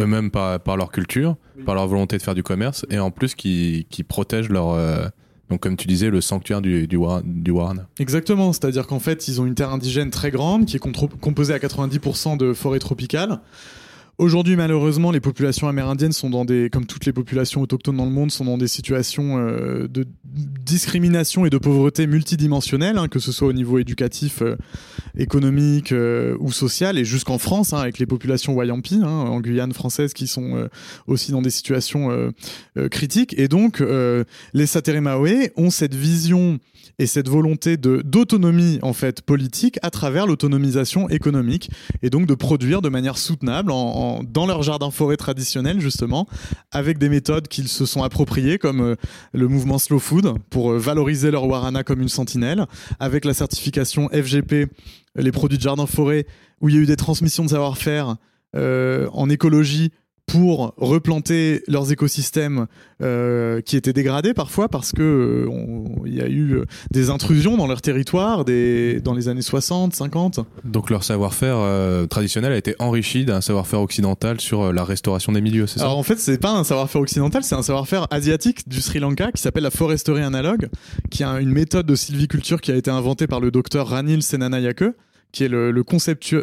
eux-mêmes 0.00 0.30
par, 0.30 0.60
par, 0.60 0.76
leur 0.76 0.92
culture, 0.92 1.36
par 1.66 1.74
leur 1.74 1.88
volonté 1.88 2.16
de 2.16 2.22
faire 2.22 2.36
du 2.36 2.44
commerce, 2.44 2.86
et 2.90 3.00
en 3.00 3.10
plus 3.10 3.34
qui, 3.34 3.88
qui 3.90 4.04
protègent 4.04 4.50
leur 4.50 5.10
donc, 5.50 5.60
comme 5.60 5.76
tu 5.76 5.86
disais, 5.86 6.08
le 6.10 6.20
sanctuaire 6.20 6.62
du, 6.62 6.86
du, 6.86 6.96
Warana. 6.96 7.86
Exactement, 7.98 8.52
c'est-à-dire 8.52 8.86
qu'en 8.86 8.98
fait, 8.98 9.28
ils 9.28 9.40
ont 9.40 9.46
une 9.46 9.54
terre 9.54 9.70
indigène 9.70 10.10
très 10.10 10.30
grande 10.30 10.64
qui 10.64 10.76
est 10.76 10.80
composée 10.80 11.52
à 11.52 11.58
90% 11.58 12.38
de 12.38 12.54
forêts 12.54 12.78
tropicales. 12.78 13.40
Aujourd'hui, 14.16 14.54
malheureusement, 14.54 15.10
les 15.10 15.20
populations 15.20 15.66
amérindiennes 15.66 16.12
sont 16.12 16.30
dans 16.30 16.44
des, 16.44 16.70
comme 16.70 16.86
toutes 16.86 17.04
les 17.04 17.12
populations 17.12 17.60
autochtones 17.62 17.96
dans 17.96 18.04
le 18.04 18.12
monde, 18.12 18.30
sont 18.30 18.44
dans 18.44 18.56
des 18.56 18.68
situations 18.68 19.38
euh, 19.38 19.88
de 19.88 20.06
discrimination 20.24 21.46
et 21.46 21.50
de 21.50 21.58
pauvreté 21.58 22.06
multidimensionnelle, 22.06 22.96
hein, 22.96 23.08
que 23.08 23.18
ce 23.18 23.32
soit 23.32 23.48
au 23.48 23.52
niveau 23.52 23.80
éducatif, 23.80 24.40
euh, 24.42 24.56
économique 25.18 25.90
euh, 25.90 26.36
ou 26.38 26.52
social, 26.52 26.96
et 26.96 27.04
jusqu'en 27.04 27.38
France, 27.38 27.72
hein, 27.72 27.78
avec 27.78 27.98
les 27.98 28.06
populations 28.06 28.54
Wayampi, 28.54 29.00
hein, 29.02 29.08
en 29.08 29.40
Guyane 29.40 29.72
française, 29.72 30.12
qui 30.12 30.28
sont 30.28 30.68
aussi 31.08 31.32
dans 31.32 31.42
des 31.42 31.50
situations 31.50 32.32
critiques. 32.90 33.34
Et 33.38 33.48
donc, 33.48 33.82
les 34.52 34.66
Sateremawe 34.66 35.50
ont 35.56 35.70
cette 35.70 35.94
vision 35.94 36.58
et 36.98 37.06
cette 37.06 37.28
volonté 37.28 37.76
d'autonomie 37.76 38.78
en 38.82 38.92
fait 38.92 39.22
politique 39.22 39.78
à 39.82 39.90
travers 39.90 40.26
l'autonomisation 40.26 41.08
économique 41.08 41.70
et 42.02 42.10
donc 42.10 42.26
de 42.26 42.34
produire 42.34 42.82
de 42.82 42.88
manière 42.88 43.18
soutenable 43.18 43.70
en, 43.72 44.22
dans 44.22 44.46
leur 44.46 44.62
jardin 44.62 44.90
forêt 44.90 45.16
traditionnel 45.16 45.80
justement 45.80 46.26
avec 46.70 46.98
des 46.98 47.08
méthodes 47.08 47.48
qu'ils 47.48 47.68
se 47.68 47.86
sont 47.86 48.02
appropriées 48.02 48.58
comme 48.58 48.80
euh, 48.80 48.96
le 49.32 49.48
mouvement 49.48 49.78
Slow 49.78 49.98
Food 49.98 50.34
pour 50.50 50.72
euh, 50.72 50.78
valoriser 50.78 51.30
leur 51.30 51.46
warana 51.46 51.82
comme 51.84 52.00
une 52.00 52.08
sentinelle. 52.08 52.66
Avec 53.00 53.24
la 53.24 53.34
certification 53.34 54.08
FGP 54.08 54.68
les 55.16 55.32
produits 55.32 55.58
de 55.58 55.62
jardin 55.62 55.86
forêt 55.86 56.26
où 56.60 56.68
il 56.68 56.74
y 56.74 56.78
a 56.78 56.80
eu 56.80 56.86
des 56.86 56.96
transmissions 56.96 57.44
de 57.44 57.50
savoir-faire 57.50 58.16
euh, 58.56 59.08
en 59.12 59.28
écologie 59.30 59.92
pour 60.26 60.74
replanter 60.78 61.62
leurs 61.68 61.92
écosystèmes 61.92 62.66
euh, 63.02 63.60
qui 63.60 63.76
étaient 63.76 63.92
dégradés 63.92 64.34
parfois 64.34 64.68
parce 64.68 64.92
que 64.92 65.02
euh, 65.02 66.02
il 66.06 66.14
y 66.14 66.20
a 66.20 66.28
eu 66.28 66.54
euh, 66.54 66.64
des 66.90 67.10
intrusions 67.10 67.56
dans 67.56 67.66
leur 67.66 67.82
territoire 67.82 68.44
des, 68.44 69.00
dans 69.00 69.12
les 69.12 69.28
années 69.28 69.42
60, 69.42 69.94
50. 69.94 70.40
Donc 70.64 70.90
leur 70.90 71.04
savoir-faire 71.04 72.08
traditionnel 72.08 72.52
a 72.52 72.56
été 72.56 72.74
enrichi 72.78 73.24
d'un 73.24 73.40
savoir-faire 73.40 73.80
occidental 73.80 74.40
sur 74.40 74.72
la 74.72 74.84
restauration 74.84 75.32
des 75.32 75.40
milieux, 75.40 75.66
c'est 75.66 75.78
ça? 75.78 75.84
Alors 75.84 75.98
en 75.98 76.02
fait, 76.02 76.18
c'est 76.18 76.38
pas 76.38 76.52
un 76.52 76.64
savoir-faire 76.64 77.02
occidental, 77.02 77.44
c'est 77.44 77.54
un 77.54 77.62
savoir-faire 77.62 78.06
asiatique 78.10 78.68
du 78.68 78.80
Sri 78.80 79.00
Lanka 79.00 79.30
qui 79.32 79.42
s'appelle 79.42 79.62
la 79.62 79.70
foresterie 79.70 80.22
analogue, 80.22 80.68
qui 81.10 81.22
a 81.22 81.40
une 81.40 81.50
méthode 81.50 81.86
de 81.86 81.94
sylviculture 81.94 82.60
qui 82.60 82.72
a 82.72 82.76
été 82.76 82.90
inventée 82.90 83.26
par 83.26 83.40
le 83.40 83.50
docteur 83.50 83.88
Ranil 83.88 84.22
Senanayake 84.22 84.84
qui 85.34 85.44
est 85.44 85.48
le, 85.48 85.72
le, 85.72 85.84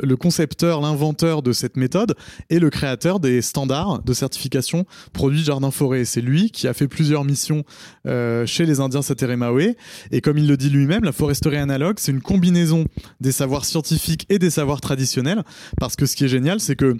le 0.03 0.15
concepteur, 0.17 0.81
l'inventeur 0.81 1.41
de 1.41 1.53
cette 1.53 1.77
méthode, 1.77 2.13
et 2.49 2.59
le 2.59 2.69
créateur 2.69 3.19
des 3.19 3.41
standards 3.41 4.03
de 4.03 4.13
certification 4.13 4.85
produits 5.13 5.43
jardin-forêt. 5.43 6.03
C'est 6.05 6.21
lui 6.21 6.51
qui 6.51 6.67
a 6.67 6.73
fait 6.73 6.89
plusieurs 6.89 7.23
missions 7.23 7.63
euh, 8.05 8.45
chez 8.45 8.65
les 8.65 8.81
Indiens 8.81 9.01
Sateremawe. 9.01 9.75
Et 10.11 10.21
comme 10.21 10.37
il 10.37 10.47
le 10.47 10.57
dit 10.57 10.69
lui-même, 10.69 11.05
la 11.05 11.13
foresterie 11.13 11.57
analogue, 11.57 11.97
c'est 11.99 12.11
une 12.11 12.21
combinaison 12.21 12.85
des 13.21 13.31
savoirs 13.31 13.63
scientifiques 13.63 14.25
et 14.29 14.39
des 14.39 14.49
savoirs 14.49 14.81
traditionnels. 14.81 15.43
Parce 15.79 15.95
que 15.95 16.05
ce 16.05 16.15
qui 16.17 16.25
est 16.25 16.27
génial, 16.27 16.59
c'est 16.59 16.75
que 16.75 16.97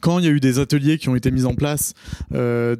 quand 0.00 0.20
il 0.20 0.24
y 0.24 0.28
a 0.28 0.30
eu 0.30 0.40
des 0.40 0.60
ateliers 0.60 0.98
qui 0.98 1.08
ont 1.08 1.16
été 1.16 1.30
mis 1.30 1.44
en 1.46 1.54
place 1.54 1.94
euh, 2.32 2.76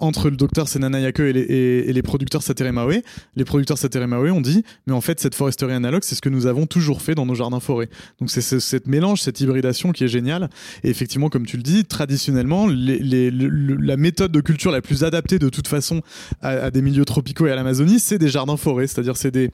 entre 0.00 0.30
le 0.30 0.36
docteur 0.36 0.68
Senanayake 0.68 1.20
et 1.20 1.92
les, 1.92 2.02
producteurs 2.02 2.42
Sateremawe, 2.42 3.02
les 3.36 3.44
producteurs 3.44 3.78
Sateremawe 3.78 4.30
ont 4.30 4.40
dit 4.40 4.64
mais 4.86 4.92
en 4.92 5.00
fait 5.00 5.20
cette 5.20 5.34
foresterie 5.34 5.72
analogue 5.72 6.02
c'est 6.04 6.14
ce 6.14 6.22
que 6.22 6.28
nous 6.28 6.46
avons 6.46 6.66
toujours 6.66 7.02
fait 7.02 7.14
dans 7.14 7.26
nos 7.26 7.34
jardins 7.34 7.60
forêts. 7.60 7.88
Donc 8.20 8.30
c'est 8.30 8.40
ce, 8.40 8.58
cette 8.58 8.86
mélange, 8.86 9.20
cette 9.20 9.40
hybridation 9.40 9.92
qui 9.92 10.04
est 10.04 10.08
géniale. 10.08 10.48
Et 10.82 10.90
effectivement 10.90 11.28
comme 11.28 11.46
tu 11.46 11.56
le 11.56 11.62
dis, 11.62 11.84
traditionnellement 11.84 12.66
la 12.68 13.96
méthode 13.96 14.32
de 14.32 14.40
culture 14.40 14.70
la 14.70 14.82
plus 14.82 15.04
adaptée 15.04 15.38
de 15.38 15.48
toute 15.48 15.68
façon 15.68 16.02
à, 16.42 16.70
des 16.70 16.82
milieux 16.82 17.04
tropicaux 17.04 17.46
et 17.46 17.52
à 17.52 17.56
l'Amazonie, 17.56 18.00
c'est 18.00 18.18
des 18.18 18.28
jardins 18.28 18.56
forêts, 18.56 18.86
c'est-à-dire 18.86 19.16
c'est 19.16 19.30
des 19.30 19.50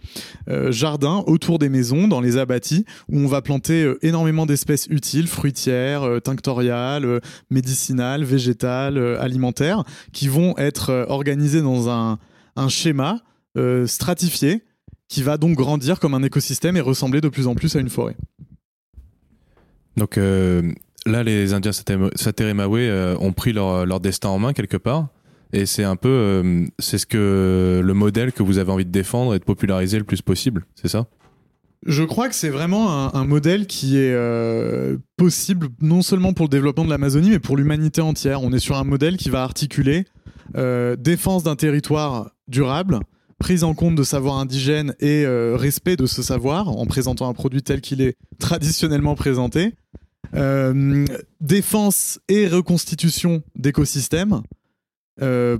euh, 0.48 0.72
jardins 0.72 1.22
autour 1.26 1.58
des 1.58 1.68
maisons, 1.68 2.08
dans 2.08 2.20
les 2.20 2.36
abattis, 2.36 2.84
où 3.08 3.18
on 3.18 3.26
va 3.26 3.42
planter 3.42 3.84
euh, 3.84 3.98
énormément 4.02 4.46
d'espèces 4.46 4.86
utiles, 4.90 5.28
fruitières, 5.28 6.02
euh, 6.02 6.20
tinctoriales, 6.20 7.20
médicinales, 7.50 8.24
végétales, 8.24 8.98
alimentaires, 9.18 9.84
qui 10.12 10.19
vont 10.28 10.56
être 10.58 10.90
euh, 10.90 11.06
organisés 11.08 11.62
dans 11.62 11.88
un, 11.88 12.18
schéma 12.68 13.20
euh, 13.56 13.86
stratifié 13.86 14.62
qui 15.08 15.22
va 15.22 15.38
donc 15.38 15.56
grandir 15.56 15.98
comme 15.98 16.14
un 16.14 16.22
écosystème 16.22 16.76
et 16.76 16.80
ressembler 16.80 17.20
de 17.20 17.28
plus 17.28 17.46
en 17.46 17.54
plus 17.54 17.74
à 17.74 17.80
une 17.80 17.88
forêt. 17.88 18.16
Donc 19.96 20.18
euh, 20.18 20.72
là, 21.06 21.22
les 21.22 21.54
Indiens 21.54 21.72
Sateremawe 21.72 22.76
euh, 22.76 23.16
ont 23.18 23.32
pris 23.32 23.52
leur, 23.52 23.86
leur, 23.86 24.00
destin 24.00 24.28
en 24.28 24.38
main 24.38 24.52
quelque 24.52 24.76
part. 24.76 25.08
Et 25.52 25.66
c'est 25.66 25.84
un 25.84 25.96
peu, 25.96 26.64
c'est 26.78 26.98
ce 26.98 27.06
que 27.06 27.80
le 27.82 27.94
modèle 27.94 28.32
que 28.32 28.44
vous 28.44 28.58
avez 28.58 28.70
envie 28.70 28.84
de 28.84 28.92
défendre 28.92 29.34
et 29.34 29.38
de 29.40 29.44
populariser 29.44 29.98
le 29.98 30.04
plus 30.04 30.22
possible, 30.22 30.64
c'est 30.76 30.86
ça? 30.86 31.06
Je 31.86 32.02
crois 32.04 32.28
que 32.28 32.34
c'est 32.34 32.50
vraiment 32.50 33.14
un, 33.14 33.24
modèle 33.24 33.66
qui 33.66 33.96
est 33.96 34.12
euh, 34.12 34.98
possible 35.16 35.68
non 35.80 36.02
seulement 36.02 36.34
pour 36.34 36.44
le 36.44 36.50
développement 36.50 36.84
de 36.84 36.90
l'Amazonie, 36.90 37.30
mais 37.30 37.38
pour 37.38 37.56
l'humanité 37.56 38.02
entière. 38.02 38.42
On 38.42 38.52
est 38.52 38.58
sur 38.58 38.76
un 38.76 38.84
modèle 38.84 39.16
qui 39.16 39.30
va 39.30 39.42
articuler 39.42 40.04
euh, 40.56 40.94
défense 40.96 41.42
d'un 41.42 41.56
territoire 41.56 42.32
durable, 42.48 43.00
prise 43.38 43.64
en 43.64 43.72
compte 43.72 43.94
de 43.94 44.02
savoir 44.02 44.36
indigène 44.36 44.94
et 45.00 45.24
euh, 45.24 45.56
respect 45.56 45.96
de 45.96 46.04
ce 46.04 46.22
savoir 46.22 46.68
en 46.68 46.84
présentant 46.84 47.28
un 47.28 47.32
produit 47.32 47.62
tel 47.62 47.80
qu'il 47.80 48.02
est 48.02 48.16
traditionnellement 48.38 49.14
présenté, 49.14 49.74
défense 51.40 52.20
et 52.28 52.46
reconstitution 52.46 53.42
d'écosystèmes, 53.56 54.42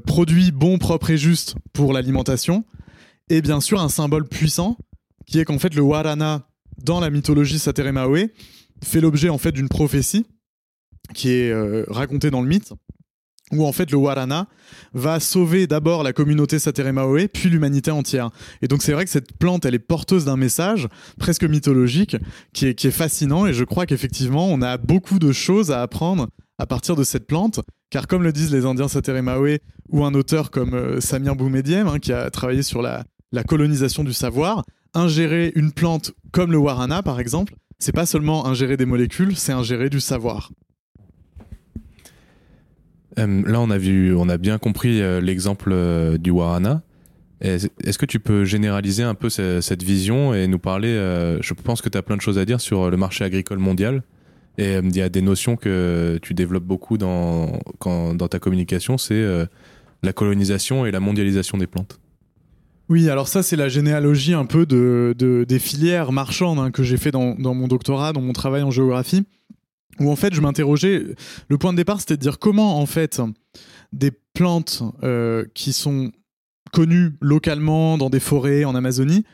produits 0.07 0.53
bons, 0.53 0.79
propres 0.79 1.11
et 1.11 1.16
justes 1.16 1.57
pour 1.73 1.93
l'alimentation, 1.93 2.64
et 3.31 3.41
bien 3.43 3.61
sûr 3.61 3.81
un 3.81 3.89
symbole 3.89 4.29
puissant 4.29 4.77
qui 5.27 5.39
est 5.39 5.45
qu'en 5.45 5.59
fait 5.59 5.75
le 5.75 5.83
Warana 5.83 6.47
dans 6.83 7.01
la 7.01 7.11
mythologie 7.11 7.59
Sateremawe 7.59 8.29
fait 8.83 9.01
l'objet 9.01 9.29
en 9.29 9.39
fait 9.39 9.53
d'une 9.53 9.68
prophétie 9.68 10.27
qui 11.14 11.31
est 11.31 11.51
euh, 11.51 11.85
racontée 11.89 12.31
dans 12.31 12.43
le 12.43 12.49
mythe 12.49 12.73
où 13.53 13.64
en 13.66 13.73
fait 13.73 13.91
le 13.91 13.97
Warana 13.97 14.47
va 14.93 15.18
sauver 15.18 15.66
d'abord 15.66 16.03
la 16.03 16.12
communauté 16.12 16.59
Sateremawe 16.59 17.27
puis 17.29 17.49
l'humanité 17.49 17.91
entière. 17.91 18.31
Et 18.62 18.68
donc 18.68 18.83
c'est 18.83 18.93
vrai 18.93 19.05
que 19.05 19.11
cette 19.11 19.37
plante 19.37 19.64
elle 19.64 19.75
est 19.75 19.81
porteuse 19.81 20.25
d'un 20.25 20.37
message 20.37 20.89
presque 21.18 21.45
mythologique 21.45 22.16
qui 22.53 22.66
est, 22.66 22.75
qui 22.75 22.87
est 22.87 22.93
fascinant 22.93 23.47
et 23.47 23.53
je 23.53 23.64
crois 23.64 23.87
qu'effectivement 23.87 24.49
on 24.49 24.62
a 24.62 24.79
beaucoup 24.79 25.18
de 25.18 25.33
choses 25.33 25.71
à 25.71 25.83
apprendre 25.83 26.29
à 26.59 26.66
partir 26.66 26.95
de 26.95 27.03
cette 27.03 27.27
plante 27.27 27.61
car 27.91 28.07
comme 28.07 28.23
le 28.23 28.33
disent 28.33 28.53
les 28.53 28.66
Indiens 28.66 28.89
Sateremawe 28.89 29.59
ou 29.89 30.05
un 30.05 30.14
auteur 30.14 30.51
comme 30.51 30.75
euh, 30.75 31.01
Samir 31.01 31.35
Boumediem 31.35 31.89
hein, 31.89 31.99
qui 31.99 32.12
a 32.12 32.31
travaillé 32.31 32.62
sur 32.62 32.83
la, 32.83 33.05
la 33.33 33.43
colonisation 33.45 34.05
du 34.05 34.12
savoir, 34.12 34.64
ingérer 34.95 35.53
une 35.55 35.72
plante 35.72 36.12
comme 36.32 36.53
le 36.53 36.59
warana 36.59 37.03
par 37.03 37.20
exemple, 37.20 37.55
c'est 37.78 37.93
pas 37.93 38.07
seulement 38.07 38.47
ingérer 38.47 38.76
des 38.76 38.86
molécules, 38.86 39.36
c'est 39.36 39.53
ingérer 39.53 39.88
du 39.88 40.01
savoir. 40.01 40.51
Euh, 43.18 43.43
là, 43.47 43.61
on 43.61 43.70
a 43.70 43.78
vu, 43.78 44.14
on 44.14 44.28
a 44.28 44.38
bien 44.38 44.59
compris 44.59 45.01
euh, 45.01 45.20
l'exemple 45.20 45.70
euh, 45.72 46.18
du 46.18 46.30
warana. 46.30 46.82
Est-ce 47.41 47.97
que 47.97 48.05
tu 48.05 48.20
peux 48.20 48.45
généraliser 48.45 49.03
un 49.03 49.14
peu 49.14 49.30
cette 49.30 49.82
vision 49.82 50.34
et 50.34 50.47
nous 50.47 50.59
parler 50.59 50.93
Je 51.41 51.55
pense 51.55 51.80
que 51.80 51.88
tu 51.88 51.97
as 51.97 52.03
plein 52.03 52.18
de 52.18 52.20
choses 52.20 52.36
à 52.36 52.45
dire 52.45 52.61
sur 52.61 52.91
le 52.91 52.99
marché 52.99 53.24
agricole 53.24 53.59
mondial. 53.59 54.03
Et 54.59 54.74
il 54.74 54.95
y 54.95 55.01
a 55.01 55.09
des 55.09 55.22
notions 55.22 55.57
que 55.57 56.18
tu 56.20 56.34
développes 56.34 56.66
beaucoup 56.66 56.99
dans 56.99 57.59
ta 58.30 58.38
communication, 58.38 58.99
c'est 58.99 59.24
la 60.03 60.12
colonisation 60.12 60.84
et 60.84 60.91
la 60.91 61.01
mondialisation 61.01 61.57
des 61.57 61.66
plantes. 61.66 61.99
Oui, 62.91 63.09
alors 63.09 63.28
ça 63.28 63.45
c'est 63.45 63.55
la 63.55 63.68
généalogie 63.68 64.34
un 64.34 64.47
peu 64.47 64.66
de, 64.66 65.14
de 65.16 65.45
des 65.49 65.61
filières 65.61 66.11
marchandes 66.11 66.59
hein, 66.59 66.72
que 66.72 66.82
j'ai 66.82 66.97
fait 66.97 67.12
dans, 67.12 67.36
dans, 67.36 67.55
mon 67.55 67.68
doctorat, 67.68 68.12
dans 68.12 68.20
mon 68.20 68.32
travail 68.32 68.64
en 68.64 68.72
géographie, 68.72 69.22
où 70.01 70.11
en 70.11 70.16
fait 70.16 70.34
je 70.34 70.41
m'interrogeais. 70.41 71.14
Le 71.49 71.57
point 71.57 71.72
de 71.72 71.76
départ 71.76 72.01
c'était 72.01 72.16
de 72.16 72.20
dire 72.22 72.41
comment 72.41 72.80
en 72.80 72.86
fait 72.86 73.22
des 73.93 74.11
plantes 74.34 74.82
euh, 75.05 75.45
qui 75.55 75.72
sont 75.72 76.11
connues 76.72 77.12
localement 77.20 77.97
dans 77.97 78.11
des 78.11 78.18
forêts 78.18 78.64
en 78.64 78.74
Amazonie 78.74 79.24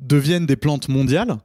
deviennent 0.00 0.46
des 0.46 0.56
plantes 0.56 0.88
mondiales. 0.88 1.36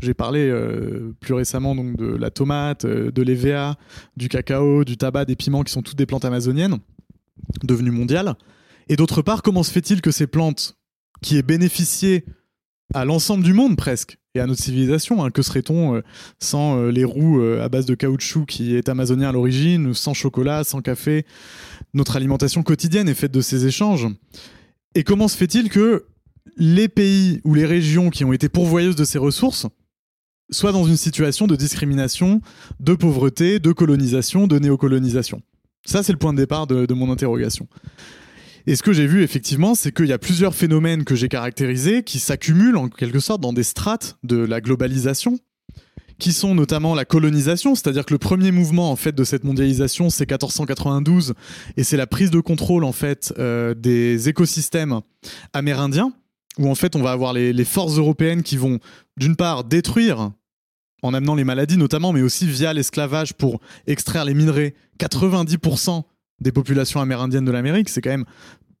J'ai 0.00 0.14
parlé 0.14 0.48
euh, 0.48 1.12
plus 1.18 1.34
récemment 1.34 1.74
donc 1.74 1.96
de 1.96 2.06
la 2.06 2.30
tomate, 2.30 2.84
euh, 2.84 3.10
de 3.10 3.22
l'EVA, 3.22 3.76
du 4.16 4.28
cacao, 4.28 4.84
du 4.84 4.96
tabac, 4.96 5.24
des 5.24 5.34
piments 5.34 5.64
qui 5.64 5.72
sont 5.72 5.82
toutes 5.82 5.98
des 5.98 6.06
plantes 6.06 6.24
amazoniennes 6.24 6.78
devenues 7.64 7.90
mondiales. 7.90 8.36
Et 8.88 8.94
d'autre 8.94 9.22
part, 9.22 9.42
comment 9.42 9.64
se 9.64 9.72
fait-il 9.72 10.00
que 10.00 10.12
ces 10.12 10.28
plantes 10.28 10.76
qui 11.22 11.36
aient 11.36 11.42
bénéficié 11.42 12.24
à 12.92 13.04
l'ensemble 13.04 13.44
du 13.44 13.52
monde 13.52 13.76
presque 13.76 14.18
et 14.34 14.40
à 14.40 14.46
notre 14.46 14.62
civilisation. 14.62 15.24
Hein. 15.24 15.30
Que 15.30 15.42
serait-on 15.42 15.96
euh, 15.96 16.02
sans 16.40 16.78
euh, 16.78 16.90
les 16.90 17.04
roues 17.04 17.40
euh, 17.40 17.62
à 17.62 17.68
base 17.68 17.86
de 17.86 17.94
caoutchouc 17.94 18.46
qui 18.46 18.74
est 18.74 18.88
amazonien 18.88 19.28
à 19.28 19.32
l'origine, 19.32 19.94
sans 19.94 20.14
chocolat, 20.14 20.64
sans 20.64 20.80
café? 20.80 21.24
Notre 21.94 22.16
alimentation 22.16 22.62
quotidienne 22.62 23.08
est 23.08 23.14
faite 23.14 23.32
de 23.32 23.40
ces 23.40 23.66
échanges. 23.66 24.08
Et 24.94 25.04
comment 25.04 25.28
se 25.28 25.36
fait-il 25.36 25.70
que 25.70 26.06
les 26.56 26.88
pays 26.88 27.40
ou 27.44 27.54
les 27.54 27.66
régions 27.66 28.10
qui 28.10 28.24
ont 28.24 28.32
été 28.32 28.48
pourvoyeuses 28.48 28.96
de 28.96 29.04
ces 29.04 29.18
ressources 29.18 29.66
soient 30.50 30.72
dans 30.72 30.84
une 30.84 30.96
situation 30.96 31.46
de 31.46 31.56
discrimination, 31.56 32.40
de 32.80 32.94
pauvreté, 32.94 33.60
de 33.60 33.72
colonisation, 33.72 34.46
de 34.46 34.58
néocolonisation? 34.58 35.42
Ça, 35.86 36.02
c'est 36.02 36.12
le 36.12 36.18
point 36.18 36.32
de 36.32 36.38
départ 36.38 36.66
de 36.66 36.94
mon 36.94 37.10
interrogation. 37.10 37.68
Et 38.66 38.76
ce 38.76 38.82
que 38.82 38.92
j'ai 38.94 39.06
vu 39.06 39.22
effectivement, 39.22 39.74
c'est 39.74 39.92
qu'il 39.92 40.06
y 40.06 40.12
a 40.12 40.18
plusieurs 40.18 40.54
phénomènes 40.54 41.04
que 41.04 41.14
j'ai 41.14 41.28
caractérisés 41.28 42.02
qui 42.02 42.18
s'accumulent 42.18 42.78
en 42.78 42.88
quelque 42.88 43.20
sorte 43.20 43.42
dans 43.42 43.52
des 43.52 43.62
strates 43.62 44.16
de 44.22 44.36
la 44.36 44.62
globalisation, 44.62 45.38
qui 46.18 46.32
sont 46.32 46.54
notamment 46.54 46.94
la 46.94 47.04
colonisation, 47.04 47.74
c'est-à-dire 47.74 48.06
que 48.06 48.14
le 48.14 48.18
premier 48.18 48.52
mouvement 48.52 48.90
en 48.90 48.96
fait 48.96 49.14
de 49.14 49.24
cette 49.24 49.44
mondialisation, 49.44 50.08
c'est 50.08 50.24
1492 50.24 51.34
et 51.76 51.84
c'est 51.84 51.98
la 51.98 52.06
prise 52.06 52.30
de 52.30 52.40
contrôle 52.40 52.84
en 52.84 52.92
fait 52.92 53.34
euh, 53.38 53.74
des 53.74 54.30
écosystèmes 54.30 55.00
amérindiens, 55.52 56.12
où 56.58 56.70
en 56.70 56.74
fait 56.74 56.96
on 56.96 57.02
va 57.02 57.12
avoir 57.12 57.34
les, 57.34 57.52
les 57.52 57.64
forces 57.64 57.98
européennes 57.98 58.42
qui 58.42 58.56
vont 58.56 58.78
d'une 59.18 59.36
part 59.36 59.64
détruire 59.64 60.30
en 61.02 61.12
amenant 61.12 61.34
les 61.34 61.44
maladies 61.44 61.76
notamment, 61.76 62.12
mais 62.14 62.22
aussi 62.22 62.46
via 62.46 62.72
l'esclavage 62.72 63.34
pour 63.34 63.60
extraire 63.86 64.24
les 64.24 64.32
minerais, 64.32 64.74
90% 64.98 66.04
des 66.40 66.52
populations 66.52 67.00
amérindiennes 67.00 67.44
de 67.44 67.52
l'Amérique. 67.52 67.88
C'est 67.88 68.00
quand 68.00 68.10
même 68.10 68.24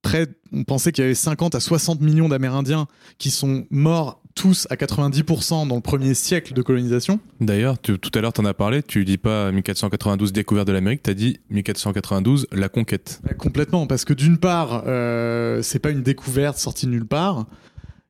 près, 0.04 0.26
on 0.52 0.62
pensait 0.62 0.92
qu'il 0.92 1.02
y 1.02 1.06
avait 1.06 1.14
50 1.14 1.56
à 1.56 1.60
60 1.60 2.00
millions 2.00 2.28
d'Amérindiens 2.28 2.86
qui 3.18 3.30
sont 3.30 3.66
morts 3.70 4.20
tous 4.34 4.66
à 4.70 4.76
90% 4.76 5.68
dans 5.68 5.76
le 5.76 5.80
premier 5.80 6.14
siècle 6.14 6.54
de 6.54 6.62
colonisation. 6.62 7.20
D'ailleurs, 7.40 7.78
tout 7.78 7.98
à 8.14 8.20
l'heure, 8.20 8.32
tu 8.32 8.40
en 8.40 8.44
as 8.44 8.54
parlé, 8.54 8.82
tu 8.82 9.04
dis 9.04 9.16
pas 9.16 9.50
1492 9.50 10.32
découverte 10.32 10.66
de 10.66 10.72
l'Amérique, 10.72 11.02
tu 11.02 11.10
as 11.10 11.14
dit 11.14 11.38
1492 11.50 12.48
la 12.52 12.68
conquête. 12.68 13.20
Complètement, 13.38 13.86
parce 13.86 14.04
que 14.04 14.12
d'une 14.12 14.38
part, 14.38 14.84
euh, 14.86 15.62
c'est 15.62 15.78
pas 15.78 15.90
une 15.90 16.02
découverte 16.02 16.58
sortie 16.58 16.86
de 16.86 16.90
nulle 16.90 17.06
part. 17.06 17.46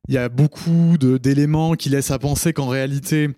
Il 0.08 0.14
y 0.14 0.18
a 0.18 0.28
beaucoup 0.28 0.96
d'éléments 0.98 1.74
qui 1.74 1.88
laissent 1.88 2.10
à 2.10 2.18
penser 2.18 2.52
qu'en 2.52 2.68
réalité, 2.68 3.30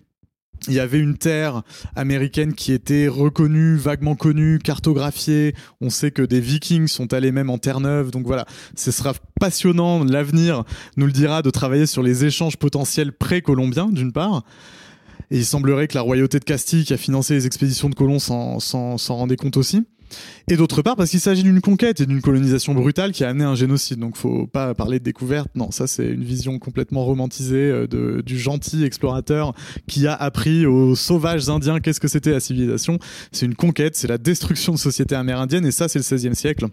il 0.67 0.73
y 0.73 0.79
avait 0.79 0.99
une 0.99 1.17
terre 1.17 1.63
américaine 1.95 2.53
qui 2.53 2.73
était 2.73 3.07
reconnue, 3.07 3.75
vaguement 3.77 4.15
connue, 4.15 4.59
cartographiée. 4.59 5.55
On 5.81 5.89
sait 5.89 6.11
que 6.11 6.21
des 6.21 6.39
Vikings 6.39 6.87
sont 6.87 7.13
allés 7.13 7.31
même 7.31 7.49
en 7.49 7.57
Terre-Neuve. 7.57 8.11
Donc 8.11 8.25
voilà, 8.25 8.45
ce 8.75 8.91
sera 8.91 9.13
passionnant. 9.39 10.03
L'avenir 10.03 10.63
nous 10.97 11.05
le 11.05 11.11
dira 11.11 11.41
de 11.41 11.49
travailler 11.49 11.85
sur 11.85 12.03
les 12.03 12.25
échanges 12.25 12.57
potentiels 12.57 13.11
pré-colombiens, 13.11 13.89
d'une 13.89 14.11
part. 14.11 14.43
Et 15.29 15.37
il 15.37 15.45
semblerait 15.45 15.87
que 15.87 15.95
la 15.95 16.01
royauté 16.01 16.39
de 16.39 16.45
Castille, 16.45 16.85
qui 16.85 16.93
a 16.93 16.97
financé 16.97 17.33
les 17.33 17.45
expéditions 17.45 17.89
de 17.89 17.95
colons, 17.95 18.19
s'en 18.19 18.97
rendait 19.09 19.35
compte 19.35 19.57
aussi. 19.57 19.85
Et 20.47 20.55
d'autre 20.55 20.81
part 20.81 20.95
parce 20.95 21.09
qu'il 21.09 21.19
s'agit 21.19 21.43
d'une 21.43 21.61
conquête 21.61 22.01
et 22.01 22.05
d'une 22.05 22.21
colonisation 22.21 22.73
brutale 22.73 23.11
qui 23.11 23.23
a 23.23 23.29
amené 23.29 23.45
un 23.45 23.55
génocide. 23.55 23.99
Donc 23.99 24.17
faut 24.17 24.47
pas 24.47 24.73
parler 24.73 24.99
de 24.99 25.03
découverte, 25.03 25.49
non, 25.55 25.71
ça 25.71 25.87
c'est 25.87 26.07
une 26.07 26.23
vision 26.23 26.59
complètement 26.59 27.03
romantisée 27.05 27.55
euh, 27.55 27.87
de, 27.87 28.21
du 28.25 28.37
gentil 28.37 28.83
explorateur 28.83 29.53
qui 29.87 30.07
a 30.07 30.13
appris 30.13 30.65
aux 30.65 30.95
sauvages 30.95 31.49
indiens 31.49 31.79
qu'est-ce 31.79 31.99
que 31.99 32.07
c'était 32.07 32.31
la 32.31 32.39
civilisation. 32.39 32.99
C'est 33.31 33.45
une 33.45 33.55
conquête, 33.55 33.95
c'est 33.95 34.07
la 34.07 34.17
destruction 34.17 34.73
de 34.73 34.77
sociétés 34.77 35.15
amérindiennes 35.15 35.65
et 35.65 35.71
ça 35.71 35.87
c'est 35.87 35.99
le 35.99 36.03
16e 36.03 36.33
siècle. 36.33 36.67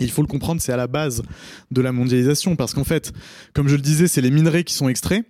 Il 0.00 0.10
faut 0.10 0.22
le 0.22 0.28
comprendre, 0.28 0.60
c'est 0.60 0.72
à 0.72 0.76
la 0.76 0.86
base 0.86 1.22
de 1.70 1.82
la 1.82 1.92
mondialisation, 1.92 2.56
parce 2.56 2.72
qu'en 2.72 2.84
fait, 2.84 3.12
comme 3.52 3.68
je 3.68 3.76
le 3.76 3.82
disais, 3.82 4.08
c'est 4.08 4.22
les 4.22 4.30
minerais 4.30 4.64
qui 4.64 4.72
sont 4.74 4.88
extraits. 4.88 5.24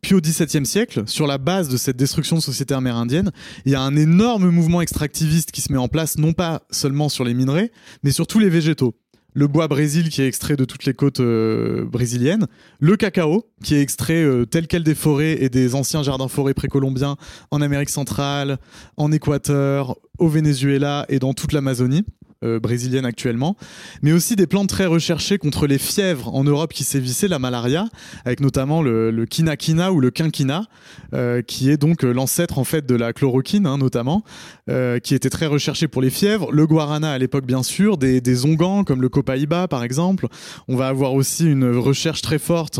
Puis 0.00 0.14
au 0.14 0.20
XVIIe 0.20 0.66
siècle, 0.66 1.04
sur 1.06 1.26
la 1.26 1.38
base 1.38 1.68
de 1.68 1.76
cette 1.76 1.96
destruction 1.96 2.36
de 2.36 2.40
sociétés 2.40 2.74
amérindiennes, 2.74 3.30
il 3.64 3.72
y 3.72 3.74
a 3.76 3.80
un 3.80 3.94
énorme 3.94 4.50
mouvement 4.50 4.80
extractiviste 4.80 5.52
qui 5.52 5.60
se 5.60 5.72
met 5.72 5.78
en 5.78 5.88
place, 5.88 6.18
non 6.18 6.32
pas 6.32 6.62
seulement 6.70 7.08
sur 7.08 7.24
les 7.24 7.34
minerais, 7.34 7.70
mais 8.02 8.10
sur 8.10 8.26
tous 8.26 8.40
les 8.40 8.48
végétaux. 8.48 8.94
Le 9.34 9.46
bois 9.46 9.68
brésil 9.68 10.08
qui 10.08 10.22
est 10.22 10.26
extrait 10.26 10.56
de 10.56 10.64
toutes 10.64 10.84
les 10.84 10.94
côtes 10.94 11.20
euh, 11.20 11.84
brésiliennes, 11.84 12.46
le 12.80 12.96
cacao 12.96 13.44
qui 13.62 13.76
est 13.76 13.82
extrait 13.82 14.24
euh, 14.24 14.46
tel 14.46 14.66
quel 14.66 14.82
des 14.82 14.96
forêts 14.96 15.36
et 15.42 15.48
des 15.48 15.76
anciens 15.76 16.02
jardins 16.02 16.26
forêts 16.26 16.54
précolombiens 16.54 17.16
en 17.52 17.60
Amérique 17.60 17.90
centrale, 17.90 18.58
en 18.96 19.12
Équateur, 19.12 19.96
au 20.18 20.28
Venezuela 20.28 21.06
et 21.08 21.20
dans 21.20 21.34
toute 21.34 21.52
l'Amazonie. 21.52 22.04
Euh, 22.44 22.60
brésilienne 22.60 23.04
actuellement, 23.04 23.56
mais 24.00 24.12
aussi 24.12 24.36
des 24.36 24.46
plantes 24.46 24.68
très 24.68 24.86
recherchées 24.86 25.38
contre 25.38 25.66
les 25.66 25.76
fièvres 25.76 26.32
en 26.32 26.44
Europe 26.44 26.72
qui 26.72 26.84
sévissaient, 26.84 27.26
la 27.26 27.40
malaria, 27.40 27.88
avec 28.24 28.38
notamment 28.38 28.80
le, 28.80 29.10
le 29.10 29.26
ou 29.90 30.00
le 30.00 30.10
quinquina, 30.12 30.66
euh, 31.14 31.42
qui 31.42 31.68
est 31.68 31.76
donc 31.76 32.04
euh, 32.04 32.12
l'ancêtre 32.12 32.60
en 32.60 32.62
fait 32.62 32.86
de 32.86 32.94
la 32.94 33.12
chloroquine 33.12 33.66
hein, 33.66 33.76
notamment, 33.76 34.22
qui 35.02 35.16
était 35.16 35.30
très 35.30 35.46
recherché 35.46 35.88
pour 35.88 36.00
les 36.00 36.10
fièvres. 36.10 36.52
Le 36.52 36.64
guarana 36.64 37.10
à 37.10 37.18
l'époque 37.18 37.44
bien 37.44 37.64
sûr, 37.64 37.98
des, 37.98 38.20
des 38.20 38.36
comme 38.86 39.02
le 39.02 39.08
copaïba 39.08 39.66
par 39.66 39.82
exemple. 39.82 40.28
On 40.68 40.76
va 40.76 40.86
avoir 40.86 41.14
aussi 41.14 41.44
une 41.44 41.74
recherche 41.74 42.22
très 42.22 42.38
forte 42.38 42.78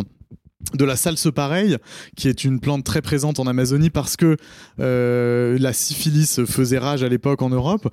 de 0.75 0.85
la 0.85 0.97
salse 0.97 1.29
pareille, 1.33 1.77
qui 2.17 2.29
est 2.29 2.45
une 2.45 2.59
plante 2.59 2.85
très 2.85 3.01
présente 3.01 3.39
en 3.39 3.47
Amazonie 3.47 3.91
parce 3.91 4.17
que 4.17 4.37
euh, 4.81 5.57
la 5.61 5.73
syphilis 5.73 6.45
faisait 6.47 6.79
rage 6.79 7.05
à 7.05 7.09
l'époque 7.09 7.43
en 7.43 7.49
Europe. 7.49 7.89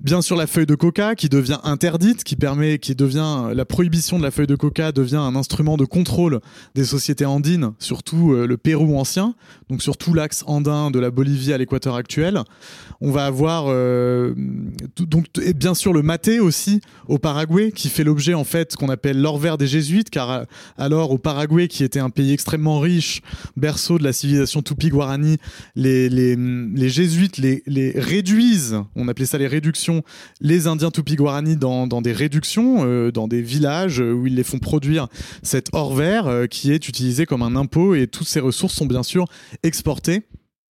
Bien 0.00 0.20
sûr, 0.20 0.36
la 0.36 0.48
feuille 0.48 0.66
de 0.66 0.74
coca 0.74 1.14
qui 1.14 1.28
devient 1.28 1.60
interdite, 1.62 2.24
qui 2.24 2.34
permet, 2.34 2.78
qui 2.78 2.96
devient 2.96 3.50
la 3.54 3.64
prohibition 3.64 4.18
de 4.18 4.24
la 4.24 4.32
feuille 4.32 4.48
de 4.48 4.56
coca 4.56 4.90
devient 4.90 5.16
un 5.16 5.36
instrument 5.36 5.76
de 5.76 5.84
contrôle 5.84 6.40
des 6.74 6.84
sociétés 6.84 7.24
andines, 7.24 7.72
surtout 7.78 8.32
euh, 8.32 8.46
le 8.46 8.56
Pérou 8.56 8.98
ancien, 8.98 9.34
donc 9.70 9.80
surtout 9.80 10.12
l'axe 10.12 10.42
andin 10.46 10.90
de 10.90 10.98
la 10.98 11.10
Bolivie 11.10 11.52
à 11.52 11.58
l'équateur 11.58 11.94
actuel. 11.94 12.42
On 13.00 13.12
va 13.12 13.26
avoir 13.26 13.66
euh, 13.68 14.34
donc 14.98 15.26
et 15.40 15.54
bien 15.54 15.74
sûr 15.74 15.92
le 15.92 16.02
maté 16.02 16.40
aussi 16.40 16.80
au 17.06 17.18
Paraguay, 17.18 17.70
qui 17.70 17.88
fait 17.88 18.04
l'objet 18.04 18.34
en 18.34 18.44
fait 18.44 18.74
qu'on 18.74 18.88
appelle 18.88 19.20
l'or 19.20 19.38
vert 19.38 19.56
des 19.56 19.68
jésuites, 19.68 20.10
car 20.10 20.46
alors 20.76 21.12
au 21.12 21.18
Paraguay 21.18 21.68
qui 21.68 21.84
était 21.84 22.00
un 22.00 22.07
un 22.08 22.10
pays 22.10 22.32
extrêmement 22.32 22.80
riche, 22.80 23.20
berceau 23.56 23.98
de 23.98 24.04
la 24.04 24.14
civilisation 24.14 24.62
Tupi-Guarani, 24.62 25.36
les, 25.76 26.88
jésuites 26.88 27.36
les, 27.36 27.92
réduisent, 27.96 28.76
on 28.96 29.08
appelait 29.08 29.26
ça 29.26 29.36
les 29.36 29.46
réductions, 29.46 30.02
les 30.40 30.66
Indiens 30.66 30.90
Tupi-Guarani 30.90 31.56
dans, 31.56 31.86
dans 31.86 32.00
des 32.00 32.12
réductions, 32.12 32.78
euh, 32.86 33.12
dans 33.12 33.28
des 33.28 33.42
villages 33.42 34.00
où 34.00 34.26
ils 34.26 34.34
les 34.34 34.42
font 34.42 34.58
produire 34.58 35.08
cet 35.42 35.68
or 35.72 35.94
vert 35.94 36.26
euh, 36.26 36.46
qui 36.46 36.72
est 36.72 36.88
utilisé 36.88 37.26
comme 37.26 37.42
un 37.42 37.56
impôt 37.56 37.94
et 37.94 38.06
toutes 38.06 38.26
ces 38.26 38.40
ressources 38.40 38.74
sont 38.74 38.86
bien 38.86 39.02
sûr 39.02 39.26
exportées 39.62 40.22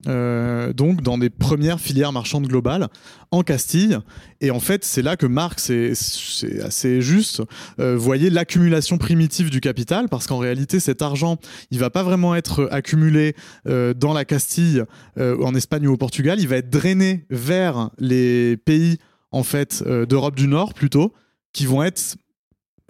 euh, 0.07 0.72
donc 0.72 1.02
dans 1.02 1.18
des 1.18 1.30
premières 1.30 1.80
filières 1.80 2.12
marchandes 2.12 2.46
globales 2.46 2.88
en 3.30 3.42
Castille. 3.42 3.98
Et 4.40 4.50
en 4.50 4.61
fait, 4.61 4.84
c'est 4.84 5.02
là 5.02 5.16
que 5.16 5.26
Marx, 5.26 5.64
c'est 5.64 6.62
assez 6.62 7.00
juste, 7.00 7.42
euh, 7.80 7.98
l'accumulation 8.30 8.98
primitive 8.98 9.50
du 9.50 9.61
capital, 9.61 10.09
parce 10.09 10.26
qu'en 10.26 10.38
réalité, 10.38 10.80
cet 10.80 11.02
argent, 11.02 11.38
il 11.70 11.78
va 11.78 11.90
pas 11.90 12.02
vraiment 12.02 12.34
être 12.34 12.68
accumulé 12.70 13.34
euh, 13.66 13.94
dans 13.94 14.12
la 14.12 14.24
Castille, 14.24 14.84
en 15.18 15.54
Espagne 15.54 15.86
ou 15.86 15.92
au 15.92 15.96
Portugal, 15.96 16.40
il 16.40 16.48
va 16.48 16.57
être 16.57 16.70
drainé 16.70 17.24
vers 17.30 17.90
les 17.98 18.57
pays 18.57 18.98
en 19.30 19.42
fait 19.42 19.82
d'Europe 19.82 20.36
du 20.36 20.46
Nord 20.46 20.74
plutôt, 20.74 21.12
qui 21.52 21.66
vont 21.66 21.82
être 21.82 22.16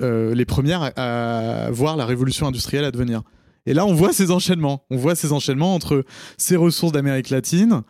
les 0.00 0.44
premières 0.44 0.82
à, 0.82 1.66
à 1.66 1.70
voir 1.70 1.96
la 1.96 2.04
révolution 2.04 2.46
industrielle 2.46 2.84
à 2.84 2.90
devenir. 2.90 3.22
Et 3.66 3.74
là, 3.74 3.84
on 3.84 3.94
voit 3.94 4.12
ces 4.12 4.30
enchaînements. 4.30 4.84
On 4.90 4.96
voit 4.96 5.14
ces 5.14 5.32
enchaînements 5.32 5.74
entre 5.74 6.04
ces 6.38 6.56
ressources 6.56 6.92
d'Amérique 6.92 7.30
latine, 7.30 7.82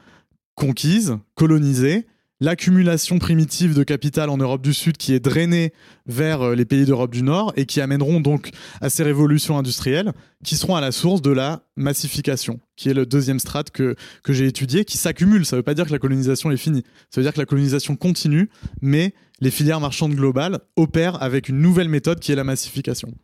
conquises, 0.54 1.18
colonisées, 1.34 2.06
l'accumulation 2.40 3.18
primitive 3.18 3.74
de 3.74 3.82
capital 3.82 4.28
en 4.28 4.36
Europe 4.36 4.62
du 4.62 4.74
Sud 4.74 4.96
qui 4.96 5.14
est 5.14 5.20
drainée 5.20 5.72
vers 6.06 6.42
euh, 6.42 6.54
les 6.54 6.64
pays 6.64 6.84
d'Europe 6.84 7.12
du 7.12 7.22
Nord 7.22 7.52
et 7.56 7.64
qui 7.64 7.80
amèneront 7.80 8.20
donc 8.20 8.50
à 8.80 8.90
ces 8.90 9.02
révolutions 9.02 9.56
industrielles 9.56 10.12
qui 10.44 10.56
seront 10.56 10.76
à 10.76 10.80
la 10.80 10.92
source 10.92 11.22
de 11.22 11.30
la 11.30 11.62
massification, 11.76 12.60
qui 12.76 12.90
est 12.90 12.94
le 12.94 13.06
deuxième 13.06 13.38
strate 13.38 13.70
que, 13.70 13.96
que 14.22 14.32
j'ai 14.32 14.46
étudié, 14.46 14.84
qui 14.84 14.98
s'accumule. 14.98 15.46
Ça 15.46 15.56
ne 15.56 15.60
veut 15.60 15.64
pas 15.64 15.74
dire 15.74 15.86
que 15.86 15.92
la 15.92 15.98
colonisation 15.98 16.50
est 16.50 16.56
finie. 16.56 16.82
Ça 17.10 17.20
veut 17.20 17.24
dire 17.24 17.32
que 17.32 17.40
la 17.40 17.46
colonisation 17.46 17.96
continue, 17.96 18.50
mais 18.82 19.14
les 19.40 19.50
filières 19.50 19.80
marchandes 19.80 20.14
globales 20.14 20.58
opèrent 20.76 21.22
avec 21.22 21.48
une 21.48 21.60
nouvelle 21.60 21.88
méthode 21.88 22.20
qui 22.20 22.32
est 22.32 22.36
la 22.36 22.44
massification. 22.44 23.14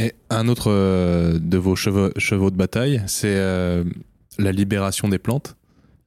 Et 0.00 0.14
un 0.30 0.48
autre 0.48 0.70
euh, 0.70 1.38
de 1.38 1.58
vos 1.58 1.76
chevaux, 1.76 2.10
de 2.50 2.56
bataille, 2.56 3.02
c'est 3.06 3.36
euh, 3.36 3.84
la 4.38 4.50
libération 4.50 5.08
des 5.08 5.18
plantes 5.18 5.56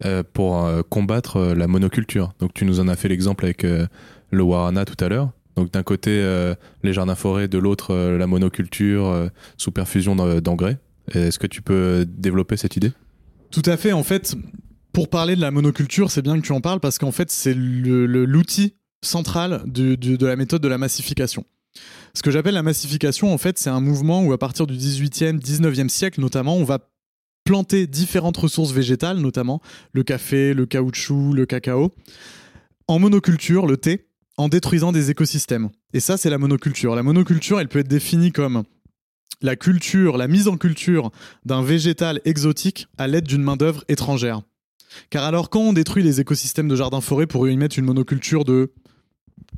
euh, 0.03 0.23
pour 0.33 0.67
combattre 0.89 1.53
la 1.53 1.67
monoculture. 1.67 2.33
Donc 2.39 2.55
tu 2.55 2.65
nous 2.65 2.79
en 2.79 2.87
as 2.87 2.95
fait 2.95 3.07
l'exemple 3.07 3.45
avec 3.45 3.63
le 3.63 4.43
warana 4.43 4.85
tout 4.85 5.01
à 5.03 5.09
l'heure. 5.09 5.31
Donc 5.55 5.71
d'un 5.71 5.83
côté 5.83 6.11
les 6.81 6.93
jardins 6.93 7.13
forêts, 7.13 7.47
de 7.47 7.59
l'autre 7.59 7.93
la 7.93 8.25
monoculture 8.25 9.29
sous 9.57 9.71
perfusion 9.71 10.15
d'engrais. 10.15 10.79
Est-ce 11.13 11.37
que 11.37 11.47
tu 11.47 11.61
peux 11.61 12.05
développer 12.07 12.57
cette 12.57 12.75
idée? 12.75 12.91
Tout 13.51 13.61
à 13.65 13.77
fait. 13.77 13.91
En 13.91 14.03
fait, 14.03 14.35
pour 14.93 15.09
parler 15.09 15.35
de 15.35 15.41
la 15.41 15.51
monoculture, 15.51 16.09
c'est 16.09 16.23
bien 16.23 16.41
que 16.41 16.45
tu 16.45 16.53
en 16.53 16.61
parles 16.61 16.79
parce 16.79 16.97
qu'en 16.97 17.11
fait 17.11 17.29
c'est 17.29 17.53
l'outil 17.53 18.73
central 19.03 19.61
de 19.67 20.25
la 20.25 20.35
méthode 20.35 20.63
de 20.63 20.67
la 20.67 20.79
massification. 20.79 21.45
Ce 22.15 22.21
que 22.21 22.29
j'appelle 22.29 22.53
la 22.53 22.63
massification, 22.63 23.33
en 23.33 23.39
fait, 23.39 23.57
c'est 23.57 23.71
un 23.71 23.79
mouvement 23.79 24.23
où 24.23 24.33
à 24.33 24.37
partir 24.37 24.67
du 24.67 24.75
18e, 24.75 25.39
19e 25.39 25.89
siècle 25.89 26.21
notamment, 26.21 26.55
on 26.55 26.63
va 26.63 26.79
planter 27.43 27.87
différentes 27.87 28.37
ressources 28.37 28.71
végétales, 28.71 29.17
notamment 29.17 29.61
le 29.93 30.03
café, 30.03 30.53
le 30.53 30.65
caoutchouc, 30.65 31.33
le 31.33 31.45
cacao, 31.45 31.91
en 32.87 32.99
monoculture, 32.99 33.65
le 33.65 33.77
thé, 33.77 34.07
en 34.37 34.47
détruisant 34.47 34.91
des 34.91 35.09
écosystèmes. 35.09 35.69
Et 35.93 35.99
ça, 35.99 36.17
c'est 36.17 36.29
la 36.29 36.37
monoculture. 36.37 36.95
La 36.95 37.03
monoculture, 37.03 37.59
elle 37.59 37.67
peut 37.67 37.79
être 37.79 37.87
définie 37.87 38.31
comme 38.31 38.63
la 39.41 39.55
culture, 39.55 40.17
la 40.17 40.27
mise 40.27 40.47
en 40.47 40.57
culture 40.57 41.11
d'un 41.45 41.63
végétal 41.63 42.21
exotique 42.25 42.87
à 42.97 43.07
l'aide 43.07 43.25
d'une 43.25 43.43
main-d'œuvre 43.43 43.83
étrangère. 43.89 44.41
Car 45.09 45.23
alors, 45.23 45.49
quand 45.49 45.61
on 45.61 45.73
détruit 45.73 46.03
les 46.03 46.21
écosystèmes 46.21 46.67
de 46.67 46.75
jardins-forêts 46.75 47.27
pour 47.27 47.47
y 47.47 47.57
mettre 47.57 47.79
une 47.79 47.85
monoculture 47.85 48.45
de 48.45 48.71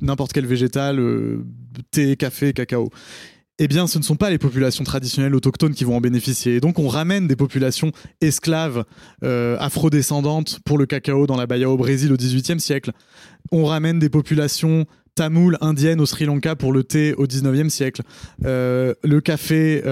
n'importe 0.00 0.32
quel 0.32 0.46
végétal, 0.46 0.98
euh, 0.98 1.44
thé, 1.90 2.16
café, 2.16 2.52
cacao. 2.52 2.90
Eh 3.58 3.68
bien, 3.68 3.86
ce 3.86 3.98
ne 3.98 4.02
sont 4.02 4.16
pas 4.16 4.28
les 4.28 4.36
populations 4.36 4.84
traditionnelles 4.84 5.34
autochtones 5.34 5.72
qui 5.72 5.84
vont 5.84 5.96
en 5.96 6.00
bénéficier. 6.00 6.56
Et 6.56 6.60
donc, 6.60 6.78
on 6.78 6.88
ramène 6.88 7.26
des 7.26 7.36
populations 7.36 7.90
esclaves, 8.20 8.84
euh, 9.24 9.56
afrodescendantes 9.58 10.60
pour 10.66 10.76
le 10.76 10.84
cacao 10.84 11.26
dans 11.26 11.36
la 11.36 11.46
Bahia 11.46 11.70
au 11.70 11.78
Brésil 11.78 12.12
au 12.12 12.16
XVIIIe 12.16 12.60
siècle. 12.60 12.92
On 13.52 13.64
ramène 13.64 13.98
des 13.98 14.10
populations 14.10 14.84
tamoules, 15.14 15.56
indiennes 15.62 16.02
au 16.02 16.06
Sri 16.06 16.26
Lanka 16.26 16.54
pour 16.54 16.74
le 16.74 16.84
thé 16.84 17.14
au 17.14 17.26
19e 17.26 17.70
siècle. 17.70 18.02
Euh, 18.44 18.92
le 19.02 19.22
café 19.22 19.82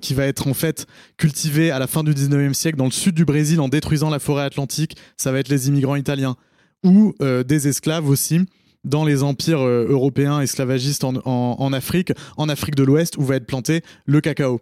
qui 0.00 0.14
va 0.14 0.26
être 0.26 0.48
en 0.48 0.54
fait 0.54 0.86
cultivé 1.16 1.70
à 1.70 1.78
la 1.78 1.86
fin 1.86 2.02
du 2.02 2.12
19e 2.12 2.52
siècle 2.52 2.76
dans 2.76 2.86
le 2.86 2.90
sud 2.90 3.14
du 3.14 3.24
Brésil 3.24 3.60
en 3.60 3.68
détruisant 3.68 4.10
la 4.10 4.18
forêt 4.18 4.42
atlantique, 4.42 4.96
ça 5.16 5.30
va 5.30 5.38
être 5.38 5.50
les 5.50 5.68
immigrants 5.68 5.94
italiens. 5.94 6.34
Ou 6.82 7.14
des 7.46 7.68
esclaves 7.68 8.08
aussi 8.08 8.40
dans 8.84 9.04
les 9.04 9.22
empires 9.22 9.60
euh, 9.60 9.86
européens 9.88 10.40
esclavagistes 10.40 11.04
en, 11.04 11.72
Afrique, 11.72 12.12
en 12.36 12.48
Afrique 12.48 12.74
de 12.74 12.82
l'Ouest, 12.82 13.16
où 13.16 13.22
va 13.22 13.36
être 13.36 13.46
planté 13.46 13.82
le 14.06 14.20
cacao. 14.20 14.60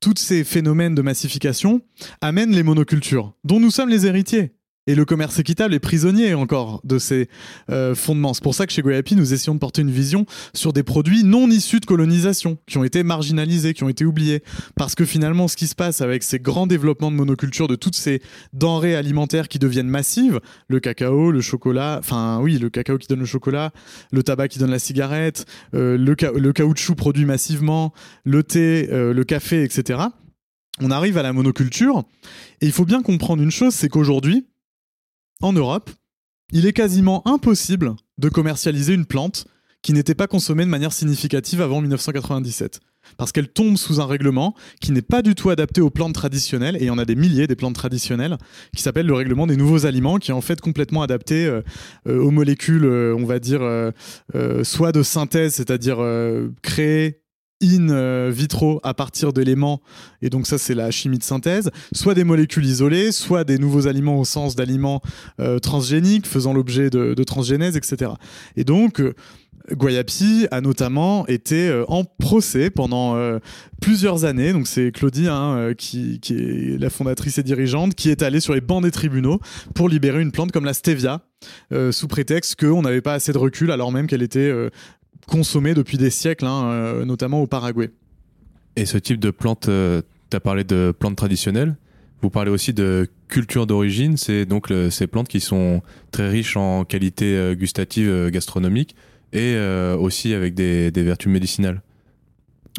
Tous 0.00 0.14
ces 0.16 0.44
phénomènes 0.44 0.94
de 0.94 1.02
massification 1.02 1.80
amènent 2.20 2.52
les 2.52 2.64
monocultures, 2.64 3.32
dont 3.44 3.60
nous 3.60 3.70
sommes 3.70 3.88
les 3.88 4.06
héritiers. 4.06 4.52
Et 4.88 4.96
le 4.96 5.04
commerce 5.04 5.38
équitable 5.38 5.74
est 5.74 5.78
prisonnier 5.78 6.34
encore 6.34 6.80
de 6.82 6.98
ces 6.98 7.28
euh, 7.70 7.94
fondements. 7.94 8.34
C'est 8.34 8.42
pour 8.42 8.56
ça 8.56 8.66
que 8.66 8.72
chez 8.72 8.82
Goyapi, 8.82 9.14
nous 9.14 9.32
essayons 9.32 9.54
de 9.54 9.60
porter 9.60 9.82
une 9.82 9.92
vision 9.92 10.26
sur 10.54 10.72
des 10.72 10.82
produits 10.82 11.22
non 11.22 11.48
issus 11.50 11.78
de 11.78 11.86
colonisation, 11.86 12.58
qui 12.66 12.78
ont 12.78 12.84
été 12.84 13.04
marginalisés, 13.04 13.74
qui 13.74 13.84
ont 13.84 13.88
été 13.88 14.04
oubliés. 14.04 14.42
Parce 14.74 14.96
que 14.96 15.04
finalement, 15.04 15.46
ce 15.46 15.54
qui 15.54 15.68
se 15.68 15.76
passe 15.76 16.00
avec 16.00 16.24
ces 16.24 16.40
grands 16.40 16.66
développements 16.66 17.12
de 17.12 17.16
monoculture, 17.16 17.68
de 17.68 17.76
toutes 17.76 17.94
ces 17.94 18.22
denrées 18.54 18.96
alimentaires 18.96 19.46
qui 19.46 19.60
deviennent 19.60 19.86
massives, 19.86 20.40
le 20.66 20.80
cacao, 20.80 21.30
le 21.30 21.40
chocolat, 21.40 21.98
enfin 22.00 22.40
oui, 22.42 22.58
le 22.58 22.68
cacao 22.68 22.98
qui 22.98 23.06
donne 23.06 23.20
le 23.20 23.24
chocolat, 23.24 23.70
le 24.10 24.24
tabac 24.24 24.48
qui 24.48 24.58
donne 24.58 24.72
la 24.72 24.80
cigarette, 24.80 25.46
euh, 25.74 25.96
le, 25.96 26.16
le, 26.36 26.52
caoutchouc 26.52 26.96
produit 26.96 27.24
massivement, 27.24 27.92
le 28.24 28.42
thé, 28.42 28.88
euh, 28.90 29.14
le 29.14 29.22
café, 29.22 29.62
etc. 29.62 30.00
On 30.80 30.90
arrive 30.90 31.18
à 31.18 31.22
la 31.22 31.32
monoculture, 31.32 32.02
et 32.60 32.66
il 32.66 32.72
faut 32.72 32.84
bien 32.84 33.02
comprendre 33.02 33.44
une 33.44 33.52
chose, 33.52 33.74
c'est 33.74 33.88
qu'aujourd'hui, 33.88 34.46
en 35.42 35.52
Europe, 35.52 35.90
il 36.52 36.66
est 36.66 36.72
quasiment 36.72 37.26
impossible 37.26 37.94
de 38.18 38.28
commercialiser 38.28 38.94
une 38.94 39.06
plante 39.06 39.46
qui 39.82 39.92
n'était 39.92 40.14
pas 40.14 40.26
consommée 40.26 40.64
de 40.64 40.70
manière 40.70 40.92
significative 40.92 41.60
avant 41.60 41.80
1997 41.80 42.80
parce 43.16 43.32
qu'elle 43.32 43.48
tombe 43.48 43.76
sous 43.76 44.00
un 44.00 44.06
règlement 44.06 44.54
qui 44.80 44.92
n'est 44.92 45.02
pas 45.02 45.22
du 45.22 45.34
tout 45.34 45.50
adapté 45.50 45.80
aux 45.80 45.90
plantes 45.90 46.14
traditionnelles, 46.14 46.76
et 46.76 46.80
il 46.80 46.86
y 46.86 46.90
en 46.90 46.98
a 46.98 47.04
des 47.04 47.14
milliers 47.14 47.46
des 47.46 47.56
plantes 47.56 47.74
traditionnelles, 47.74 48.38
qui 48.76 48.82
s'appelle 48.82 49.06
le 49.06 49.14
règlement 49.14 49.46
des 49.46 49.56
nouveaux 49.56 49.86
aliments, 49.86 50.18
qui 50.18 50.30
est 50.30 50.34
en 50.34 50.40
fait 50.40 50.60
complètement 50.60 51.02
adapté 51.02 51.46
euh, 51.46 51.62
euh, 52.06 52.20
aux 52.20 52.30
molécules, 52.30 52.84
euh, 52.84 53.14
on 53.18 53.24
va 53.24 53.38
dire, 53.38 53.62
soit 54.62 54.92
de 54.92 55.02
synthèse, 55.02 55.54
c'est-à-dire 55.54 55.98
créer 56.62 57.21
in 57.62 58.30
vitro 58.30 58.80
à 58.82 58.94
partir 58.94 59.32
d'éléments, 59.32 59.80
et 60.20 60.30
donc 60.30 60.46
ça 60.46 60.58
c'est 60.58 60.74
la 60.74 60.90
chimie 60.90 61.18
de 61.18 61.24
synthèse, 61.24 61.70
soit 61.92 62.14
des 62.14 62.24
molécules 62.24 62.66
isolées, 62.66 63.12
soit 63.12 63.44
des 63.44 63.58
nouveaux 63.58 63.86
aliments 63.86 64.18
au 64.18 64.24
sens 64.24 64.56
d'aliments 64.56 65.00
transgéniques 65.62 66.26
faisant 66.26 66.52
l'objet 66.52 66.90
de, 66.90 67.14
de, 67.14 67.24
transgénèse, 67.24 67.76
etc. 67.76 68.12
Et 68.56 68.64
donc 68.64 69.02
Guayapi 69.70 70.46
a 70.50 70.60
notamment 70.60 71.26
été 71.26 71.68
euh, 71.68 71.84
en 71.88 72.04
procès 72.04 72.70
pendant 72.70 73.16
euh, 73.16 73.38
plusieurs 73.80 74.24
années. 74.24 74.52
Donc 74.52 74.66
c'est 74.66 74.90
Claudie 74.92 75.28
hein, 75.28 75.54
euh, 75.56 75.74
qui, 75.74 76.20
est 76.30 76.80
la 76.80 76.90
fondatrice 76.90 77.38
et 77.38 77.42
dirigeante 77.42 77.94
qui 77.94 78.10
est 78.10 78.22
allée 78.22 78.40
sur 78.40 78.54
les 78.54 78.60
bancs 78.60 78.82
des 78.82 78.90
tribunaux 78.90 79.40
pour 79.74 79.88
libérer 79.88 80.20
une 80.20 80.32
plante 80.32 80.52
comme 80.52 80.64
la 80.64 80.74
stevia 80.74 81.20
sous 81.90 82.06
prétexte 82.06 82.54
qu'on 82.60 82.82
n'avait 82.82 83.00
pas 83.00 83.14
assez 83.14 83.32
de 83.32 83.38
recul 83.38 83.72
alors 83.72 83.90
même 83.90 84.06
qu'elle 84.06 84.22
était 84.22 84.52
consommée 85.26 85.74
depuis 85.74 85.98
des 85.98 86.10
siècles, 86.10 86.46
hein, 86.46 87.04
notamment 87.04 87.40
au 87.40 87.46
Paraguay. 87.46 87.90
Et 88.76 88.86
ce 88.86 88.98
type 88.98 89.20
de 89.20 89.30
plante, 89.30 89.62
tu 89.62 90.36
as 90.36 90.40
parlé 90.40 90.64
de 90.64 90.92
plantes 90.98 91.16
traditionnelles. 91.16 91.76
Vous 92.22 92.30
parlez 92.30 92.50
aussi 92.50 92.72
de 92.72 93.08
culture 93.28 93.66
d'origine, 93.66 94.16
c'est 94.16 94.46
donc 94.46 94.72
ces 94.90 95.06
plantes 95.06 95.28
qui 95.28 95.40
sont 95.40 95.82
très 96.10 96.28
riches 96.28 96.56
en 96.56 96.84
qualité 96.84 97.54
gustative 97.56 98.30
gastronomique 98.30 98.94
et 99.32 99.54
euh, 99.56 99.96
aussi 99.96 100.34
avec 100.34 100.54
des, 100.54 100.90
vertus 100.94 101.30
médicinales. 101.30 101.82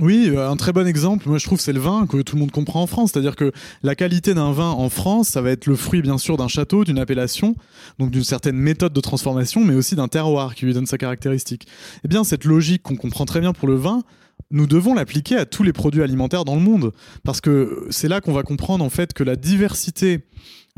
Oui, 0.01 0.29
euh, 0.29 0.49
un 0.49 0.55
très 0.55 0.73
bon 0.73 0.87
exemple, 0.87 1.29
moi 1.29 1.37
je 1.37 1.45
trouve 1.45 1.59
c'est 1.59 1.71
le 1.71 1.79
vin 1.79 2.07
que 2.07 2.19
tout 2.23 2.35
le 2.35 2.39
monde 2.39 2.49
comprend 2.51 2.81
en 2.81 2.87
France, 2.87 3.11
c'est-à-dire 3.11 3.35
que 3.35 3.51
la 3.83 3.93
qualité 3.93 4.33
d'un 4.33 4.51
vin 4.51 4.71
en 4.71 4.89
France, 4.89 5.27
ça 5.27 5.41
va 5.41 5.51
être 5.51 5.67
le 5.67 5.75
fruit 5.75 6.01
bien 6.01 6.17
sûr 6.17 6.35
d'un 6.35 6.47
château, 6.47 6.83
d'une 6.83 6.97
appellation, 6.97 7.55
donc 7.99 8.09
d'une 8.09 8.23
certaine 8.23 8.55
méthode 8.55 8.91
de 8.91 9.01
transformation, 9.01 9.63
mais 9.63 9.75
aussi 9.75 9.95
d'un 9.95 10.07
terroir 10.07 10.55
qui 10.55 10.65
lui 10.65 10.73
donne 10.73 10.87
sa 10.87 10.97
caractéristique. 10.97 11.67
Eh 12.03 12.07
bien 12.07 12.23
cette 12.23 12.43
logique 12.43 12.81
qu'on 12.81 12.95
comprend 12.95 13.25
très 13.25 13.39
bien 13.39 13.53
pour 13.53 13.67
le 13.67 13.75
vin, 13.75 14.01
nous 14.49 14.65
devons 14.65 14.95
l'appliquer 14.95 15.37
à 15.37 15.45
tous 15.45 15.61
les 15.61 15.73
produits 15.73 16.01
alimentaires 16.01 16.43
dans 16.43 16.55
le 16.55 16.61
monde, 16.61 16.91
parce 17.23 17.39
que 17.39 17.85
c'est 17.91 18.07
là 18.07 18.19
qu'on 18.19 18.33
va 18.33 18.41
comprendre 18.41 18.83
en 18.83 18.89
fait 18.89 19.13
que 19.13 19.23
la 19.23 19.35
diversité 19.35 20.25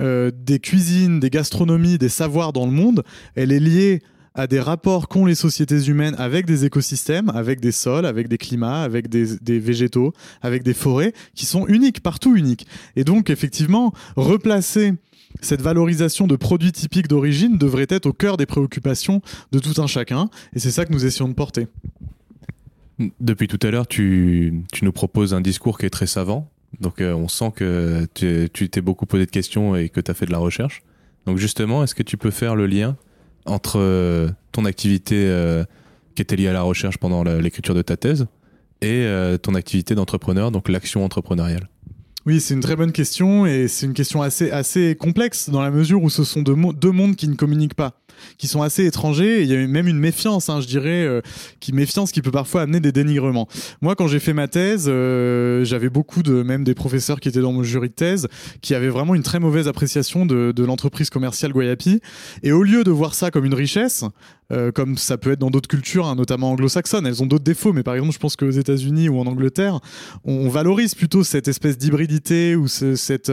euh, 0.02 0.30
des 0.34 0.60
cuisines, 0.60 1.22
des 1.22 1.30
gastronomies, 1.30 1.98
des 1.98 2.10
savoirs 2.10 2.52
dans 2.52 2.66
le 2.66 2.74
monde, 2.74 3.04
elle 3.36 3.54
est 3.54 3.62
liée 3.62 4.02
à 4.36 4.48
des 4.48 4.60
rapports 4.60 5.08
qu'ont 5.08 5.26
les 5.26 5.36
sociétés 5.36 5.86
humaines 5.86 6.16
avec 6.18 6.46
des 6.46 6.66
écosystèmes, 6.66 7.30
avec 7.30 7.62
des 7.62 7.72
sols, 7.72 8.06
avec 8.06 8.28
des 8.28 8.38
climats, 8.38 8.84
avec 8.84 9.08
des, 9.08 9.60
végétaux, 9.60 10.14
avec 10.42 10.62
des 10.64 10.74
forêts 10.74 11.14
qui 11.34 11.46
sont 11.46 11.66
uniques, 11.68 12.02
partout 12.02 12.36
uniques. 12.36 12.68
Et 12.96 13.04
donc, 13.04 13.30
effectivement, 13.30 13.94
replacer 14.18 14.94
cette 15.42 15.62
valorisation 15.62 16.28
de 16.28 16.36
produits 16.36 16.72
typiques 16.72 17.08
d'origine 17.08 17.58
devrait 17.58 17.88
être 17.90 18.06
au 18.06 18.14
cœur 18.14 18.38
des 18.38 18.46
préoccupations 18.46 19.22
de 19.52 19.60
tout 19.60 19.82
un 19.82 19.88
chacun, 19.88 20.30
et 20.54 20.60
c'est 20.60 20.72
ça 20.72 20.86
que 20.86 20.94
nous 20.94 21.06
essayons 21.06 21.28
de 21.28 21.34
porter. 21.34 21.68
Depuis 23.20 23.48
tout 23.48 23.60
à 23.62 23.72
l'heure, 23.72 23.88
tu, 23.88 24.64
nous 24.82 24.92
proposes 24.92 25.34
un 25.34 25.42
discours 25.42 25.78
qui 25.78 25.86
est 25.86 25.90
très 25.90 26.08
savant, 26.08 26.50
donc 26.80 27.02
euh, 27.02 27.14
on 27.14 27.28
sent 27.28 27.52
que 27.56 28.08
tu 28.14 28.70
t'es 28.70 28.82
beaucoup 28.82 29.06
posé 29.06 29.26
de 29.26 29.32
questions 29.32 29.76
et 29.76 29.90
que 29.90 30.00
tu 30.00 30.12
as 30.12 30.14
fait 30.14 30.26
de 30.26 30.32
la 30.32 30.38
recherche. 30.38 30.84
Donc 31.26 31.38
justement, 31.38 31.84
est-ce 31.84 31.96
que 31.96 32.04
tu 32.04 32.18
peux 32.18 32.32
faire 32.32 32.56
le 32.56 32.68
lien 32.68 32.96
entre 33.46 33.80
euh, 33.80 34.30
ton 34.52 34.66
activité 34.66 35.16
euh, 35.28 35.64
qui 36.16 36.22
était 36.22 36.36
liée 36.36 36.48
à 36.48 36.54
la 36.54 36.62
recherche 36.62 36.98
pendant 36.98 37.24
l'écriture 37.24 37.76
de 37.76 37.82
ta 37.82 37.98
thèse 37.98 38.28
et 38.82 39.04
euh, 39.06 39.38
ton 39.38 39.56
activité 39.56 39.96
d'entrepreneur, 39.96 40.52
donc 40.52 40.70
l'action 40.70 41.04
entrepreneuriale. 41.04 41.70
Oui, 42.26 42.42
c'est 42.42 42.56
une 42.56 42.62
très 42.62 42.76
bonne 42.76 42.92
question 42.92 43.46
et 43.46 43.68
c'est 43.68 43.86
une 43.86 43.94
question 43.94 44.22
assez, 44.22 44.50
assez 44.50 44.96
complexe 44.96 45.50
dans 45.50 45.62
la 45.62 45.70
mesure 45.70 46.02
où 46.02 46.10
ce 46.10 46.24
sont 46.24 46.42
deux, 46.42 46.56
deux 46.74 46.92
mondes 46.92 47.16
qui 47.16 47.28
ne 47.28 47.36
communiquent 47.36 47.76
pas 47.76 47.94
qui 48.38 48.48
sont 48.48 48.62
assez 48.62 48.86
étrangers. 48.86 49.44
il 49.44 49.50
y 49.50 49.56
a 49.56 49.68
même 49.68 49.88
une 49.88 50.00
méfiance, 50.00 50.50
hein, 50.50 50.62
je 50.62 50.68
dirais, 50.68 51.06
euh, 51.06 51.22
qui 51.60 51.74
méfiance 51.74 52.12
qui 52.12 52.22
peut 52.22 52.32
parfois 52.32 52.62
amener 52.62 52.80
des 52.80 52.92
dénigrements. 52.92 53.48
Moi, 53.82 53.96
quand 53.96 54.08
j'ai 54.08 54.20
fait 54.20 54.34
ma 54.34 54.48
thèse, 54.48 54.86
euh, 54.88 55.64
j'avais 55.64 55.90
beaucoup 55.90 56.24
de 56.24 56.44
même 56.44 56.64
des 56.64 56.74
professeurs 56.74 57.20
qui 57.20 57.30
étaient 57.30 57.42
dans 57.42 57.54
mon 57.54 57.64
jury 57.64 57.90
de 57.90 57.94
thèse 57.94 58.28
qui 58.62 58.76
avaient 58.76 58.90
vraiment 58.90 59.16
une 59.16 59.24
très 59.24 59.40
mauvaise 59.40 59.68
appréciation 59.68 60.26
de, 60.26 60.54
l'entreprise 60.66 61.10
commerciale 61.10 61.52
Guayapi. 61.52 62.00
Et 62.42 62.52
au 62.52 62.64
lieu 62.64 62.84
de 62.84 62.92
voir 62.92 63.14
ça 63.14 63.30
comme 63.30 63.46
une 63.46 63.54
richesse, 63.54 64.04
euh, 64.52 64.72
comme 64.72 64.98
ça 64.98 65.18
peut 65.18 65.32
être 65.32 65.40
dans 65.40 65.52
d'autres 65.52 65.68
cultures, 65.68 66.08
hein, 66.08 66.16
notamment 66.16 66.52
anglo-saxonnes. 66.52 67.06
Elles 67.06 67.22
ont 67.22 67.28
d'autres 67.28 67.44
défauts, 67.44 67.74
mais 67.74 67.84
par 67.84 67.94
exemple, 67.94 68.14
je 68.14 68.20
pense 68.20 68.36
qu'aux 68.36 68.50
États-Unis 68.50 69.10
ou 69.10 69.20
en 69.20 69.28
Angleterre, 69.28 69.80
on, 70.24 70.50
valorise 70.50 70.96
plutôt 70.96 71.24
cette 71.24 71.48
espèce 71.48 71.78
d'hybridité 71.78 72.56
ou 72.56 72.68
cette 72.68 73.32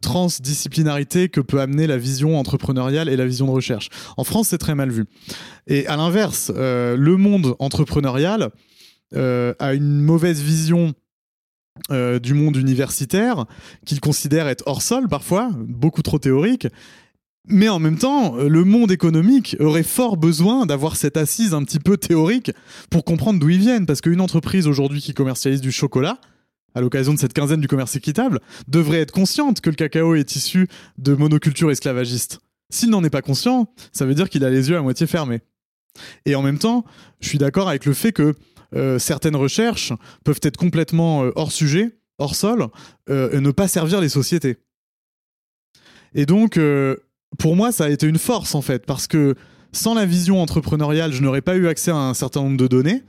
transdisciplinarité 0.00 1.28
que 1.28 1.40
peut 1.40 1.60
amener 1.60 1.86
la 1.86 1.96
vision 1.98 2.38
entrepreneuriale 2.38 3.08
et 3.08 3.16
la 3.16 3.26
vision 3.26 3.46
de 3.46 3.50
recherche. 3.50 3.87
En 4.16 4.24
France, 4.24 4.48
c'est 4.48 4.58
très 4.58 4.74
mal 4.74 4.90
vu. 4.90 5.04
Et 5.66 5.86
à 5.86 5.96
l'inverse, 5.96 6.52
euh, 6.54 6.96
le 6.96 7.16
monde 7.16 7.54
entrepreneurial 7.58 8.50
a 9.14 9.72
une 9.72 10.02
mauvaise 10.02 10.42
vision 10.42 10.92
du 11.90 12.34
monde 12.34 12.56
universitaire, 12.56 13.46
qu'il 13.86 14.00
considère 14.00 14.48
être 14.48 14.64
hors 14.66 14.82
sol 14.82 15.08
parfois, 15.08 15.50
beaucoup 15.54 16.02
trop 16.02 16.18
théorique, 16.18 16.68
mais 17.48 17.68
en 17.68 17.78
même 17.78 17.98
temps, 17.98 18.36
euh, 18.36 18.48
le 18.48 18.64
monde 18.64 18.92
économique 18.92 19.56
aurait 19.58 19.82
fort 19.82 20.16
besoin 20.16 20.66
d'avoir 20.66 20.96
cette 20.96 21.16
assise 21.16 21.54
un 21.54 21.64
petit 21.64 21.78
peu 21.78 21.96
théorique 21.96 22.52
pour 22.90 23.04
comprendre 23.04 23.40
d'où 23.40 23.48
ils 23.48 23.58
viennent. 23.58 23.86
Parce 23.86 24.02
qu'une 24.02 24.20
entreprise 24.20 24.66
aujourd'hui 24.66 25.00
qui 25.00 25.14
commercialise 25.14 25.62
du 25.62 25.72
chocolat, 25.72 26.20
à 26.74 26.82
l'occasion 26.82 27.14
de 27.14 27.18
cette 27.18 27.32
quinzaine 27.32 27.60
du 27.60 27.68
commerce 27.68 27.96
équitable, 27.96 28.40
devrait 28.68 29.00
être 29.00 29.12
consciente 29.12 29.62
que 29.62 29.70
le 29.70 29.76
cacao 29.76 30.14
est 30.14 30.36
issu 30.36 30.68
de 30.98 31.14
monoculture 31.14 31.70
esclavagiste. 31.70 32.40
S'il 32.70 32.90
n'en 32.90 33.02
est 33.04 33.10
pas 33.10 33.22
conscient, 33.22 33.72
ça 33.92 34.04
veut 34.04 34.14
dire 34.14 34.28
qu'il 34.28 34.44
a 34.44 34.50
les 34.50 34.70
yeux 34.70 34.76
à 34.76 34.82
moitié 34.82 35.06
fermés. 35.06 35.40
Et 36.26 36.34
en 36.34 36.42
même 36.42 36.58
temps, 36.58 36.84
je 37.20 37.28
suis 37.28 37.38
d'accord 37.38 37.68
avec 37.68 37.86
le 37.86 37.94
fait 37.94 38.12
que 38.12 38.34
euh, 38.74 38.98
certaines 38.98 39.36
recherches 39.36 39.92
peuvent 40.24 40.40
être 40.42 40.56
complètement 40.56 41.24
euh, 41.24 41.32
hors 41.34 41.52
sujet, 41.52 41.98
hors 42.18 42.34
sol, 42.34 42.66
et 43.08 43.40
ne 43.40 43.50
pas 43.52 43.68
servir 43.68 44.00
les 44.00 44.08
sociétés. 44.08 44.56
Et 46.14 46.26
donc, 46.26 46.58
pour 47.38 47.54
moi, 47.54 47.70
ça 47.70 47.84
a 47.84 47.88
été 47.90 48.08
une 48.08 48.18
force 48.18 48.56
en 48.56 48.60
fait, 48.60 48.84
parce 48.86 49.06
que 49.06 49.36
sans 49.72 49.94
la 49.94 50.06
vision 50.06 50.40
entrepreneuriale, 50.40 51.12
je 51.12 51.22
n'aurais 51.22 51.42
pas 51.42 51.56
eu 51.56 51.68
accès 51.68 51.90
à 51.90 51.96
un 51.96 52.14
certain 52.14 52.42
nombre 52.42 52.56
de 52.56 52.66
données. 52.66 53.02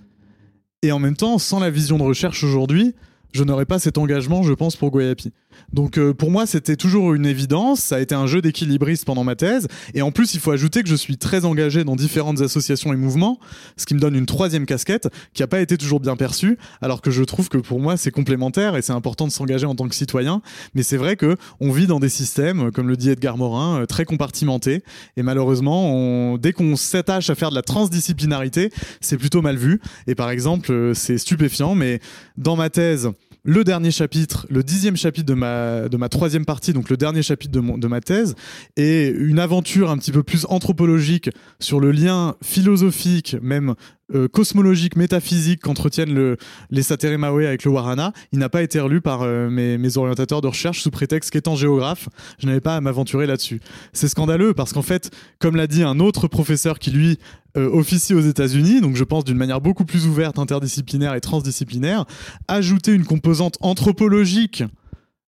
Et 0.82 0.92
en 0.92 1.00
même 1.00 1.16
temps, 1.16 1.38
sans 1.38 1.60
la 1.60 1.70
vision 1.70 1.98
de 1.98 2.04
recherche 2.04 2.44
aujourd'hui, 2.44 2.96
je 3.34 3.44
n'aurais 3.44 3.66
pas 3.66 3.80
cet 3.80 3.98
engagement, 3.98 4.44
je 4.44 4.54
pense, 4.54 4.76
pour 4.76 4.92
Guayapi. 4.92 5.34
Donc 5.74 5.98
euh, 5.98 6.14
pour 6.14 6.32
moi, 6.32 6.46
c'était 6.46 6.76
toujours 6.76 7.14
une 7.14 7.26
évidence. 7.26 7.80
Ça 7.80 7.98
a 7.98 8.00
été 8.00 8.16
un 8.16 8.28
jeu 8.28 8.42
d'équilibriste 8.42 9.06
pendant 9.06 9.24
ma 9.24 9.36
thèse. 9.36 9.68
Et 9.94 10.02
en 10.02 10.12
plus, 10.12 10.34
il 10.34 10.40
faut 10.40 10.52
ajouter 10.52 10.84
que 10.84 10.90
je 10.90 10.96
suis 10.96 11.18
très 11.18 11.46
engagé 11.46 11.84
dans 11.84 11.96
différentes 11.96 12.42
associations 12.42 12.94
et 12.94 12.96
mouvements, 12.96 13.40
ce 13.78 13.86
qui 13.86 13.94
me 13.94 14.00
donne 14.00 14.16
une 14.16 14.26
troisième 14.26 14.66
casquette 14.66 15.10
qui 15.34 15.42
n'a 15.42 15.48
pas 15.48 15.62
été 15.62 15.78
toujours 15.78 16.00
bien 16.00 16.16
perçue, 16.16 16.58
alors 16.82 17.02
que 17.02 17.12
je 17.12 17.24
trouve 17.24 17.50
que 17.50 17.58
pour 17.58 17.80
moi, 17.80 17.98
c'est 17.98 18.12
complémentaire 18.12 18.76
et 18.76 18.82
c'est 18.82 18.94
important 18.94 19.28
de 19.28 19.32
s'engager 19.32 19.66
en 19.66 19.76
tant 19.76 19.88
que 19.88 19.96
citoyen. 19.96 20.42
Mais 20.74 20.84
c'est 20.84 20.98
vrai 20.98 21.16
que 21.16 21.36
on 21.60 21.72
vit 21.72 21.88
dans 21.88 22.00
des 22.00 22.10
systèmes, 22.10 22.72
comme 22.72 22.88
le 22.88 22.98
dit 22.98 23.10
Edgar 23.10 23.38
Morin, 23.38 23.82
euh, 23.82 23.86
très 23.86 24.06
compartimentés. 24.06 24.84
Et 25.18 25.24
malheureusement, 25.24 26.38
dès 26.38 26.54
qu'on 26.54 26.76
s'attache 26.76 27.30
à 27.30 27.36
faire 27.36 27.50
de 27.50 27.56
la 27.56 27.62
transdisciplinarité, 27.62 28.72
c'est 29.02 29.18
plutôt 29.18 29.42
mal 29.42 29.58
vu. 29.58 29.80
Et 30.08 30.16
par 30.16 30.30
exemple, 30.30 30.72
euh, 30.72 30.94
c'est 30.94 31.18
stupéfiant, 31.18 31.76
mais 31.76 32.00
dans 32.38 32.56
ma 32.56 32.70
thèse, 32.70 33.10
le 33.44 33.64
dernier 33.64 33.92
chapitre, 33.92 34.46
le 34.50 34.64
dixième 34.64 34.98
chapitre 34.98 35.26
de 35.26 35.34
ma, 35.34 35.90
de 35.90 35.98
ma 35.98 36.10
troisième 36.10 36.46
partie, 36.46 36.74
donc 36.74 36.90
le 36.90 36.98
dernier 36.98 37.24
chapitre 37.24 37.52
de, 37.52 37.80
de 37.80 37.88
ma 37.88 38.02
thèse, 38.02 38.36
et 38.78 39.10
une 39.10 39.40
aventure 39.40 39.90
un 39.90 39.98
petit 39.98 40.12
peu 40.12 40.24
plus 40.24 40.46
anthropologique 40.50 41.30
sur 41.60 41.80
le 41.80 41.92
lien 41.92 42.36
philosophique, 42.44 43.38
même 43.42 43.76
euh, 44.16 44.28
cosmologique, 44.28 44.96
métaphysique 44.96 45.62
qu'entretiennent 45.62 46.14
le, 46.14 46.38
les 46.72 46.82
Mawe 47.18 47.46
avec 47.46 47.64
le 47.64 47.72
Warana, 47.72 48.12
il 48.32 48.40
n'a 48.40 48.50
pas 48.50 48.64
été 48.64 48.80
relu 48.80 49.02
par 49.02 49.22
euh, 49.22 49.50
mes, 49.50 49.78
mes, 49.78 49.98
orientateurs 49.98 50.42
de 50.42 50.48
recherche 50.48 50.82
sous 50.82 50.90
prétexte 50.90 51.30
qu'étant 51.30 51.56
géographe, 51.56 52.10
je 52.40 52.48
n'avais 52.48 52.62
pas 52.62 52.76
à 52.76 52.82
m'aventurer 52.82 53.28
là-dessus. 53.28 53.60
C'est 53.94 54.08
scandaleux 54.08 54.54
parce 54.54 54.74
qu'en 54.74 54.82
fait, 54.82 55.12
comme 55.38 55.56
l'a 55.56 55.68
dit 55.68 55.84
un 55.84 56.00
autre 56.00 56.28
professeur 56.28 56.80
qui 56.80 56.92
lui 56.92 57.20
euh, 57.58 57.70
officie 57.70 58.14
aux 58.14 58.22
États-Unis, 58.22 58.82
donc 58.82 58.96
je 58.96 59.04
pense 59.04 59.26
d'une 59.26 59.38
manière 59.38 59.62
beaucoup 59.62 59.86
plus 59.86 60.08
ouverte, 60.08 60.40
interdisciplinaire 60.40 61.14
et 61.14 61.22
transdisciplinaire, 61.22 62.06
ajouter 62.48 62.94
une 62.94 63.06
composante 63.06 63.58
anthropologique 63.62 64.64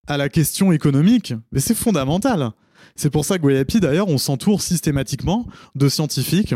à 0.08 0.18
la 0.18 0.30
question 0.30 0.72
économique, 0.72 1.34
mais 1.52 1.60
c'est 1.60 1.76
fondamental. 1.76 2.52
C'est 2.96 3.10
pour 3.10 3.26
ça 3.26 3.38
que 3.38 3.44
Guayapi, 3.44 3.80
d'ailleurs, 3.80 4.10
on 4.10 4.18
s'entoure 4.18 4.62
systématiquement 4.62 5.48
de 5.76 5.88
scientifiques 5.88 6.56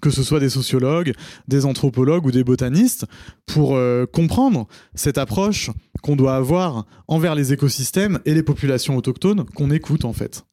que 0.00 0.10
ce 0.10 0.22
soit 0.22 0.40
des 0.40 0.48
sociologues, 0.50 1.12
des 1.48 1.64
anthropologues 1.64 2.24
ou 2.26 2.30
des 2.30 2.44
botanistes, 2.44 3.06
pour 3.46 3.76
euh, 3.76 4.06
comprendre 4.06 4.66
cette 4.94 5.18
approche 5.18 5.70
qu'on 6.02 6.16
doit 6.16 6.36
avoir 6.36 6.86
envers 7.08 7.34
les 7.34 7.52
écosystèmes 7.52 8.20
et 8.24 8.34
les 8.34 8.42
populations 8.42 8.96
autochtones 8.96 9.44
qu'on 9.54 9.70
écoute 9.70 10.04
en 10.04 10.12
fait. 10.12 10.44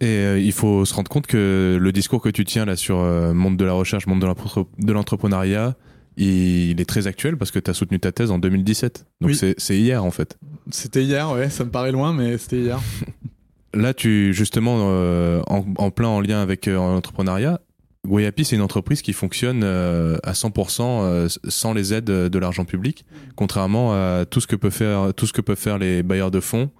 Et 0.00 0.06
euh, 0.06 0.38
il 0.40 0.52
faut 0.52 0.84
se 0.84 0.92
rendre 0.92 1.08
compte 1.08 1.26
que 1.26 1.78
le 1.80 1.92
discours 1.92 2.20
que 2.20 2.28
tu 2.28 2.44
tiens 2.44 2.64
là 2.64 2.76
sur 2.76 2.98
euh, 2.98 3.32
monde 3.32 3.56
de 3.56 3.64
la 3.64 3.72
recherche, 3.72 4.06
monde 4.06 4.20
de 4.20 4.26
l'entre- 4.26 4.66
de 4.78 4.92
l'entrepreneuriat, 4.92 5.76
il, 6.16 6.80
est 6.80 6.84
très 6.88 7.06
actuel 7.06 7.36
parce 7.36 7.50
que 7.50 7.58
tu 7.58 7.70
as 7.70 7.74
soutenu 7.74 7.98
ta 8.00 8.12
thèse 8.12 8.30
en 8.30 8.38
2017. 8.38 9.06
Donc 9.20 9.30
Oui. 9.30 9.36
c'est 9.36 9.54
c'est 9.58 9.78
hier 9.78 10.04
en 10.04 10.10
fait. 10.10 10.36
C'était 10.70 11.02
hier, 11.04 11.30
ouais, 11.30 11.48
ça 11.48 11.64
me 11.64 11.70
paraît 11.70 11.92
loin, 11.92 12.12
mais 12.12 12.38
c'était 12.38 12.58
hier. 12.60 12.80
Là, 13.74 13.92
tu 13.94 14.32
justement 14.32 14.76
euh, 14.82 15.42
en, 15.48 15.64
en 15.78 15.90
plein 15.90 16.06
en 16.08 16.20
lien 16.20 16.40
avec 16.40 16.66
l'entrepreneuriat, 16.66 17.60
Guayapi 18.06 18.44
c'est 18.44 18.56
une 18.56 18.62
entreprise 18.62 19.02
qui 19.02 19.12
fonctionne 19.12 19.62
euh, 19.64 20.18
à 20.22 20.32
100% 20.32 20.82
euh, 20.82 21.28
sans 21.48 21.72
les 21.72 21.94
aides 21.94 22.04
de 22.04 22.38
l'argent 22.38 22.64
public, 22.64 23.04
contrairement 23.34 23.92
à 23.94 24.24
tout 24.26 24.40
ce 24.40 24.46
que 24.46 24.70
faire 24.70 25.14
tout 25.14 25.26
ce 25.26 25.32
que 25.32 25.40
peuvent 25.40 25.58
faire 25.58 25.78
les 25.78 26.02
bailleurs 26.02 26.30
de 26.30 26.40
fonds. 26.40 26.70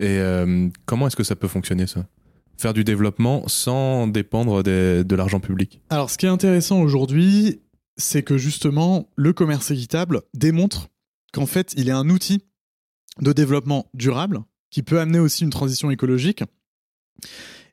Et 0.00 0.18
euh, 0.18 0.68
comment 0.86 1.08
est-ce 1.08 1.16
que 1.16 1.24
ça 1.24 1.36
peut 1.36 1.48
fonctionner 1.48 1.86
ça? 1.86 2.06
Faire 2.56 2.72
du 2.72 2.84
développement 2.84 3.46
sans 3.48 4.06
dépendre 4.06 4.62
de 4.62 5.14
l'argent 5.14 5.40
public? 5.40 5.80
Alors, 5.90 6.10
ce 6.10 6.18
qui 6.18 6.26
est 6.26 6.30
intéressant 6.30 6.80
aujourd'hui, 6.80 7.60
c'est 7.96 8.22
que 8.22 8.36
justement, 8.36 9.08
le 9.16 9.32
commerce 9.32 9.70
équitable 9.70 10.22
démontre 10.34 10.88
qu'en 11.32 11.46
fait, 11.46 11.72
il 11.76 11.88
est 11.88 11.92
un 11.92 12.08
outil 12.08 12.42
de 13.20 13.32
développement 13.32 13.86
durable 13.94 14.40
qui 14.70 14.82
peut 14.82 15.00
amener 15.00 15.18
aussi 15.18 15.44
une 15.44 15.50
transition 15.50 15.90
écologique 15.90 16.44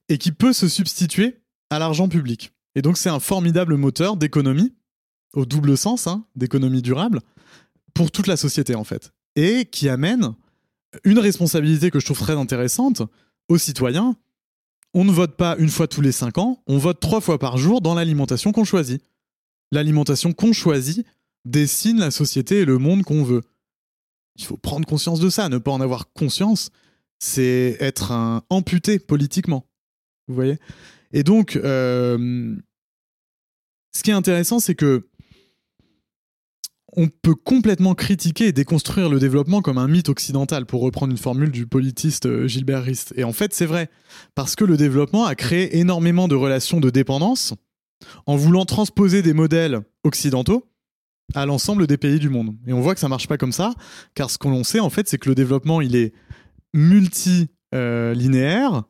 et 0.10 0.18
qui 0.18 0.32
peut 0.32 0.54
se 0.54 0.68
substituer 0.68 1.38
à 1.70 1.80
l'argent 1.80 2.08
public. 2.08 2.55
Et 2.76 2.82
donc, 2.82 2.98
c'est 2.98 3.10
un 3.10 3.20
formidable 3.20 3.78
moteur 3.78 4.18
d'économie, 4.18 4.74
au 5.34 5.46
double 5.46 5.78
sens, 5.78 6.08
hein, 6.08 6.26
d'économie 6.36 6.82
durable, 6.82 7.22
pour 7.94 8.12
toute 8.12 8.28
la 8.28 8.38
société, 8.38 8.76
en 8.76 8.84
fait. 8.84 9.14
Et 9.36 9.66
qui 9.66 9.90
amène 9.90 10.36
une 11.04 11.20
responsabilité 11.20 11.92
que 11.92 12.00
je 12.00 12.06
trouve 12.06 12.20
très 12.20 12.38
intéressante 12.38 13.02
aux 13.50 13.58
citoyens. 13.58 14.16
On 14.94 15.04
ne 15.04 15.12
vote 15.12 15.36
pas 15.36 15.58
une 15.58 15.70
fois 15.70 15.88
tous 15.88 16.02
les 16.02 16.14
cinq 16.14 16.38
ans, 16.38 16.64
on 16.68 16.78
vote 16.78 17.00
trois 17.00 17.22
fois 17.22 17.38
par 17.38 17.58
jour 17.58 17.82
dans 17.82 17.96
l'alimentation 17.96 18.52
qu'on 18.52 18.64
choisit. 18.64 19.04
L'alimentation 19.72 20.32
qu'on 20.32 20.54
choisit 20.54 21.06
dessine 21.44 22.00
la 22.00 22.12
société 22.12 22.60
et 22.62 22.66
le 22.66 22.78
monde 22.78 23.04
qu'on 23.04 23.24
veut. 23.24 23.42
Il 24.38 24.46
faut 24.46 24.58
prendre 24.58 24.88
conscience 24.88 25.20
de 25.20 25.30
ça. 25.30 25.50
Ne 25.50 25.58
pas 25.58 25.72
en 25.72 25.82
avoir 25.82 26.12
conscience, 26.14 26.70
c'est 27.20 27.78
être 27.80 28.12
un 28.12 28.44
amputé 28.50 29.00
politiquement. 29.00 29.66
Vous 30.28 30.36
voyez? 30.36 30.60
Et 31.14 31.24
donc, 31.24 31.56
euh, 31.56 32.56
ce 33.96 34.04
qui 34.04 34.12
est 34.12 34.14
intéressant, 34.14 34.60
c'est 34.60 34.76
que 34.76 35.08
on 36.98 37.08
peut 37.08 37.36
complètement 37.36 37.94
critiquer 37.94 38.48
et 38.48 38.52
déconstruire 38.54 39.10
le 39.10 39.20
développement 39.20 39.62
comme 39.62 39.78
un 39.78 39.88
mythe 39.88 40.10
occidental, 40.10 40.66
pour 40.66 40.82
reprendre 40.82 41.12
une 41.12 41.18
formule 41.18 41.52
du 41.52 41.68
politiste 41.68 42.26
euh, 42.26 42.48
Gilbert 42.48 42.84
Rist. 42.84 43.14
Et 43.18 43.24
en 43.24 43.34
fait, 43.34 43.54
c'est 43.54 43.66
vrai, 43.66 43.90
parce 44.34 44.56
que 44.56 44.64
le 44.64 44.78
développement 44.78 45.26
a 45.26 45.36
créé 45.36 45.78
énormément 45.78 46.28
de 46.28 46.36
relations 46.36 46.80
de 46.80 46.90
dépendance 46.90 47.54
en 48.26 48.36
voulant 48.36 48.66
transposer 48.66 49.22
des 49.22 49.34
modèles 49.34 49.82
occidentaux 50.04 50.70
à 51.34 51.46
l'ensemble 51.46 51.88
des 51.88 51.98
pays 51.98 52.20
du 52.20 52.30
monde. 52.30 52.56
Et 52.68 52.74
on 52.74 52.82
voit 52.82 52.94
que 52.94 53.00
ça 53.00 53.10
marche 53.10 53.28
pas 53.28 53.38
comme 53.38 53.52
ça, 53.52 53.74
car 54.14 54.30
ce 54.30 54.38
qu'on 54.38 54.64
sait 54.64 54.80
en 54.80 54.90
fait, 54.90 55.08
c'est 55.08 55.18
que 55.18 55.30
le 55.30 55.36
développement, 55.36 55.82
il 55.82 55.96
est 55.96 56.14
multilinéaire, 56.74 58.84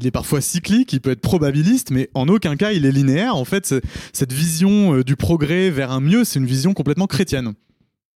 il 0.00 0.06
est 0.06 0.10
parfois 0.10 0.40
cyclique, 0.40 0.92
il 0.92 1.00
peut 1.00 1.10
être 1.10 1.20
probabiliste, 1.20 1.90
mais 1.90 2.10
en 2.14 2.28
aucun 2.28 2.56
cas 2.56 2.72
il 2.72 2.86
est 2.86 2.92
linéaire. 2.92 3.36
En 3.36 3.44
fait, 3.44 3.74
cette 4.12 4.32
vision 4.32 4.94
euh, 4.94 5.04
du 5.04 5.16
progrès 5.16 5.70
vers 5.70 5.92
un 5.92 6.00
mieux, 6.00 6.24
c'est 6.24 6.38
une 6.38 6.46
vision 6.46 6.72
complètement 6.74 7.06
chrétienne. 7.06 7.54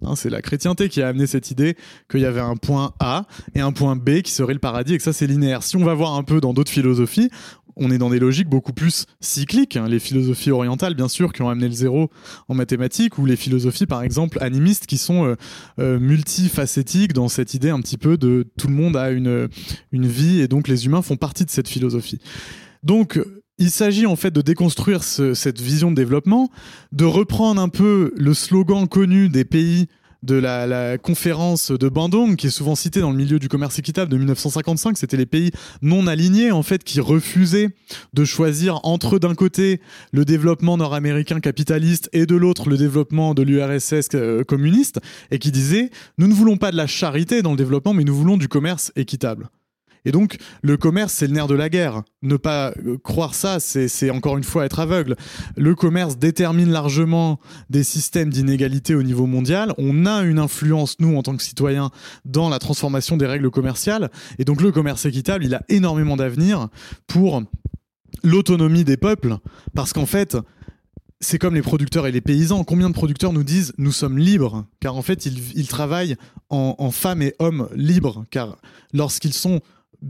Hein, 0.04 0.16
c'est 0.16 0.30
la 0.30 0.42
chrétienté 0.42 0.88
qui 0.88 1.02
a 1.02 1.08
amené 1.08 1.26
cette 1.26 1.50
idée 1.50 1.76
qu'il 2.10 2.20
y 2.20 2.26
avait 2.26 2.40
un 2.40 2.56
point 2.56 2.92
A 3.00 3.26
et 3.54 3.60
un 3.60 3.72
point 3.72 3.96
B 3.96 4.22
qui 4.22 4.32
serait 4.32 4.52
le 4.52 4.58
paradis 4.58 4.94
et 4.94 4.98
que 4.98 5.02
ça 5.02 5.12
c'est 5.12 5.26
linéaire. 5.26 5.62
Si 5.62 5.76
on 5.76 5.84
va 5.84 5.94
voir 5.94 6.14
un 6.14 6.22
peu 6.22 6.40
dans 6.40 6.52
d'autres 6.52 6.70
philosophies, 6.70 7.30
on 7.76 7.90
est 7.90 7.98
dans 7.98 8.10
des 8.10 8.18
logiques 8.18 8.48
beaucoup 8.48 8.72
plus 8.72 9.06
cycliques. 9.20 9.76
hein. 9.76 9.88
Les 9.88 9.98
philosophies 9.98 10.50
orientales, 10.50 10.94
bien 10.94 11.08
sûr, 11.08 11.32
qui 11.32 11.42
ont 11.42 11.48
amené 11.48 11.66
le 11.68 11.74
zéro 11.74 12.10
en 12.48 12.54
mathématiques, 12.54 13.18
ou 13.18 13.26
les 13.26 13.36
philosophies, 13.36 13.86
par 13.86 14.02
exemple, 14.02 14.38
animistes, 14.40 14.86
qui 14.86 14.98
sont 14.98 15.24
euh, 15.26 15.34
euh, 15.78 15.98
multifacétiques 15.98 17.12
dans 17.12 17.28
cette 17.28 17.54
idée 17.54 17.70
un 17.70 17.80
petit 17.80 17.98
peu 17.98 18.16
de 18.16 18.46
tout 18.58 18.68
le 18.68 18.74
monde 18.74 18.96
a 18.96 19.10
une, 19.10 19.48
une 19.92 20.06
vie 20.06 20.40
et 20.40 20.48
donc 20.48 20.68
les 20.68 20.86
humains 20.86 21.02
font 21.02 21.16
partie 21.16 21.44
de 21.44 21.50
cette 21.50 21.68
philosophie. 21.68 22.20
Donc, 22.82 23.20
il 23.58 23.70
s'agit 23.70 24.06
en 24.06 24.16
fait 24.16 24.30
de 24.32 24.40
déconstruire 24.40 25.04
ce- 25.04 25.34
cette 25.34 25.60
vision 25.60 25.90
de 25.90 25.96
développement, 25.96 26.50
de 26.90 27.04
reprendre 27.04 27.60
un 27.60 27.68
peu 27.68 28.12
le 28.16 28.34
slogan 28.34 28.88
connu 28.88 29.28
des 29.28 29.44
pays 29.44 29.86
de 30.22 30.34
la, 30.34 30.66
la 30.66 30.98
conférence 30.98 31.70
de 31.70 31.88
Bandung, 31.88 32.36
qui 32.36 32.46
est 32.46 32.50
souvent 32.50 32.74
cité 32.74 33.00
dans 33.00 33.10
le 33.10 33.16
milieu 33.16 33.38
du 33.38 33.48
commerce 33.48 33.78
équitable 33.78 34.10
de 34.10 34.16
1955. 34.16 34.96
C'était 34.96 35.16
les 35.16 35.26
pays 35.26 35.50
non 35.80 36.06
alignés, 36.06 36.52
en 36.52 36.62
fait, 36.62 36.84
qui 36.84 37.00
refusaient 37.00 37.68
de 38.12 38.24
choisir 38.24 38.80
entre, 38.84 39.18
d'un 39.18 39.34
côté, 39.34 39.80
le 40.12 40.24
développement 40.24 40.76
nord-américain 40.76 41.40
capitaliste 41.40 42.08
et 42.12 42.26
de 42.26 42.36
l'autre, 42.36 42.68
le 42.68 42.76
développement 42.76 43.34
de 43.34 43.42
l'URSS 43.42 44.08
euh, 44.14 44.44
communiste, 44.44 45.00
et 45.30 45.38
qui 45.38 45.50
disaient, 45.50 45.90
nous 46.18 46.28
ne 46.28 46.34
voulons 46.34 46.56
pas 46.56 46.70
de 46.70 46.76
la 46.76 46.86
charité 46.86 47.42
dans 47.42 47.50
le 47.50 47.56
développement, 47.56 47.94
mais 47.94 48.04
nous 48.04 48.14
voulons 48.14 48.36
du 48.36 48.48
commerce 48.48 48.92
équitable. 48.96 49.48
Et 50.04 50.12
donc, 50.12 50.38
le 50.62 50.76
commerce, 50.76 51.12
c'est 51.12 51.26
le 51.28 51.32
nerf 51.34 51.46
de 51.46 51.54
la 51.54 51.68
guerre. 51.68 52.02
Ne 52.22 52.36
pas 52.36 52.72
euh, 52.84 52.98
croire 52.98 53.34
ça, 53.34 53.60
c'est 53.60 54.10
encore 54.10 54.36
une 54.36 54.44
fois 54.44 54.64
être 54.64 54.80
aveugle. 54.80 55.16
Le 55.56 55.74
commerce 55.74 56.18
détermine 56.18 56.70
largement 56.70 57.38
des 57.70 57.84
systèmes 57.84 58.30
d'inégalité 58.30 58.94
au 58.94 59.02
niveau 59.02 59.26
mondial. 59.26 59.72
On 59.78 60.06
a 60.06 60.22
une 60.22 60.38
influence, 60.38 60.96
nous, 60.98 61.16
en 61.16 61.22
tant 61.22 61.36
que 61.36 61.42
citoyens, 61.42 61.90
dans 62.24 62.48
la 62.48 62.58
transformation 62.58 63.16
des 63.16 63.26
règles 63.26 63.50
commerciales. 63.50 64.10
Et 64.38 64.44
donc, 64.44 64.60
le 64.60 64.72
commerce 64.72 65.06
équitable, 65.06 65.44
il 65.44 65.54
a 65.54 65.62
énormément 65.68 66.16
d'avenir 66.16 66.68
pour 67.06 67.42
l'autonomie 68.24 68.84
des 68.84 68.96
peuples. 68.96 69.36
Parce 69.74 69.92
qu'en 69.92 70.06
fait, 70.06 70.36
c'est 71.20 71.38
comme 71.38 71.54
les 71.54 71.62
producteurs 71.62 72.08
et 72.08 72.12
les 72.12 72.20
paysans. 72.20 72.64
Combien 72.64 72.88
de 72.88 72.94
producteurs 72.94 73.32
nous 73.32 73.44
disent 73.44 73.72
nous 73.78 73.92
sommes 73.92 74.18
libres? 74.18 74.66
Car 74.80 74.96
en 74.96 75.02
fait, 75.02 75.26
ils, 75.26 75.56
ils 75.56 75.68
travaillent 75.68 76.16
en, 76.50 76.74
en 76.78 76.90
femmes 76.90 77.22
et 77.22 77.34
hommes 77.38 77.68
libres. 77.76 78.24
Car 78.30 78.58
lorsqu'ils 78.92 79.32
sont 79.32 79.60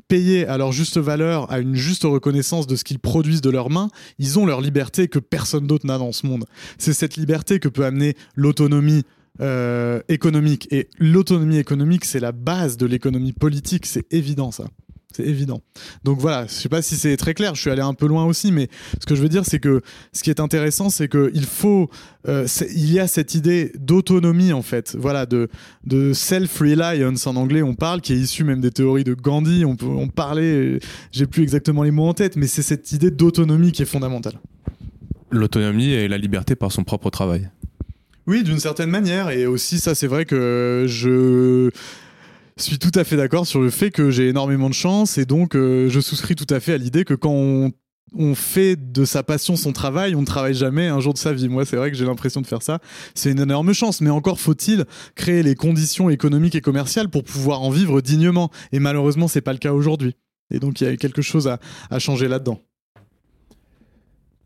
payés 0.09 0.47
à 0.47 0.59
leur 0.59 0.73
juste 0.73 0.99
valeur, 0.99 1.51
à 1.51 1.61
une 1.61 1.75
juste 1.75 2.05
reconnaissance 2.05 2.67
de 2.67 2.77
ce 2.77 2.85
qu'ils 2.85 2.99
produisent 2.99 3.41
de 3.41 3.51
leurs 3.51 3.71
mains, 3.71 3.89
ils 4.19 4.39
ont 4.39 4.47
leur 4.47 4.61
liberté 4.61 5.09
que 5.09 5.19
personne 5.19 5.67
d'autre 5.67 5.87
n'a 5.87 5.99
dans 5.99 6.13
ce 6.13 6.27
monde. 6.27 6.45
C'est 6.79 6.93
cette 6.93 7.17
liberté 7.17 7.59
que 7.59 7.69
peut 7.69 7.85
amener 7.85 8.15
l'autonomie 8.35 9.05
euh, 9.41 10.01
économique. 10.09 10.69
Et 10.71 10.89
l'autonomie 10.99 11.57
économique, 11.57 12.05
c'est 12.05 12.21
la 12.21 12.33
base 12.33 12.77
de 12.77 12.87
l'économie 12.87 13.33
politique, 13.33 13.87
c'est 13.87 14.13
évident 14.13 14.51
ça. 14.51 14.65
C'est 15.15 15.25
évident. 15.25 15.63
Donc 16.05 16.19
voilà, 16.19 16.47
je 16.47 16.53
sais 16.53 16.69
pas 16.69 16.83
si 16.83 16.97
c'est 16.97 17.17
très 17.17 17.35
clair, 17.35 17.55
je 17.55 17.61
suis 17.61 17.71
allé 17.71 17.83
un 17.83 17.95
peu 17.95 18.07
loin 18.07 18.25
aussi, 18.25 18.53
mais 18.53 18.69
ce 19.01 19.07
que 19.07 19.15
je 19.15 19.23
veux 19.23 19.29
dire, 19.29 19.45
c'est 19.45 19.59
que 19.59 19.83
ce 20.13 20.23
qui 20.23 20.31
est 20.31 20.41
intéressant, 20.41 20.91
c'est 20.91 21.09
qu'il 21.09 21.45
faut, 21.45 21.91
euh, 22.29 22.47
il 22.75 22.93
y 22.93 22.99
a 22.99 23.07
cette 23.07 23.35
idée 23.35 23.73
d'autonomie 23.79 24.53
en 24.53 24.63
fait, 24.63 24.97
voilà, 24.99 25.27
de, 25.27 25.49
de 25.85 26.13
self-reliance 26.13 27.27
en 27.27 27.37
anglais, 27.37 27.63
on 27.63 27.75
parle, 27.75 28.01
qui 28.01 28.13
est 28.13 28.19
issue 28.19 28.45
même 28.45 28.61
des 28.61 28.71
théories 28.71 29.05
de 29.05 29.15
Gandhi, 29.15 29.65
on, 29.65 29.77
peut, 29.77 29.87
on 29.87 30.09
parlait, 30.09 30.79
j'ai 31.11 31.27
plus 31.27 31.43
exactement 31.43 31.83
les 31.83 31.91
mots 31.91 32.09
en 32.09 32.15
tête, 32.15 32.37
mais 32.37 32.47
c'est 32.47 32.63
cette 32.63 32.93
idée 32.93 33.11
d'autonomie 33.11 33.73
qui 33.73 33.83
est 33.83 33.87
fondamentale. 33.87 34.39
L'autonomie 35.31 35.91
et 35.91 36.09
la 36.09 36.19
liberté 36.19 36.55
par 36.57 36.73
son 36.73 36.85
propre 36.85 37.11
travail. 37.11 37.49
Oui, 38.27 38.45
d'une 38.45 38.61
certaine 38.61 38.91
manière. 38.91 39.31
Et 39.31 39.47
aussi, 39.47 39.79
ça, 39.79 39.95
c'est 39.95 40.07
vrai 40.07 40.25
que 40.25 40.85
je 40.89 41.71
suis 42.57 42.79
tout 42.79 42.91
à 42.95 43.05
fait 43.05 43.17
d'accord 43.17 43.47
sur 43.47 43.61
le 43.61 43.71
fait 43.71 43.91
que 43.91 44.11
j'ai 44.11 44.29
énormément 44.29 44.69
de 44.69 44.75
chance. 44.75 45.19
Et 45.19 45.25
donc, 45.25 45.55
euh, 45.55 45.89
je 45.89 46.01
souscris 46.01 46.35
tout 46.35 46.47
à 46.51 46.61
fait 46.61 46.75
à 46.75 46.79
l'idée 46.79 47.05
que 47.05 47.15
quand 47.15 47.33
on, 47.33 47.73
fait 48.35 48.77
de 48.77 49.07
sa 49.07 49.23
passion 49.23 49.57
son 49.57 49.73
travail, 49.73 50.15
on 50.15 50.21
ne 50.21 50.27
travaille 50.27 50.55
jamais 50.55 50.89
un 50.89 51.01
jour 51.01 51.15
de 51.15 51.19
sa 51.19 51.33
vie. 51.33 51.49
Moi, 51.49 51.65
c'est 51.65 51.77
vrai 51.77 51.91
que 51.91 51.97
j'ai 51.97 52.05
l'impression 52.05 52.43
de 52.43 52.47
faire 52.47 52.61
ça. 52.61 52.79
C'est 53.15 53.31
une 53.31 53.41
énorme 53.41 53.73
chance. 53.73 54.03
Mais 54.03 54.11
encore 54.11 54.39
faut-il 54.39 54.85
créer 55.15 55.43
les 55.43 55.55
conditions 55.55 56.11
économiques 56.11 56.55
et 56.55 56.61
commerciales 56.61 57.09
pour 57.09 57.25
pouvoir 57.25 57.63
en 57.63 57.71
vivre 57.71 58.03
dignement. 58.03 58.51
Et 58.73 58.81
malheureusement, 58.81 59.29
c'est 59.29 59.41
pas 59.41 59.53
le 59.55 59.59
cas 59.59 59.73
aujourd'hui. 59.73 60.15
Et 60.53 60.59
donc, 60.59 60.81
il 60.83 60.85
y 60.85 60.87
a 60.89 60.97
quelque 60.97 61.23
chose 61.23 61.49
à, 61.49 61.99
changer 61.99 62.29
là-dedans. 62.29 62.61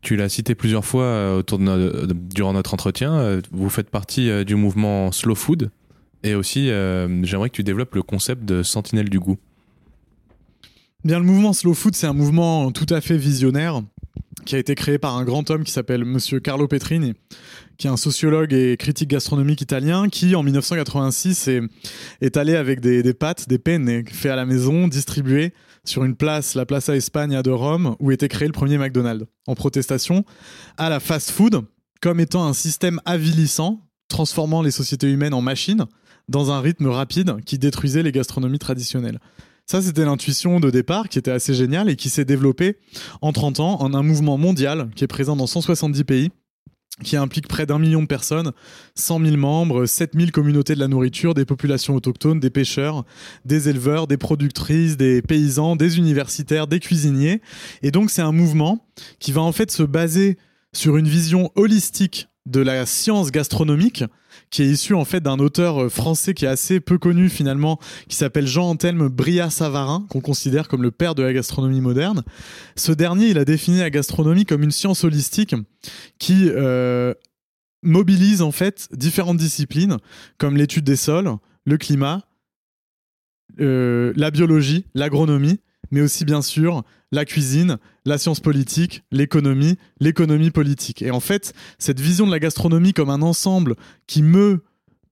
Tu 0.01 0.15
l'as 0.15 0.29
cité 0.29 0.55
plusieurs 0.55 0.85
fois 0.85 1.03
euh, 1.03 1.39
autour 1.39 1.59
de 1.59 2.05
de- 2.05 2.13
durant 2.13 2.53
notre 2.53 2.73
entretien. 2.73 3.13
euh, 3.15 3.41
Vous 3.51 3.69
faites 3.69 3.89
partie 3.89 4.29
euh, 4.29 4.45
du 4.45 4.55
mouvement 4.55 5.11
Slow 5.11 5.35
Food. 5.35 5.71
Et 6.23 6.35
aussi, 6.35 6.69
euh, 6.69 7.23
j'aimerais 7.23 7.49
que 7.49 7.55
tu 7.55 7.63
développes 7.63 7.95
le 7.95 8.03
concept 8.03 8.43
de 8.45 8.63
sentinelle 8.63 9.09
du 9.09 9.19
goût. 9.19 9.37
Bien, 11.03 11.19
le 11.19 11.25
mouvement 11.25 11.53
Slow 11.53 11.73
Food, 11.73 11.95
c'est 11.95 12.07
un 12.07 12.13
mouvement 12.13 12.71
tout 12.71 12.87
à 12.89 13.01
fait 13.01 13.17
visionnaire 13.17 13.81
qui 14.45 14.55
a 14.55 14.59
été 14.59 14.75
créé 14.75 14.97
par 14.97 15.15
un 15.17 15.25
grand 15.25 15.49
homme 15.51 15.63
qui 15.63 15.71
s'appelle 15.71 16.05
Monsieur 16.05 16.39
Carlo 16.39 16.67
Petrini, 16.67 17.13
qui 17.77 17.87
est 17.87 17.89
un 17.89 17.97
sociologue 17.97 18.53
et 18.53 18.77
critique 18.77 19.09
gastronomique 19.09 19.61
italien, 19.61 20.09
qui 20.09 20.35
en 20.35 20.43
1986 20.43 21.49
est, 22.21 22.37
allé 22.37 22.55
avec 22.55 22.79
des, 22.79 23.13
pâtes, 23.13 23.49
des 23.49 23.59
penne 23.59 24.03
fait 24.07 24.29
à 24.29 24.35
la 24.35 24.45
maison, 24.45 24.87
distribuées 24.87 25.53
sur 25.83 26.03
une 26.03 26.15
place, 26.15 26.55
la 26.55 26.65
Plaza 26.65 26.95
España 26.95 27.43
de 27.43 27.51
Rome, 27.51 27.95
où 27.99 28.11
était 28.11 28.29
créé 28.29 28.47
le 28.47 28.53
premier 28.53 28.77
McDonald's, 28.77 29.25
en 29.47 29.55
protestation 29.55 30.23
à 30.77 30.89
la 30.89 30.99
fast-food 30.99 31.63
comme 32.01 32.19
étant 32.19 32.45
un 32.45 32.53
système 32.53 33.01
avilissant, 33.05 33.81
transformant 34.07 34.61
les 34.61 34.71
sociétés 34.71 35.11
humaines 35.11 35.33
en 35.33 35.41
machines 35.41 35.85
dans 36.27 36.51
un 36.51 36.59
rythme 36.59 36.87
rapide 36.87 37.37
qui 37.45 37.57
détruisait 37.57 38.03
les 38.03 38.11
gastronomies 38.11 38.59
traditionnelles. 38.59 39.19
Ça, 39.65 39.81
c'était 39.81 40.05
l'intuition 40.05 40.59
de 40.59 40.69
départ 40.69 41.09
qui 41.09 41.19
était 41.19 41.31
assez 41.31 41.53
géniale 41.53 41.89
et 41.89 41.97
qui 41.97 42.09
s'est 42.09 42.25
développée 42.25 42.77
en 43.21 43.33
30 43.33 43.59
ans 43.59 43.81
en 43.81 43.93
un 43.93 44.01
mouvement 44.01 44.37
mondial 44.37 44.89
qui 44.95 45.03
est 45.03 45.07
présent 45.07 45.35
dans 45.35 45.47
170 45.47 46.03
pays 46.05 46.31
qui 47.03 47.15
implique 47.15 47.47
près 47.47 47.65
d'un 47.65 47.77
million 47.77 48.01
de 48.01 48.07
personnes, 48.07 48.51
100 48.95 49.23
000 49.23 49.37
membres, 49.37 49.85
7 49.85 50.13
000 50.15 50.31
communautés 50.31 50.73
de 50.73 50.79
la 50.79 50.87
nourriture, 50.87 51.33
des 51.33 51.45
populations 51.45 51.95
autochtones, 51.95 52.39
des 52.39 52.49
pêcheurs, 52.49 53.05
des 53.45 53.69
éleveurs, 53.69 54.07
des 54.07 54.17
productrices, 54.17 54.97
des 54.97 55.21
paysans, 55.21 55.75
des 55.75 55.97
universitaires, 55.97 56.65
des 56.67 56.79
cuisiniers. 56.79 57.41
Et 57.83 57.91
donc 57.91 58.09
c'est 58.09 58.23
un 58.23 58.31
mouvement 58.31 58.87
qui 59.19 59.31
va 59.31 59.41
en 59.41 59.51
fait 59.51 59.69
se 59.69 59.83
baser 59.83 60.37
sur 60.73 60.97
une 60.97 61.07
vision 61.07 61.51
holistique 61.55 62.29
de 62.45 62.61
la 62.61 62.85
science 62.85 63.31
gastronomique 63.31 64.03
qui 64.49 64.63
est 64.63 64.67
issu 64.67 64.93
en 64.93 65.05
fait 65.05 65.21
d'un 65.21 65.39
auteur 65.39 65.83
euh, 65.83 65.89
français 65.89 66.33
qui 66.33 66.45
est 66.45 66.49
assez 66.49 66.79
peu 66.79 66.97
connu 66.97 67.29
finalement, 67.29 67.79
qui 68.07 68.15
s'appelle 68.15 68.47
Jean-Anthelme 68.47 69.07
Bria-Savarin, 69.09 70.05
qu'on 70.09 70.21
considère 70.21 70.67
comme 70.67 70.83
le 70.83 70.91
père 70.91 71.15
de 71.15 71.23
la 71.23 71.33
gastronomie 71.33 71.81
moderne. 71.81 72.23
Ce 72.75 72.91
dernier, 72.91 73.27
il 73.27 73.37
a 73.37 73.45
défini 73.45 73.79
la 73.79 73.89
gastronomie 73.89 74.45
comme 74.45 74.63
une 74.63 74.71
science 74.71 75.03
holistique 75.03 75.55
qui 76.19 76.49
euh, 76.49 77.13
mobilise 77.83 78.41
en 78.41 78.51
fait 78.51 78.87
différentes 78.91 79.37
disciplines 79.37 79.97
comme 80.37 80.57
l'étude 80.57 80.85
des 80.85 80.95
sols, 80.95 81.31
le 81.65 81.77
climat, 81.77 82.23
euh, 83.59 84.13
la 84.15 84.31
biologie, 84.31 84.85
l'agronomie, 84.93 85.59
mais 85.91 86.01
aussi 86.01 86.25
bien 86.25 86.41
sûr 86.41 86.83
la 87.11 87.25
cuisine, 87.25 87.77
la 88.05 88.17
science 88.17 88.39
politique, 88.39 89.03
l'économie, 89.11 89.77
l'économie 89.99 90.51
politique. 90.51 91.01
Et 91.01 91.11
en 91.11 91.19
fait, 91.19 91.53
cette 91.79 91.99
vision 91.99 92.25
de 92.25 92.31
la 92.31 92.39
gastronomie 92.39 92.93
comme 92.93 93.09
un 93.09 93.21
ensemble 93.21 93.75
qui 94.07 94.23
meut 94.23 94.63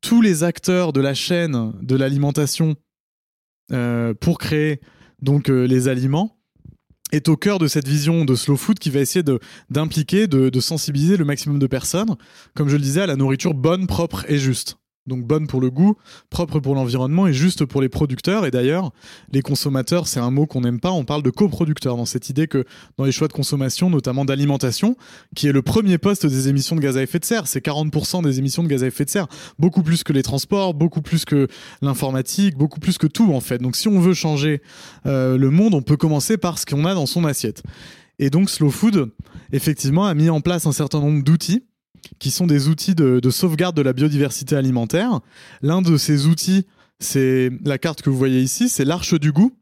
tous 0.01 0.21
les 0.21 0.43
acteurs 0.43 0.93
de 0.93 1.01
la 1.01 1.13
chaîne 1.13 1.73
de 1.81 1.95
l'alimentation 1.95 2.75
euh, 3.71 4.13
pour 4.13 4.37
créer 4.37 4.81
donc 5.21 5.49
euh, 5.49 5.65
les 5.65 5.87
aliments 5.87 6.37
est 7.11 7.29
au 7.29 7.37
cœur 7.37 7.59
de 7.59 7.67
cette 7.67 7.87
vision 7.87 8.25
de 8.25 8.35
slow 8.35 8.57
food 8.57 8.77
qui 8.77 8.89
va 8.89 8.99
essayer 8.99 9.23
d'impliquer, 9.69 10.27
de, 10.27 10.49
de 10.49 10.59
sensibiliser 10.59 11.17
le 11.17 11.25
maximum 11.25 11.59
de 11.59 11.67
personnes, 11.67 12.15
comme 12.55 12.67
je 12.67 12.75
le 12.75 12.81
disais, 12.81 13.01
à 13.01 13.07
la 13.07 13.15
nourriture 13.15 13.53
bonne, 13.53 13.87
propre 13.87 14.25
et 14.27 14.37
juste 14.37 14.77
donc 15.07 15.23
bonne 15.23 15.47
pour 15.47 15.61
le 15.61 15.69
goût, 15.69 15.95
propre 16.29 16.59
pour 16.59 16.75
l'environnement 16.75 17.27
et 17.27 17.33
juste 17.33 17.65
pour 17.65 17.81
les 17.81 17.89
producteurs. 17.89 18.45
Et 18.45 18.51
d'ailleurs, 18.51 18.91
les 19.31 19.41
consommateurs, 19.41 20.07
c'est 20.07 20.19
un 20.19 20.31
mot 20.31 20.45
qu'on 20.45 20.61
n'aime 20.61 20.79
pas, 20.79 20.91
on 20.91 21.05
parle 21.05 21.23
de 21.23 21.29
coproducteurs 21.29 21.97
dans 21.97 22.05
cette 22.05 22.29
idée 22.29 22.47
que 22.47 22.65
dans 22.97 23.05
les 23.05 23.11
choix 23.11 23.27
de 23.27 23.33
consommation, 23.33 23.89
notamment 23.89 24.25
d'alimentation, 24.25 24.97
qui 25.35 25.47
est 25.47 25.51
le 25.51 25.61
premier 25.61 25.97
poste 25.97 26.25
des 26.25 26.49
émissions 26.49 26.75
de 26.75 26.81
gaz 26.81 26.97
à 26.97 27.03
effet 27.03 27.19
de 27.19 27.25
serre, 27.25 27.47
c'est 27.47 27.63
40% 27.63 28.23
des 28.23 28.39
émissions 28.39 28.63
de 28.63 28.67
gaz 28.67 28.83
à 28.83 28.87
effet 28.87 29.05
de 29.05 29.09
serre, 29.09 29.27
beaucoup 29.59 29.83
plus 29.83 30.03
que 30.03 30.13
les 30.13 30.23
transports, 30.23 30.73
beaucoup 30.73 31.01
plus 31.01 31.25
que 31.25 31.47
l'informatique, 31.81 32.57
beaucoup 32.57 32.79
plus 32.79 32.97
que 32.97 33.07
tout 33.07 33.33
en 33.33 33.41
fait. 33.41 33.59
Donc 33.59 33.75
si 33.75 33.87
on 33.87 33.99
veut 33.99 34.13
changer 34.13 34.61
euh, 35.05 35.37
le 35.37 35.49
monde, 35.49 35.73
on 35.73 35.81
peut 35.81 35.97
commencer 35.97 36.37
par 36.37 36.57
ce 36.57 36.65
qu'on 36.65 36.85
a 36.85 36.93
dans 36.93 37.05
son 37.05 37.25
assiette. 37.25 37.63
Et 38.17 38.29
donc 38.29 38.49
Slow 38.49 38.71
Food, 38.71 39.11
effectivement, 39.51 40.05
a 40.05 40.13
mis 40.13 40.29
en 40.29 40.41
place 40.41 40.65
un 40.65 40.71
certain 40.71 40.99
nombre 40.99 41.23
d'outils 41.23 41.63
qui 42.19 42.31
sont 42.31 42.47
des 42.47 42.67
outils 42.67 42.95
de, 42.95 43.29
sauvegarde 43.29 43.75
de 43.75 43.81
la 43.81 43.93
biodiversité 43.93 44.55
alimentaire. 44.55 45.19
L'un 45.61 45.81
de 45.81 45.97
ces 45.97 46.27
outils, 46.27 46.65
c'est 46.99 47.51
la 47.63 47.77
carte 47.77 48.01
que 48.01 48.09
vous 48.09 48.17
voyez 48.17 48.41
ici, 48.41 48.69
c'est 48.69 48.85
l'Arche 48.85 49.13
du 49.19 49.31
goût. 49.31 49.53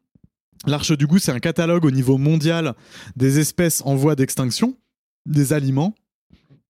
L'Arche 0.65 0.95
du 0.97 1.07
goût, 1.07 1.19
c'est 1.19 1.31
un 1.31 1.39
catalogue 1.39 1.85
au 1.85 1.91
niveau 1.91 2.17
mondial 2.17 2.73
des 3.15 3.39
espèces 3.39 3.81
en 3.85 3.95
voie 3.95 4.15
d'extinction, 4.15 4.77
des 5.25 5.51
aliments, 5.51 5.93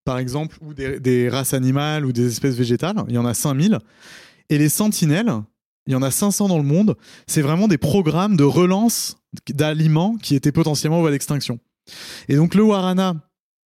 par 0.04 0.18
exemple, 0.18 0.58
ou 0.62 0.74
des, 0.74 1.30
races 1.30 1.54
animales 1.54 2.06
ou 2.06 2.12
des 2.12 2.28
espèces 2.28 2.56
végétales. 2.56 3.04
Il 3.08 3.14
y 3.14 3.18
en 3.18 3.26
a 3.26 3.34
5000. 3.34 3.80
Et 4.50 4.58
les 4.58 4.70
sentinelles, 4.70 5.34
il 5.88 5.94
y 5.94 5.96
en 5.96 6.02
a 6.02 6.12
500 6.12 6.48
dans 6.48 6.58
le 6.58 6.64
monde. 6.64 6.96
C'est 7.28 7.42
vraiment 7.42 7.68
des 7.68 7.78
programmes 7.78 8.36
de 8.36 8.44
relance 8.44 9.18
d'aliments 9.50 10.16
qui 10.18 10.36
étaient 10.36 10.52
potentiellement 10.52 10.98
en 10.98 11.02
voie 11.02 11.12
d'extinction. 11.12 11.60
Et 12.30 12.36
donc 12.36 12.56
le 12.56 12.64
Warana, 12.64 13.16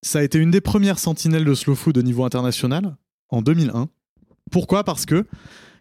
ça 0.07 0.21
a 0.21 0.23
été 0.23 0.39
une 0.39 0.51
des 0.51 0.61
premières 0.61 0.99
sentinelles 0.99 1.45
de 1.45 1.55
slow 1.55 1.75
food 1.75 1.99
au 1.99 2.03
niveau 2.03 2.25
international 2.25 2.97
en 3.29 3.43
2001. 3.43 3.89
Pourquoi? 4.51 4.85
Parce 4.85 5.05
que 5.05 5.27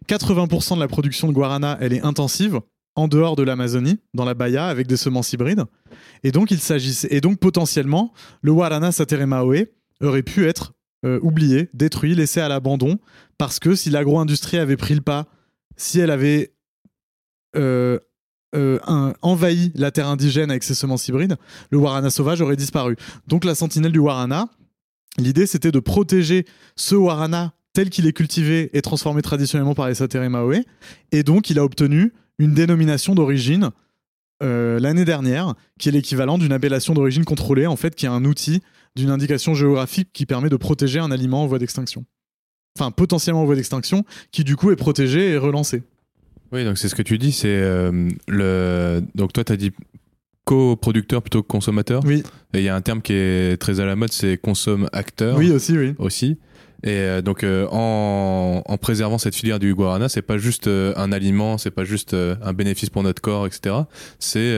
80% 0.07 0.75
de 0.75 0.79
la 0.79 0.87
production 0.87 1.27
de 1.27 1.33
guarana, 1.33 1.77
elle 1.79 1.93
est 1.93 2.03
intensive 2.03 2.59
en 2.95 3.07
dehors 3.07 3.35
de 3.35 3.43
l'Amazonie, 3.43 3.99
dans 4.13 4.25
la 4.25 4.33
Bahia, 4.33 4.67
avec 4.67 4.87
des 4.87 4.97
semences 4.97 5.33
hybrides. 5.33 5.65
Et 6.23 6.31
donc, 6.31 6.49
il 6.49 6.59
et 7.09 7.21
donc 7.21 7.39
potentiellement, 7.39 8.13
le 8.41 8.53
guarana 8.53 8.91
sateremaoe 8.91 9.67
aurait 10.01 10.23
pu 10.23 10.47
être 10.47 10.73
euh, 11.05 11.19
oublié, 11.21 11.69
détruit, 11.73 12.15
laissé 12.15 12.39
à 12.39 12.47
l'abandon, 12.47 12.97
parce 13.37 13.59
que 13.59 13.75
si 13.75 13.89
l'agro-industrie 13.89 14.57
avait 14.57 14.77
pris 14.77 14.95
le 14.95 15.01
pas, 15.01 15.27
si 15.77 15.99
elle 15.99 16.09
avait 16.09 16.55
euh, 17.55 17.99
euh, 18.55 18.79
envahi 19.21 19.71
la 19.75 19.91
terre 19.91 20.07
indigène 20.07 20.49
avec 20.49 20.63
ses 20.63 20.75
semences 20.75 21.07
hybrides, 21.07 21.35
le 21.69 21.77
warana 21.77 22.09
sauvage 22.09 22.41
aurait 22.41 22.55
disparu. 22.55 22.95
Donc 23.27 23.45
la 23.45 23.55
sentinelle 23.55 23.91
du 23.91 23.99
warana, 23.99 24.49
l'idée 25.17 25.45
c'était 25.45 25.71
de 25.71 25.79
protéger 25.79 26.45
ce 26.75 26.95
warana 26.95 27.53
tel 27.73 27.89
qu'il 27.89 28.07
est 28.07 28.13
cultivé 28.13 28.69
et 28.73 28.81
transformé 28.81 29.21
traditionnellement 29.21 29.75
par 29.75 29.87
les 29.87 29.95
Sateremaoe. 29.95 30.63
Et 31.11 31.23
donc 31.23 31.49
il 31.49 31.59
a 31.59 31.63
obtenu 31.63 32.13
une 32.39 32.53
dénomination 32.53 33.15
d'origine 33.15 33.71
euh, 34.43 34.79
l'année 34.79 35.05
dernière, 35.05 35.53
qui 35.79 35.89
est 35.89 35.91
l'équivalent 35.91 36.37
d'une 36.37 36.51
appellation 36.51 36.93
d'origine 36.93 37.23
contrôlée, 37.23 37.67
en 37.67 37.75
fait, 37.75 37.95
qui 37.95 38.05
est 38.05 38.09
un 38.09 38.25
outil 38.25 38.61
d'une 38.95 39.09
indication 39.09 39.53
géographique 39.53 40.09
qui 40.13 40.25
permet 40.25 40.49
de 40.49 40.57
protéger 40.57 40.99
un 40.99 41.11
aliment 41.11 41.43
en 41.43 41.47
voie 41.47 41.59
d'extinction. 41.59 42.05
Enfin, 42.77 42.91
potentiellement 42.91 43.43
en 43.43 43.45
voie 43.45 43.55
d'extinction, 43.55 44.03
qui 44.31 44.43
du 44.43 44.57
coup 44.57 44.71
est 44.71 44.75
protégé 44.75 45.31
et 45.31 45.37
relancé. 45.37 45.83
Oui, 46.51 46.63
donc 46.63 46.77
c'est 46.77 46.87
ce 46.87 46.95
que 46.95 47.01
tu 47.01 47.17
dis, 47.17 47.31
c'est 47.31 47.47
euh, 47.49 48.09
le. 48.27 49.01
Donc 49.15 49.33
toi, 49.33 49.43
tu 49.43 49.51
as 49.51 49.57
dit 49.57 49.71
coproducteur 50.45 51.21
plutôt 51.21 51.41
que 51.41 51.47
consommateur. 51.47 52.03
Oui. 52.05 52.23
Et 52.53 52.59
il 52.59 52.63
y 52.63 52.69
a 52.69 52.75
un 52.75 52.81
terme 52.81 53.01
qui 53.01 53.13
est 53.13 53.59
très 53.59 53.79
à 53.79 53.85
la 53.85 53.95
mode, 53.95 54.11
c'est 54.11 54.37
consomme-acteur. 54.37 55.37
Oui, 55.37 55.51
aussi, 55.51 55.77
oui. 55.77 55.95
Aussi. 55.97 56.37
Et 56.83 56.91
euh, 56.91 57.21
donc 57.21 57.43
euh, 57.43 57.67
en, 57.71 58.61
préservant 58.77 59.17
cette 59.17 59.35
filière 59.35 59.59
du 59.59 59.73
guarana, 59.73 60.09
c'est 60.09 60.21
pas 60.21 60.37
juste 60.37 60.67
euh, 60.67 60.93
un 60.95 61.11
aliment, 61.11 61.57
c'est 61.57 61.71
pas 61.71 61.85
juste 61.85 62.13
un 62.13 62.53
bénéfice 62.53 62.89
pour 62.89 63.03
notre 63.03 63.21
corps, 63.21 63.47
etc. 63.47 63.75
C'est 64.19 64.55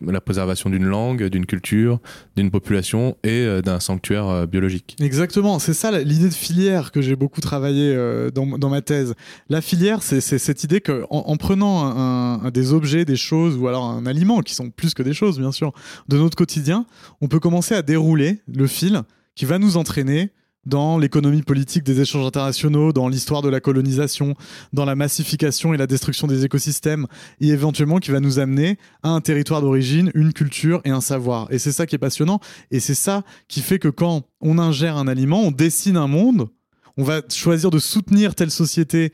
la 0.00 0.20
préservation 0.20 0.70
d'une 0.70 0.84
langue, 0.84 1.24
d'une 1.24 1.46
culture, 1.46 2.00
d'une 2.36 2.50
population 2.50 3.16
et 3.24 3.46
d'un 3.62 3.80
sanctuaire 3.80 4.46
biologique. 4.46 4.96
Exactement, 5.00 5.58
c'est 5.58 5.72
ça 5.72 5.90
l'idée 6.02 6.28
de 6.28 6.34
filière 6.34 6.92
que 6.92 7.00
j'ai 7.00 7.16
beaucoup 7.16 7.40
travaillé 7.40 7.96
dans, 8.34 8.46
ma 8.46 8.82
thèse. 8.82 9.14
La 9.48 9.60
filière, 9.60 10.02
c'est 10.02 10.20
cette 10.20 10.64
idée 10.64 10.80
que 10.80 11.04
en, 11.10 11.36
prenant 11.36 12.50
des 12.50 12.72
objets, 12.72 13.04
des 13.04 13.16
choses 13.16 13.56
ou 13.56 13.68
alors 13.68 13.84
un 13.84 14.06
aliment 14.06 14.40
qui 14.40 14.54
sont 14.54 14.70
plus 14.70 14.94
que 14.94 15.02
des 15.02 15.14
choses, 15.14 15.38
bien 15.38 15.52
sûr, 15.52 15.72
de 16.08 16.18
notre 16.18 16.36
quotidien, 16.36 16.86
on 17.20 17.28
peut 17.28 17.40
commencer 17.40 17.74
à 17.74 17.82
dérouler 17.82 18.42
le 18.52 18.66
fil 18.66 19.02
qui 19.34 19.44
va 19.44 19.58
nous 19.58 19.76
entraîner 19.76 20.30
dans 20.66 20.98
l'économie 20.98 21.42
politique 21.42 21.84
des 21.84 22.00
échanges 22.00 22.26
internationaux, 22.26 22.92
dans 22.92 23.08
l'histoire 23.08 23.42
de 23.42 23.48
la 23.48 23.60
colonisation, 23.60 24.34
dans 24.72 24.84
la 24.84 24.94
massification 24.94 25.72
et 25.72 25.76
la 25.76 25.86
destruction 25.86 26.26
des 26.26 26.44
écosystèmes, 26.44 27.06
et 27.40 27.48
éventuellement 27.48 27.98
qui 27.98 28.10
va 28.10 28.20
nous 28.20 28.38
amener 28.38 28.78
à 29.02 29.10
un 29.10 29.20
territoire 29.20 29.62
d'origine, 29.62 30.10
une 30.14 30.32
culture 30.32 30.80
et 30.84 30.90
un 30.90 31.00
savoir. 31.00 31.50
Et 31.50 31.58
c'est 31.58 31.72
ça 31.72 31.86
qui 31.86 31.94
est 31.94 31.98
passionnant, 31.98 32.40
et 32.70 32.80
c'est 32.80 32.94
ça 32.94 33.22
qui 33.48 33.62
fait 33.62 33.78
que 33.78 33.88
quand 33.88 34.24
on 34.40 34.58
ingère 34.58 34.96
un 34.96 35.08
aliment, 35.08 35.42
on 35.42 35.50
dessine 35.50 35.96
un 35.96 36.08
monde, 36.08 36.48
on 36.96 37.04
va 37.04 37.22
choisir 37.30 37.70
de 37.70 37.78
soutenir 37.78 38.34
telle 38.34 38.50
société 38.50 39.12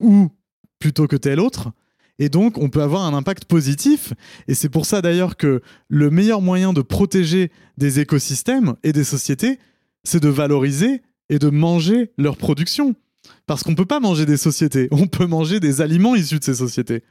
ou 0.00 0.28
plutôt 0.78 1.06
que 1.06 1.16
telle 1.16 1.40
autre, 1.40 1.70
et 2.22 2.28
donc, 2.28 2.58
on 2.58 2.68
peut 2.68 2.82
avoir 2.82 3.06
un 3.06 3.14
impact 3.14 3.46
positif. 3.46 4.12
Et 4.46 4.52
c'est 4.52 4.68
pour 4.68 4.84
ça 4.84 5.00
d'ailleurs 5.00 5.38
que 5.38 5.62
le 5.88 6.10
meilleur 6.10 6.42
moyen 6.42 6.74
de 6.74 6.82
protéger 6.82 7.50
des 7.78 7.98
écosystèmes 7.98 8.74
et 8.82 8.92
des 8.92 9.04
sociétés, 9.04 9.58
c'est 10.04 10.22
de 10.22 10.28
valoriser 10.28 11.02
et 11.28 11.38
de 11.38 11.48
manger 11.48 12.12
leur 12.18 12.36
production. 12.36 12.94
Parce 13.46 13.62
qu'on 13.62 13.72
ne 13.72 13.76
peut 13.76 13.86
pas 13.86 14.00
manger 14.00 14.26
des 14.26 14.36
sociétés, 14.36 14.88
on 14.92 15.06
peut 15.06 15.26
manger 15.26 15.60
des 15.60 15.80
aliments 15.80 16.14
issus 16.14 16.38
de 16.38 16.44
ces 16.44 16.54
sociétés. 16.54 17.02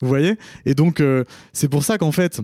Vous 0.00 0.08
voyez? 0.08 0.36
Et 0.64 0.74
donc, 0.74 1.00
euh, 1.00 1.24
c'est 1.52 1.68
pour 1.68 1.84
ça 1.84 1.98
qu'en 1.98 2.12
fait, 2.12 2.40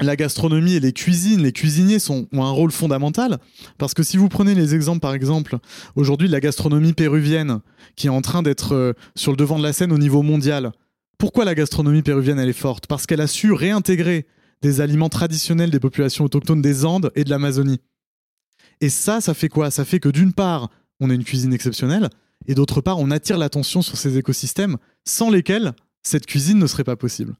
la 0.00 0.16
gastronomie 0.16 0.74
et 0.74 0.80
les 0.80 0.92
cuisines, 0.92 1.42
les 1.42 1.52
cuisiniers 1.52 1.98
sont, 1.98 2.26
ont 2.32 2.44
un 2.44 2.50
rôle 2.50 2.72
fondamental. 2.72 3.38
Parce 3.78 3.94
que 3.94 4.02
si 4.02 4.16
vous 4.16 4.28
prenez 4.28 4.54
les 4.54 4.74
exemples, 4.74 5.00
par 5.00 5.14
exemple, 5.14 5.58
aujourd'hui, 5.94 6.28
la 6.28 6.40
gastronomie 6.40 6.92
péruvienne, 6.92 7.60
qui 7.96 8.06
est 8.06 8.10
en 8.10 8.22
train 8.22 8.42
d'être 8.42 8.74
euh, 8.74 8.92
sur 9.14 9.32
le 9.32 9.36
devant 9.36 9.58
de 9.58 9.62
la 9.62 9.72
scène 9.72 9.92
au 9.92 9.98
niveau 9.98 10.22
mondial, 10.22 10.72
pourquoi 11.18 11.44
la 11.44 11.54
gastronomie 11.54 12.02
péruvienne, 12.02 12.38
elle 12.38 12.48
est 12.48 12.54
forte? 12.54 12.86
Parce 12.86 13.06
qu'elle 13.06 13.20
a 13.20 13.26
su 13.26 13.52
réintégrer 13.52 14.26
des 14.62 14.80
aliments 14.80 15.08
traditionnels 15.08 15.70
des 15.70 15.80
populations 15.80 16.24
autochtones 16.24 16.62
des 16.62 16.84
Andes 16.84 17.12
et 17.14 17.24
de 17.24 17.30
l'Amazonie. 17.30 17.80
Et 18.80 18.88
ça, 18.88 19.20
ça 19.20 19.34
fait 19.34 19.48
quoi? 19.48 19.70
Ça 19.70 19.84
fait 19.84 20.00
que 20.00 20.08
d'une 20.08 20.32
part, 20.32 20.70
on 21.00 21.10
a 21.10 21.14
une 21.14 21.24
cuisine 21.24 21.52
exceptionnelle, 21.52 22.08
et 22.46 22.54
d'autre 22.54 22.80
part, 22.80 22.98
on 22.98 23.10
attire 23.10 23.38
l'attention 23.38 23.82
sur 23.82 23.96
ces 23.96 24.18
écosystèmes 24.18 24.76
sans 25.04 25.30
lesquels 25.30 25.72
cette 26.02 26.26
cuisine 26.26 26.58
ne 26.58 26.66
serait 26.66 26.84
pas 26.84 26.96
possible. 26.96 27.36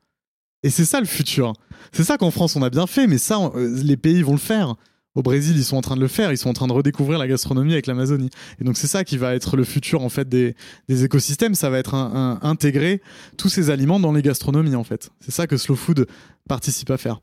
Et 0.63 0.71
c'est 0.71 0.85
ça 0.85 1.01
le 1.01 1.07
futur. 1.07 1.55
C'est 1.93 2.05
ça 2.05 2.19
qu'en 2.19 2.31
France 2.31 2.57
on 2.57 2.63
a 2.63 2.71
bien 2.71 2.87
fait, 2.87 3.07
mais 3.07 3.19
ça, 3.19 3.39
euh, 3.55 3.83
les 3.83 3.97
pays 3.97 4.23
vont 4.23 4.33
le 4.33 4.39
faire. 4.39 4.75
Au 5.17 5.23
Brésil, 5.23 5.57
ils 5.57 5.65
sont 5.65 5.77
en 5.77 5.81
train 5.81 5.97
de 5.97 6.01
le 6.01 6.07
faire, 6.07 6.31
ils 6.31 6.39
sont 6.39 6.51
en 6.51 6.53
train 6.53 6.69
de 6.69 6.73
redécouvrir 6.73 7.19
la 7.19 7.27
gastronomie 7.27 7.73
avec 7.73 7.89
l'Amazonie. 7.89 8.31
Et 8.61 8.65
donc 8.65 8.77
c'est 8.77 8.87
ça 8.87 9.03
qui 9.03 9.17
va 9.17 9.35
être 9.35 9.57
le 9.57 9.65
futur 9.65 10.03
en 10.03 10.09
fait 10.09 10.29
des, 10.29 10.55
écosystèmes, 10.89 11.57
ça 11.57 11.69
va 11.69 11.79
être 11.79 11.95
intégrer 12.43 13.03
tous 13.37 13.49
ces 13.49 13.71
aliments 13.71 13.99
dans 13.99 14.13
les 14.13 14.23
gastronomies 14.23 14.77
en 14.77 14.85
fait. 14.85 15.11
C'est 15.21 15.33
ça 15.33 15.49
que 15.49 15.57
Slow 15.57 15.75
Food 15.75 16.07
participe 16.49 16.91
à 16.91 16.99
faire. 16.99 17.21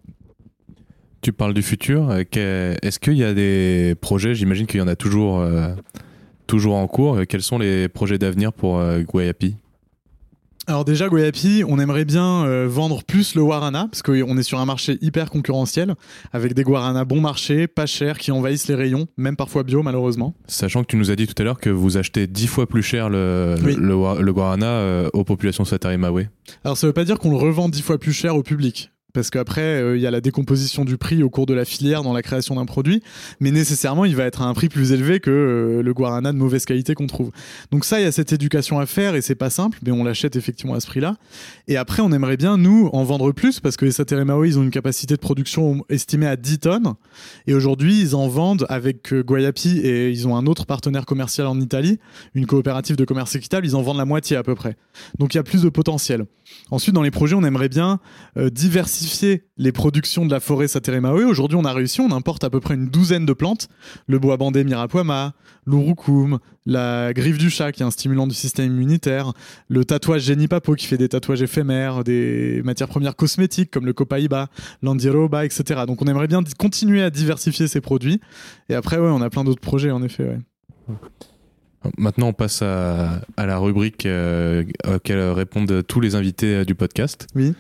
Tu 1.22 1.34
parles 1.34 1.54
du 1.54 1.62
futur. 1.64 2.10
euh, 2.10 2.76
Est-ce 2.82 3.00
qu'il 3.00 3.18
y 3.18 3.24
a 3.24 3.34
des 3.34 3.96
projets 4.00 4.36
J'imagine 4.36 4.66
qu'il 4.68 4.80
y 4.80 4.84
en 4.84 4.88
a 4.88 4.96
toujours, 4.96 5.40
euh, 5.40 5.70
toujours 6.46 6.76
en 6.76 6.88
cours. 6.88 7.18
Euh, 7.18 7.26
Quels 7.26 7.42
sont 7.42 7.58
les 7.58 7.88
projets 7.90 8.18
d'avenir 8.18 8.54
pour 8.54 8.78
euh, 8.80 9.02
Guayapi? 9.02 9.56
Alors 10.70 10.84
déjà, 10.84 11.08
Goyapi, 11.08 11.64
on 11.66 11.80
aimerait 11.80 12.04
bien 12.04 12.44
euh, 12.46 12.68
vendre 12.70 13.02
plus 13.06 13.36
le 13.36 13.44
guarana, 13.46 13.88
parce 13.90 14.02
qu'on 14.02 14.38
est 14.38 14.44
sur 14.44 14.60
un 14.60 14.66
marché 14.66 14.98
hyper 15.02 15.30
concurrentiel, 15.30 15.96
avec 16.34 16.54
des 16.56 16.64
guaranas 16.64 17.06
bon 17.06 17.22
marché, 17.22 17.68
pas 17.68 17.86
chers, 17.86 18.18
qui 18.18 18.32
envahissent 18.34 18.68
les 18.68 18.76
rayons, 18.76 19.08
même 19.16 19.38
parfois 19.38 19.64
bio 19.64 19.82
malheureusement. 19.82 20.36
Sachant 20.46 20.82
que 20.84 20.88
tu 20.88 20.98
nous 20.98 21.10
as 21.10 21.16
dit 21.16 21.26
tout 21.26 21.42
à 21.42 21.46
l'heure 21.46 21.62
que 21.62 21.70
vous 21.70 21.96
achetez 21.96 22.28
dix 22.28 22.48
fois 22.48 22.68
plus 22.68 22.84
cher 22.84 23.10
le, 23.10 23.56
Oui. 23.64 23.76
le, 23.80 23.96
wa- 23.96 24.20
le 24.22 24.34
guarana 24.34 24.66
euh, 24.68 25.10
aux 25.14 25.24
populations 25.24 25.64
Satarimawe. 25.64 26.24
Alors 26.66 26.76
ça 26.78 26.86
veut 26.86 26.92
pas 26.94 27.06
dire 27.06 27.18
qu'on 27.18 27.32
le 27.32 27.38
revend 27.38 27.70
dix 27.70 27.82
fois 27.82 27.98
plus 27.98 28.12
cher 28.12 28.36
au 28.36 28.44
public. 28.44 28.92
Parce 29.14 29.30
qu'après, 29.30 29.82
euh, 29.82 29.98
il 29.98 30.02
y 30.02 30.08
a 30.08 30.12
la 30.12 30.22
décomposition 30.22 30.86
du 30.86 30.98
prix 30.98 31.24
au 31.24 31.30
cours 31.30 31.46
de 31.46 31.54
la 31.54 31.66
filière 31.66 32.04
dans 32.04 32.14
la 32.14 32.22
création 32.22 32.56
d'un 32.56 32.66
produit, 32.66 33.02
mais 33.40 33.52
nécessairement, 33.52 34.06
il 34.06 34.16
va 34.16 34.26
être 34.26 34.42
à 34.42 34.46
un 34.46 34.54
prix 34.54 34.70
plus 34.70 34.92
élevé 34.92 35.20
que 35.20 35.32
euh, 35.32 35.82
le 35.82 35.94
guarana 35.94 36.32
de 36.34 36.38
mauvaise 36.38 36.66
qualité 36.66 36.94
qu'on 36.94 37.08
trouve. 37.08 37.32
Donc 37.72 37.86
ça, 37.86 38.00
il 38.00 38.04
y 38.04 38.06
a 38.06 38.12
cette 38.12 38.34
éducation 38.34 38.80
à 38.80 38.86
faire 38.86 39.16
et 39.16 39.22
c'est 39.22 39.36
pas 39.36 39.50
simple, 39.50 39.80
mais 39.86 39.92
on 39.92 40.04
l'achète 40.04 40.36
effectivement 40.36 40.74
à 40.74 40.80
ce 40.80 40.88
prix-là. 40.88 41.16
Et 41.68 41.78
après, 41.78 42.02
on 42.02 42.12
aimerait 42.12 42.38
bien, 42.38 42.58
nous, 42.58 42.90
en 42.94 43.04
vendre 43.04 43.32
plus, 43.32 43.60
parce 43.60 43.78
que 43.78 43.86
les 43.86 43.92
Sateremao, 43.92 44.44
ils 44.44 44.60
ont 44.60 44.64
une 44.64 44.72
capacité 44.72 45.16
de 45.16 45.20
production 45.20 45.86
estimée 45.90 46.28
à 46.28 46.36
10 46.36 46.60
tonnes. 46.60 46.94
Et 47.48 47.54
aujourd'hui, 47.54 48.00
ils 48.00 48.16
en 48.16 48.28
vendent 48.28 48.66
avec 48.70 49.14
euh, 49.14 49.24
Guayapi 49.24 49.80
et 49.80 50.10
ils 50.10 50.28
ont 50.28 50.36
un 50.36 50.46
autre 50.46 50.66
partenaire 50.66 51.06
commercial 51.06 51.48
en 51.48 51.60
Italie, 51.60 52.00
une 52.36 52.46
coopérative 52.46 52.96
de 52.96 53.06
commerce 53.06 53.36
équitable, 53.36 53.66
ils 53.66 53.76
en 53.76 53.82
vendent 53.82 53.98
la 53.98 54.06
moitié 54.06 54.38
à 54.38 54.44
peu 54.44 54.54
près. 54.54 54.76
Donc 55.18 55.34
il 55.34 55.38
y 55.38 55.40
a 55.40 55.44
plus 55.44 55.64
de 55.64 55.70
potentiel. 55.70 56.26
Ensuite, 56.72 56.94
dans 56.94 57.02
les 57.02 57.12
projets, 57.12 57.36
on 57.36 57.44
aimerait 57.44 57.70
bien 57.70 58.00
euh, 58.38 58.50
diversifier 59.08 59.44
les 59.58 59.72
productions 59.72 60.26
de 60.26 60.32
la 60.32 60.40
forêt 60.40 60.68
Sateremae. 60.68 61.24
Aujourd'hui, 61.26 61.58
on 61.58 61.64
a 61.64 61.72
réussi, 61.74 62.02
on 62.02 62.12
importe 62.12 62.44
à 62.44 62.50
peu 62.50 62.60
près 62.60 62.74
une 62.74 62.90
douzaine 62.90 63.26
de 63.26 63.34
plantes. 63.34 63.70
Le 64.08 64.20
bois 64.20 64.36
bandé 64.38 64.64
Mirapuama, 64.64 65.34
l'urucum, 65.66 66.40
la 66.66 67.14
griffe 67.14 67.38
du 67.38 67.50
chat 67.50 67.72
qui 67.72 67.84
est 67.84 67.86
un 67.86 67.92
stimulant 67.92 68.28
du 68.28 68.36
système 68.36 68.66
immunitaire, 68.74 69.32
le 69.70 69.86
tatouage 69.86 70.24
Genipapo 70.24 70.76
qui 70.76 70.88
fait 70.88 70.98
des 70.98 71.08
tatouages 71.08 71.42
éphémères, 71.42 72.04
des 72.04 72.62
matières 72.66 72.90
premières 72.90 73.16
cosmétiques 73.16 73.72
comme 73.72 73.86
le 73.86 73.94
copaiba, 73.94 74.50
l'andiroba, 74.82 75.46
etc. 75.46 75.84
Donc 75.88 76.02
on 76.02 76.06
aimerait 76.06 76.28
bien 76.28 76.44
continuer 76.58 77.02
à 77.02 77.10
diversifier 77.10 77.68
ces 77.68 77.80
produits. 77.80 78.20
Et 78.68 78.76
après, 78.76 78.98
ouais, 78.98 79.10
on 79.10 79.22
a 79.22 79.30
plein 79.30 79.46
d'autres 79.46 79.62
projets 79.62 79.92
en 79.92 80.04
effet. 80.04 80.24
ouais. 80.24 80.96
Maintenant, 81.98 82.30
on 82.30 82.34
passe 82.34 82.62
à, 82.64 83.22
à 83.38 83.46
la 83.46 83.58
rubrique 83.58 84.06
euh, 84.06 84.66
auquel 84.96 85.20
répondent 85.32 85.84
tous 85.88 86.02
les 86.02 86.16
invités 86.16 86.56
euh, 86.56 86.66
du 86.66 86.76
podcast. 86.76 87.28
Oui. 87.36 87.54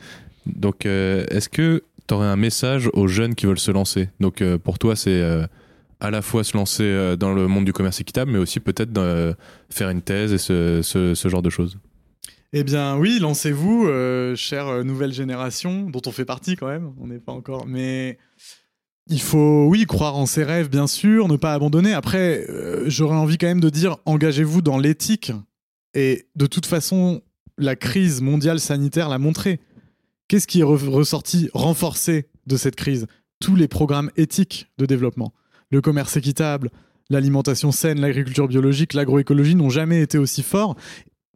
Donc, 0.56 0.86
euh, 0.86 1.26
est-ce 1.30 1.50
que 1.50 1.84
tu 2.08 2.14
aurais 2.14 2.28
un 2.28 2.36
message 2.36 2.89
aux 2.93 3.08
jeunes 3.08 3.36
qui 3.36 3.45
veulent 3.45 3.60
se 3.60 3.72
lancer? 3.72 4.10
Donc, 4.20 4.41
euh, 4.41 4.58
pour 4.58 4.80
toi, 4.80 4.95
c'est 4.95 5.22
euh, 5.22 5.45
à 6.00 6.12
la 6.12 6.22
fois 6.22 6.43
se 6.43 6.56
lancer 6.56 7.16
dans 7.18 7.34
le 7.34 7.48
monde 7.48 7.66
du 7.66 7.74
commerce 7.74 8.00
équitable, 8.00 8.32
mais 8.32 8.38
aussi 8.38 8.60
peut-être 8.60 8.91
faire 9.70 9.89
une 9.89 10.02
thèse 10.02 10.32
et 10.32 10.38
ce, 10.38 11.28
genre 11.30 11.41
de 11.41 11.50
choses? 11.50 11.80
Eh 12.54 12.64
bien 12.64 12.95
oui, 12.98 13.18
lancez-vous, 13.20 13.89
chère 14.36 14.86
nouvelle 14.86 15.12
génération, 15.12 15.89
dont 15.89 16.02
on 16.06 16.12
fait 16.12 16.24
partie 16.24 16.56
quand 16.56 16.68
même, 16.68 16.93
on 17.02 17.08
n'est 17.08 17.20
pas 17.20 17.32
encore, 17.32 17.66
mais 17.66 18.20
il 19.10 19.20
faut, 19.20 19.66
oui, 19.68 19.86
croire 19.86 20.16
en 20.18 20.28
ses 20.28 20.43
rêves, 20.43 20.70
bien 20.70 20.86
sûr, 20.86 21.28
ne 21.28 21.36
pas 21.36 21.56
abandonner. 21.56 21.93
Après, 21.93 22.45
j'aurais 22.86 23.18
envie 23.18 23.39
quand 23.39 23.48
même 23.48 23.60
de 23.60 23.72
dire, 23.72 23.98
engagez-vous 24.06 24.62
dans 24.62 24.78
l'éthique. 24.78 25.32
Et 25.95 26.28
de 26.36 26.45
toute 26.45 26.68
façon, 26.68 27.24
la 27.58 27.76
crise 27.76 28.22
mondiale 28.22 28.60
sanitaire 28.60 29.10
l'a 29.10 29.18
montré. 29.18 29.60
Qu'est-ce 30.28 30.47
qui 30.47 30.59
est 30.59 30.63
re- 30.63 30.89
ressorti, 30.89 31.49
renforcé 31.53 32.28
de 32.47 32.57
cette 32.57 32.75
crise? 32.75 33.07
Tous 33.39 33.55
les 33.55 33.67
programmes 33.67 34.11
éthiques 34.17 34.67
de 34.78 34.86
développement. 34.86 35.34
Le 35.71 35.80
commerce 35.82 36.17
équitable, 36.17 36.69
l'alimentation 37.09 37.71
saine, 37.71 38.01
l'agriculture 38.01 38.47
biologique, 38.47 38.93
l'agroécologie 38.93 39.55
n'ont 39.55 39.69
jamais 39.69 40.01
été 40.01 40.17
aussi 40.17 40.43
forts. 40.43 40.75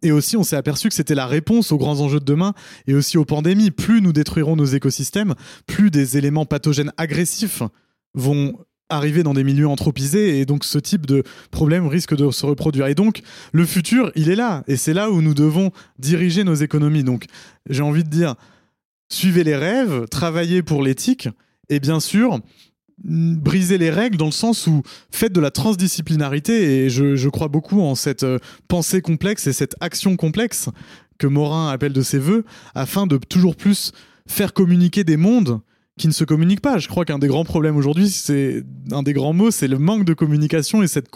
Et 0.03 0.11
aussi, 0.11 0.35
on 0.35 0.43
s'est 0.43 0.55
aperçu 0.55 0.89
que 0.89 0.95
c'était 0.95 1.15
la 1.15 1.27
réponse 1.27 1.71
aux 1.71 1.77
grands 1.77 1.99
enjeux 1.99 2.19
de 2.19 2.25
demain 2.25 2.53
et 2.87 2.95
aussi 2.95 3.17
aux 3.17 3.25
pandémies. 3.25 3.71
Plus 3.71 4.01
nous 4.01 4.13
détruirons 4.13 4.55
nos 4.55 4.65
écosystèmes, 4.65 5.35
plus 5.67 5.91
des 5.91 6.17
éléments 6.17 6.45
pathogènes 6.45 6.91
agressifs 6.97 7.61
vont 8.13 8.57
arriver 8.89 9.23
dans 9.23 9.33
des 9.33 9.45
milieux 9.45 9.69
anthropisés 9.69 10.39
et 10.39 10.45
donc 10.45 10.65
ce 10.65 10.77
type 10.77 11.05
de 11.05 11.23
problème 11.49 11.87
risque 11.87 12.13
de 12.15 12.29
se 12.31 12.45
reproduire. 12.45 12.87
Et 12.87 12.95
donc, 12.95 13.21
le 13.53 13.65
futur, 13.65 14.11
il 14.15 14.29
est 14.29 14.35
là. 14.35 14.63
Et 14.67 14.75
c'est 14.75 14.93
là 14.93 15.11
où 15.11 15.21
nous 15.21 15.35
devons 15.35 15.71
diriger 15.99 16.43
nos 16.43 16.55
économies. 16.55 17.03
Donc, 17.03 17.27
j'ai 17.69 17.83
envie 17.83 18.03
de 18.03 18.09
dire, 18.09 18.35
suivez 19.11 19.43
les 19.43 19.55
rêves, 19.55 20.07
travaillez 20.09 20.63
pour 20.63 20.81
l'éthique 20.81 21.29
et 21.69 21.79
bien 21.79 21.99
sûr, 21.99 22.39
mm, 23.03 23.35
briser 23.35 23.77
les 23.77 23.89
règles 23.89 24.17
dans 24.17 24.25
le 24.25 24.31
sens 24.31 24.67
où 24.67 24.81
faites 25.11 25.33
de 25.33 25.41
la 25.41 25.51
transdisciplinarité 25.51 26.85
et 26.85 26.89
je, 26.89 27.29
crois 27.29 27.47
beaucoup 27.47 27.81
en 27.81 27.95
cette 27.95 28.23
euh, 28.23 28.39
pensée 28.67 29.01
complexe 29.01 29.47
et 29.47 29.53
cette 29.53 29.75
action 29.79 30.15
complexe 30.15 30.69
que 31.17 31.27
Morin 31.27 31.69
appelle 31.69 31.93
de 31.93 32.01
ses 32.01 32.19
voeux 32.19 32.45
afin 32.73 33.05
de 33.05 33.17
toujours 33.17 33.55
plus 33.55 33.91
faire 34.27 34.53
communiquer 34.53 35.03
des 35.03 35.17
mondes 35.17 35.59
qui 35.99 36.07
ne 36.07 36.13
se 36.13 36.23
communiquent 36.23 36.61
pas. 36.61 36.79
Je 36.79 36.87
crois 36.87 37.05
qu'un 37.05 37.19
des 37.19 37.27
grands 37.27 37.43
problèmes 37.43 37.75
aujourd'hui, 37.75 38.09
c'est 38.09 38.63
un 38.91 39.03
des 39.03 39.13
grands 39.13 39.33
mots, 39.33 39.51
c'est 39.51 39.67
le 39.67 39.77
manque 39.77 40.05
de 40.05 40.13
communication 40.13 40.81
et 40.81 40.87
cette 40.87 41.09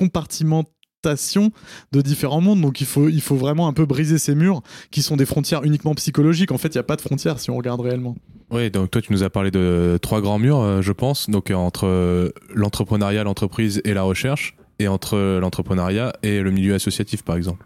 de 1.06 2.02
différents 2.02 2.42
mondes. 2.42 2.62
Donc 2.62 2.82
il 2.82 2.88
faut, 2.88 3.10
il 3.10 3.22
faut 3.22 3.36
vraiment 3.36 3.68
un 3.68 3.74
peu 3.74 3.86
briser 3.86 4.18
ces 4.18 4.36
murs 4.36 4.62
qui 4.92 5.02
sont 5.02 5.16
des 5.16 5.26
frontières 5.26 5.64
uniquement 5.64 5.94
psychologiques. 5.96 6.52
En 6.52 6.58
fait, 6.58 6.70
il 6.70 6.78
n'y 6.78 6.82
a 6.82 6.84
pas 6.84 6.96
de 6.96 7.02
frontières 7.02 7.40
si 7.40 7.50
on 7.50 7.58
regarde 7.58 7.82
réellement. 7.82 8.16
Oui, 8.52 8.70
donc 8.70 8.92
toi, 8.92 9.02
tu 9.02 9.12
nous 9.12 9.24
as 9.24 9.30
parlé 9.30 9.52
de 9.52 9.98
trois 10.02 10.22
grands 10.22 10.40
murs, 10.40 10.60
euh, 10.60 10.82
je 10.82 10.92
pense. 10.92 11.30
Donc, 11.30 11.50
euh, 11.50 11.56
entre 11.56 11.88
euh, 11.88 12.30
l'entrepreneuriat, 12.54 13.24
l'entreprise 13.24 13.82
et 13.86 13.94
la 13.94 14.04
recherche, 14.04 14.56
et 14.78 14.88
entre 14.88 15.40
l'entrepreneuriat 15.40 16.14
et 16.22 16.42
le 16.42 16.52
milieu 16.52 16.76
associatif, 16.76 17.24
par 17.24 17.38
exemple. 17.38 17.66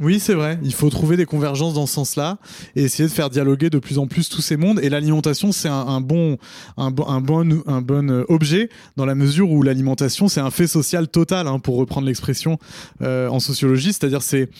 Oui, 0.00 0.18
c'est 0.18 0.34
vrai. 0.34 0.58
Il 0.62 0.74
faut 0.74 0.90
trouver 0.90 1.16
des 1.16 1.24
convergences 1.24 1.74
dans 1.74 1.86
ce 1.86 1.94
sens-là 1.94 2.38
et 2.74 2.82
essayer 2.82 3.08
de 3.08 3.14
faire 3.14 3.30
dialoguer 3.30 3.70
de 3.70 3.78
plus 3.78 3.98
en 3.98 4.08
plus 4.08 4.28
tous 4.28 4.42
ces 4.42 4.56
mondes. 4.56 4.80
Et 4.80 4.88
l'alimentation, 4.88 5.52
c'est 5.52 5.68
un, 5.68 6.00
bon, 6.00 6.36
un, 6.76 6.92
un 7.06 7.20
bon, 7.20 7.62
euh, 8.10 8.24
objet 8.28 8.70
dans 8.96 9.06
la 9.06 9.14
mesure 9.14 9.50
où 9.50 9.62
l'alimentation, 9.62 10.26
c'est 10.26 10.40
un 10.40 10.50
fait 10.50 10.66
social 10.66 11.06
total, 11.06 11.46
hein, 11.46 11.60
pour 11.60 11.76
reprendre 11.76 12.08
l'expression 12.08 12.58
euh, 13.02 13.28
en 13.28 13.38
sociologie. 13.38 13.92
C'est-à-dire, 13.92 14.22
c'est 14.22 14.50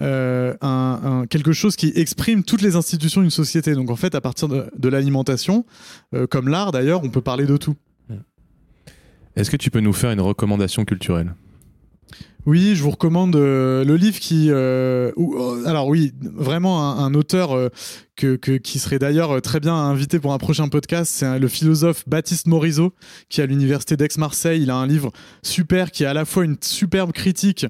euh, 0.00 0.54
quelque 1.26 1.52
chose 1.52 1.76
qui 1.76 1.92
exprime 1.94 2.42
toutes 2.42 2.62
les 2.62 2.74
institutions 2.74 3.20
d'une 3.20 3.30
société. 3.30 3.74
Donc, 3.74 3.90
en 3.90 3.96
fait, 3.96 4.16
à 4.16 4.20
partir 4.20 4.48
de, 4.48 4.88
l'alimentation, 4.88 5.64
comme 6.30 6.48
l'art 6.48 6.72
d'ailleurs, 6.72 7.04
on 7.04 7.10
peut 7.10 7.20
parler 7.20 7.46
de 7.46 7.56
tout. 7.56 7.76
Est-ce 9.36 9.50
que 9.50 9.56
tu 9.56 9.70
peux 9.70 9.78
nous 9.78 9.92
faire 9.92 10.10
une 10.10 10.20
recommandation 10.20 10.84
culturelle? 10.84 11.32
Oui, 12.46 12.74
je 12.74 12.82
vous 12.82 12.90
recommande 12.90 13.36
euh, 13.36 13.84
le 13.84 13.96
livre 13.96 14.18
qui, 14.18 14.50
euh, 14.50 15.12
euh, 15.18 15.66
alors 15.66 15.88
oui, 15.88 16.12
vraiment 16.22 16.82
un, 16.82 17.04
un 17.04 17.14
auteur 17.14 17.52
euh, 17.54 17.68
qui 18.62 18.78
serait 18.78 18.98
d'ailleurs 18.98 19.30
euh, 19.32 19.40
très 19.40 19.60
bien 19.60 19.74
invité 19.74 20.18
pour 20.18 20.32
un 20.32 20.38
prochain 20.38 20.68
podcast, 20.68 21.12
c'est 21.14 21.38
le 21.38 21.48
philosophe 21.48 22.08
Baptiste 22.08 22.46
Morisot 22.46 22.92
qui 23.28 23.40
est 23.40 23.44
à 23.44 23.46
l'université 23.46 23.96
d'Aix-Marseille. 23.96 24.62
Il 24.62 24.70
a 24.70 24.76
un 24.76 24.86
livre 24.86 25.12
super 25.42 25.90
qui 25.90 26.04
est 26.04 26.06
à 26.06 26.14
la 26.14 26.24
fois 26.24 26.44
une 26.44 26.56
superbe 26.60 27.12
critique 27.12 27.66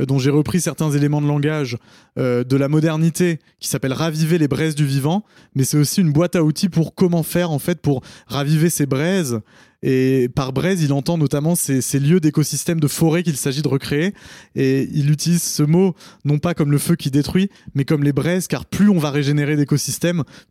euh, 0.00 0.06
dont 0.06 0.18
j'ai 0.18 0.30
repris 0.30 0.60
certains 0.60 0.90
éléments 0.90 1.20
de 1.20 1.26
langage 1.26 1.76
euh, 2.18 2.44
de 2.44 2.56
la 2.56 2.68
modernité 2.68 3.38
qui 3.60 3.68
s'appelle 3.68 3.92
Raviver 3.92 4.38
les 4.38 4.48
braises 4.48 4.74
du 4.74 4.86
vivant, 4.86 5.24
mais 5.54 5.64
c'est 5.64 5.76
aussi 5.76 6.00
une 6.00 6.12
boîte 6.12 6.36
à 6.36 6.42
outils 6.42 6.68
pour 6.68 6.94
comment 6.94 7.22
faire 7.22 7.50
en 7.50 7.58
fait 7.58 7.80
pour 7.80 8.02
raviver 8.26 8.70
ces 8.70 8.86
braises. 8.86 9.40
Et 9.82 10.28
par 10.34 10.52
braise, 10.52 10.82
il 10.82 10.92
entend 10.92 11.18
notamment 11.18 11.56
ces, 11.56 11.80
ces 11.80 11.98
lieux 11.98 12.20
d'écosystèmes 12.20 12.78
de 12.78 12.86
forêt 12.86 13.24
qu'il 13.24 13.36
s'agit 13.36 13.62
de 13.62 13.68
recréer. 13.68 14.14
Et 14.54 14.88
il 14.92 15.10
utilise 15.10 15.42
ce 15.42 15.64
mot 15.64 15.94
non 16.24 16.38
pas 16.38 16.54
comme 16.54 16.70
le 16.70 16.78
feu 16.78 16.94
qui 16.94 17.10
détruit, 17.10 17.50
mais 17.74 17.84
comme 17.84 18.04
les 18.04 18.12
braises, 18.12 18.46
car 18.46 18.64
plus 18.64 18.88
on 18.88 18.98
va 18.98 19.10
régénérer 19.10 19.56
d'écosystèmes, 19.56 19.91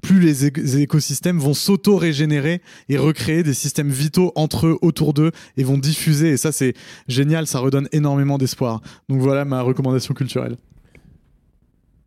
plus 0.02 0.20
les, 0.20 0.78
écosystèmes 0.82 1.40
vont 1.40 1.54
s'auto-régénérer 1.54 2.62
et 2.90 2.98
recréer 2.98 3.44
des 3.44 3.54
systèmes 3.54 3.90
vitaux 3.90 4.32
entre 4.36 4.68
eux, 4.68 4.78
autour 4.82 5.14
d'eux, 5.14 5.32
et 5.58 5.64
vont 5.64 5.78
diffuser. 5.78 6.32
Et 6.32 6.38
ça, 6.38 6.52
c'est 6.52 6.74
génial, 7.08 7.48
ça 7.48 7.60
redonne 7.60 7.88
énormément 7.92 8.38
d'espoir. 8.38 8.82
Donc 9.10 9.22
voilà 9.22 9.46
ma 9.46 9.62
recommandation 9.62 10.14
culturelle. 10.14 10.58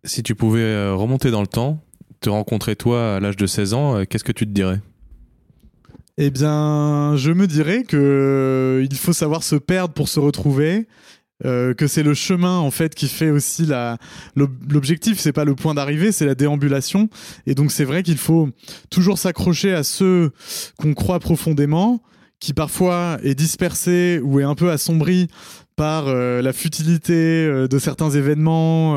Si 0.04 0.22
tu 0.22 0.34
pouvais 0.34 0.60
euh, 0.60 0.94
remonter 0.94 1.30
dans 1.30 1.40
le 1.40 1.46
temps, 1.46 1.80
te 2.20 2.28
rencontrer 2.28 2.76
toi 2.76 3.16
à 3.16 3.20
l'âge 3.20 3.36
de 3.36 3.46
16 3.46 3.74
ans, 3.74 3.96
euh, 3.96 4.04
qu'est-ce 4.04 4.24
que 4.24 4.32
tu 4.32 4.46
te 4.46 4.50
dirais? 4.50 4.80
Eh 6.16 6.30
bien, 6.30 7.16
je 7.16 7.32
me 7.32 7.46
dirais 7.46 7.82
que 7.82 7.96
euh, 7.96 8.86
il 8.88 8.96
faut 8.96 9.12
savoir 9.12 9.42
se 9.42 9.56
perdre 9.56 9.94
pour 9.94 10.08
se 10.08 10.20
retrouver. 10.20 10.86
Euh, 11.44 11.74
que 11.74 11.88
c'est 11.88 12.04
le 12.04 12.14
chemin 12.14 12.58
en 12.58 12.70
fait 12.70 12.94
qui 12.94 13.08
fait 13.08 13.30
aussi 13.30 13.66
l'objectif 14.36 15.18
c'est 15.18 15.32
pas 15.32 15.44
le 15.44 15.56
point 15.56 15.74
d'arrivée 15.74 16.12
c'est 16.12 16.26
la 16.26 16.36
déambulation 16.36 17.08
et 17.48 17.56
donc 17.56 17.72
c'est 17.72 17.82
vrai 17.82 18.04
qu'il 18.04 18.18
faut 18.18 18.50
toujours 18.88 19.18
s'accrocher 19.18 19.74
à 19.74 19.82
ceux 19.82 20.30
qu'on 20.78 20.94
croit 20.94 21.18
profondément 21.18 22.00
qui 22.38 22.52
parfois 22.54 23.18
est 23.24 23.34
dispersé 23.34 24.20
ou 24.22 24.38
est 24.38 24.44
un 24.44 24.54
peu 24.54 24.70
assombri 24.70 25.26
par 25.74 26.06
euh, 26.06 26.40
la 26.40 26.52
futilité 26.52 27.12
euh, 27.12 27.66
de 27.66 27.80
certains 27.80 28.10
événements 28.10 28.96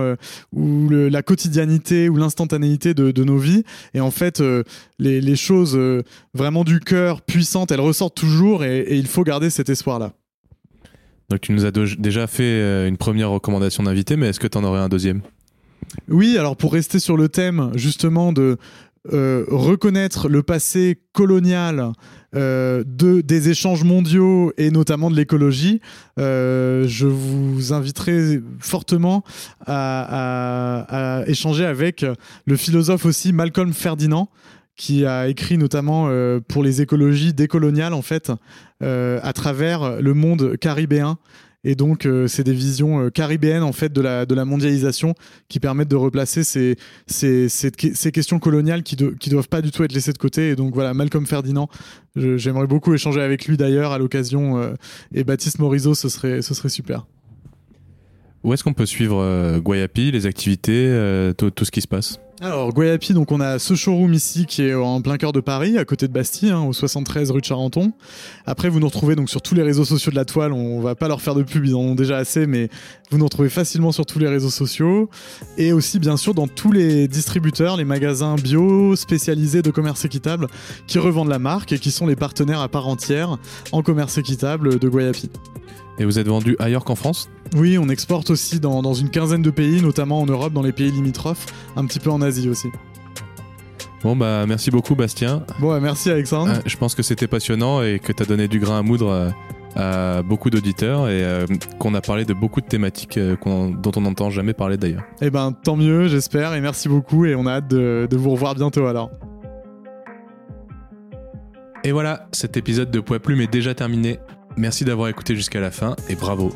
ou 0.54 0.90
la 0.90 1.24
quotidianité 1.24 2.08
ou 2.08 2.18
l'instantanéité 2.18 2.94
de, 2.94 3.24
nos 3.24 3.40
vies. 3.40 3.64
Et 3.96 4.00
en 4.00 4.12
fait, 4.12 4.44
les, 5.00 5.36
choses 5.36 5.76
vraiment 6.36 6.64
du 6.64 6.80
cœur 6.80 7.24
puissantes, 7.24 7.72
elles 7.72 7.82
ressortent 7.82 8.16
toujours 8.16 8.64
et, 8.64 8.82
et 8.82 8.96
il 8.96 9.08
faut 9.08 9.24
garder 9.24 9.50
cet 9.50 9.70
espoir-là. 9.70 10.14
Donc 11.30 11.42
tu 11.42 11.52
nous 11.52 11.66
as 11.66 11.72
déjà 11.72 12.28
fait 12.28 12.88
une 12.88 12.98
première 12.98 13.30
recommandation 13.30 13.84
d'invité, 13.84 14.16
mais 14.16 14.30
est-ce 14.30 14.40
que 14.40 14.48
tu 14.48 14.58
en 14.58 14.64
aurais 14.64 14.80
un 14.80 14.90
deuxième? 14.90 15.22
Oui, 16.10 16.38
alors 16.38 16.56
pour 16.56 16.74
rester 16.74 17.00
sur 17.00 17.18
le 17.18 17.30
thème 17.30 17.72
justement 17.76 18.34
de 18.34 18.58
euh, 19.14 19.46
reconnaître 19.48 20.28
le 20.28 20.44
passé 20.44 21.00
colonial 21.14 21.94
euh, 22.36 22.84
de, 22.86 23.22
des 23.22 23.50
échanges 23.50 23.86
mondiaux 23.86 24.52
et 24.58 24.70
notamment 24.70 25.10
de 25.10 25.16
l'écologie, 25.16 25.80
euh, 26.20 26.86
je 26.88 27.08
vous 27.08 27.72
inviterai 27.72 28.42
fortement 28.60 29.24
à, 29.66 31.24
échanger 31.28 31.66
avec 31.66 32.06
le 32.46 32.58
philosophe 32.58 33.06
aussi 33.06 33.32
Malcolm 33.32 33.72
Ferdinand 33.72 34.30
qui 34.78 35.06
a 35.06 35.28
écrit 35.28 35.58
notamment 35.58 36.10
pour 36.48 36.64
les 36.64 36.82
écologies 36.82 37.34
décoloniales 37.34 37.94
en 37.94 38.02
fait 38.02 38.32
à 38.82 39.34
travers 39.34 40.02
le 40.02 40.14
monde 40.14 40.56
caribéen 40.58 41.18
et 41.64 41.76
donc, 41.76 42.06
euh, 42.06 42.28
c'est 42.28 42.44
des 42.44 42.54
visions 42.54 43.02
euh, 43.02 43.10
caribéennes 43.10 43.64
en 43.64 43.74
fait 43.74 43.92
de 43.92 44.00
la, 44.00 44.26
de 44.26 44.34
la 44.34 44.46
mondialisation 44.46 45.16
qui 45.50 45.60
permettent 45.60 45.90
de 45.90 45.98
replacer 45.98 46.46
ces, 46.46 46.78
ces, 47.08 47.50
ces, 47.50 47.72
questions 47.72 48.40
coloniales 48.40 48.84
qui 48.84 48.96
ne 48.96 49.30
doivent 49.30 49.50
pas 49.50 49.62
du 49.62 49.72
tout 49.72 49.84
être 49.84 49.92
laissées 49.92 50.14
de 50.14 50.18
côté. 50.18 50.52
Et 50.52 50.56
donc, 50.56 50.74
voilà, 50.74 50.94
Malcolm 50.94 51.26
Ferdinand, 51.26 51.68
j'aimerais 52.16 52.68
beaucoup 52.68 52.94
échanger 52.94 53.22
avec 53.22 53.48
lui 53.48 53.58
d'ailleurs 53.58 53.92
à 53.92 53.98
l'occasion. 53.98 54.60
Euh, 54.60 54.76
et 55.14 55.26
Baptiste 55.26 55.60
Morisot, 55.60 55.94
ce 55.94 56.08
serait, 56.08 56.42
ce 56.42 56.54
serait 56.54 56.70
super. 56.70 57.06
Où 58.46 58.54
est-ce 58.54 58.64
qu'on 58.64 58.74
peut 58.74 58.86
suivre 58.86 59.58
Guayapi, 59.58 60.12
les 60.12 60.26
activités, 60.26 61.34
tout, 61.38 61.50
tout 61.50 61.66
ce 61.66 61.72
qui 61.72 61.82
se 61.82 61.88
passe? 61.88 62.20
Alors 62.40 62.72
Guayapi, 62.72 63.14
donc 63.14 63.32
on 63.32 63.42
a 63.42 63.58
ce 63.58 63.74
showroom 63.74 64.14
ici 64.14 64.46
qui 64.46 64.62
est 64.62 64.76
en 64.76 65.02
plein 65.02 65.18
cœur 65.18 65.32
de 65.32 65.40
Paris, 65.40 65.78
à 65.80 65.86
côté 65.86 66.08
de 66.08 66.14
Bastille, 66.14 66.52
hein, 66.52 66.62
au 66.62 66.72
73 66.72 67.32
rue 67.32 67.42
de 67.42 67.46
Charenton. 67.46 67.94
Après, 68.46 68.70
vous 68.70 68.80
nous 68.80 68.86
retrouvez 68.86 69.16
donc 69.16 69.28
sur 69.28 69.42
tous 69.42 69.56
les 69.56 69.64
réseaux 69.64 69.86
sociaux 69.86 70.12
de 70.12 70.16
la 70.16 70.26
toile. 70.26 70.54
On 70.54 70.80
va 70.80 70.94
pas 70.94 71.08
leur 71.08 71.20
faire 71.20 71.34
de 71.34 71.42
pub, 71.42 71.66
ils 71.66 71.74
en 71.74 71.80
ont 71.80 71.96
déjà 71.96 72.18
assez, 72.18 72.46
mais 72.46 72.70
vous 73.10 73.18
nous 73.18 73.26
retrouvez 73.26 73.50
facilement 73.50 73.92
sur 73.92 74.06
tous 74.06 74.20
les 74.20 74.28
réseaux 74.28 74.52
sociaux 74.52 75.10
et 75.58 75.74
aussi 75.74 75.98
bien 75.98 76.16
sûr 76.16 76.36
dans 76.36 76.48
tous 76.48 76.72
les 76.72 77.08
distributeurs, 77.08 77.76
les 77.76 77.86
magasins 77.86 78.36
bio 78.36 78.96
spécialisés 78.96 79.64
de 79.64 79.72
commerce 79.72 80.06
équitable 80.06 80.48
qui 80.86 81.00
revendent 81.00 81.30
la 81.30 81.40
marque 81.40 81.72
et 81.72 81.80
qui 81.80 81.90
sont 81.90 82.06
les 82.06 82.16
partenaires 82.16 82.62
à 82.62 82.68
part 82.68 82.88
entière 82.88 83.38
en 83.72 83.82
commerce 83.82 84.20
équitable 84.20 84.78
de 84.78 84.88
Guayapi. 84.88 85.32
Et 86.00 86.06
vous 86.06 86.20
êtes 86.20 86.28
vendu 86.28 86.56
ailleurs 86.60 86.84
qu'en 86.84 86.96
France 86.96 87.30
Oui, 87.56 87.78
on 87.78 87.90
exporte 87.90 88.30
aussi 88.30 88.60
dans, 88.60 88.82
dans, 88.82 88.94
une 88.94 89.10
quinzaine 89.10 89.42
de 89.42 89.50
pays, 89.50 89.82
notamment 89.82 90.22
en 90.22 90.26
Europe, 90.26 90.54
dans 90.54 90.62
les 90.62 90.72
pays 90.72 90.92
limitrophes, 90.92 91.48
un 91.76 91.86
petit 91.86 92.00
peu 92.00 92.12
en 92.12 92.22
Asie 92.22 92.50
aussi. 92.50 92.68
Bon 94.04 94.16
bah 94.16 94.46
merci 94.48 94.70
beaucoup 94.70 94.96
Bastien. 94.96 95.44
Bon 95.60 95.80
merci 95.82 96.12
Alexandre. 96.12 96.54
Euh, 96.54 96.62
je 96.66 96.78
pense 96.78 96.94
que 96.94 97.02
c'était 97.02 97.28
passionnant 97.28 97.82
et 97.82 98.00
que 98.00 98.12
tu 98.12 98.22
as 98.22 98.26
donné 98.28 98.48
du 98.48 98.60
grain 98.60 98.80
à 98.80 98.82
moudre 98.84 99.10
euh, 99.10 99.30
à, 99.76 100.22
beaucoup 100.22 100.52
d'auditeurs 100.52 101.10
et 101.10 101.24
euh, 101.24 101.46
qu'on 101.80 101.96
a 101.96 102.02
parlé 102.02 102.24
de 102.24 102.34
beaucoup 102.34 102.62
de 102.62 102.68
thématiques 102.68 103.18
dont 103.18 103.92
on 103.96 104.02
n'entend 104.02 104.30
jamais 104.30 104.54
parler 104.54 104.78
d'ailleurs. 104.78 105.04
Eh 105.22 105.32
ben 105.32 105.52
tant 105.52 105.76
mieux 105.76 106.08
j'espère 106.08 106.54
et 106.54 106.62
merci 106.62 106.90
beaucoup 106.90 107.26
et 107.26 107.34
on 107.34 107.48
a 107.48 107.54
hâte 107.54 107.70
de, 107.70 108.08
de 108.10 108.18
vous 108.18 108.30
revoir 108.30 108.54
bientôt 108.54 108.86
alors. 108.86 109.10
Et 111.84 111.92
voilà, 111.92 112.28
cet 112.34 112.58
épisode 112.58 112.92
de 112.92 113.00
Poids 113.00 113.20
Plume 113.20 113.42
est 113.42 113.52
déjà 113.52 113.74
terminé. 113.74 114.20
Merci 114.58 114.86
d'avoir 114.86 115.08
écouté 115.08 115.36
jusqu'à 115.36 115.60
la 115.60 115.70
fin 115.70 115.96
et 116.10 116.16
bravo. 116.16 116.52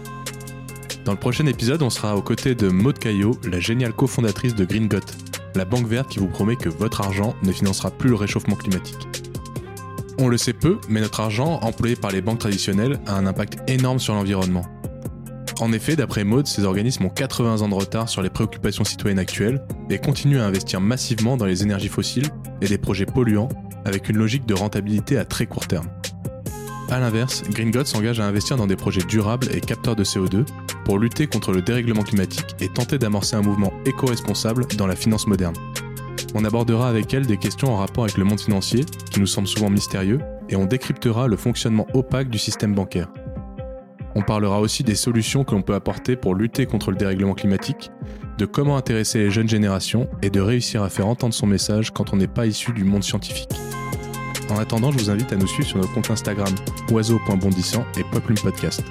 Dans 1.05 1.11
le 1.11 1.19
prochain 1.19 1.45
épisode, 1.45 1.83
on 1.83 1.91
sera 1.91 2.15
aux 2.15 2.23
côtés 2.23 2.55
de 2.55 2.67
Maud 2.67 2.97
Caillot, 2.97 3.39
la 3.49 3.59
géniale 3.59 3.93
cofondatrice 3.93 4.55
de 4.55 4.65
Green 4.65 4.87
Got, 4.87 5.05
la 5.53 5.65
banque 5.65 5.85
verte 5.85 6.09
qui 6.09 6.17
vous 6.17 6.27
promet 6.27 6.55
que 6.55 6.67
votre 6.67 7.01
argent 7.01 7.35
ne 7.43 7.51
financera 7.51 7.91
plus 7.91 8.09
le 8.09 8.15
réchauffement 8.15 8.55
climatique. 8.55 9.07
On 10.17 10.29
le 10.29 10.37
sait 10.37 10.53
peu, 10.53 10.79
mais 10.89 10.99
notre 10.99 11.19
argent, 11.19 11.59
employé 11.61 11.95
par 11.95 12.11
les 12.11 12.21
banques 12.21 12.39
traditionnelles, 12.39 12.99
a 13.05 13.15
un 13.15 13.27
impact 13.27 13.59
énorme 13.69 13.99
sur 13.99 14.15
l'environnement. 14.15 14.65
En 15.59 15.71
effet, 15.71 15.95
d'après 15.95 16.23
Maud, 16.23 16.47
ces 16.47 16.63
organismes 16.63 17.05
ont 17.05 17.09
80 17.09 17.61
ans 17.61 17.69
de 17.69 17.75
retard 17.75 18.09
sur 18.09 18.23
les 18.23 18.31
préoccupations 18.31 18.83
citoyennes 18.83 19.19
actuelles 19.19 19.63
et 19.91 19.99
continuent 19.99 20.39
à 20.39 20.45
investir 20.45 20.81
massivement 20.81 21.37
dans 21.37 21.45
les 21.45 21.61
énergies 21.61 21.87
fossiles 21.87 22.29
et 22.61 22.67
des 22.67 22.79
projets 22.79 23.05
polluants 23.05 23.49
avec 23.85 24.09
une 24.09 24.17
logique 24.17 24.47
de 24.47 24.55
rentabilité 24.55 25.19
à 25.19 25.25
très 25.25 25.45
court 25.45 25.67
terme. 25.67 25.87
A 26.91 26.99
l'inverse, 26.99 27.43
Green 27.49 27.72
God 27.72 27.88
s'engage 27.88 28.19
à 28.19 28.26
investir 28.26 28.57
dans 28.57 28.68
des 28.68 28.76
projets 28.76 29.01
durables 29.01 29.47
et 29.55 29.61
capteurs 29.61 29.95
de 29.95 30.03
CO2 30.03 30.43
pour 30.84 30.99
lutter 30.99 31.26
contre 31.26 31.53
le 31.53 31.61
dérèglement 31.61 32.03
climatique 32.03 32.53
et 32.59 32.68
tenter 32.68 32.97
d'amorcer 32.97 33.38
un 33.38 33.41
mouvement 33.41 33.72
éco-responsable 33.85 34.65
dans 34.76 34.88
la 34.88 34.97
finance 34.97 35.26
moderne. 35.26 35.55
On 36.35 36.43
abordera 36.43 36.89
avec 36.89 37.13
elle 37.13 37.26
des 37.26 37.38
questions 37.38 37.73
en 37.73 37.77
rapport 37.77 38.03
avec 38.03 38.18
le 38.18 38.26
monde 38.26 38.41
financier, 38.41 38.84
qui 39.09 39.22
nous 39.22 39.26
semble 39.26 39.47
souvent 39.47 39.69
mystérieux, 39.69 40.19
et 40.49 40.57
on 40.57 40.65
décryptera 40.65 41.27
le 41.27 41.38
fonctionnement 41.38 41.88
opaque 41.93 42.30
du 42.30 42.38
système 42.38 42.76
bancaire. 42.76 43.07
On 44.13 44.22
parlera 44.22 44.59
aussi 44.59 44.84
des 44.84 44.95
solutions 44.95 45.45
que 45.45 45.55
l'on 45.55 45.61
peut 45.61 45.76
apporter 45.76 46.18
pour 46.18 46.35
lutter 46.35 46.65
contre 46.65 46.91
le 46.91 46.97
dérèglement 46.97 47.35
climatique, 47.35 47.89
de 48.38 48.45
comment 48.45 48.76
intéresser 48.76 49.19
les 49.19 49.31
jeunes 49.31 49.47
générations 49.47 50.09
et 50.22 50.30
de 50.30 50.41
réussir 50.41 50.84
à 50.84 50.89
faire 50.89 51.07
entendre 51.07 51.34
son 51.34 51.47
message 51.47 51.91
quand 51.91 52.11
on 52.11 52.18
n'est 52.18 52.27
pas 52.27 52.47
issu 52.47 52.73
du 52.73 52.84
monde 52.84 53.05
scientifique. 53.05 53.47
En 54.51 54.57
attendant, 54.59 54.91
je 54.91 54.97
vous 54.97 55.09
invite 55.09 55.31
à 55.31 55.37
nous 55.37 55.47
suivre 55.47 55.67
sur 55.67 55.77
notre 55.77 55.93
compte 55.93 56.11
Instagram 56.11 56.53
oiseau.bondissant 56.91 57.85
et 57.97 58.03
Poplume 58.03 58.37
Podcast. 58.37 58.83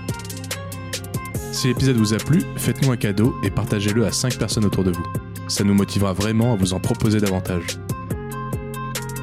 Si 1.53 1.67
l'épisode 1.67 1.97
vous 1.97 2.15
a 2.15 2.17
plu, 2.17 2.43
faites-nous 2.57 2.91
un 2.91 2.97
cadeau 2.97 3.37
et 3.45 3.51
partagez-le 3.51 4.07
à 4.07 4.13
5 4.13 4.39
personnes 4.39 4.65
autour 4.65 4.85
de 4.85 4.93
vous. 4.93 5.05
Ça 5.49 5.63
nous 5.63 5.75
motivera 5.75 6.15
vraiment 6.15 6.55
à 6.55 6.57
vous 6.57 6.73
en 6.73 6.81
proposer 6.81 7.21
davantage. 7.21 7.79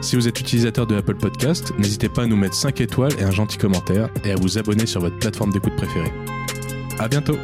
Si 0.02 0.16
vous 0.16 0.28
êtes 0.28 0.40
utilisateur 0.40 0.86
de 0.86 0.96
Apple 0.96 1.16
Podcast, 1.16 1.74
n'hésitez 1.80 2.08
pas 2.08 2.24
à 2.24 2.28
nous 2.28 2.38
mettre 2.38 2.56
5 2.56 2.82
étoiles 2.82 3.14
et 3.20 3.24
un 3.24 3.32
gentil 3.32 3.58
commentaire 3.58 4.10
et 4.24 4.32
à 4.32 4.36
vous 4.36 4.60
abonner 4.60 4.86
sur 4.86 5.02
votre 5.02 5.18
plateforme 5.18 5.52
d'écoute 5.52 5.76
préférée. 5.76 6.14
À 7.00 7.08
bientôt! 7.08 7.38